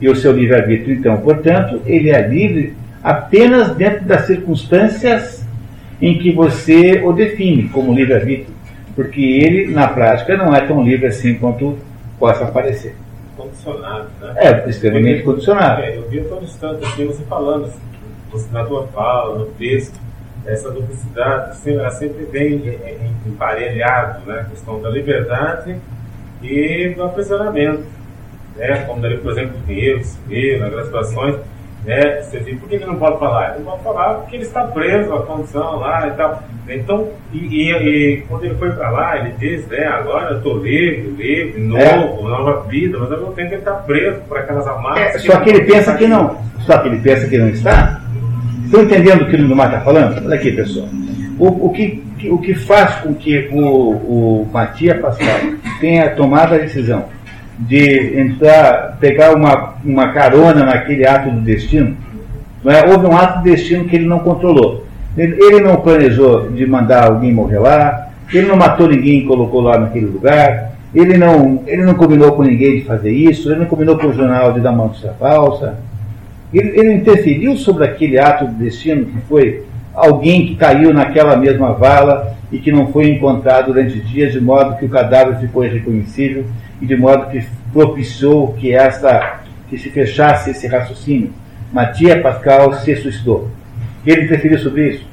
E 0.00 0.08
o 0.08 0.16
seu 0.16 0.32
livre-arbítrio, 0.32 0.94
então, 0.96 1.16
portanto, 1.18 1.80
ele 1.86 2.10
é 2.10 2.26
livre 2.26 2.74
apenas 3.02 3.74
dentro 3.74 4.04
das 4.04 4.26
circunstâncias 4.26 5.43
em 6.04 6.18
que 6.18 6.30
você 6.32 7.00
o 7.02 7.12
define 7.14 7.68
como 7.70 7.94
livre-arbítrio, 7.94 8.54
porque 8.94 9.22
ele, 9.22 9.72
na 9.72 9.88
prática, 9.88 10.36
não 10.36 10.54
é 10.54 10.60
tão 10.60 10.82
livre 10.82 11.06
assim 11.06 11.34
quanto 11.34 11.78
possa 12.18 12.44
parecer. 12.44 12.94
Condicionado, 13.34 14.10
né? 14.20 14.34
É, 14.36 14.68
extremamente 14.68 15.20
eu, 15.20 15.24
condicionado. 15.24 15.80
É, 15.80 15.96
eu 15.96 16.06
vi 16.10 16.20
a 16.20 16.24
todo 16.24 16.44
instante 16.44 16.84
assim, 16.84 17.06
você 17.06 17.24
falando, 17.24 17.64
assim, 17.64 17.80
você 18.30 18.52
na 18.52 18.64
tua 18.64 18.86
fala, 18.88 19.38
no 19.38 19.46
texto, 19.46 19.98
essa 20.44 20.70
duplicidade, 20.70 21.52
assim, 21.52 21.72
ela 21.72 21.90
sempre 21.90 22.24
vem 22.26 22.78
emparelhado, 23.26 24.26
né? 24.26 24.40
A 24.40 24.44
questão 24.44 24.82
da 24.82 24.90
liberdade 24.90 25.76
e 26.42 26.92
do 26.94 27.02
aprisionamento. 27.02 27.82
Né? 28.56 28.84
Como, 28.86 29.00
por 29.00 29.32
exemplo, 29.32 29.56
o 29.58 29.66
dinheiro, 29.66 30.02
o 30.02 30.28
dinheiro, 30.28 30.78
as 30.78 30.84
situações 30.84 31.36
né? 31.84 32.22
Você 32.22 32.40
diz, 32.40 32.58
por 32.58 32.68
que 32.68 32.76
ele 32.76 32.86
não 32.86 32.96
pode 32.96 33.18
falar? 33.18 33.54
Ele 33.54 33.64
não 33.64 33.72
pode 33.72 33.82
falar 33.84 34.14
porque 34.14 34.36
ele 34.36 34.44
está 34.44 34.64
preso 34.64 35.12
à 35.12 35.22
condição 35.22 35.76
lá 35.76 36.08
e 36.08 36.10
tal. 36.12 36.42
Então, 36.68 37.08
e, 37.32 37.38
e, 37.38 37.72
e 37.72 38.20
quando 38.22 38.44
ele 38.44 38.54
foi 38.54 38.72
para 38.72 38.90
lá, 38.90 39.18
ele 39.18 39.34
diz, 39.38 39.66
né, 39.68 39.86
agora 39.86 40.30
eu 40.30 40.38
estou 40.38 40.58
livre, 40.58 41.10
livre, 41.10 41.60
novo, 41.60 42.26
é. 42.26 42.30
nova 42.30 42.62
vida, 42.68 42.98
mas 42.98 43.12
ao 43.12 43.18
mesmo 43.18 43.32
tempo 43.34 43.48
ele 43.48 43.56
está 43.56 43.72
preso 43.72 44.20
por 44.28 44.38
aquelas 44.38 44.66
amarras. 44.66 45.14
É, 45.14 45.18
só 45.18 45.40
que 45.40 45.50
ele 45.50 45.64
pensa 45.64 45.94
que 45.94 46.06
não. 46.06 46.38
Só 46.60 46.78
que 46.78 46.88
ele 46.88 47.00
pensa 47.00 47.28
que 47.28 47.36
não 47.36 47.48
está. 47.50 48.00
Estão 48.64 48.82
entendendo 48.82 49.22
o 49.22 49.26
que 49.26 49.36
o 49.36 49.38
Lindomar 49.38 49.66
está 49.66 49.80
falando? 49.82 50.24
Olha 50.24 50.34
aqui, 50.34 50.52
pessoal. 50.52 50.88
O, 51.38 51.66
o, 51.66 51.72
que, 51.72 52.02
o 52.30 52.38
que 52.38 52.54
faz 52.54 52.94
com 52.96 53.14
que 53.14 53.48
o, 53.52 53.58
o 53.58 54.48
Matias 54.50 54.98
Pascal 55.00 55.40
tenha 55.80 56.10
tomado 56.10 56.54
a 56.54 56.58
decisão 56.58 57.04
de 57.58 58.18
entrar, 58.18 58.96
pegar 59.00 59.34
uma, 59.34 59.74
uma 59.84 60.08
carona 60.08 60.64
naquele 60.64 61.06
ato 61.06 61.30
do 61.30 61.40
destino. 61.40 61.96
É? 62.66 62.90
Houve 62.90 63.06
um 63.06 63.16
ato 63.16 63.38
do 63.38 63.44
destino 63.44 63.84
que 63.84 63.96
ele 63.96 64.06
não 64.06 64.20
controlou. 64.20 64.84
Ele, 65.16 65.36
ele 65.40 65.60
não 65.60 65.76
planejou 65.76 66.50
de 66.50 66.66
mandar 66.66 67.04
alguém 67.04 67.32
morrer 67.32 67.58
lá, 67.58 68.08
ele 68.32 68.48
não 68.48 68.56
matou 68.56 68.88
ninguém 68.88 69.20
e 69.20 69.26
colocou 69.26 69.60
lá 69.60 69.78
naquele 69.78 70.06
lugar, 70.06 70.72
ele 70.94 71.16
não, 71.16 71.62
ele 71.66 71.84
não 71.84 71.94
combinou 71.94 72.32
com 72.32 72.42
ninguém 72.42 72.76
de 72.76 72.84
fazer 72.84 73.12
isso, 73.12 73.50
ele 73.50 73.60
não 73.60 73.66
combinou 73.66 73.96
com 73.98 74.08
o 74.08 74.12
jornal 74.12 74.52
de 74.52 74.60
dar 74.60 74.70
uma 74.70 74.84
notícia 74.84 75.12
falsa. 75.18 75.76
Ele, 76.52 76.68
ele 76.78 76.92
interferiu 76.94 77.56
sobre 77.56 77.84
aquele 77.84 78.18
ato 78.18 78.46
do 78.46 78.54
destino 78.54 79.04
que 79.06 79.18
foi 79.28 79.62
alguém 79.94 80.46
que 80.46 80.56
caiu 80.56 80.92
naquela 80.92 81.36
mesma 81.36 81.72
vala 81.72 82.34
e 82.50 82.58
que 82.58 82.72
não 82.72 82.88
foi 82.88 83.08
encontrado 83.08 83.66
durante 83.66 84.00
dias, 84.00 84.32
de 84.32 84.40
modo 84.40 84.76
que 84.76 84.84
o 84.84 84.88
cadáver 84.88 85.38
ficou 85.38 85.64
irreconhecível 85.64 86.44
e 86.80 86.86
de 86.86 86.96
modo 86.96 87.30
que 87.30 87.44
propiciou 87.72 88.52
que 88.54 88.72
essa 88.72 89.40
que 89.68 89.78
se 89.78 89.90
fechasse 89.90 90.50
esse 90.50 90.66
raciocínio. 90.66 91.32
Matias 91.72 92.22
Pascal 92.22 92.74
se 92.74 92.94
suicidou. 92.96 93.48
Ele 94.06 94.24
interferiu 94.24 94.58
sobre 94.58 94.90
isso? 94.90 95.06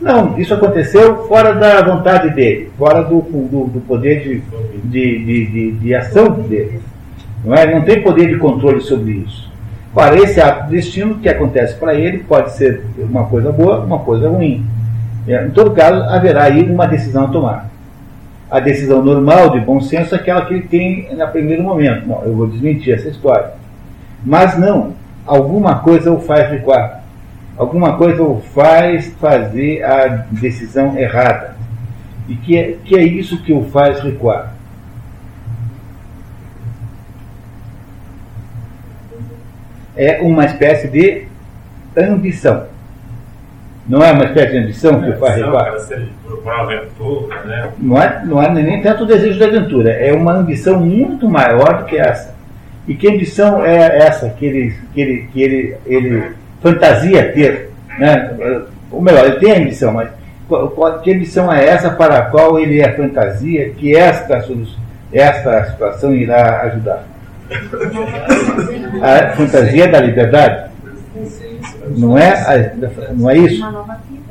Não, 0.00 0.38
isso 0.38 0.54
aconteceu 0.54 1.26
fora 1.26 1.52
da 1.52 1.82
vontade 1.82 2.30
dele, 2.30 2.70
fora 2.78 3.02
do, 3.02 3.20
do, 3.20 3.64
do 3.66 3.80
poder 3.80 4.22
de, 4.22 4.42
de, 4.84 5.24
de, 5.24 5.46
de, 5.46 5.72
de 5.72 5.94
ação 5.94 6.30
dele. 6.42 6.80
Não, 7.44 7.54
é? 7.54 7.74
não 7.74 7.82
tem 7.82 8.02
poder 8.02 8.28
de 8.28 8.36
controle 8.36 8.80
sobre 8.80 9.12
isso. 9.26 9.50
Para 9.94 10.16
esse 10.16 10.40
ato 10.40 10.68
de 10.68 10.76
destino 10.76 11.18
que 11.18 11.28
acontece 11.28 11.74
para 11.74 11.94
ele 11.94 12.18
pode 12.18 12.52
ser 12.52 12.84
uma 12.98 13.24
coisa 13.24 13.50
boa, 13.50 13.80
uma 13.80 13.98
coisa 14.00 14.28
ruim. 14.28 14.64
É, 15.26 15.46
em 15.46 15.50
todo 15.50 15.72
caso, 15.72 16.02
haverá 16.10 16.44
aí 16.44 16.62
uma 16.70 16.86
decisão 16.86 17.24
a 17.24 17.28
tomar 17.28 17.68
a 18.50 18.60
decisão 18.60 19.02
normal 19.02 19.50
de 19.50 19.60
bom 19.60 19.80
senso 19.80 20.14
é 20.14 20.18
aquela 20.18 20.44
que 20.46 20.54
ele 20.54 20.62
tem 20.68 21.14
no 21.14 21.28
primeiro 21.28 21.62
momento. 21.62 22.06
Não, 22.06 22.22
eu 22.24 22.34
vou 22.34 22.46
desmentir 22.46 22.94
essa 22.94 23.08
história. 23.08 23.52
Mas 24.24 24.58
não, 24.58 24.94
alguma 25.26 25.80
coisa 25.80 26.10
o 26.10 26.20
faz 26.20 26.50
recuar. 26.50 27.02
Alguma 27.56 27.96
coisa 27.96 28.22
o 28.22 28.40
faz 28.54 29.12
fazer 29.20 29.84
a 29.84 30.24
decisão 30.30 30.96
errada. 30.96 31.56
E 32.28 32.34
que 32.36 32.56
é, 32.56 32.76
que 32.84 32.96
é 32.96 33.02
isso 33.02 33.42
que 33.42 33.52
o 33.52 33.64
faz 33.64 34.00
recuar. 34.00 34.54
É 39.98 40.20
uma 40.22 40.44
espécie 40.46 40.88
de 40.88 41.26
ambição. 41.96 42.66
Não 43.88 44.02
é 44.02 44.12
uma 44.12 44.24
espécie 44.26 44.52
de 44.52 44.58
ambição 44.58 45.00
que 45.02 45.10
o 45.10 45.18
faz 45.18 45.36
recuar? 45.36 45.74
aventura, 46.62 47.42
né? 47.44 47.70
Não 47.78 48.02
é, 48.02 48.22
não 48.24 48.42
é 48.42 48.50
nem 48.50 48.80
tanto 48.80 49.04
o 49.04 49.06
desejo 49.06 49.38
de 49.38 49.44
aventura, 49.44 49.90
é 49.90 50.12
uma 50.12 50.34
ambição 50.34 50.80
muito 50.80 51.28
maior 51.28 51.78
do 51.78 51.84
que 51.86 51.96
essa. 51.96 52.34
E 52.86 52.94
que 52.94 53.08
ambição 53.08 53.64
é 53.64 53.98
essa 53.98 54.30
que 54.30 54.46
ele, 54.46 54.74
que 54.94 55.00
ele, 55.00 55.28
que 55.32 55.42
ele, 55.42 55.76
ele 55.86 56.32
fantasia 56.62 57.32
ter, 57.32 57.70
né? 57.98 58.34
ou 58.90 59.02
melhor, 59.02 59.26
ele 59.26 59.36
tem 59.36 59.52
a 59.52 59.58
ambição, 59.58 59.92
mas 59.92 60.08
que 61.02 61.12
ambição 61.12 61.52
é 61.52 61.66
essa 61.66 61.90
para 61.90 62.18
a 62.18 62.22
qual 62.22 62.58
ele 62.58 62.80
é 62.80 62.92
fantasia 62.92 63.70
que 63.70 63.94
esta, 63.94 64.42
esta 65.12 65.64
situação 65.66 66.14
irá 66.14 66.62
ajudar? 66.62 67.04
A 69.02 69.32
fantasia 69.36 69.88
da 69.88 70.00
liberdade? 70.00 70.70
Não 71.96 72.16
é, 72.16 72.72
não 73.14 73.30
é 73.30 73.38
isso? 73.38 73.64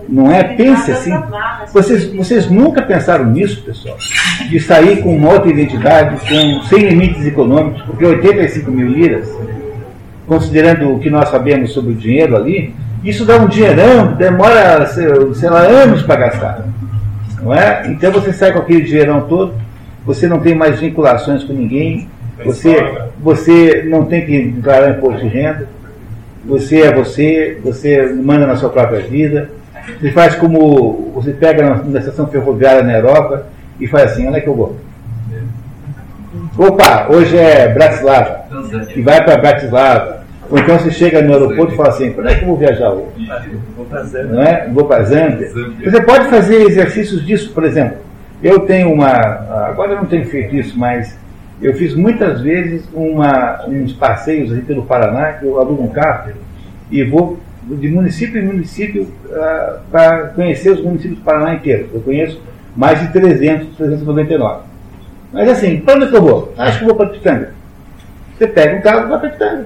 Não 0.07 0.31
é? 0.31 0.43
Pense 0.43 0.91
assim. 0.91 1.11
Vocês, 1.73 2.05
vocês 2.13 2.49
nunca 2.49 2.81
pensaram 2.81 3.25
nisso, 3.25 3.61
pessoal? 3.63 3.97
De 4.49 4.59
sair 4.59 5.01
com 5.01 5.15
uma 5.15 5.33
outra 5.33 5.49
identidade, 5.49 6.17
com, 6.21 6.63
sem 6.63 6.87
limites 6.87 7.25
econômicos, 7.25 7.81
porque 7.83 8.05
85 8.05 8.71
mil 8.71 8.87
liras, 8.87 9.27
considerando 10.27 10.93
o 10.93 10.99
que 10.99 11.09
nós 11.09 11.29
sabemos 11.29 11.71
sobre 11.73 11.91
o 11.91 11.95
dinheiro 11.95 12.35
ali, 12.37 12.73
isso 13.03 13.25
dá 13.25 13.37
um 13.37 13.47
dinheirão, 13.47 14.13
demora, 14.13 14.85
sei 14.87 15.49
lá, 15.49 15.61
anos 15.61 16.03
para 16.03 16.27
gastar. 16.27 16.65
Não 17.41 17.53
é? 17.53 17.83
Então 17.87 18.11
você 18.11 18.31
sai 18.31 18.53
com 18.53 18.59
aquele 18.59 18.81
dinheirão 18.81 19.21
todo, 19.21 19.53
você 20.05 20.27
não 20.27 20.39
tem 20.39 20.55
mais 20.55 20.79
vinculações 20.79 21.43
com 21.43 21.53
ninguém, 21.53 22.07
você, 22.43 22.75
você 23.19 23.83
não 23.87 24.05
tem 24.05 24.25
que 24.25 24.47
declarar 24.49 24.91
imposto 24.91 25.21
de 25.21 25.27
renda, 25.27 25.67
você 26.45 26.81
é 26.81 26.93
você, 26.93 27.59
você 27.63 28.13
manda 28.13 28.47
na 28.47 28.55
sua 28.55 28.69
própria 28.69 29.01
vida. 29.01 29.49
Você 29.99 30.11
faz 30.11 30.35
como 30.35 31.11
você 31.13 31.31
pega 31.31 31.81
na 31.85 31.99
estação 31.99 32.27
ferroviária 32.27 32.83
na 32.83 32.93
Europa 32.93 33.47
e 33.79 33.87
faz 33.87 34.11
assim, 34.11 34.27
onde 34.27 34.37
é 34.37 34.41
que 34.41 34.47
eu 34.47 34.55
vou? 34.55 34.75
Opa, 36.57 37.07
hoje 37.09 37.37
é 37.37 37.67
Bratislava. 37.69 38.45
E 38.95 39.01
vai 39.01 39.23
para 39.23 39.37
Bratislava. 39.37 40.17
Ou 40.49 40.57
então 40.57 40.77
você 40.79 40.91
chega 40.91 41.21
no 41.21 41.33
aeroporto 41.33 41.73
e 41.73 41.77
fala 41.77 41.89
assim, 41.89 42.11
quando 42.11 42.29
é 42.29 42.35
que 42.35 42.41
eu 42.41 42.47
vou 42.47 42.57
viajar 42.57 42.91
hoje? 42.91 43.29
Não 44.29 44.41
é? 44.41 44.67
Vou 44.69 44.85
para 44.85 45.03
Zâmbia. 45.03 45.49
Você 45.83 46.01
pode 46.01 46.29
fazer 46.29 46.61
exercícios 46.63 47.25
disso, 47.25 47.51
por 47.53 47.63
exemplo. 47.63 47.97
Eu 48.41 48.59
tenho 48.61 48.91
uma. 48.91 49.11
Agora 49.67 49.93
eu 49.93 49.97
não 49.97 50.05
tenho 50.05 50.25
feito 50.25 50.55
isso, 50.55 50.77
mas 50.77 51.17
eu 51.61 51.73
fiz 51.73 51.95
muitas 51.95 52.41
vezes 52.41 52.87
uma, 52.93 53.65
uns 53.67 53.93
passeios 53.93 54.51
aí 54.53 54.61
pelo 54.61 54.83
Paraná, 54.83 55.33
que 55.33 55.45
eu 55.45 55.59
alugo 55.59 55.83
um 55.83 55.89
carro 55.89 56.31
e 56.91 57.03
vou 57.03 57.39
de 57.63 57.89
município 57.89 58.41
em 58.41 58.45
município 58.45 59.03
uh, 59.25 59.79
para 59.91 60.27
conhecer 60.27 60.71
os 60.71 60.81
municípios 60.81 61.19
do 61.19 61.25
Paraná 61.25 61.55
inteiro. 61.55 61.89
Eu 61.93 62.01
conheço 62.01 62.41
mais 62.75 62.99
de 63.01 63.07
300, 63.11 63.75
399. 63.75 64.61
Mas 65.33 65.49
assim, 65.49 65.81
para 65.81 65.95
onde 65.95 66.05
é 66.05 66.07
que 66.09 66.15
eu 66.15 66.21
vou? 66.21 66.53
Acho 66.57 66.79
que 66.79 66.85
vou 66.85 66.95
para 66.95 67.07
Pitanga. 67.07 67.51
Você 68.37 68.47
pega 68.47 68.77
um 68.77 68.81
carro 68.81 69.05
e 69.05 69.09
vai 69.09 69.19
para 69.19 69.29
Pitanga. 69.29 69.65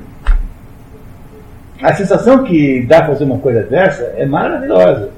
A 1.84 1.94
sensação 1.94 2.44
que 2.44 2.86
dá 2.88 3.06
fazer 3.06 3.24
uma 3.24 3.38
coisa 3.38 3.64
dessa 3.64 4.04
é 4.16 4.26
maravilhosa. 4.26 5.10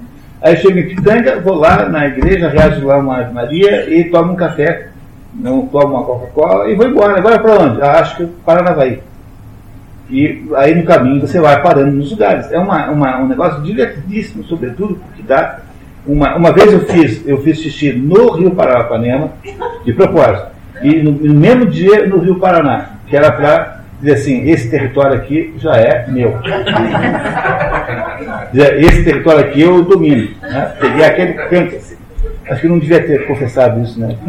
Aí 0.42 0.56
eu 0.56 0.58
chego 0.58 0.80
em 0.80 0.88
Pitanga, 0.88 1.40
vou 1.40 1.56
lá 1.56 1.88
na 1.88 2.08
igreja, 2.08 2.50
rezo 2.50 2.86
lá 2.86 2.98
uma 2.98 3.24
Maria 3.30 3.90
e 3.90 4.10
tomo 4.10 4.34
um 4.34 4.36
café, 4.36 4.90
não 5.36 5.66
tomo 5.68 5.96
uma 5.96 6.04
Coca-Cola 6.04 6.70
e 6.70 6.76
vou 6.76 6.88
embora. 6.88 7.18
Agora 7.18 7.40
para 7.40 7.64
onde? 7.64 7.82
Ah, 7.82 8.00
acho 8.00 8.18
que 8.18 8.26
para 8.46 8.64
Navaí. 8.64 9.02
E 10.10 10.46
aí 10.56 10.76
no 10.76 10.84
caminho 10.84 11.22
você 11.22 11.40
vai 11.40 11.62
parando 11.62 11.92
nos 11.92 12.12
lugares. 12.12 12.52
É 12.52 12.60
uma, 12.60 12.90
uma, 12.92 13.20
um 13.20 13.28
negócio 13.28 13.62
divertidíssimo, 13.62 14.44
sobretudo 14.44 14.96
porque 14.96 15.24
dá. 15.24 15.60
Uma, 16.06 16.36
uma 16.36 16.52
vez 16.52 16.72
eu 16.72 16.82
fiz, 16.82 17.26
eu 17.26 17.42
fiz 17.42 17.60
xixi 17.60 17.94
no 17.94 18.32
Rio 18.32 18.52
Paranapanema, 18.52 19.32
de 19.86 19.94
propósito, 19.94 20.48
e 20.82 21.02
no, 21.02 21.12
no 21.14 21.34
mesmo 21.34 21.66
dia 21.66 22.06
no 22.06 22.20
Rio 22.20 22.40
Paraná, 22.40 22.90
que 23.08 23.16
era 23.16 23.32
para 23.32 23.84
dizer 24.04 24.16
assim, 24.16 24.50
esse 24.50 24.70
território 24.70 25.16
aqui 25.16 25.54
já 25.58 25.78
é 25.78 26.06
meu. 26.10 26.38
esse 28.54 29.06
território 29.06 29.40
aqui 29.40 29.62
eu 29.62 29.82
domino. 29.82 30.30
Né? 30.42 30.74
Peguei 30.78 31.06
aquele 31.06 31.34
canto. 31.34 31.78
Acho 32.54 32.62
que 32.62 32.68
não 32.68 32.78
devia 32.78 33.02
ter 33.02 33.26
confessado 33.26 33.82
isso, 33.82 34.00
né? 34.00 34.16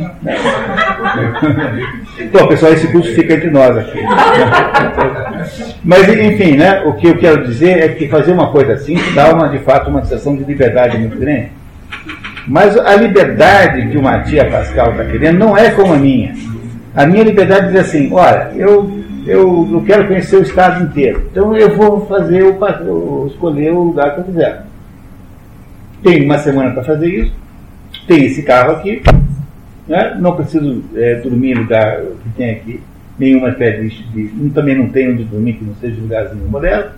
Então, 2.18 2.46
pessoal, 2.48 2.72
esse 2.72 2.86
curso 2.88 3.12
fica 3.12 3.34
entre 3.34 3.50
nós 3.50 3.76
aqui. 3.76 3.98
Mas, 5.84 6.08
enfim, 6.08 6.56
né, 6.56 6.82
o 6.86 6.94
que 6.94 7.08
eu 7.08 7.18
quero 7.18 7.44
dizer 7.44 7.82
é 7.82 7.88
que 7.88 8.08
fazer 8.08 8.32
uma 8.32 8.50
coisa 8.50 8.72
assim 8.72 8.96
dá, 9.14 9.34
uma, 9.34 9.48
de 9.48 9.58
fato, 9.58 9.90
uma 9.90 10.02
sensação 10.02 10.34
de 10.34 10.44
liberdade 10.44 10.96
muito 10.96 11.18
grande. 11.18 11.50
Mas 12.46 12.76
a 12.78 12.94
liberdade 12.96 13.88
que 13.88 13.98
o 13.98 14.02
Matia 14.02 14.50
Pascal 14.50 14.92
está 14.92 15.04
querendo 15.04 15.38
não 15.38 15.56
é 15.56 15.70
como 15.70 15.92
a 15.92 15.96
minha. 15.96 16.34
A 16.94 17.06
minha 17.06 17.24
liberdade 17.24 17.72
diz 17.72 17.80
assim: 17.80 18.10
olha, 18.12 18.52
eu, 18.56 19.04
eu, 19.26 19.68
eu 19.70 19.82
quero 19.84 20.06
conhecer 20.06 20.36
o 20.36 20.42
Estado 20.42 20.84
inteiro, 20.84 21.28
então 21.30 21.54
eu 21.56 21.76
vou 21.76 22.06
fazer 22.06 22.42
o, 22.42 23.26
escolher 23.26 23.72
o 23.72 23.82
lugar 23.84 24.14
que 24.14 24.20
eu 24.20 24.24
quiser. 24.24 24.64
Tenho 26.02 26.24
uma 26.24 26.38
semana 26.38 26.70
para 26.70 26.84
fazer 26.84 27.08
isso, 27.08 27.32
tem 28.06 28.24
esse 28.26 28.42
carro 28.42 28.72
aqui, 28.72 29.02
né? 29.86 30.16
não 30.18 30.36
preciso 30.36 30.82
é, 30.94 31.16
dormir 31.16 31.52
em 31.52 31.54
lugar 31.54 32.00
que 32.02 32.28
tem 32.36 32.50
aqui, 32.50 32.80
nenhuma 33.18 33.50
espécie 33.50 33.88
de. 34.12 34.50
Também 34.50 34.76
não 34.76 34.88
tem 34.88 35.12
onde 35.12 35.24
dormir 35.24 35.54
que 35.54 35.64
não 35.64 35.74
seja 35.76 36.00
lugarzinho 36.00 36.46
moderno. 36.48 36.90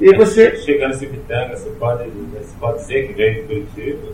E 0.00 0.14
você. 0.16 0.56
Chegando 0.56 0.94
em 0.94 1.08
Pitanga, 1.08 1.56
você 1.56 1.70
pode, 1.70 2.04
você 2.04 2.54
pode 2.60 2.82
ser 2.82 3.08
que 3.08 3.12
veio 3.14 3.34
de 3.34 3.40
Curitiba. 3.42 4.08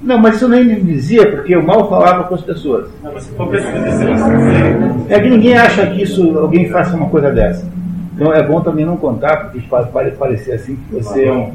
Não, 0.00 0.16
mas 0.16 0.36
isso 0.36 0.44
eu 0.44 0.48
nem 0.48 0.64
me 0.64 0.80
dizia, 0.80 1.28
porque 1.28 1.56
eu 1.56 1.62
mal 1.62 1.88
falava 1.88 2.24
com 2.24 2.34
as 2.34 2.42
pessoas. 2.42 2.88
Não, 3.02 3.12
mas 3.12 3.24
se 3.24 3.32
for 3.32 3.48
preciso 3.48 3.82
dizer, 3.82 4.14
você... 4.14 5.12
É 5.12 5.20
que 5.20 5.28
ninguém 5.28 5.58
acha 5.58 5.86
que 5.88 6.02
isso, 6.02 6.38
alguém 6.38 6.68
faça 6.68 6.96
uma 6.96 7.08
coisa 7.08 7.32
dessa. 7.32 7.68
Então 8.14 8.32
é 8.32 8.40
bom 8.40 8.60
também 8.60 8.84
não 8.84 8.96
contar, 8.96 9.36
porque 9.36 9.60
pode 9.68 10.12
parecer 10.12 10.52
assim 10.52 10.76
que 10.76 10.94
você 10.94 11.24
é 11.24 11.32
um 11.32 11.52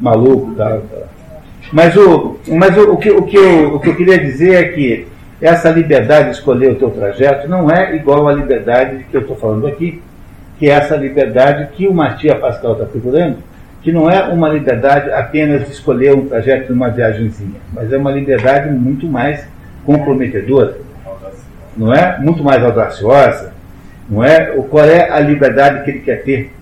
maluco. 0.00 0.54
Tal, 0.54 0.80
tal. 0.80 1.11
Mas, 1.72 1.96
o, 1.96 2.36
mas 2.48 2.76
o, 2.76 2.92
o, 2.92 2.96
que, 2.98 3.10
o, 3.10 3.22
que 3.22 3.36
eu, 3.36 3.76
o 3.76 3.80
que 3.80 3.88
eu 3.88 3.96
queria 3.96 4.18
dizer 4.18 4.54
é 4.54 4.64
que 4.68 5.06
essa 5.40 5.70
liberdade 5.70 6.26
de 6.26 6.36
escolher 6.36 6.72
o 6.72 6.74
teu 6.76 6.90
trajeto 6.90 7.48
não 7.48 7.70
é 7.70 7.96
igual 7.96 8.28
à 8.28 8.32
liberdade 8.32 9.06
que 9.10 9.16
eu 9.16 9.22
estou 9.22 9.34
falando 9.34 9.66
aqui, 9.66 10.00
que 10.58 10.68
é 10.68 10.74
essa 10.74 10.94
liberdade 10.94 11.68
que 11.72 11.88
o 11.88 11.94
Matia 11.94 12.36
Pascal 12.36 12.74
está 12.74 12.84
procurando, 12.84 13.38
que 13.82 13.90
não 13.90 14.08
é 14.08 14.22
uma 14.22 14.48
liberdade 14.48 15.10
apenas 15.10 15.64
de 15.64 15.72
escolher 15.72 16.14
um 16.14 16.26
trajeto 16.26 16.72
numa 16.72 16.90
viagemzinha, 16.90 17.58
mas 17.72 17.92
é 17.92 17.96
uma 17.96 18.12
liberdade 18.12 18.70
muito 18.70 19.08
mais 19.08 19.44
comprometedora, 19.84 20.76
não 21.76 21.92
é? 21.92 22.18
Muito 22.20 22.44
mais 22.44 22.62
audaciosa, 22.62 23.52
não 24.08 24.22
é? 24.22 24.44
Qual 24.70 24.84
é 24.84 25.10
a 25.10 25.18
liberdade 25.18 25.84
que 25.84 25.90
ele 25.90 26.00
quer 26.00 26.22
ter? 26.22 26.52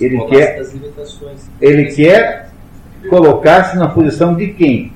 Ele 0.00 0.18
quer, 0.26 0.62
ele 1.60 1.84
quer 1.86 2.48
colocar-se 3.08 3.76
na 3.76 3.88
posição 3.88 4.34
de 4.34 4.48
quem? 4.48 4.92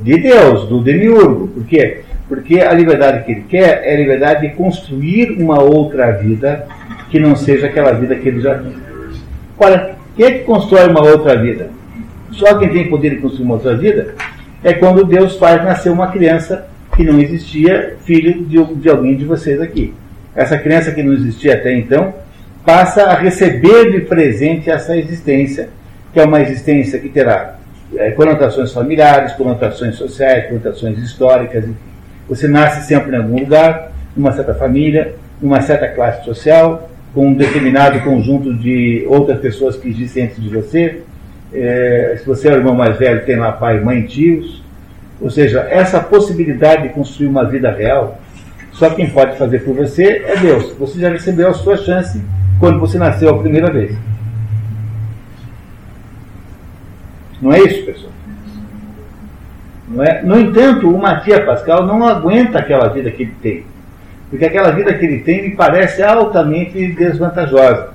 De 0.00 0.18
Deus, 0.18 0.68
do 0.68 0.82
demiurgo. 0.82 1.48
Por 1.48 1.64
quê? 1.64 2.02
Porque 2.28 2.60
a 2.60 2.72
liberdade 2.72 3.24
que 3.24 3.32
ele 3.32 3.44
quer 3.48 3.82
é 3.84 3.94
a 3.94 3.96
liberdade 3.96 4.48
de 4.48 4.54
construir 4.54 5.32
uma 5.40 5.62
outra 5.62 6.10
vida 6.12 6.66
que 7.10 7.20
não 7.20 7.36
seja 7.36 7.66
aquela 7.66 7.92
vida 7.92 8.16
que 8.16 8.28
ele 8.28 8.40
já 8.40 8.58
tem. 8.58 8.72
Olha, 9.58 9.94
quem 10.16 10.26
é 10.26 10.30
que 10.32 10.44
constrói 10.44 10.88
uma 10.88 11.02
outra 11.02 11.36
vida? 11.40 11.70
Só 12.32 12.58
quem 12.58 12.68
tem 12.70 12.88
poder 12.88 13.10
de 13.10 13.16
construir 13.16 13.44
uma 13.44 13.54
outra 13.54 13.76
vida 13.76 14.14
é 14.62 14.72
quando 14.72 15.04
Deus 15.04 15.36
faz 15.36 15.62
nascer 15.62 15.90
uma 15.90 16.08
criança 16.08 16.66
que 16.96 17.04
não 17.04 17.20
existia, 17.20 17.96
filho 18.04 18.44
de, 18.44 18.74
de 18.74 18.88
alguém 18.88 19.16
de 19.16 19.24
vocês 19.24 19.60
aqui. 19.60 19.94
Essa 20.34 20.58
criança 20.58 20.90
que 20.90 21.02
não 21.02 21.12
existia 21.12 21.54
até 21.54 21.72
então 21.76 22.14
passa 22.64 23.04
a 23.04 23.14
receber 23.14 23.92
de 23.92 24.00
presente 24.00 24.70
essa 24.70 24.96
existência, 24.96 25.68
que 26.12 26.20
é 26.20 26.24
uma 26.24 26.40
existência 26.40 26.98
que 26.98 27.08
terá 27.08 27.56
é, 27.96 28.10
conotações 28.12 28.72
familiares, 28.72 29.32
conotações 29.34 29.96
sociais, 29.96 30.48
conotações 30.48 30.98
históricas, 30.98 31.64
enfim. 31.64 31.76
Você 32.28 32.48
nasce 32.48 32.86
sempre 32.86 33.14
em 33.14 33.18
algum 33.18 33.38
lugar, 33.38 33.92
numa 34.16 34.32
certa 34.32 34.54
família, 34.54 35.14
numa 35.42 35.60
certa 35.60 35.88
classe 35.88 36.24
social, 36.24 36.88
com 37.12 37.28
um 37.28 37.34
determinado 37.34 38.00
conjunto 38.00 38.54
de 38.54 39.04
outras 39.08 39.38
pessoas 39.40 39.76
que 39.76 39.88
existem 39.88 40.24
antes 40.24 40.42
de 40.42 40.48
você. 40.48 41.02
É, 41.52 42.16
se 42.18 42.26
você 42.26 42.48
é 42.48 42.52
o 42.52 42.56
irmão 42.56 42.74
mais 42.74 42.96
velho, 42.96 43.24
tem 43.26 43.36
lá 43.36 43.52
pai, 43.52 43.78
mãe, 43.80 44.02
tios. 44.02 44.64
Ou 45.20 45.30
seja, 45.30 45.66
essa 45.70 46.00
possibilidade 46.00 46.84
de 46.84 46.88
construir 46.88 47.26
uma 47.26 47.44
vida 47.44 47.70
real, 47.70 48.18
só 48.72 48.88
quem 48.90 49.08
pode 49.10 49.36
fazer 49.36 49.60
por 49.60 49.74
você 49.74 50.24
é 50.26 50.36
Deus. 50.38 50.72
Você 50.78 50.98
já 50.98 51.10
recebeu 51.10 51.48
a 51.48 51.54
sua 51.54 51.76
chance 51.76 52.20
quando 52.64 52.80
você 52.80 52.96
nasceu 52.96 53.28
a 53.28 53.38
primeira 53.38 53.70
vez. 53.70 53.94
Não 57.42 57.52
é 57.52 57.58
isso, 57.60 57.84
pessoal? 57.84 58.12
Não 59.86 60.02
é? 60.02 60.22
No 60.22 60.40
entanto, 60.40 60.88
o 60.88 60.98
Matias 60.98 61.44
Pascal 61.44 61.86
não 61.86 62.02
aguenta 62.08 62.60
aquela 62.60 62.88
vida 62.88 63.10
que 63.10 63.24
ele 63.24 63.34
tem. 63.42 63.66
Porque 64.30 64.46
aquela 64.46 64.70
vida 64.70 64.94
que 64.94 65.04
ele 65.04 65.18
tem 65.18 65.42
me 65.42 65.50
parece 65.54 66.02
altamente 66.02 66.86
desvantajosa. 66.94 67.90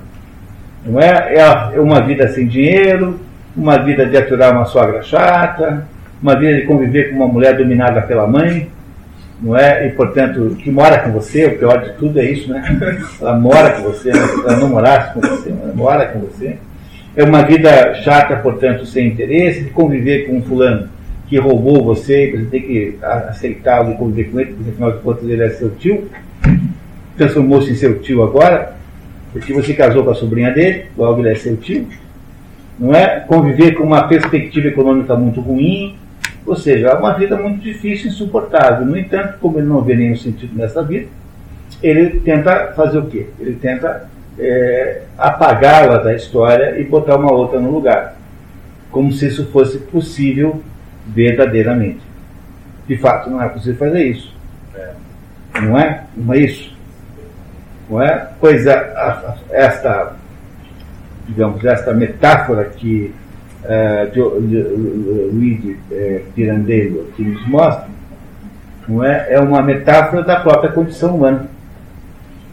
Não 0.86 1.00
é? 1.00 1.34
É 1.74 1.80
uma 1.80 2.00
vida 2.00 2.28
sem 2.28 2.46
dinheiro, 2.46 3.18
uma 3.56 3.76
vida 3.76 4.06
de 4.06 4.16
aturar 4.16 4.52
uma 4.52 4.66
sogra 4.66 5.02
chata, 5.02 5.84
uma 6.22 6.36
vida 6.36 6.60
de 6.60 6.62
conviver 6.62 7.10
com 7.10 7.16
uma 7.16 7.26
mulher 7.26 7.56
dominada 7.56 8.02
pela 8.02 8.24
mãe. 8.24 8.70
Não 9.42 9.56
é? 9.56 9.86
E, 9.86 9.92
portanto, 9.92 10.56
que 10.58 10.70
mora 10.70 10.98
com 10.98 11.12
você, 11.12 11.46
o 11.46 11.58
pior 11.58 11.82
de 11.82 11.92
tudo 11.94 12.20
é 12.20 12.24
isso, 12.24 12.50
né? 12.50 12.62
Ela 13.20 13.36
mora 13.38 13.70
com 13.72 13.82
você, 13.82 14.12
né? 14.12 14.18
ela 14.44 14.56
não 14.56 14.68
morasse 14.68 15.14
com 15.14 15.20
você, 15.20 15.50
ela 15.50 15.72
mora 15.74 16.06
com 16.06 16.20
você. 16.20 16.56
É 17.16 17.24
uma 17.24 17.42
vida 17.42 17.94
chata, 18.02 18.36
portanto, 18.36 18.84
sem 18.86 19.08
interesse, 19.08 19.64
de 19.64 19.70
conviver 19.70 20.26
com 20.26 20.36
um 20.36 20.42
fulano 20.42 20.88
que 21.26 21.38
roubou 21.38 21.82
você, 21.82 22.32
você 22.32 22.44
tem 22.46 22.62
que 22.62 22.98
aceitá-lo 23.02 23.92
e 23.92 23.96
conviver 23.96 24.30
com 24.30 24.40
ele, 24.40 24.52
porque 24.52 24.70
afinal 24.70 24.92
de 24.92 24.98
contas 24.98 25.28
ele 25.28 25.42
é 25.42 25.50
seu 25.50 25.70
tio, 25.70 26.10
transformou-se 27.16 27.70
em 27.70 27.76
seu 27.76 28.00
tio 28.00 28.22
agora, 28.22 28.74
porque 29.32 29.52
você 29.52 29.72
casou 29.72 30.02
com 30.02 30.10
a 30.10 30.14
sobrinha 30.14 30.50
dele, 30.50 30.86
logo 30.98 31.20
ele 31.20 31.30
é 31.30 31.34
seu 31.36 31.56
tio, 31.56 31.86
não 32.76 32.92
é? 32.92 33.20
Conviver 33.20 33.74
com 33.74 33.84
uma 33.84 34.08
perspectiva 34.08 34.68
econômica 34.68 35.14
muito 35.14 35.40
ruim, 35.40 35.96
ou 36.50 36.56
seja, 36.56 36.88
é 36.88 36.94
uma 36.94 37.12
vida 37.12 37.36
muito 37.36 37.60
difícil, 37.60 38.08
insuportável. 38.08 38.84
No 38.84 38.98
entanto, 38.98 39.38
como 39.40 39.56
ele 39.58 39.68
não 39.68 39.82
vê 39.82 39.94
nenhum 39.94 40.16
sentido 40.16 40.52
nessa 40.56 40.82
vida, 40.82 41.06
ele 41.80 42.18
tenta 42.20 42.72
fazer 42.74 42.98
o 42.98 43.06
quê? 43.06 43.28
Ele 43.38 43.54
tenta 43.54 44.08
é, 44.36 45.02
apagá-la 45.16 45.98
da 45.98 46.12
história 46.12 46.76
e 46.76 46.82
botar 46.82 47.18
uma 47.18 47.30
outra 47.30 47.60
no 47.60 47.70
lugar, 47.70 48.16
como 48.90 49.12
se 49.12 49.28
isso 49.28 49.46
fosse 49.52 49.78
possível 49.78 50.60
verdadeiramente. 51.06 52.00
De 52.88 52.96
fato, 52.96 53.30
não 53.30 53.40
é 53.40 53.48
possível 53.48 53.76
fazer 53.76 54.04
isso. 54.06 54.34
Não 55.54 55.78
é? 55.78 56.02
Não 56.16 56.34
é 56.34 56.38
isso. 56.38 56.76
Não 57.88 58.02
é? 58.02 58.28
Pois 58.40 58.66
a, 58.66 59.36
esta, 59.50 60.16
digamos, 61.28 61.64
esta 61.64 61.94
metáfora 61.94 62.64
que 62.64 63.14
uh, 63.64 65.30
Luigi 65.32 65.76
uh, 65.90 66.20
Pirandello 66.34 67.06
que 67.16 67.22
nos 67.22 67.46
mostra, 67.48 67.88
não 68.88 69.04
é? 69.04 69.26
é 69.30 69.40
uma 69.40 69.62
metáfora 69.62 70.22
da 70.22 70.40
própria 70.40 70.72
condição 70.72 71.16
humana, 71.16 71.46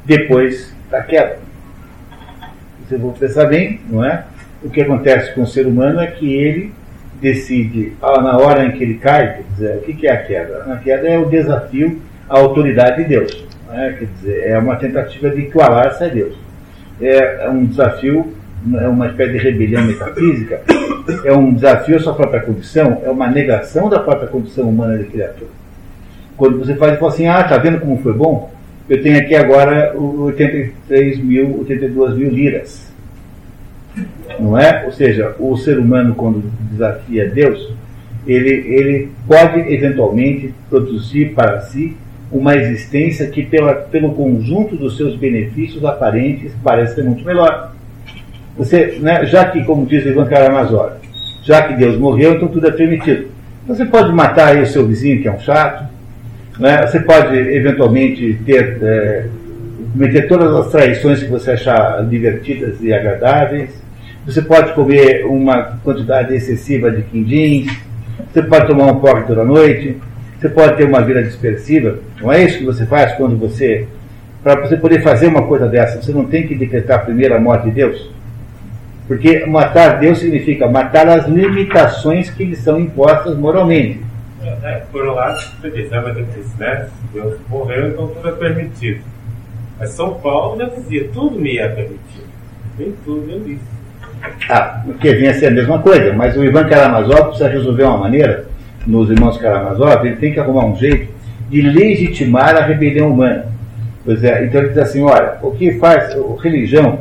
depois 0.06 0.76
da 0.90 1.02
queda. 1.02 1.40
Você 2.88 2.98
for 2.98 3.14
pensar 3.14 3.46
bem, 3.46 3.82
não 3.90 4.04
é? 4.04 4.24
O 4.64 4.70
que 4.70 4.82
acontece 4.82 5.34
com 5.34 5.42
o 5.42 5.48
ser 5.48 5.68
humano 5.68 6.00
é 6.00 6.08
que 6.08 6.34
ele 6.34 6.74
decide, 7.22 7.94
ah, 8.02 8.22
na 8.22 8.38
hora 8.38 8.66
em 8.66 8.72
que 8.72 8.84
ele 8.84 8.96
cai, 8.96 9.36
quer 9.36 9.44
dizer, 9.54 9.78
o 9.78 9.82
que 9.82 10.08
é 10.08 10.12
a 10.12 10.18
queda? 10.18 10.74
A 10.74 10.78
queda 10.78 11.08
é 11.08 11.18
o 11.18 11.26
desafio 11.26 12.02
à 12.30 12.38
autoridade 12.38 13.04
de 13.04 13.10
Deus. 13.10 13.46
É? 13.72 13.94
Quer 13.94 14.06
dizer, 14.06 14.48
é 14.48 14.58
uma 14.58 14.76
tentativa 14.76 15.30
de 15.30 15.42
igualar-se 15.42 16.04
a 16.04 16.08
Deus. 16.08 16.36
É 17.02 17.50
um 17.50 17.66
desafio, 17.66 18.34
é 18.80 18.88
uma 18.88 19.08
espécie 19.08 19.34
de 19.34 19.38
rebelião 19.38 19.84
metafísica, 19.84 20.62
é 21.26 21.34
um 21.34 21.54
desafio 21.54 21.98
à 21.98 22.00
sua 22.00 22.14
própria 22.14 22.42
condição, 22.42 23.02
é 23.04 23.10
uma 23.10 23.28
negação 23.28 23.90
da 23.90 24.00
própria 24.00 24.28
condição 24.28 24.70
humana 24.70 24.98
de 24.98 25.06
criatura. 25.06 25.50
Quando 26.36 26.60
você 26.60 26.76
faz 26.76 26.94
e 26.94 26.98
fala 26.98 27.12
assim, 27.12 27.28
ah, 27.28 27.44
tá 27.44 27.58
vendo 27.58 27.80
como 27.80 27.98
foi 27.98 28.14
bom? 28.14 28.52
Eu 28.90 29.02
tenho 29.02 29.18
aqui 29.18 29.36
agora 29.36 29.94
83 29.98 31.20
mil, 31.20 31.60
82 31.60 32.16
mil 32.16 32.30
liras. 32.30 32.92
Não 34.40 34.58
é? 34.58 34.86
Ou 34.86 34.92
seja, 34.92 35.36
o 35.40 35.58
ser 35.58 35.80
humano, 35.80 36.16
quando 36.16 36.44
desafia 36.72 37.28
Deus, 37.28 37.74
ele, 38.28 38.50
ele 38.50 39.12
pode 39.28 39.60
eventualmente 39.74 40.54
produzir 40.70 41.34
para 41.34 41.62
si 41.62 41.98
uma 42.32 42.56
existência 42.56 43.28
que, 43.28 43.44
pela, 43.44 43.74
pelo 43.74 44.14
conjunto 44.14 44.76
dos 44.76 44.98
seus 44.98 45.16
benefícios 45.16 45.84
aparentes, 45.84 46.54
parece 46.64 46.96
ser 46.96 47.04
muito 47.04 47.26
melhor. 47.26 47.74
Você, 48.58 48.98
né, 49.00 49.26
já 49.26 49.46
que, 49.46 49.64
como 49.64 49.86
diz 49.86 50.06
Ivan 50.06 50.26
Karamazov, 50.26 50.94
já 51.44 51.62
que 51.62 51.76
Deus 51.76 51.98
morreu, 51.98 52.34
então 52.34 52.48
tudo 52.48 52.68
é 52.68 52.72
permitido. 52.72 53.28
Você 53.68 53.86
pode 53.86 54.12
matar 54.12 54.56
aí 54.56 54.62
o 54.62 54.68
seu 54.68 54.86
vizinho, 54.86 55.22
que 55.22 55.28
é 55.28 55.32
um 55.32 55.40
chato, 55.40 55.86
né? 56.60 56.86
você 56.86 57.00
pode 57.00 57.36
eventualmente 57.36 58.40
ter, 58.46 58.80
é, 58.82 59.26
cometer 59.92 60.28
todas 60.28 60.54
as 60.56 60.72
traições 60.72 61.22
que 61.22 61.30
você 61.30 61.52
achar 61.52 62.04
divertidas 62.06 62.82
e 62.82 62.94
agradáveis, 62.94 63.70
você 64.26 64.42
pode 64.42 64.74
comer 64.74 65.26
uma 65.26 65.78
quantidade 65.84 66.34
excessiva 66.34 66.92
de 66.92 67.02
quindins, 67.04 67.72
você 68.34 68.42
pode 68.42 68.68
tomar 68.68 68.92
um 68.92 69.00
porre 69.00 69.24
toda 69.24 69.44
noite, 69.44 69.98
você 70.40 70.50
pode 70.50 70.78
ter 70.78 70.84
uma 70.84 71.02
vida 71.02 71.24
dispersiva. 71.24 71.98
Não 72.22 72.32
é 72.32 72.44
isso 72.44 72.60
que 72.60 72.66
você 72.66 72.86
faz 72.86 73.14
quando 73.14 73.38
você. 73.38 73.88
Para 74.44 74.62
você 74.62 74.78
poder 74.78 75.02
fazer 75.02 75.28
uma 75.28 75.44
coisa 75.44 75.68
dessa, 75.68 76.02
você 76.02 76.12
não 76.12 76.26
tem 76.26 76.48
que 76.48 76.56
decretar 76.56 77.06
primeiro 77.06 77.36
a 77.36 77.40
morte 77.40 77.66
de 77.66 77.72
Deus? 77.72 78.17
Porque 79.08 79.46
matar 79.46 80.00
Deus 80.00 80.20
significa 80.20 80.68
matar 80.68 81.08
as 81.08 81.28
limitações 81.28 82.30
que 82.30 82.44
lhe 82.44 82.56
são 82.56 82.80
impostas 82.80 83.38
moralmente. 83.38 84.02
É, 84.44 84.48
é 84.64 84.84
por 84.92 85.08
um 85.08 85.14
lado, 85.14 85.40
você 85.62 85.70
diz, 85.70 85.90
né, 85.90 86.02
né? 86.60 86.88
Deus 87.14 87.38
morreu, 87.50 87.90
então 87.90 88.08
tudo 88.08 88.28
é 88.28 88.32
permitido. 88.34 89.02
Mas 89.80 89.92
São 89.92 90.16
Paulo 90.16 90.58
já 90.58 90.66
dizia, 90.66 91.08
tudo 91.14 91.40
me 91.40 91.58
é 91.58 91.68
permitido. 91.68 92.28
Nem 92.78 92.94
tudo 93.06 93.32
eu 93.32 93.40
disse. 93.40 93.78
Ah, 94.50 94.84
que 95.00 95.14
vinha 95.14 95.32
a 95.32 95.34
ser 95.36 95.48
a 95.48 95.52
mesma 95.52 95.80
coisa, 95.80 96.14
mas 96.14 96.36
o 96.36 96.44
Ivan 96.44 96.68
Karamazov 96.68 97.28
precisa 97.28 97.48
resolver 97.48 97.84
uma 97.84 97.98
maneira 97.98 98.48
nos 98.88 99.10
irmãos 99.10 99.38
Karamazov, 99.38 100.06
ele 100.06 100.16
tem 100.16 100.34
que 100.34 100.40
arrumar 100.40 100.66
um 100.66 100.76
jeito 100.76 101.12
de 101.50 101.62
legitimar 101.62 102.56
a 102.56 102.66
rebelião 102.66 103.12
humana. 103.12 103.46
Pois 104.04 104.24
é, 104.24 104.46
então 104.46 104.62
ele 104.62 104.70
diz 104.70 104.78
assim, 104.78 105.04
olha, 105.04 105.38
o 105.42 105.52
que 105.52 105.74
faz, 105.74 106.16
religião, 106.42 107.00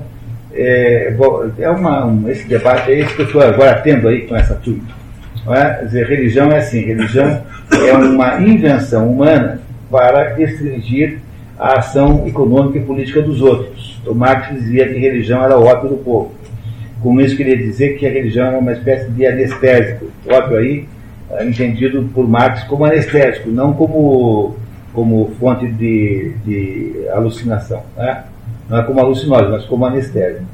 é, 0.57 1.17
é 1.59 1.71
uma, 1.71 2.07
um, 2.07 2.29
esse 2.29 2.47
debate 2.49 2.91
é 2.91 3.01
esse 3.01 3.15
que 3.15 3.23
eu 3.23 3.27
estou 3.27 3.43
agora 3.43 3.81
tendo 3.81 4.09
aí 4.09 4.23
com 4.23 4.37
essa 4.37 4.55
turma. 4.55 4.85
É? 5.49 5.85
Dizer, 5.85 6.07
religião 6.07 6.51
é 6.51 6.59
assim, 6.59 6.81
religião 6.81 7.43
é 7.73 7.93
uma 7.93 8.41
invenção 8.41 9.09
humana 9.11 9.61
para 9.91 10.35
restringir 10.35 11.19
a 11.59 11.79
ação 11.79 12.27
econômica 12.27 12.79
e 12.79 12.83
política 12.83 13.23
dos 13.23 13.41
outros. 13.41 14.01
O 14.07 14.15
Marx 14.15 14.49
dizia 14.53 14.89
que 14.89 14.99
religião 14.99 15.45
era 15.45 15.57
ópio 15.57 15.91
do 15.91 15.97
povo. 15.97 16.35
Com 17.01 17.21
isso 17.21 17.37
queria 17.37 17.57
dizer 17.57 17.97
que 17.99 18.07
a 18.07 18.11
religião 18.11 18.49
era 18.49 18.59
uma 18.59 18.73
espécie 18.73 19.11
de 19.11 19.27
anestésico. 19.27 20.07
Ópio 20.29 20.57
aí 20.57 20.89
é 21.31 21.45
entendido 21.45 22.09
por 22.15 22.29
Marx 22.29 22.65
como 22.65 22.85
anestésico, 22.85 23.51
não 23.51 23.73
como, 23.73 24.57
como 24.93 25.33
fonte 25.39 25.67
de, 25.67 26.33
de 26.45 27.09
alucinação. 27.13 27.83
Né? 27.97 28.25
Não 28.69 28.79
é 28.79 28.83
como 28.83 29.01
alucinógeno, 29.01 29.53
mas 29.53 29.65
como 29.65 29.87
anestésico. 29.87 30.45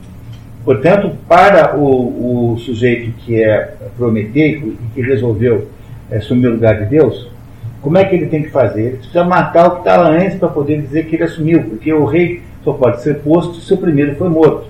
Portanto, 0.64 1.12
para 1.28 1.76
o, 1.76 2.52
o 2.52 2.58
sujeito 2.58 3.12
que 3.18 3.42
é 3.42 3.74
prometeico 3.96 4.68
e 4.68 4.94
que 4.94 5.02
resolveu 5.02 5.68
é, 6.10 6.18
assumir 6.18 6.46
o 6.46 6.52
lugar 6.52 6.78
de 6.78 6.86
Deus, 6.86 7.30
como 7.80 7.98
é 7.98 8.04
que 8.04 8.14
ele 8.14 8.26
tem 8.26 8.42
que 8.42 8.50
fazer? 8.50 8.82
Ele 8.82 8.96
precisa 8.98 9.24
matar 9.24 9.66
o 9.66 9.70
que 9.72 9.78
estava 9.78 10.08
antes 10.08 10.38
para 10.38 10.48
poder 10.48 10.80
dizer 10.80 11.06
que 11.06 11.16
ele 11.16 11.24
assumiu, 11.24 11.64
porque 11.64 11.92
o 11.92 12.04
rei 12.04 12.42
só 12.62 12.72
pode 12.72 13.02
ser 13.02 13.16
posto 13.20 13.60
se 13.60 13.74
o 13.74 13.76
primeiro 13.76 14.14
foi 14.14 14.28
morto. 14.28 14.66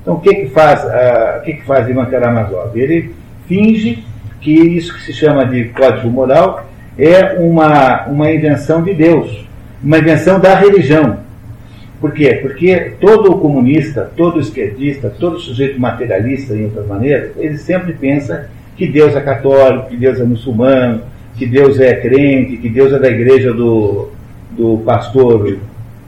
Então, 0.00 0.14
o 0.14 0.20
que 0.20 0.34
que 0.34 0.46
faz, 0.48 0.82
uh, 0.84 1.38
o 1.38 1.42
que 1.42 1.54
que 1.54 1.64
faz 1.66 1.86
Ivan 1.88 2.06
Karamazov? 2.06 2.74
Ele 2.74 3.14
finge 3.46 4.02
que 4.40 4.50
isso 4.50 4.94
que 4.94 5.02
se 5.02 5.12
chama 5.12 5.44
de 5.44 5.64
código 5.66 6.08
moral 6.08 6.66
é 6.98 7.34
uma, 7.38 8.06
uma 8.06 8.32
invenção 8.32 8.82
de 8.82 8.94
Deus, 8.94 9.46
uma 9.82 9.98
invenção 9.98 10.40
da 10.40 10.54
religião. 10.54 11.18
Por 12.00 12.12
quê? 12.12 12.38
Porque 12.40 12.92
todo 13.00 13.38
comunista, 13.38 14.10
todo 14.16 14.38
esquerdista, 14.38 15.12
todo 15.18 15.40
sujeito 15.40 15.80
materialista, 15.80 16.54
em 16.54 16.64
outras 16.64 16.86
maneiras, 16.86 17.32
ele 17.36 17.58
sempre 17.58 17.92
pensa 17.92 18.48
que 18.76 18.86
Deus 18.86 19.16
é 19.16 19.20
católico, 19.20 19.88
que 19.88 19.96
Deus 19.96 20.20
é 20.20 20.24
muçulmano, 20.24 21.02
que 21.36 21.44
Deus 21.44 21.80
é 21.80 21.94
crente, 21.94 22.56
que 22.58 22.68
Deus 22.68 22.92
é 22.92 22.98
da 22.98 23.08
igreja 23.08 23.52
do, 23.52 24.10
do 24.52 24.78
pastor 24.84 25.58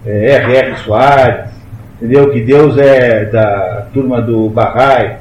é, 0.07 0.35
R.R. 0.37 0.77
Soares, 0.77 1.51
entendeu? 1.97 2.31
Que 2.31 2.41
Deus 2.41 2.79
é 2.79 3.25
da 3.25 3.89
turma 3.93 4.23
do 4.23 4.49
Bahá'í, 4.49 5.17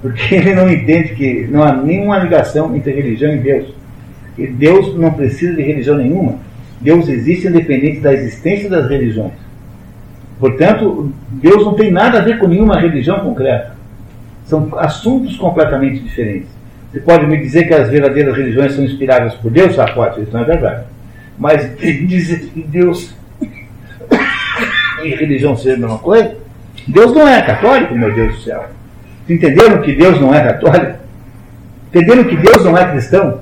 porque 0.00 0.34
ele 0.36 0.54
não 0.54 0.70
entende 0.70 1.14
que 1.14 1.48
não 1.50 1.62
há 1.64 1.72
nenhuma 1.72 2.18
ligação 2.18 2.74
entre 2.76 2.92
religião 2.92 3.34
e 3.34 3.38
Deus. 3.38 3.74
E 4.38 4.46
Deus 4.46 4.96
não 4.96 5.12
precisa 5.12 5.54
de 5.54 5.62
religião 5.62 5.96
nenhuma. 5.96 6.36
Deus 6.80 7.08
existe 7.08 7.48
independente 7.48 8.00
da 8.00 8.12
existência 8.12 8.68
das 8.68 8.88
religiões. 8.88 9.43
Portanto, 10.38 11.12
Deus 11.30 11.64
não 11.64 11.74
tem 11.74 11.90
nada 11.90 12.18
a 12.18 12.22
ver 12.22 12.38
com 12.38 12.48
nenhuma 12.48 12.80
religião 12.80 13.20
concreta. 13.20 13.74
São 14.46 14.68
assuntos 14.78 15.36
completamente 15.36 16.02
diferentes. 16.02 16.48
Você 16.92 17.00
pode 17.00 17.26
me 17.26 17.36
dizer 17.38 17.66
que 17.66 17.74
as 17.74 17.88
verdadeiras 17.88 18.36
religiões 18.36 18.72
são 18.72 18.84
inspiradas 18.84 19.34
por 19.34 19.50
Deus? 19.50 19.78
Ah, 19.78 19.90
pode, 19.92 20.22
isso 20.22 20.32
não 20.32 20.40
é 20.40 20.44
verdade. 20.44 20.84
Mas 21.38 21.70
dizer 21.78 22.40
que 22.40 22.62
Deus 22.62 23.14
e 25.02 25.14
religião 25.14 25.56
sejam 25.56 25.76
a 25.76 25.80
mesma 25.80 25.98
coisa? 25.98 26.36
Deus 26.86 27.12
não 27.12 27.26
é 27.26 27.42
católico, 27.42 27.94
meu 27.94 28.14
Deus 28.14 28.36
do 28.36 28.40
céu. 28.42 28.66
Entenderam 29.28 29.82
que 29.82 29.92
Deus 29.94 30.20
não 30.20 30.34
é 30.34 30.42
católico? 30.42 30.98
Entenderam 31.88 32.24
que 32.24 32.36
Deus 32.36 32.64
não 32.64 32.76
é 32.76 32.90
cristão? 32.90 33.40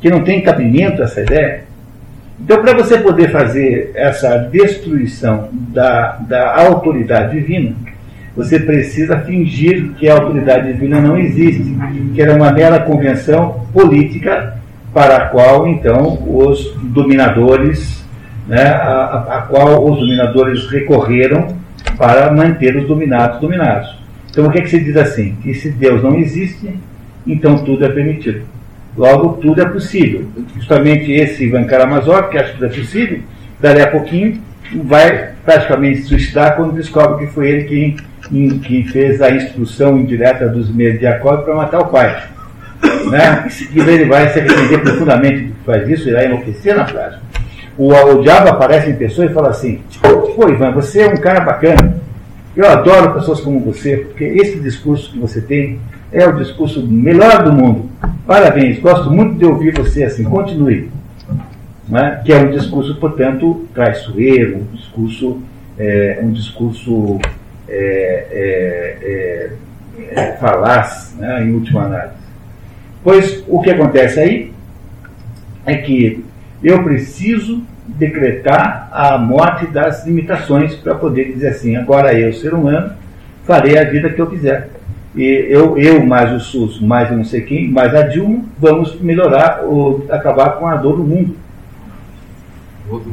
Que 0.00 0.10
não 0.10 0.22
tem 0.24 0.42
cabimento 0.42 1.02
essa 1.02 1.20
ideia? 1.20 1.63
Então, 2.40 2.60
para 2.60 2.74
você 2.74 2.98
poder 2.98 3.30
fazer 3.30 3.92
essa 3.94 4.38
destruição 4.38 5.48
da, 5.52 6.18
da 6.28 6.60
autoridade 6.60 7.38
divina, 7.38 7.74
você 8.36 8.58
precisa 8.58 9.20
fingir 9.20 9.92
que 9.92 10.08
a 10.08 10.14
autoridade 10.14 10.72
divina 10.72 11.00
não 11.00 11.16
existe, 11.16 11.76
que 12.12 12.20
era 12.20 12.34
uma 12.34 12.50
mera 12.50 12.80
convenção 12.80 13.66
política 13.72 14.58
para 14.92 15.16
a 15.16 15.26
qual 15.26 15.68
então 15.68 16.18
os 16.26 16.74
dominadores, 16.82 18.04
né, 18.48 18.66
a, 18.66 19.38
a 19.38 19.42
qual 19.42 19.84
os 19.88 19.98
dominadores 19.98 20.66
recorreram 20.68 21.56
para 21.96 22.32
manter 22.32 22.76
os 22.76 22.86
dominados 22.86 23.40
dominados. 23.40 23.96
Então 24.30 24.46
o 24.46 24.50
que, 24.50 24.58
é 24.58 24.62
que 24.62 24.70
se 24.70 24.80
diz 24.80 24.96
assim? 24.96 25.36
Que 25.42 25.54
se 25.54 25.70
Deus 25.70 26.02
não 26.02 26.16
existe, 26.16 26.74
então 27.24 27.58
tudo 27.58 27.84
é 27.84 27.88
permitido. 27.88 28.42
Logo, 28.96 29.34
tudo 29.34 29.60
é 29.60 29.64
possível. 29.64 30.26
Justamente 30.56 31.10
esse 31.10 31.44
Ivan 31.44 31.64
Karamazov, 31.64 32.30
que 32.30 32.38
acha 32.38 32.52
que 32.52 32.58
tudo 32.58 32.66
é 32.66 32.68
possível, 32.68 33.20
dali 33.60 33.80
a 33.80 33.90
pouquinho 33.90 34.40
vai 34.84 35.30
praticamente 35.44 36.02
se 36.02 36.08
suicidar 36.08 36.56
quando 36.56 36.74
descobre 36.74 37.26
que 37.26 37.32
foi 37.32 37.48
ele 37.48 37.64
quem, 37.64 38.58
quem 38.60 38.84
fez 38.86 39.20
a 39.20 39.30
instrução 39.30 39.98
indireta 39.98 40.48
dos 40.48 40.74
Mediakov 40.74 41.44
para 41.44 41.54
matar 41.54 41.80
o 41.80 41.86
pai. 41.86 42.24
Né? 43.10 43.44
Em 43.46 43.50
seguida 43.50 43.92
ele 43.92 44.04
vai 44.06 44.28
se 44.30 44.40
arrepender 44.40 44.78
profundamente 44.80 45.42
do 45.42 45.52
que 45.54 45.64
faz 45.64 45.88
isso, 45.88 46.08
irá 46.08 46.24
enlouquecer 46.24 46.74
na 46.74 46.84
prática. 46.84 47.22
O, 47.76 47.92
o 47.92 48.22
diabo 48.22 48.48
aparece 48.48 48.90
em 48.90 48.94
pessoa 48.94 49.26
e 49.26 49.32
fala 49.32 49.50
assim: 49.50 49.80
Pô, 50.36 50.48
Ivan, 50.48 50.72
você 50.72 51.02
é 51.02 51.08
um 51.08 51.16
cara 51.16 51.40
bacana. 51.40 51.96
Eu 52.56 52.68
adoro 52.68 53.14
pessoas 53.14 53.40
como 53.40 53.58
você, 53.60 53.96
porque 53.96 54.24
esse 54.24 54.60
discurso 54.60 55.10
que 55.10 55.18
você 55.18 55.40
tem 55.40 55.80
é 56.14 56.26
o 56.28 56.36
discurso 56.36 56.86
melhor 56.86 57.42
do 57.42 57.52
mundo. 57.52 57.90
Parabéns, 58.24 58.78
gosto 58.78 59.10
muito 59.10 59.36
de 59.36 59.44
ouvir 59.44 59.74
você 59.76 60.04
assim. 60.04 60.22
Continue. 60.22 60.88
Né? 61.88 62.22
Que 62.24 62.32
é 62.32 62.38
um 62.38 62.52
discurso, 62.52 62.94
portanto, 62.96 63.66
traiçoeiro, 63.74 64.58
um 64.58 64.76
discurso, 64.76 65.42
é, 65.76 66.20
um 66.22 66.30
discurso 66.30 67.18
é, 67.68 68.26
é, 68.30 69.50
é, 70.12 70.20
é 70.20 70.36
falaz, 70.36 71.14
né? 71.18 71.42
em 71.42 71.52
última 71.52 71.82
análise. 71.82 72.14
Pois 73.02 73.44
o 73.48 73.60
que 73.60 73.70
acontece 73.70 74.20
aí 74.20 74.52
é 75.66 75.76
que 75.76 76.24
eu 76.62 76.82
preciso 76.84 77.62
decretar 77.86 78.88
a 78.92 79.18
morte 79.18 79.66
das 79.66 80.06
limitações 80.06 80.74
para 80.76 80.94
poder 80.94 81.32
dizer 81.32 81.48
assim, 81.48 81.76
agora 81.76 82.14
eu, 82.14 82.32
ser 82.32 82.54
humano, 82.54 82.92
farei 83.44 83.76
a 83.76 83.84
vida 83.84 84.08
que 84.08 84.20
eu 84.20 84.26
quiser. 84.28 84.70
E 85.16 85.46
eu, 85.48 85.78
eu 85.78 86.04
mais 86.04 86.32
o 86.32 86.40
SUS, 86.40 86.80
mais 86.80 87.10
não 87.10 87.24
sei 87.24 87.42
quem, 87.42 87.70
mais 87.70 87.94
a 87.94 88.02
Dilma, 88.02 88.44
vamos 88.58 89.00
melhorar, 89.00 89.62
ou 89.64 90.04
acabar 90.10 90.56
com 90.56 90.66
a 90.66 90.76
dor 90.76 90.96
do 90.96 91.04
mundo. 91.04 91.36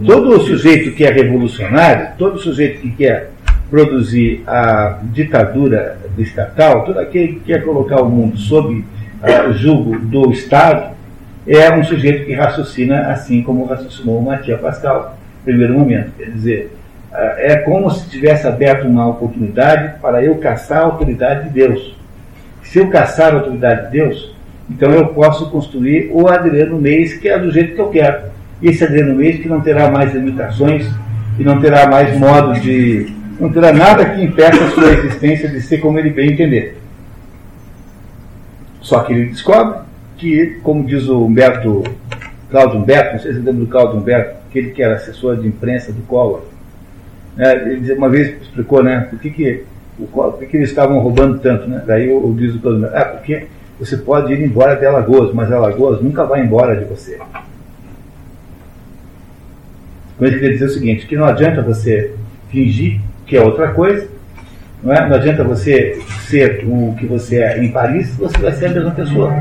Todo 0.05 0.39
sujeito 0.41 0.91
que 0.91 1.03
é 1.03 1.11
revolucionário, 1.11 2.09
todo 2.17 2.39
sujeito 2.39 2.81
que 2.81 2.91
quer 2.91 3.31
produzir 3.69 4.43
a 4.45 4.99
ditadura 5.03 5.97
estatal, 6.17 6.83
todo 6.83 6.99
aquele 6.99 7.35
que 7.35 7.39
quer 7.41 7.63
colocar 7.63 8.01
o 8.01 8.09
mundo 8.09 8.37
sob 8.37 8.75
uh, 8.75 9.53
julgo 9.53 9.97
do 9.97 10.31
Estado, 10.31 10.93
é 11.47 11.71
um 11.73 11.83
sujeito 11.83 12.25
que 12.25 12.33
raciocina 12.33 13.11
assim 13.11 13.41
como 13.41 13.65
raciocinou 13.65 14.19
o 14.19 14.23
Matias 14.23 14.59
Pascal, 14.59 15.17
primeiro 15.45 15.73
momento. 15.73 16.11
Quer 16.17 16.31
dizer, 16.31 16.77
é 17.13 17.57
como 17.57 17.89
se 17.91 18.09
tivesse 18.09 18.47
aberto 18.47 18.87
uma 18.87 19.07
oportunidade 19.07 19.99
para 20.01 20.23
eu 20.23 20.35
caçar 20.35 20.79
a 20.79 20.85
autoridade 20.85 21.45
de 21.45 21.49
Deus. 21.49 21.95
Se 22.63 22.79
eu 22.79 22.89
caçar 22.89 23.33
a 23.33 23.37
autoridade 23.37 23.85
de 23.85 23.91
Deus, 23.91 24.33
então 24.69 24.91
eu 24.91 25.07
posso 25.07 25.49
construir 25.49 26.09
o 26.13 26.27
Adriano 26.27 26.79
Meis, 26.79 27.17
que 27.17 27.27
é 27.27 27.37
do 27.37 27.51
jeito 27.51 27.75
que 27.75 27.81
eu 27.81 27.89
quero. 27.89 28.31
Esse 28.63 28.83
Adriano 28.83 29.15
Meis 29.15 29.41
que 29.41 29.49
não 29.49 29.59
terá 29.59 29.91
mais 29.91 30.13
limitações, 30.13 30.87
que 31.35 31.43
não 31.43 31.59
terá 31.59 31.87
mais 31.87 32.17
modo 32.17 32.59
de. 32.59 33.13
não 33.39 33.51
terá 33.51 33.73
nada 33.73 34.05
que 34.05 34.23
impeça 34.23 34.63
a 34.63 34.69
sua 34.69 34.87
existência 34.93 35.49
de 35.49 35.61
ser 35.61 35.79
como 35.79 35.99
ele 35.99 36.11
bem 36.11 36.31
entender. 36.31 36.77
Só 38.79 39.01
que 39.01 39.13
ele 39.13 39.25
descobre 39.25 39.79
que, 40.17 40.59
como 40.63 40.85
diz 40.85 41.07
o 41.07 41.25
Humberto, 41.25 41.83
Cláudio 42.49 42.79
Humberto, 42.79 43.13
não 43.13 43.19
sei 43.19 43.33
se 43.33 43.37
lembra 43.39 43.53
do 43.53 43.67
Cláudio 43.67 43.99
Humberto, 43.99 44.35
aquele 44.49 44.71
que 44.71 44.81
era 44.81 44.95
assessor 44.95 45.37
de 45.37 45.47
imprensa 45.47 45.91
do 45.91 46.01
Collor, 46.03 46.43
ele 47.37 47.93
uma 47.93 48.09
vez 48.09 48.41
explicou, 48.41 48.83
né, 48.83 49.07
por 49.09 49.19
que, 49.19 49.29
que, 49.29 49.63
o, 49.99 50.05
por 50.05 50.45
que, 50.45 50.57
eles 50.57 50.69
estavam 50.69 50.99
roubando 50.99 51.39
tanto, 51.39 51.67
né? 51.67 51.83
Daí 51.85 52.09
eu, 52.09 52.21
eu 52.21 52.33
diz 52.33 52.53
o 52.53 52.69
Humberto, 52.69 52.95
ah, 52.95 53.05
porque 53.05 53.47
você 53.79 53.97
pode 53.97 54.33
ir 54.33 54.41
embora 54.41 54.75
de 54.75 54.85
Alagoas, 54.85 55.33
mas 55.33 55.51
Alagoas 55.51 56.01
nunca 56.01 56.23
vai 56.23 56.41
embora 56.41 56.75
de 56.75 56.85
você. 56.85 57.17
Com 60.17 60.25
isso 60.25 60.35
queria 60.35 60.51
dizer 60.51 60.65
o 60.65 60.69
seguinte, 60.69 61.07
que 61.07 61.15
não 61.15 61.25
adianta 61.25 61.61
você 61.61 62.13
fingir 62.49 62.99
que 63.25 63.37
é 63.37 63.41
outra 63.41 63.69
coisa, 63.69 64.07
não, 64.83 64.93
é? 64.93 65.07
não 65.07 65.15
adianta 65.15 65.43
você 65.43 65.99
ser 66.27 66.65
o 66.67 66.95
que 66.99 67.05
você 67.05 67.37
é 67.37 67.63
em 67.63 67.71
Paris, 67.71 68.15
você 68.17 68.37
vai 68.37 68.51
ser 68.51 68.67
a 68.67 68.69
mesma 68.69 68.91
pessoa. 68.91 69.31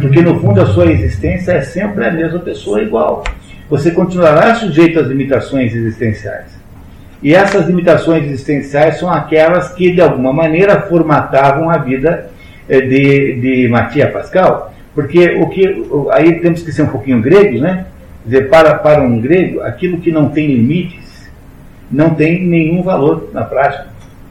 Porque 0.00 0.22
no 0.22 0.40
fundo 0.40 0.60
a 0.60 0.66
sua 0.66 0.86
existência 0.86 1.52
é 1.52 1.60
sempre 1.60 2.06
a 2.06 2.12
mesma 2.12 2.38
pessoa 2.38 2.82
igual. 2.82 3.24
Você 3.68 3.90
continuará 3.90 4.54
sujeito 4.54 4.98
às 5.00 5.08
limitações 5.08 5.74
existenciais. 5.74 6.56
E 7.22 7.34
essas 7.34 7.66
limitações 7.66 8.24
existenciais 8.24 8.98
são 8.98 9.10
aquelas 9.10 9.72
que, 9.72 9.92
de 9.92 10.00
alguma 10.00 10.32
maneira, 10.32 10.82
formatavam 10.82 11.70
a 11.70 11.78
vida 11.78 12.30
eh, 12.68 12.80
de, 12.80 13.40
de 13.40 13.68
Matias 13.68 14.12
Pascal. 14.12 14.72
Porque 14.94 15.36
o 15.36 15.48
que. 15.48 15.86
Aí 16.12 16.40
temos 16.40 16.62
que 16.62 16.72
ser 16.72 16.82
um 16.82 16.88
pouquinho 16.88 17.20
grego, 17.20 17.60
né? 17.60 17.86
Dizer, 18.24 18.48
para, 18.48 18.74
para 18.74 19.02
um 19.02 19.20
grego, 19.20 19.60
aquilo 19.60 19.98
que 19.98 20.10
não 20.10 20.28
tem 20.30 20.46
limites 20.46 21.30
não 21.90 22.10
tem 22.10 22.44
nenhum 22.44 22.82
valor 22.82 23.30
na 23.32 23.44
prática. 23.44 23.86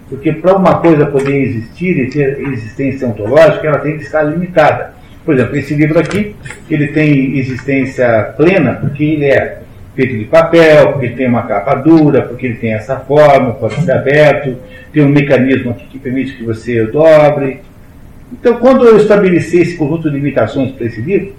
Porque 0.10 0.32
para 0.32 0.56
uma 0.56 0.80
coisa 0.80 1.06
poder 1.06 1.42
existir 1.42 1.98
e 1.98 2.10
ter 2.10 2.40
existência 2.40 3.08
ontológica, 3.08 3.68
ela 3.68 3.80
tem 3.80 3.98
que 3.98 4.04
estar 4.04 4.24
limitada. 4.24 4.94
Por 5.24 5.34
exemplo, 5.34 5.56
esse 5.56 5.74
livro 5.74 5.98
aqui, 5.98 6.36
ele 6.70 6.88
tem 6.88 7.38
existência 7.38 8.34
plena 8.38 8.74
porque 8.74 9.04
ele 9.04 9.26
é 9.26 9.62
feito 9.96 10.18
de 10.18 10.26
papel, 10.26 10.92
porque 10.92 11.06
ele 11.08 11.16
tem 11.16 11.28
uma 11.28 11.44
capa 11.44 11.76
dura, 11.76 12.24
porque 12.24 12.46
ele 12.46 12.56
tem 12.56 12.74
essa 12.74 12.98
forma, 12.98 13.54
pode 13.54 13.76
ser 13.76 13.92
aberto, 13.94 14.58
tem 14.92 15.04
um 15.04 15.10
mecanismo 15.10 15.72
aqui 15.72 15.86
que 15.88 16.00
permite 16.00 16.34
que 16.34 16.44
você 16.44 16.84
dobre. 16.86 17.62
Então, 18.32 18.58
quando 18.58 18.86
eu 18.86 18.98
estabeleci 18.98 19.60
esse 19.60 19.78
conjunto 19.78 20.10
de 20.10 20.18
limitações 20.18 20.72
para 20.72 20.86
esse 20.86 21.02
livro, 21.02 21.34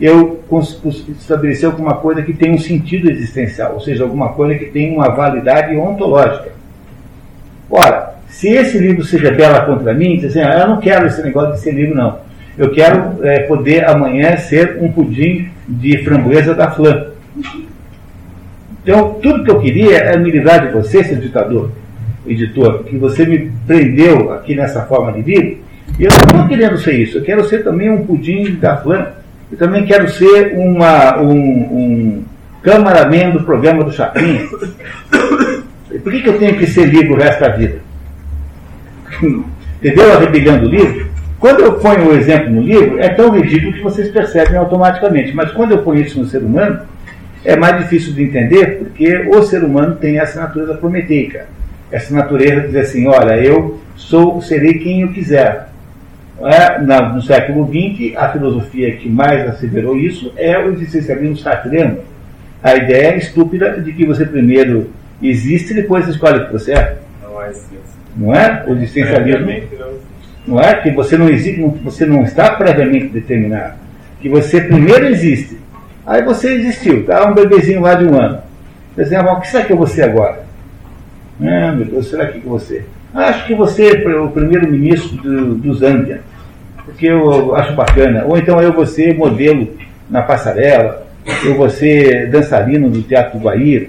eu 0.00 0.42
estabeleci 1.18 1.64
alguma 1.64 1.94
coisa 1.94 2.22
que 2.22 2.32
tem 2.32 2.52
um 2.52 2.58
sentido 2.58 3.10
existencial, 3.10 3.74
ou 3.74 3.80
seja, 3.80 4.04
alguma 4.04 4.30
coisa 4.30 4.54
que 4.54 4.66
tem 4.66 4.94
uma 4.94 5.08
validade 5.08 5.74
ontológica. 5.76 6.50
Ora, 7.70 8.14
se 8.28 8.48
esse 8.48 8.78
livro 8.78 9.02
seja 9.02 9.30
bela 9.30 9.62
contra 9.62 9.94
mim, 9.94 10.24
assim, 10.24 10.40
ah, 10.40 10.60
eu 10.60 10.68
não 10.68 10.80
quero 10.80 11.06
esse 11.06 11.22
negócio 11.22 11.54
de 11.54 11.60
ser 11.60 11.72
livro, 11.72 11.94
não. 11.94 12.18
Eu 12.56 12.70
quero 12.70 13.24
é, 13.24 13.40
poder 13.40 13.88
amanhã 13.88 14.36
ser 14.36 14.78
um 14.80 14.92
pudim 14.92 15.48
de 15.68 15.98
framboesa 16.04 16.54
da 16.54 16.70
Flan. 16.70 17.06
Então, 18.86 19.14
tudo 19.20 19.42
que 19.42 19.50
eu 19.50 19.58
queria 19.58 19.96
é 19.96 20.16
me 20.16 20.30
livrar 20.30 20.64
de 20.64 20.72
você, 20.72 21.02
seu 21.02 21.16
ditador, 21.16 21.72
editor, 22.24 22.84
que 22.84 22.96
você 22.96 23.26
me 23.26 23.50
prendeu 23.66 24.32
aqui 24.32 24.54
nessa 24.54 24.82
forma 24.82 25.10
de 25.10 25.22
livro. 25.22 25.58
E 25.98 26.04
eu 26.04 26.10
não 26.12 26.18
estou 26.18 26.46
querendo 26.46 26.78
ser 26.78 26.92
isso. 26.92 27.18
Eu 27.18 27.24
quero 27.24 27.44
ser 27.48 27.64
também 27.64 27.90
um 27.90 28.06
pudim 28.06 28.54
da 28.54 28.76
Flan. 28.76 29.08
Eu 29.50 29.58
também 29.58 29.84
quero 29.84 30.08
ser 30.08 30.52
uma, 30.56 31.20
um, 31.20 31.32
um 31.32 32.24
cameraman 32.62 33.30
do 33.30 33.42
programa 33.42 33.82
do 33.82 33.90
Chapinha. 33.90 34.46
Por 36.04 36.12
que, 36.12 36.22
que 36.22 36.28
eu 36.28 36.38
tenho 36.38 36.56
que 36.56 36.68
ser 36.68 36.84
livre 36.84 37.12
o 37.12 37.16
resto 37.16 37.40
da 37.40 37.48
vida? 37.48 37.80
Entendeu 39.82 40.12
a 40.12 40.20
rebelião 40.20 40.60
do 40.60 40.68
livro? 40.68 41.06
Quando 41.40 41.58
eu 41.58 41.72
ponho 41.72 42.10
o 42.10 42.14
exemplo 42.14 42.50
no 42.52 42.62
livro, 42.62 43.00
é 43.00 43.08
tão 43.08 43.30
ridículo 43.30 43.72
que 43.72 43.82
vocês 43.82 44.12
percebem 44.12 44.56
automaticamente. 44.56 45.34
Mas 45.34 45.50
quando 45.50 45.72
eu 45.72 45.78
ponho 45.78 46.02
isso 46.02 46.20
no 46.20 46.26
ser 46.26 46.38
humano, 46.38 46.82
é 47.46 47.56
mais 47.56 47.78
difícil 47.78 48.12
de 48.12 48.24
entender, 48.24 48.78
porque 48.78 49.28
o 49.28 49.40
ser 49.44 49.62
humano 49.62 49.94
tem 49.96 50.18
essa 50.18 50.40
natureza 50.40 50.74
prometeica. 50.74 51.46
Essa 51.92 52.12
natureza 52.12 52.62
de 52.62 52.66
dizer 52.66 52.80
assim, 52.80 53.06
olha, 53.06 53.36
eu 53.36 53.80
sou, 53.94 54.42
serei 54.42 54.74
quem 54.80 55.02
eu 55.02 55.12
quiser. 55.12 55.68
É, 56.40 56.78
no 56.80 57.22
século 57.22 57.66
XX, 57.66 58.16
a 58.16 58.28
filosofia 58.30 58.96
que 58.96 59.08
mais 59.08 59.48
asseverou 59.48 59.96
isso 59.96 60.32
é 60.36 60.58
o 60.58 60.72
existencialismo 60.72 61.36
sartreano. 61.36 61.98
A 62.62 62.74
ideia 62.74 63.16
estúpida 63.16 63.80
de 63.80 63.92
que 63.92 64.04
você 64.04 64.26
primeiro 64.26 64.90
existe 65.22 65.70
e 65.70 65.76
depois 65.76 66.08
escolhe 66.08 66.40
o 66.40 66.46
que 66.46 66.52
você 66.52 66.72
é. 66.72 66.96
Não 67.22 67.40
é 67.40 67.52
Não 68.16 68.34
é? 68.34 68.64
O 68.66 68.72
existencialismo. 68.72 69.52
Não 70.46 70.60
é? 70.60 70.74
Que 70.74 70.90
você 70.90 71.16
não 71.16 71.28
existe, 71.28 71.60
você 71.82 72.04
não 72.04 72.24
está 72.24 72.50
previamente 72.56 73.06
determinado. 73.08 73.74
Que 74.20 74.28
você 74.28 74.60
primeiro 74.60 75.06
existe. 75.06 75.58
Aí 76.06 76.22
você 76.22 76.54
existiu, 76.54 77.04
tá? 77.04 77.28
Um 77.28 77.34
bebezinho 77.34 77.80
lá 77.80 77.94
de 77.94 78.04
um 78.04 78.18
ano. 78.18 78.38
Diz, 78.96 79.10
o 79.10 79.40
que 79.40 79.48
será 79.48 79.64
que 79.64 79.72
eu 79.72 79.76
vou 79.76 79.86
ser 79.86 80.02
agora? 80.02 80.46
Ah, 81.40 81.72
meu 81.72 81.84
Deus, 81.84 82.08
será 82.08 82.26
que 82.26 82.38
você? 82.38 82.84
Acho 83.12 83.46
que 83.46 83.54
você 83.54 83.88
é 83.88 84.16
o 84.16 84.30
primeiro-ministro 84.30 85.16
do, 85.16 85.54
do 85.54 85.74
Zâmbia, 85.74 86.20
porque 86.84 87.06
eu 87.06 87.54
acho 87.56 87.74
bacana. 87.74 88.24
Ou 88.24 88.38
então 88.38 88.60
eu 88.60 88.72
vou 88.72 88.86
ser 88.86 89.16
modelo 89.16 89.68
na 90.08 90.22
passarela, 90.22 91.06
eu 91.44 91.56
vou 91.56 91.68
ser 91.68 92.30
dançarino 92.30 92.88
do 92.88 93.02
Teatro 93.02 93.38
do 93.38 93.44
Guaíra. 93.44 93.88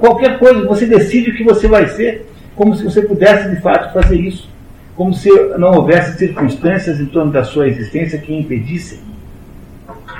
Qualquer 0.00 0.38
coisa, 0.38 0.66
você 0.66 0.86
decide 0.86 1.30
o 1.30 1.34
que 1.34 1.44
você 1.44 1.68
vai 1.68 1.88
ser, 1.88 2.26
como 2.56 2.74
se 2.74 2.84
você 2.84 3.02
pudesse 3.02 3.50
de 3.50 3.60
fato 3.60 3.92
fazer 3.92 4.16
isso. 4.16 4.50
Como 4.96 5.12
se 5.12 5.30
não 5.58 5.72
houvesse 5.72 6.18
circunstâncias 6.18 7.00
em 7.00 7.06
torno 7.06 7.32
da 7.32 7.44
sua 7.44 7.68
existência 7.68 8.18
que 8.18 8.34
impedissem. 8.34 8.98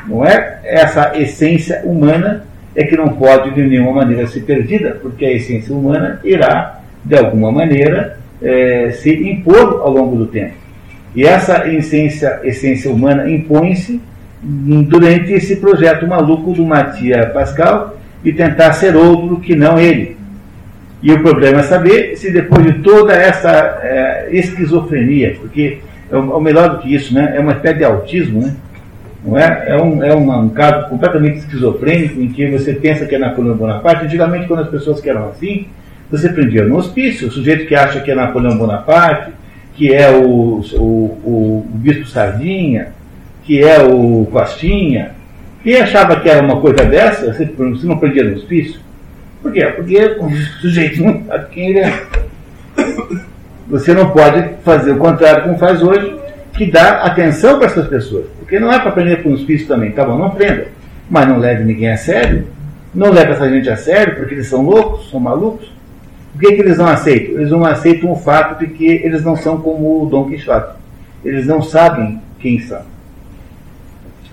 Não 0.06 0.24
é 0.24 0.60
essa 0.64 1.12
essência 1.16 1.82
humana 1.84 2.44
é 2.74 2.84
que 2.84 2.96
não 2.96 3.08
pode 3.08 3.50
de 3.50 3.62
nenhuma 3.62 3.92
maneira 3.92 4.26
ser 4.26 4.40
perdida, 4.40 4.98
porque 5.02 5.24
a 5.24 5.32
essência 5.32 5.74
humana 5.74 6.20
irá, 6.24 6.80
de 7.04 7.16
alguma 7.16 7.52
maneira, 7.52 8.18
é, 8.40 8.90
se 8.92 9.12
impor 9.12 9.82
ao 9.82 9.90
longo 9.90 10.16
do 10.16 10.26
tempo. 10.26 10.54
E 11.14 11.24
essa 11.24 11.68
essência, 11.68 12.40
essência 12.42 12.90
humana 12.90 13.30
impõe-se 13.30 14.00
durante 14.42 15.32
esse 15.32 15.56
projeto 15.56 16.06
maluco 16.06 16.52
do 16.52 16.64
Matia 16.64 17.26
Pascal 17.26 17.98
e 18.24 18.32
tentar 18.32 18.72
ser 18.72 18.96
outro 18.96 19.38
que 19.40 19.54
não 19.54 19.78
ele. 19.78 20.16
E 21.02 21.12
o 21.12 21.20
problema 21.20 21.60
é 21.60 21.62
saber 21.64 22.16
se 22.16 22.30
depois 22.30 22.64
de 22.64 22.74
toda 22.80 23.12
essa 23.12 23.50
é, 23.82 24.28
esquizofrenia, 24.30 25.36
porque 25.40 25.80
é 26.10 26.16
o, 26.16 26.40
melhor 26.40 26.70
do 26.70 26.78
que 26.78 26.94
isso, 26.94 27.12
né? 27.12 27.34
é 27.36 27.40
uma 27.40 27.52
espécie 27.52 27.78
de 27.78 27.84
autismo, 27.84 28.40
né? 28.40 28.54
Não 29.24 29.38
é? 29.38 29.64
É, 29.68 29.76
um, 29.80 30.02
é 30.02 30.14
um, 30.14 30.44
um 30.44 30.48
caso 30.48 30.88
completamente 30.88 31.38
esquizofrênico 31.38 32.20
em 32.20 32.28
que 32.28 32.50
você 32.50 32.74
pensa 32.74 33.06
que 33.06 33.14
é 33.14 33.18
Napoleão 33.18 33.56
Bonaparte. 33.56 34.04
Antigamente, 34.06 34.46
quando 34.46 34.60
as 34.60 34.68
pessoas 34.68 35.00
que 35.00 35.08
eram 35.08 35.28
assim, 35.28 35.68
você 36.10 36.28
prendia 36.28 36.64
no 36.64 36.76
hospício, 36.76 37.28
o 37.28 37.30
sujeito 37.30 37.66
que 37.66 37.74
acha 37.74 38.00
que 38.00 38.10
é 38.10 38.14
Napoleão 38.14 38.58
Bonaparte, 38.58 39.32
que 39.74 39.92
é 39.92 40.10
o, 40.10 40.60
o, 40.74 40.84
o, 41.24 41.66
Bispo 41.74 42.06
Sardinha, 42.06 42.88
que 43.44 43.62
é 43.62 43.82
o 43.82 44.26
Costinha, 44.30 45.12
quem 45.62 45.80
achava 45.80 46.20
que 46.20 46.28
era 46.28 46.44
uma 46.44 46.60
coisa 46.60 46.84
dessa, 46.84 47.32
você, 47.32 47.44
você 47.44 47.86
não 47.86 47.98
prendia 47.98 48.24
no 48.24 48.34
hospício. 48.34 48.80
Por 49.40 49.52
quê? 49.52 49.64
Porque 49.66 49.96
o 50.20 50.30
sujeito 50.60 51.02
não 51.02 51.24
sabe 51.24 51.46
quem 51.50 51.70
ele 51.70 51.80
é. 51.80 52.02
Você 53.68 53.94
não 53.94 54.10
pode 54.10 54.44
fazer 54.64 54.92
o 54.92 54.98
contrário 54.98 55.44
como 55.44 55.58
faz 55.58 55.82
hoje, 55.82 56.14
que 56.52 56.70
dá 56.70 57.02
atenção 57.02 57.58
para 57.58 57.66
essas 57.66 57.88
pessoas. 57.88 58.26
Porque 58.38 58.58
não 58.58 58.72
é 58.72 58.78
para 58.78 58.92
prender 58.92 59.22
com 59.22 59.30
os 59.30 59.40
hospício 59.40 59.66
também, 59.66 59.92
tá 59.92 60.04
bom, 60.04 60.16
não 60.16 60.30
prenda. 60.30 60.66
Mas 61.10 61.28
não 61.28 61.38
leve 61.38 61.64
ninguém 61.64 61.90
a 61.90 61.96
sério. 61.96 62.46
Não 62.94 63.10
leve 63.10 63.32
essa 63.32 63.48
gente 63.48 63.70
a 63.70 63.76
sério, 63.76 64.16
porque 64.16 64.34
eles 64.34 64.48
são 64.48 64.62
loucos, 64.62 65.10
são 65.10 65.18
malucos. 65.18 65.72
Por 66.32 66.40
que, 66.40 66.54
que 66.54 66.62
eles 66.62 66.78
não 66.78 66.86
aceitam? 66.86 67.34
Eles 67.36 67.50
não 67.50 67.64
aceitam 67.64 68.10
o 68.10 68.16
fato 68.16 68.58
de 68.60 68.72
que 68.72 68.86
eles 68.86 69.22
não 69.22 69.36
são 69.36 69.60
como 69.60 70.02
o 70.02 70.06
Dom 70.06 70.28
Quixote. 70.28 70.76
Eles 71.24 71.46
não 71.46 71.62
sabem 71.62 72.20
quem 72.38 72.58
são. 72.60 72.82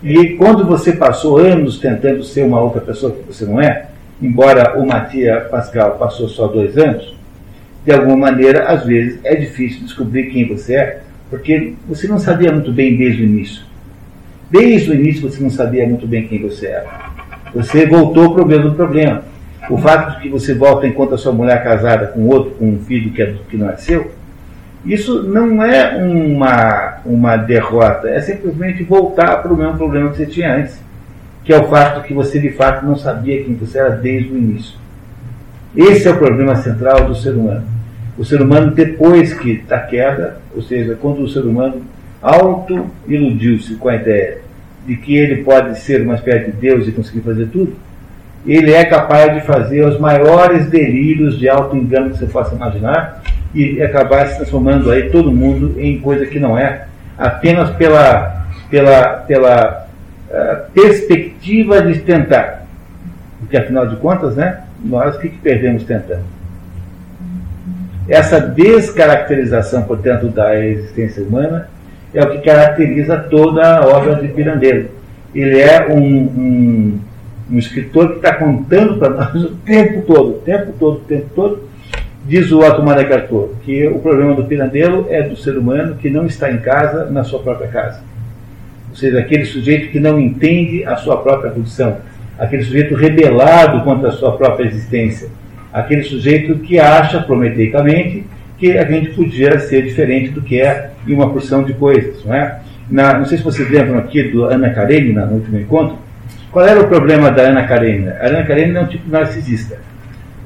E 0.01 0.35
quando 0.35 0.65
você 0.65 0.93
passou 0.93 1.37
anos 1.37 1.77
tentando 1.77 2.23
ser 2.23 2.43
uma 2.43 2.61
outra 2.61 2.79
pessoa 2.79 3.11
que 3.11 3.21
você 3.23 3.45
não 3.45 3.59
é, 3.59 3.87
embora 4.21 4.79
o 4.79 4.85
Matia 4.85 5.47
Pascal 5.51 5.97
passou 5.97 6.29
só 6.29 6.47
dois 6.47 6.77
anos, 6.77 7.15
de 7.85 7.91
alguma 7.91 8.15
maneira, 8.15 8.65
às 8.65 8.85
vezes, 8.85 9.19
é 9.23 9.35
difícil 9.35 9.81
descobrir 9.81 10.29
quem 10.31 10.47
você 10.47 10.75
é, 10.75 11.01
porque 11.29 11.73
você 11.87 12.07
não 12.07 12.19
sabia 12.19 12.51
muito 12.51 12.71
bem 12.71 12.97
desde 12.97 13.21
o 13.21 13.25
início. 13.25 13.63
Desde 14.49 14.91
o 14.91 14.95
início 14.95 15.29
você 15.29 15.41
não 15.41 15.49
sabia 15.49 15.85
muito 15.87 16.07
bem 16.07 16.27
quem 16.27 16.41
você 16.41 16.67
era. 16.67 16.87
Você 17.53 17.85
voltou 17.85 18.33
para 18.33 18.43
o 18.43 18.47
mesmo 18.47 18.73
problema. 18.73 19.23
O 19.69 19.77
fato 19.77 20.15
de 20.15 20.23
que 20.23 20.29
você 20.29 20.53
volta 20.53 20.87
enquanto 20.87 21.13
a 21.13 21.17
sua 21.17 21.31
mulher 21.31 21.63
casada 21.63 22.07
com 22.07 22.27
outro, 22.27 22.51
com 22.51 22.69
um 22.69 22.79
filho 22.79 23.11
que, 23.11 23.21
é, 23.21 23.35
que 23.49 23.55
não 23.55 23.69
é 23.69 23.77
seu, 23.77 24.11
isso 24.85 25.23
não 25.23 25.61
é 25.61 25.97
uma, 25.97 26.99
uma 27.05 27.37
derrota, 27.37 28.09
é 28.09 28.19
simplesmente 28.21 28.83
voltar 28.83 29.37
para 29.37 29.53
o 29.53 29.57
mesmo 29.57 29.77
problema 29.77 30.09
que 30.09 30.17
você 30.17 30.25
tinha 30.25 30.55
antes, 30.55 30.81
que 31.43 31.53
é 31.53 31.59
o 31.59 31.67
fato 31.67 32.01
de 32.01 32.07
que 32.07 32.13
você 32.13 32.39
de 32.39 32.49
fato 32.49 32.85
não 32.85 32.95
sabia 32.95 33.43
quem 33.43 33.55
você 33.55 33.77
era 33.77 33.89
desde 33.89 34.31
o 34.31 34.37
início. 34.37 34.79
Esse 35.75 36.07
é 36.07 36.11
o 36.11 36.17
problema 36.17 36.55
central 36.55 37.05
do 37.05 37.13
ser 37.13 37.35
humano. 37.35 37.63
O 38.19 38.25
ser 38.25 38.41
humano, 38.41 38.71
depois 38.71 39.33
que 39.33 39.63
da 39.65 39.79
queda, 39.79 40.41
ou 40.53 40.61
seja, 40.61 40.93
quando 41.01 41.21
o 41.21 41.29
ser 41.29 41.39
humano 41.39 41.81
auto-iludiu-se 42.21 43.75
com 43.75 43.87
a 43.87 43.95
ideia 43.95 44.39
de 44.85 44.97
que 44.97 45.15
ele 45.15 45.41
pode 45.41 45.79
ser 45.79 46.01
uma 46.01 46.15
espécie 46.15 46.51
de 46.51 46.57
Deus 46.57 46.85
e 46.85 46.91
conseguir 46.91 47.21
fazer 47.21 47.45
tudo, 47.47 47.73
ele 48.45 48.73
é 48.73 48.83
capaz 48.83 49.33
de 49.33 49.47
fazer 49.47 49.85
os 49.85 49.97
maiores 49.97 50.69
delírios 50.69 51.39
de 51.39 51.47
auto-engano 51.47 52.09
que 52.09 52.17
você 52.17 52.25
possa 52.25 52.53
imaginar 52.55 53.23
e 53.55 53.81
acabar 53.81 54.27
se 54.27 54.35
transformando 54.35 54.91
aí 54.91 55.09
todo 55.09 55.31
mundo 55.31 55.75
em 55.79 56.01
coisa 56.01 56.25
que 56.25 56.39
não 56.39 56.57
é, 56.57 56.87
apenas 57.17 57.69
pela, 57.77 58.47
pela, 58.69 59.13
pela 59.27 59.87
uh, 60.29 60.71
perspectiva 60.73 61.81
de 61.81 61.99
tentar. 61.99 62.65
Porque 63.39 63.55
afinal 63.55 63.87
de 63.87 63.95
contas, 63.95 64.35
né, 64.35 64.59
nós 64.83 65.15
que 65.17 65.29
perdemos 65.29 65.85
tentando? 65.85 66.38
Essa 68.09 68.39
descaracterização, 68.39 69.83
portanto, 69.83 70.27
da 70.27 70.59
existência 70.59 71.23
humana 71.23 71.69
é 72.13 72.23
o 72.23 72.31
que 72.31 72.39
caracteriza 72.39 73.17
toda 73.17 73.77
a 73.77 73.87
obra 73.87 74.15
de 74.15 74.27
Pirandello. 74.29 74.89
Ele 75.33 75.59
é 75.59 75.87
um, 75.87 76.01
um, 76.01 76.99
um 77.51 77.57
escritor 77.59 78.09
que 78.09 78.15
está 78.15 78.33
contando 78.33 78.97
para 78.97 79.09
nós 79.09 79.35
o 79.35 79.55
tempo 79.57 80.01
todo, 80.01 80.29
o 80.29 80.39
tempo 80.39 80.73
todo, 80.79 80.95
o 80.97 81.01
tempo 81.01 81.29
todo, 81.35 81.69
Diz 82.25 82.51
o 82.51 82.59
Otto 82.59 82.83
Cartor 82.85 83.55
que 83.63 83.87
o 83.87 83.97
problema 83.99 84.35
do 84.35 84.43
pirandello 84.43 85.07
é 85.09 85.23
do 85.23 85.35
ser 85.35 85.57
humano 85.57 85.95
que 85.95 86.11
não 86.11 86.27
está 86.27 86.51
em 86.51 86.59
casa, 86.59 87.05
na 87.05 87.23
sua 87.23 87.39
própria 87.39 87.67
casa. 87.69 88.03
Ou 88.89 88.95
seja, 88.95 89.19
aquele 89.19 89.45
sujeito 89.45 89.89
que 89.89 89.99
não 89.99 90.19
entende 90.19 90.83
a 90.85 90.95
sua 90.97 91.17
própria 91.17 91.49
condição, 91.49 91.97
aquele 92.37 92.63
sujeito 92.63 92.93
rebelado 92.93 93.83
contra 93.83 94.09
a 94.09 94.11
sua 94.11 94.37
própria 94.37 94.67
existência, 94.67 95.29
aquele 95.71 96.03
sujeito 96.03 96.55
que 96.59 96.79
acha 96.79 97.19
prometeicamente 97.21 98.25
que 98.57 98.77
a 98.77 98.83
gente 98.83 99.11
podia 99.11 99.59
ser 99.59 99.83
diferente 99.83 100.29
do 100.31 100.41
que 100.41 100.59
é 100.59 100.91
em 101.07 101.13
uma 101.13 101.29
porção 101.29 101.63
de 101.63 101.73
coisas. 101.73 102.23
Não, 102.25 102.33
é? 102.33 102.59
Na, 102.89 103.17
não 103.17 103.25
sei 103.25 103.37
se 103.37 103.43
vocês 103.43 103.69
lembram 103.69 103.99
aqui 103.99 104.23
do 104.23 104.45
Ana 104.45 104.71
Karenina, 104.71 105.25
no 105.25 105.35
último 105.35 105.59
encontro. 105.59 105.97
Qual 106.51 106.65
era 106.65 106.81
o 106.81 106.87
problema 106.87 107.31
da 107.31 107.43
Ana 107.43 107.63
Karenina? 107.67 108.17
A 108.19 108.27
Ana 108.27 108.43
Karenina 108.43 108.79
é 108.79 108.81
um 108.83 108.87
tipo 108.87 109.09
narcisista 109.09 109.77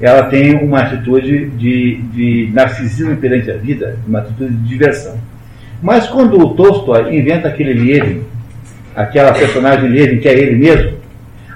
ela 0.00 0.24
tem 0.24 0.54
uma 0.56 0.80
atitude 0.80 1.46
de, 1.50 1.96
de 2.12 2.50
narcisismo 2.52 3.16
perante 3.16 3.50
a 3.50 3.56
vida, 3.56 3.98
uma 4.06 4.18
atitude 4.18 4.54
de 4.54 4.68
diversão. 4.68 5.16
Mas 5.82 6.06
quando 6.06 6.38
o 6.38 6.54
Tolstói 6.54 7.16
inventa 7.16 7.48
aquele 7.48 7.72
Lievin, 7.72 8.22
aquela 8.94 9.32
personagem 9.32 9.88
Lievin 9.88 10.18
que 10.18 10.28
é 10.28 10.38
ele 10.38 10.56
mesmo, 10.56 10.98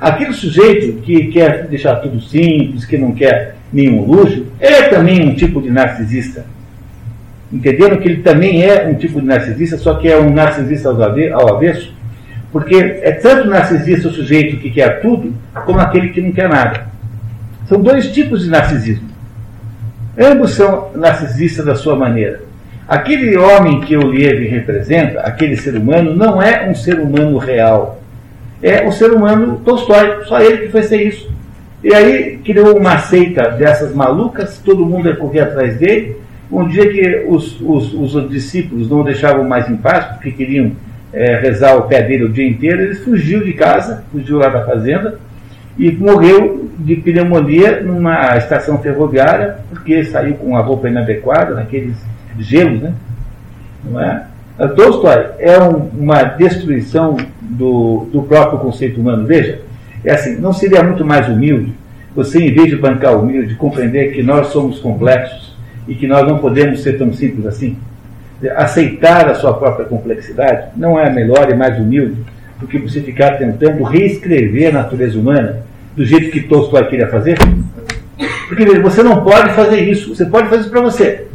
aquele 0.00 0.32
sujeito 0.32 1.00
que 1.02 1.26
quer 1.26 1.66
deixar 1.66 1.96
tudo 1.96 2.20
simples, 2.20 2.84
que 2.84 2.96
não 2.96 3.12
quer 3.12 3.56
nenhum 3.72 4.04
luxo, 4.04 4.46
é 4.58 4.82
também 4.84 5.28
um 5.28 5.34
tipo 5.34 5.60
de 5.60 5.70
narcisista. 5.70 6.44
Entenderam 7.52 7.96
que 7.96 8.08
ele 8.08 8.22
também 8.22 8.62
é 8.62 8.86
um 8.86 8.94
tipo 8.94 9.20
de 9.20 9.26
narcisista, 9.26 9.78
só 9.78 9.94
que 9.94 10.08
é 10.08 10.18
um 10.18 10.30
narcisista 10.30 10.90
ao 10.90 11.56
avesso? 11.56 11.94
Porque 12.52 12.74
é 12.76 13.12
tanto 13.12 13.48
narcisista 13.48 14.08
o 14.08 14.12
sujeito 14.12 14.58
que 14.58 14.70
quer 14.70 15.00
tudo, 15.00 15.34
como 15.64 15.80
aquele 15.80 16.10
que 16.10 16.20
não 16.20 16.32
quer 16.32 16.48
nada. 16.48 16.86
São 17.68 17.80
dois 17.80 18.08
tipos 18.12 18.44
de 18.44 18.50
narcisismo. 18.50 19.08
Ambos 20.18 20.52
são 20.52 20.90
narcisistas 20.94 21.64
da 21.64 21.74
sua 21.74 21.94
maneira. 21.94 22.40
Aquele 22.88 23.36
homem 23.36 23.80
que 23.80 23.96
o 23.96 24.10
Lieve 24.10 24.48
representa, 24.48 25.20
aquele 25.20 25.56
ser 25.56 25.76
humano, 25.76 26.14
não 26.14 26.40
é 26.40 26.68
um 26.68 26.74
ser 26.74 26.98
humano 26.98 27.36
real. 27.36 28.00
É 28.62 28.86
um 28.86 28.90
ser 28.90 29.12
humano 29.12 29.60
Tolstói, 29.64 30.24
só 30.24 30.40
ele 30.40 30.66
que 30.66 30.68
foi 30.72 30.82
ser 30.82 31.02
isso. 31.02 31.30
E 31.82 31.94
aí 31.94 32.38
criou 32.38 32.76
uma 32.76 32.98
seita 32.98 33.50
dessas 33.50 33.94
malucas, 33.94 34.58
todo 34.58 34.84
mundo 34.84 35.08
ia 35.08 35.16
correr 35.16 35.40
atrás 35.40 35.76
dele. 35.76 36.16
Um 36.50 36.66
dia 36.66 36.88
que 36.90 37.26
os, 37.28 37.60
os, 37.60 37.92
os 37.94 38.30
discípulos 38.30 38.90
não 38.90 39.00
o 39.00 39.04
deixavam 39.04 39.44
mais 39.44 39.68
em 39.68 39.76
paz, 39.76 40.06
porque 40.06 40.30
queriam 40.30 40.72
é, 41.12 41.36
rezar 41.36 41.76
o 41.76 41.82
pé 41.82 42.02
dele 42.02 42.24
o 42.24 42.28
dia 42.28 42.48
inteiro, 42.48 42.82
ele 42.82 42.94
fugiu 42.94 43.44
de 43.44 43.52
casa, 43.52 44.04
fugiu 44.10 44.38
lá 44.38 44.48
da 44.48 44.64
fazenda, 44.64 45.18
e 45.78 45.92
morreu 45.92 46.68
de 46.78 46.96
pneumonia 46.96 47.80
numa 47.82 48.36
estação 48.36 48.78
ferroviária, 48.78 49.58
porque 49.70 50.02
saiu 50.04 50.34
com 50.34 50.56
a 50.56 50.60
roupa 50.60 50.88
inadequada, 50.88 51.54
naqueles 51.54 51.96
gelos, 52.38 52.82
né? 52.82 52.94
Não 53.84 54.00
é? 54.00 54.24
Tolstói 54.74 55.26
é 55.38 55.58
um, 55.60 55.88
uma 55.96 56.24
destruição 56.24 57.16
do, 57.40 58.08
do 58.12 58.22
próprio 58.22 58.58
conceito 58.58 59.00
humano. 59.00 59.24
Veja, 59.24 59.60
é 60.08 60.14
assim, 60.14 60.36
não 60.36 60.52
seria 60.52 60.82
muito 60.82 61.04
mais 61.04 61.28
humilde 61.28 61.72
você, 62.14 62.40
em 62.40 62.52
vez 62.52 62.68
de 62.68 62.76
bancar 62.76 63.16
humilde, 63.16 63.54
compreender 63.54 64.12
que 64.12 64.24
nós 64.24 64.48
somos 64.48 64.80
complexos 64.80 65.56
e 65.86 65.94
que 65.94 66.06
nós 66.06 66.26
não 66.26 66.38
podemos 66.38 66.82
ser 66.82 66.98
tão 66.98 67.12
simples 67.12 67.46
assim? 67.46 67.76
Aceitar 68.56 69.28
a 69.28 69.34
sua 69.34 69.54
própria 69.54 69.86
complexidade 69.86 70.70
não 70.76 70.98
é 70.98 71.10
melhor 71.10 71.48
e 71.50 71.54
mais 71.54 71.78
humilde 71.78 72.16
do 72.58 72.66
que 72.66 72.78
você 72.78 73.00
ficar 73.00 73.38
tentando 73.38 73.84
reescrever 73.84 74.70
a 74.70 74.82
natureza 74.82 75.16
humana 75.16 75.60
do 75.94 76.04
jeito 76.04 76.30
que 76.30 76.40
Tolstói 76.40 76.86
queria 76.86 77.08
fazer? 77.08 77.38
Porque 78.48 78.64
você 78.80 79.02
não 79.02 79.22
pode 79.22 79.52
fazer 79.52 79.80
isso. 79.88 80.14
Você 80.14 80.24
pode 80.24 80.48
fazer 80.48 80.62
isso 80.62 80.70
para 80.70 80.80
você. 80.80 81.26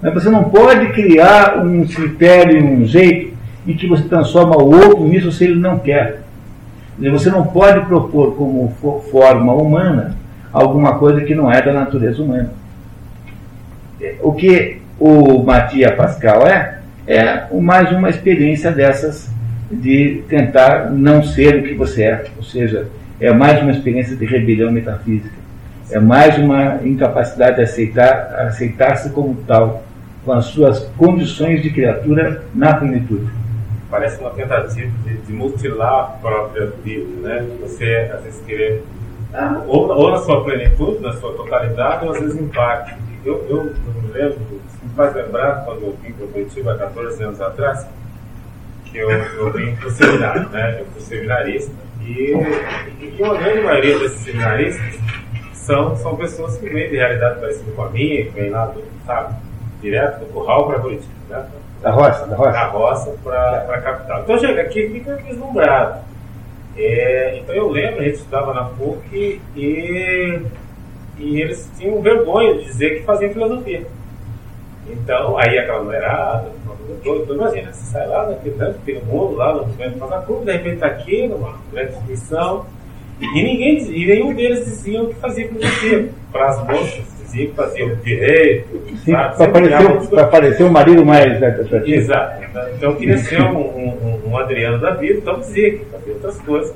Mas 0.00 0.14
você 0.14 0.30
não 0.30 0.44
pode 0.44 0.92
criar 0.92 1.58
um 1.58 1.86
critério, 1.86 2.64
um 2.64 2.86
jeito 2.86 3.34
em 3.66 3.74
que 3.74 3.86
você 3.86 4.04
transforma 4.04 4.56
o 4.56 4.74
outro 4.74 5.04
nisso 5.04 5.30
se 5.30 5.44
ele 5.44 5.56
não 5.56 5.78
quer. 5.78 6.19
Você 7.08 7.30
não 7.30 7.46
pode 7.46 7.86
propor 7.86 8.34
como 8.36 8.68
forma 9.10 9.54
humana 9.54 10.16
alguma 10.52 10.98
coisa 10.98 11.22
que 11.22 11.34
não 11.34 11.50
é 11.50 11.62
da 11.62 11.72
natureza 11.72 12.22
humana. 12.22 12.50
O 14.22 14.32
que 14.32 14.78
o 14.98 15.42
Matia 15.42 15.92
Pascal 15.96 16.46
é, 16.46 16.78
é 17.06 17.46
mais 17.54 17.90
uma 17.90 18.10
experiência 18.10 18.70
dessas 18.70 19.30
de 19.70 20.22
tentar 20.28 20.90
não 20.90 21.22
ser 21.22 21.56
o 21.56 21.62
que 21.62 21.74
você 21.74 22.02
é. 22.02 22.24
Ou 22.36 22.42
seja, 22.42 22.88
é 23.20 23.32
mais 23.32 23.62
uma 23.62 23.70
experiência 23.70 24.16
de 24.16 24.26
rebelião 24.26 24.70
metafísica. 24.70 25.40
É 25.90 25.98
mais 25.98 26.38
uma 26.38 26.80
incapacidade 26.84 27.56
de 27.56 27.62
aceitar, 27.62 28.46
aceitar-se 28.46 29.10
como 29.10 29.36
tal, 29.46 29.82
com 30.24 30.32
as 30.32 30.46
suas 30.46 30.80
condições 30.96 31.62
de 31.62 31.70
criatura 31.70 32.42
na 32.54 32.74
plenitude. 32.74 33.39
Parece 33.90 34.20
uma 34.20 34.30
tentativa 34.30 34.90
de, 35.04 35.16
de 35.16 35.32
mutilar 35.32 35.92
a 35.92 36.04
própria 36.20 36.66
vida, 36.84 37.28
né? 37.28 37.58
Você, 37.60 38.10
às 38.14 38.22
vezes, 38.22 38.40
querer, 38.46 38.84
ah, 39.34 39.62
ou, 39.66 39.88
ou, 39.88 40.10
na 40.10 40.18
sua 40.18 40.44
plenitude, 40.44 41.00
na 41.00 41.12
sua 41.14 41.32
totalidade, 41.34 42.06
ou 42.06 42.12
às 42.12 42.20
vezes 42.20 42.40
em 42.40 42.48
parte. 42.48 42.94
Eu, 43.24 43.44
eu, 43.48 43.56
eu 43.66 44.02
me 44.02 44.12
lembro, 44.12 44.38
me 44.40 44.94
faz 44.94 45.14
lembrar, 45.14 45.64
quando 45.64 45.82
eu 45.82 45.96
vim 46.02 46.12
para 46.12 46.24
o 46.24 46.28
Curitiba 46.28 46.72
há 46.72 46.78
14 46.78 47.22
anos 47.22 47.40
atrás, 47.40 47.86
que 48.84 48.98
eu, 48.98 49.10
eu 49.10 49.52
vim 49.52 49.74
para 49.74 49.88
o 49.88 49.90
seminário, 49.90 50.48
né? 50.50 50.80
Eu 50.80 50.86
fui 50.86 51.00
seminarista. 51.00 51.72
E, 52.00 52.32
e 53.00 53.24
a 53.24 53.34
grande 53.34 53.60
maioria 53.60 53.98
desses 53.98 54.20
seminaristas 54.20 54.98
são, 55.52 55.96
são 55.96 56.16
pessoas 56.16 56.56
que 56.56 56.68
vêm 56.68 56.88
de 56.88 56.96
realidade 56.96 57.40
parecida 57.40 57.70
com 57.72 57.82
a 57.82 57.90
minha, 57.90 58.24
que 58.24 58.30
vêm 58.30 58.50
lá, 58.50 58.66
do, 58.66 58.82
sabe, 59.04 59.34
direto 59.80 60.20
do 60.20 60.26
curral 60.26 60.66
para 60.66 60.80
Curitiba, 60.80 61.12
né? 61.28 61.46
Da 61.82 61.90
roça, 61.90 62.26
da 62.26 62.36
roça. 62.36 62.52
Da 62.52 62.66
roça 62.66 63.14
para 63.22 63.74
a 63.74 63.80
capital. 63.80 64.22
Então 64.22 64.38
chega 64.38 64.62
aqui 64.62 64.88
fica 64.90 65.16
deslumbrado. 65.16 66.00
É, 66.76 67.38
então 67.38 67.54
eu 67.54 67.68
lembro, 67.68 68.00
a 68.00 68.04
gente 68.04 68.16
estudava 68.16 68.54
na 68.54 68.64
PUC 68.64 69.40
e, 69.56 70.40
e 71.18 71.40
eles 71.40 71.70
tinham 71.78 72.00
vergonha 72.00 72.54
de 72.54 72.64
dizer 72.64 72.98
que 72.98 73.04
faziam 73.04 73.32
filosofia. 73.32 73.86
Então, 74.88 75.38
aí 75.38 75.58
aquela 75.58 75.82
mulherada, 75.82 76.50
todo, 77.04 77.34
imagina, 77.34 77.72
você 77.72 77.92
sai 77.92 78.06
lá 78.08 78.24
daquele 78.24 78.56
grande 78.56 79.04
mundo, 79.06 79.36
lá 79.36 79.54
no 79.54 79.60
movimento 79.60 79.98
faz 79.98 80.12
a 80.12 80.18
curva, 80.18 80.44
de 80.46 80.52
repente 80.52 80.74
está 80.74 80.86
aqui, 80.86 81.28
numa 81.28 81.58
grande 81.72 81.92
instituição, 81.92 82.66
e 83.20 83.42
ninguém, 83.42 83.78
e 83.78 84.06
nenhum 84.06 84.34
deles 84.34 84.64
diziam 84.64 85.06
que 85.06 85.14
fazia 85.14 85.46
filosofia. 85.48 86.08
Para 86.32 86.48
as 86.48 86.66
moças, 86.66 87.04
diziam 87.30 87.50
que 87.50 87.56
faziam 87.56 87.94
direito. 87.96 88.80
Para 89.06 89.26
aparecer, 89.26 90.18
aparecer 90.18 90.64
um 90.64 90.70
marido 90.70 91.04
mais 91.04 91.40
né, 91.40 91.56
Exato. 91.86 92.44
Então 92.76 92.94
queria 92.94 93.18
ser 93.18 93.40
um, 93.42 93.58
um, 93.58 94.20
um, 94.26 94.36
Adriano 94.36 94.78
da 94.78 94.92
vida, 94.92 95.18
então 95.18 95.38
dizia 95.40 95.78
que 95.78 95.84
fazia 95.86 96.12
outras 96.14 96.40
coisas. 96.40 96.74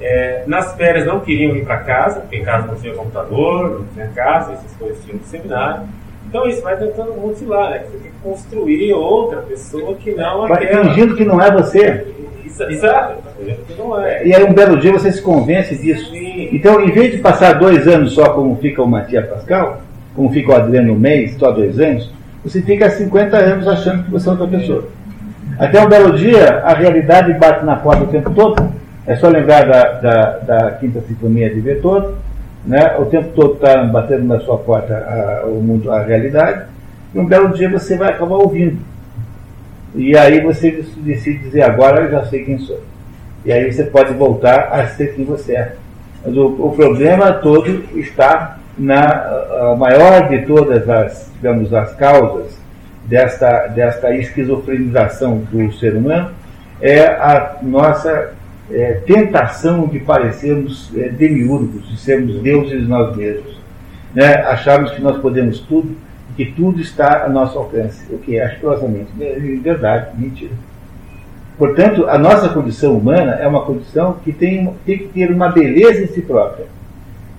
É, 0.00 0.44
nas 0.46 0.74
férias 0.76 1.04
não 1.04 1.20
queriam 1.20 1.54
ir 1.54 1.64
para 1.64 1.78
casa, 1.78 2.20
porque 2.20 2.36
em 2.36 2.44
casa 2.44 2.66
não 2.66 2.74
tinha 2.76 2.94
computador, 2.94 3.80
não 3.80 3.86
tinha 3.92 4.08
casa, 4.08 4.52
essas 4.52 4.72
coisas 4.76 5.02
tinham 5.04 5.18
no 5.18 5.24
seminário. 5.24 5.82
Então 6.26 6.46
isso 6.46 6.62
vai 6.62 6.76
tentando 6.76 7.12
mutilar, 7.14 7.70
né? 7.70 7.80
Você 7.80 7.98
tem 7.98 8.12
que 8.12 8.18
construir 8.22 8.92
outra 8.94 9.42
pessoa 9.42 9.94
que 9.96 10.12
não 10.12 10.46
vai 10.46 10.64
aquela. 10.64 10.84
fingindo 10.84 11.16
que 11.16 11.24
não 11.24 11.40
é 11.40 11.50
você. 11.50 12.06
Exato, 12.68 13.14
é. 14.04 14.26
E 14.26 14.34
aí 14.34 14.44
um 14.44 14.52
belo 14.52 14.78
dia 14.78 14.92
você 14.92 15.10
se 15.12 15.22
convence 15.22 15.76
disso. 15.76 16.10
Sim. 16.10 16.48
Então, 16.52 16.80
em 16.80 16.90
vez 16.90 17.12
de 17.12 17.18
passar 17.18 17.54
dois 17.54 17.86
anos 17.86 18.12
só 18.12 18.30
como 18.30 18.56
fica 18.56 18.82
o 18.82 18.86
Matias 18.86 19.28
Pascal, 19.28 19.80
como 20.14 20.30
fica 20.32 20.52
o 20.52 20.54
Adriano 20.56 20.94
Mês, 20.94 21.36
só 21.38 21.50
dois 21.50 21.78
anos, 21.78 22.10
você 22.44 22.62
fica 22.62 22.90
50 22.90 23.36
anos 23.36 23.68
achando 23.68 24.04
que 24.04 24.10
você 24.10 24.28
é 24.28 24.32
outra 24.32 24.46
pessoa. 24.46 24.88
Até 25.58 25.80
um 25.80 25.88
belo 25.88 26.16
dia, 26.16 26.62
a 26.64 26.74
realidade 26.74 27.34
bate 27.34 27.64
na 27.64 27.76
porta 27.76 28.04
o 28.04 28.06
tempo 28.06 28.30
todo. 28.30 28.70
É 29.06 29.16
só 29.16 29.28
lembrar 29.28 29.66
da, 29.66 29.92
da, 29.92 30.38
da 30.38 30.70
Quinta 30.72 31.00
Sinfonia 31.02 31.52
de 31.52 31.60
Beethoven, 31.60 32.14
né? 32.64 32.96
o 32.98 33.06
tempo 33.06 33.28
todo 33.34 33.54
está 33.54 33.82
batendo 33.84 34.24
na 34.24 34.40
sua 34.40 34.56
porta 34.58 34.94
a, 34.94 35.46
o 35.46 35.60
mundo, 35.60 35.90
a 35.90 36.02
realidade, 36.02 36.64
e 37.14 37.18
um 37.18 37.26
belo 37.26 37.48
dia 37.52 37.68
você 37.68 37.96
vai 37.96 38.10
acabar 38.10 38.36
ouvindo. 38.36 38.78
E 39.94 40.16
aí 40.16 40.40
você 40.40 40.84
decide 40.98 41.38
dizer, 41.38 41.62
agora 41.62 42.02
eu 42.02 42.10
já 42.10 42.24
sei 42.26 42.44
quem 42.44 42.58
sou. 42.58 42.80
E 43.44 43.52
aí 43.52 43.72
você 43.72 43.84
pode 43.84 44.12
voltar 44.14 44.68
a 44.72 44.86
ser 44.88 45.14
quem 45.14 45.24
você 45.24 45.56
é. 45.56 45.74
Mas 46.24 46.36
o, 46.36 46.46
o 46.46 46.72
problema 46.76 47.32
todo 47.32 47.84
está 47.98 48.58
na 48.78 49.74
maior 49.78 50.28
de 50.28 50.42
todas 50.46 50.88
as, 50.88 51.30
digamos, 51.34 51.72
as 51.74 51.94
causas 51.94 52.58
desta, 53.04 53.66
desta 53.68 54.14
esquizofrenização 54.14 55.38
do 55.50 55.72
ser 55.72 55.96
humano, 55.96 56.30
é 56.80 57.04
a 57.06 57.56
nossa 57.62 58.32
é, 58.70 59.00
tentação 59.06 59.86
de 59.86 59.98
parecermos 60.00 60.90
é, 60.96 61.08
demiurgos, 61.08 61.88
de 61.88 61.98
sermos 61.98 62.40
deuses 62.40 62.88
nós 62.88 63.14
mesmos. 63.16 63.58
Né? 64.14 64.34
Acharmos 64.34 64.92
que 64.92 65.02
nós 65.02 65.18
podemos 65.18 65.60
tudo 65.60 65.96
que 66.40 66.52
tudo 66.52 66.80
está 66.80 67.26
a 67.26 67.28
nosso 67.28 67.58
alcance, 67.58 68.02
o 68.10 68.16
que 68.16 68.38
é 68.38 68.46
asquerosamente 68.46 69.10
verdade, 69.62 70.18
mentira. 70.18 70.52
Portanto, 71.58 72.08
a 72.08 72.16
nossa 72.16 72.48
condição 72.48 72.96
humana 72.96 73.32
é 73.32 73.46
uma 73.46 73.60
condição 73.60 74.16
que 74.24 74.32
tem, 74.32 74.72
tem 74.86 74.96
que 74.96 75.08
ter 75.08 75.30
uma 75.30 75.50
beleza 75.50 76.02
em 76.02 76.06
si 76.06 76.22
própria. 76.22 76.64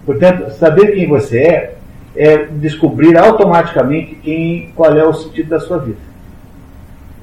Portanto, 0.05 0.51
saber 0.51 0.91
quem 0.91 1.07
você 1.07 1.39
é 1.39 1.75
é 2.15 2.45
descobrir 2.45 3.17
automaticamente 3.17 4.13
quem, 4.21 4.69
qual 4.75 4.95
é 4.95 5.03
o 5.03 5.13
sentido 5.13 5.49
da 5.49 5.59
sua 5.59 5.79
vida. 5.79 5.97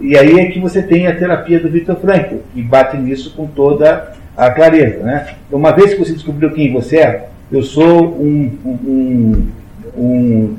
E 0.01 0.19
aí 0.19 0.41
é 0.41 0.47
que 0.47 0.59
você 0.59 0.83
tem 0.83 1.07
a 1.07 1.15
terapia 1.15 1.61
do 1.61 1.69
Victor 1.69 1.95
Frankl, 1.95 2.39
que 2.53 2.61
bate 2.61 2.97
nisso 2.97 3.35
com 3.37 3.47
toda 3.47 4.15
a 4.37 4.51
clareza. 4.51 4.99
Né? 5.05 5.37
Uma 5.53 5.71
vez 5.71 5.95
que 5.95 6.01
você 6.01 6.13
descobriu 6.13 6.51
quem 6.51 6.73
você 6.73 6.97
é, 6.99 7.29
eu 7.53 7.63
sou 7.63 8.17
um, 8.21 8.51
um 8.65 9.47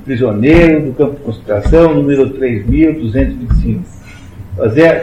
prisioneiro 0.03 0.87
do 0.87 0.93
campo 0.93 1.15
de 1.15 1.21
concentração, 1.21 1.93
número 1.93 2.29
3.225. 2.31 3.81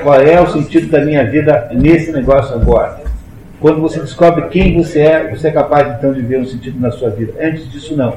Qual 0.03 0.21
é 0.21 0.41
o 0.41 0.49
sentido 0.49 0.89
da 0.89 1.05
minha 1.05 1.25
vida 1.25 1.71
nesse 1.73 2.13
negócio 2.13 2.55
agora? 2.55 3.01
Quando 3.61 3.81
você 3.81 4.01
descobre 4.01 4.49
quem 4.49 4.77
você 4.77 5.01
é, 5.01 5.35
você 5.35 5.49
é 5.49 5.51
capaz 5.51 5.97
então 5.97 6.13
de 6.13 6.21
ver 6.21 6.41
um 6.41 6.47
sentido 6.47 6.79
na 6.79 6.91
sua 6.91 7.09
vida. 7.11 7.33
Antes 7.41 7.71
disso, 7.71 7.97
não. 7.97 8.17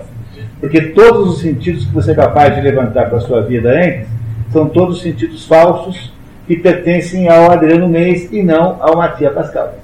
Porque 0.59 0.81
todos 0.81 1.35
os 1.35 1.41
sentidos 1.41 1.85
que 1.85 1.93
você 1.93 2.11
é 2.11 2.15
capaz 2.15 2.53
de 2.53 2.61
levantar 2.61 3.07
para 3.07 3.17
a 3.17 3.21
sua 3.21 3.41
vida 3.41 3.69
antes 3.69 4.07
são 4.51 4.67
todos 4.67 5.01
sentidos 5.01 5.47
falsos 5.47 6.11
que 6.45 6.57
pertencem 6.57 7.29
ao 7.29 7.51
Adriano 7.51 7.87
Mês 7.87 8.27
e 8.31 8.43
não 8.43 8.77
ao 8.81 8.97
Matias 8.97 9.33
Pascal. 9.33 9.75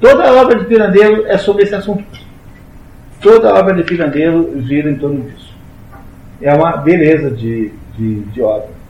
Toda 0.00 0.24
a 0.24 0.40
obra 0.40 0.58
de 0.58 0.64
Pirandello 0.64 1.26
é 1.26 1.36
sobre 1.36 1.64
esse 1.64 1.74
assunto. 1.74 2.04
Toda 3.22 3.50
a 3.50 3.58
obra 3.60 3.74
de 3.74 3.84
Pirandello 3.84 4.60
gira 4.62 4.90
em 4.90 4.96
torno 4.96 5.22
disso. 5.22 5.54
É 6.40 6.52
uma 6.52 6.76
beleza 6.76 7.30
de, 7.30 7.70
de, 7.96 8.20
de 8.20 8.42
obra. 8.42 8.81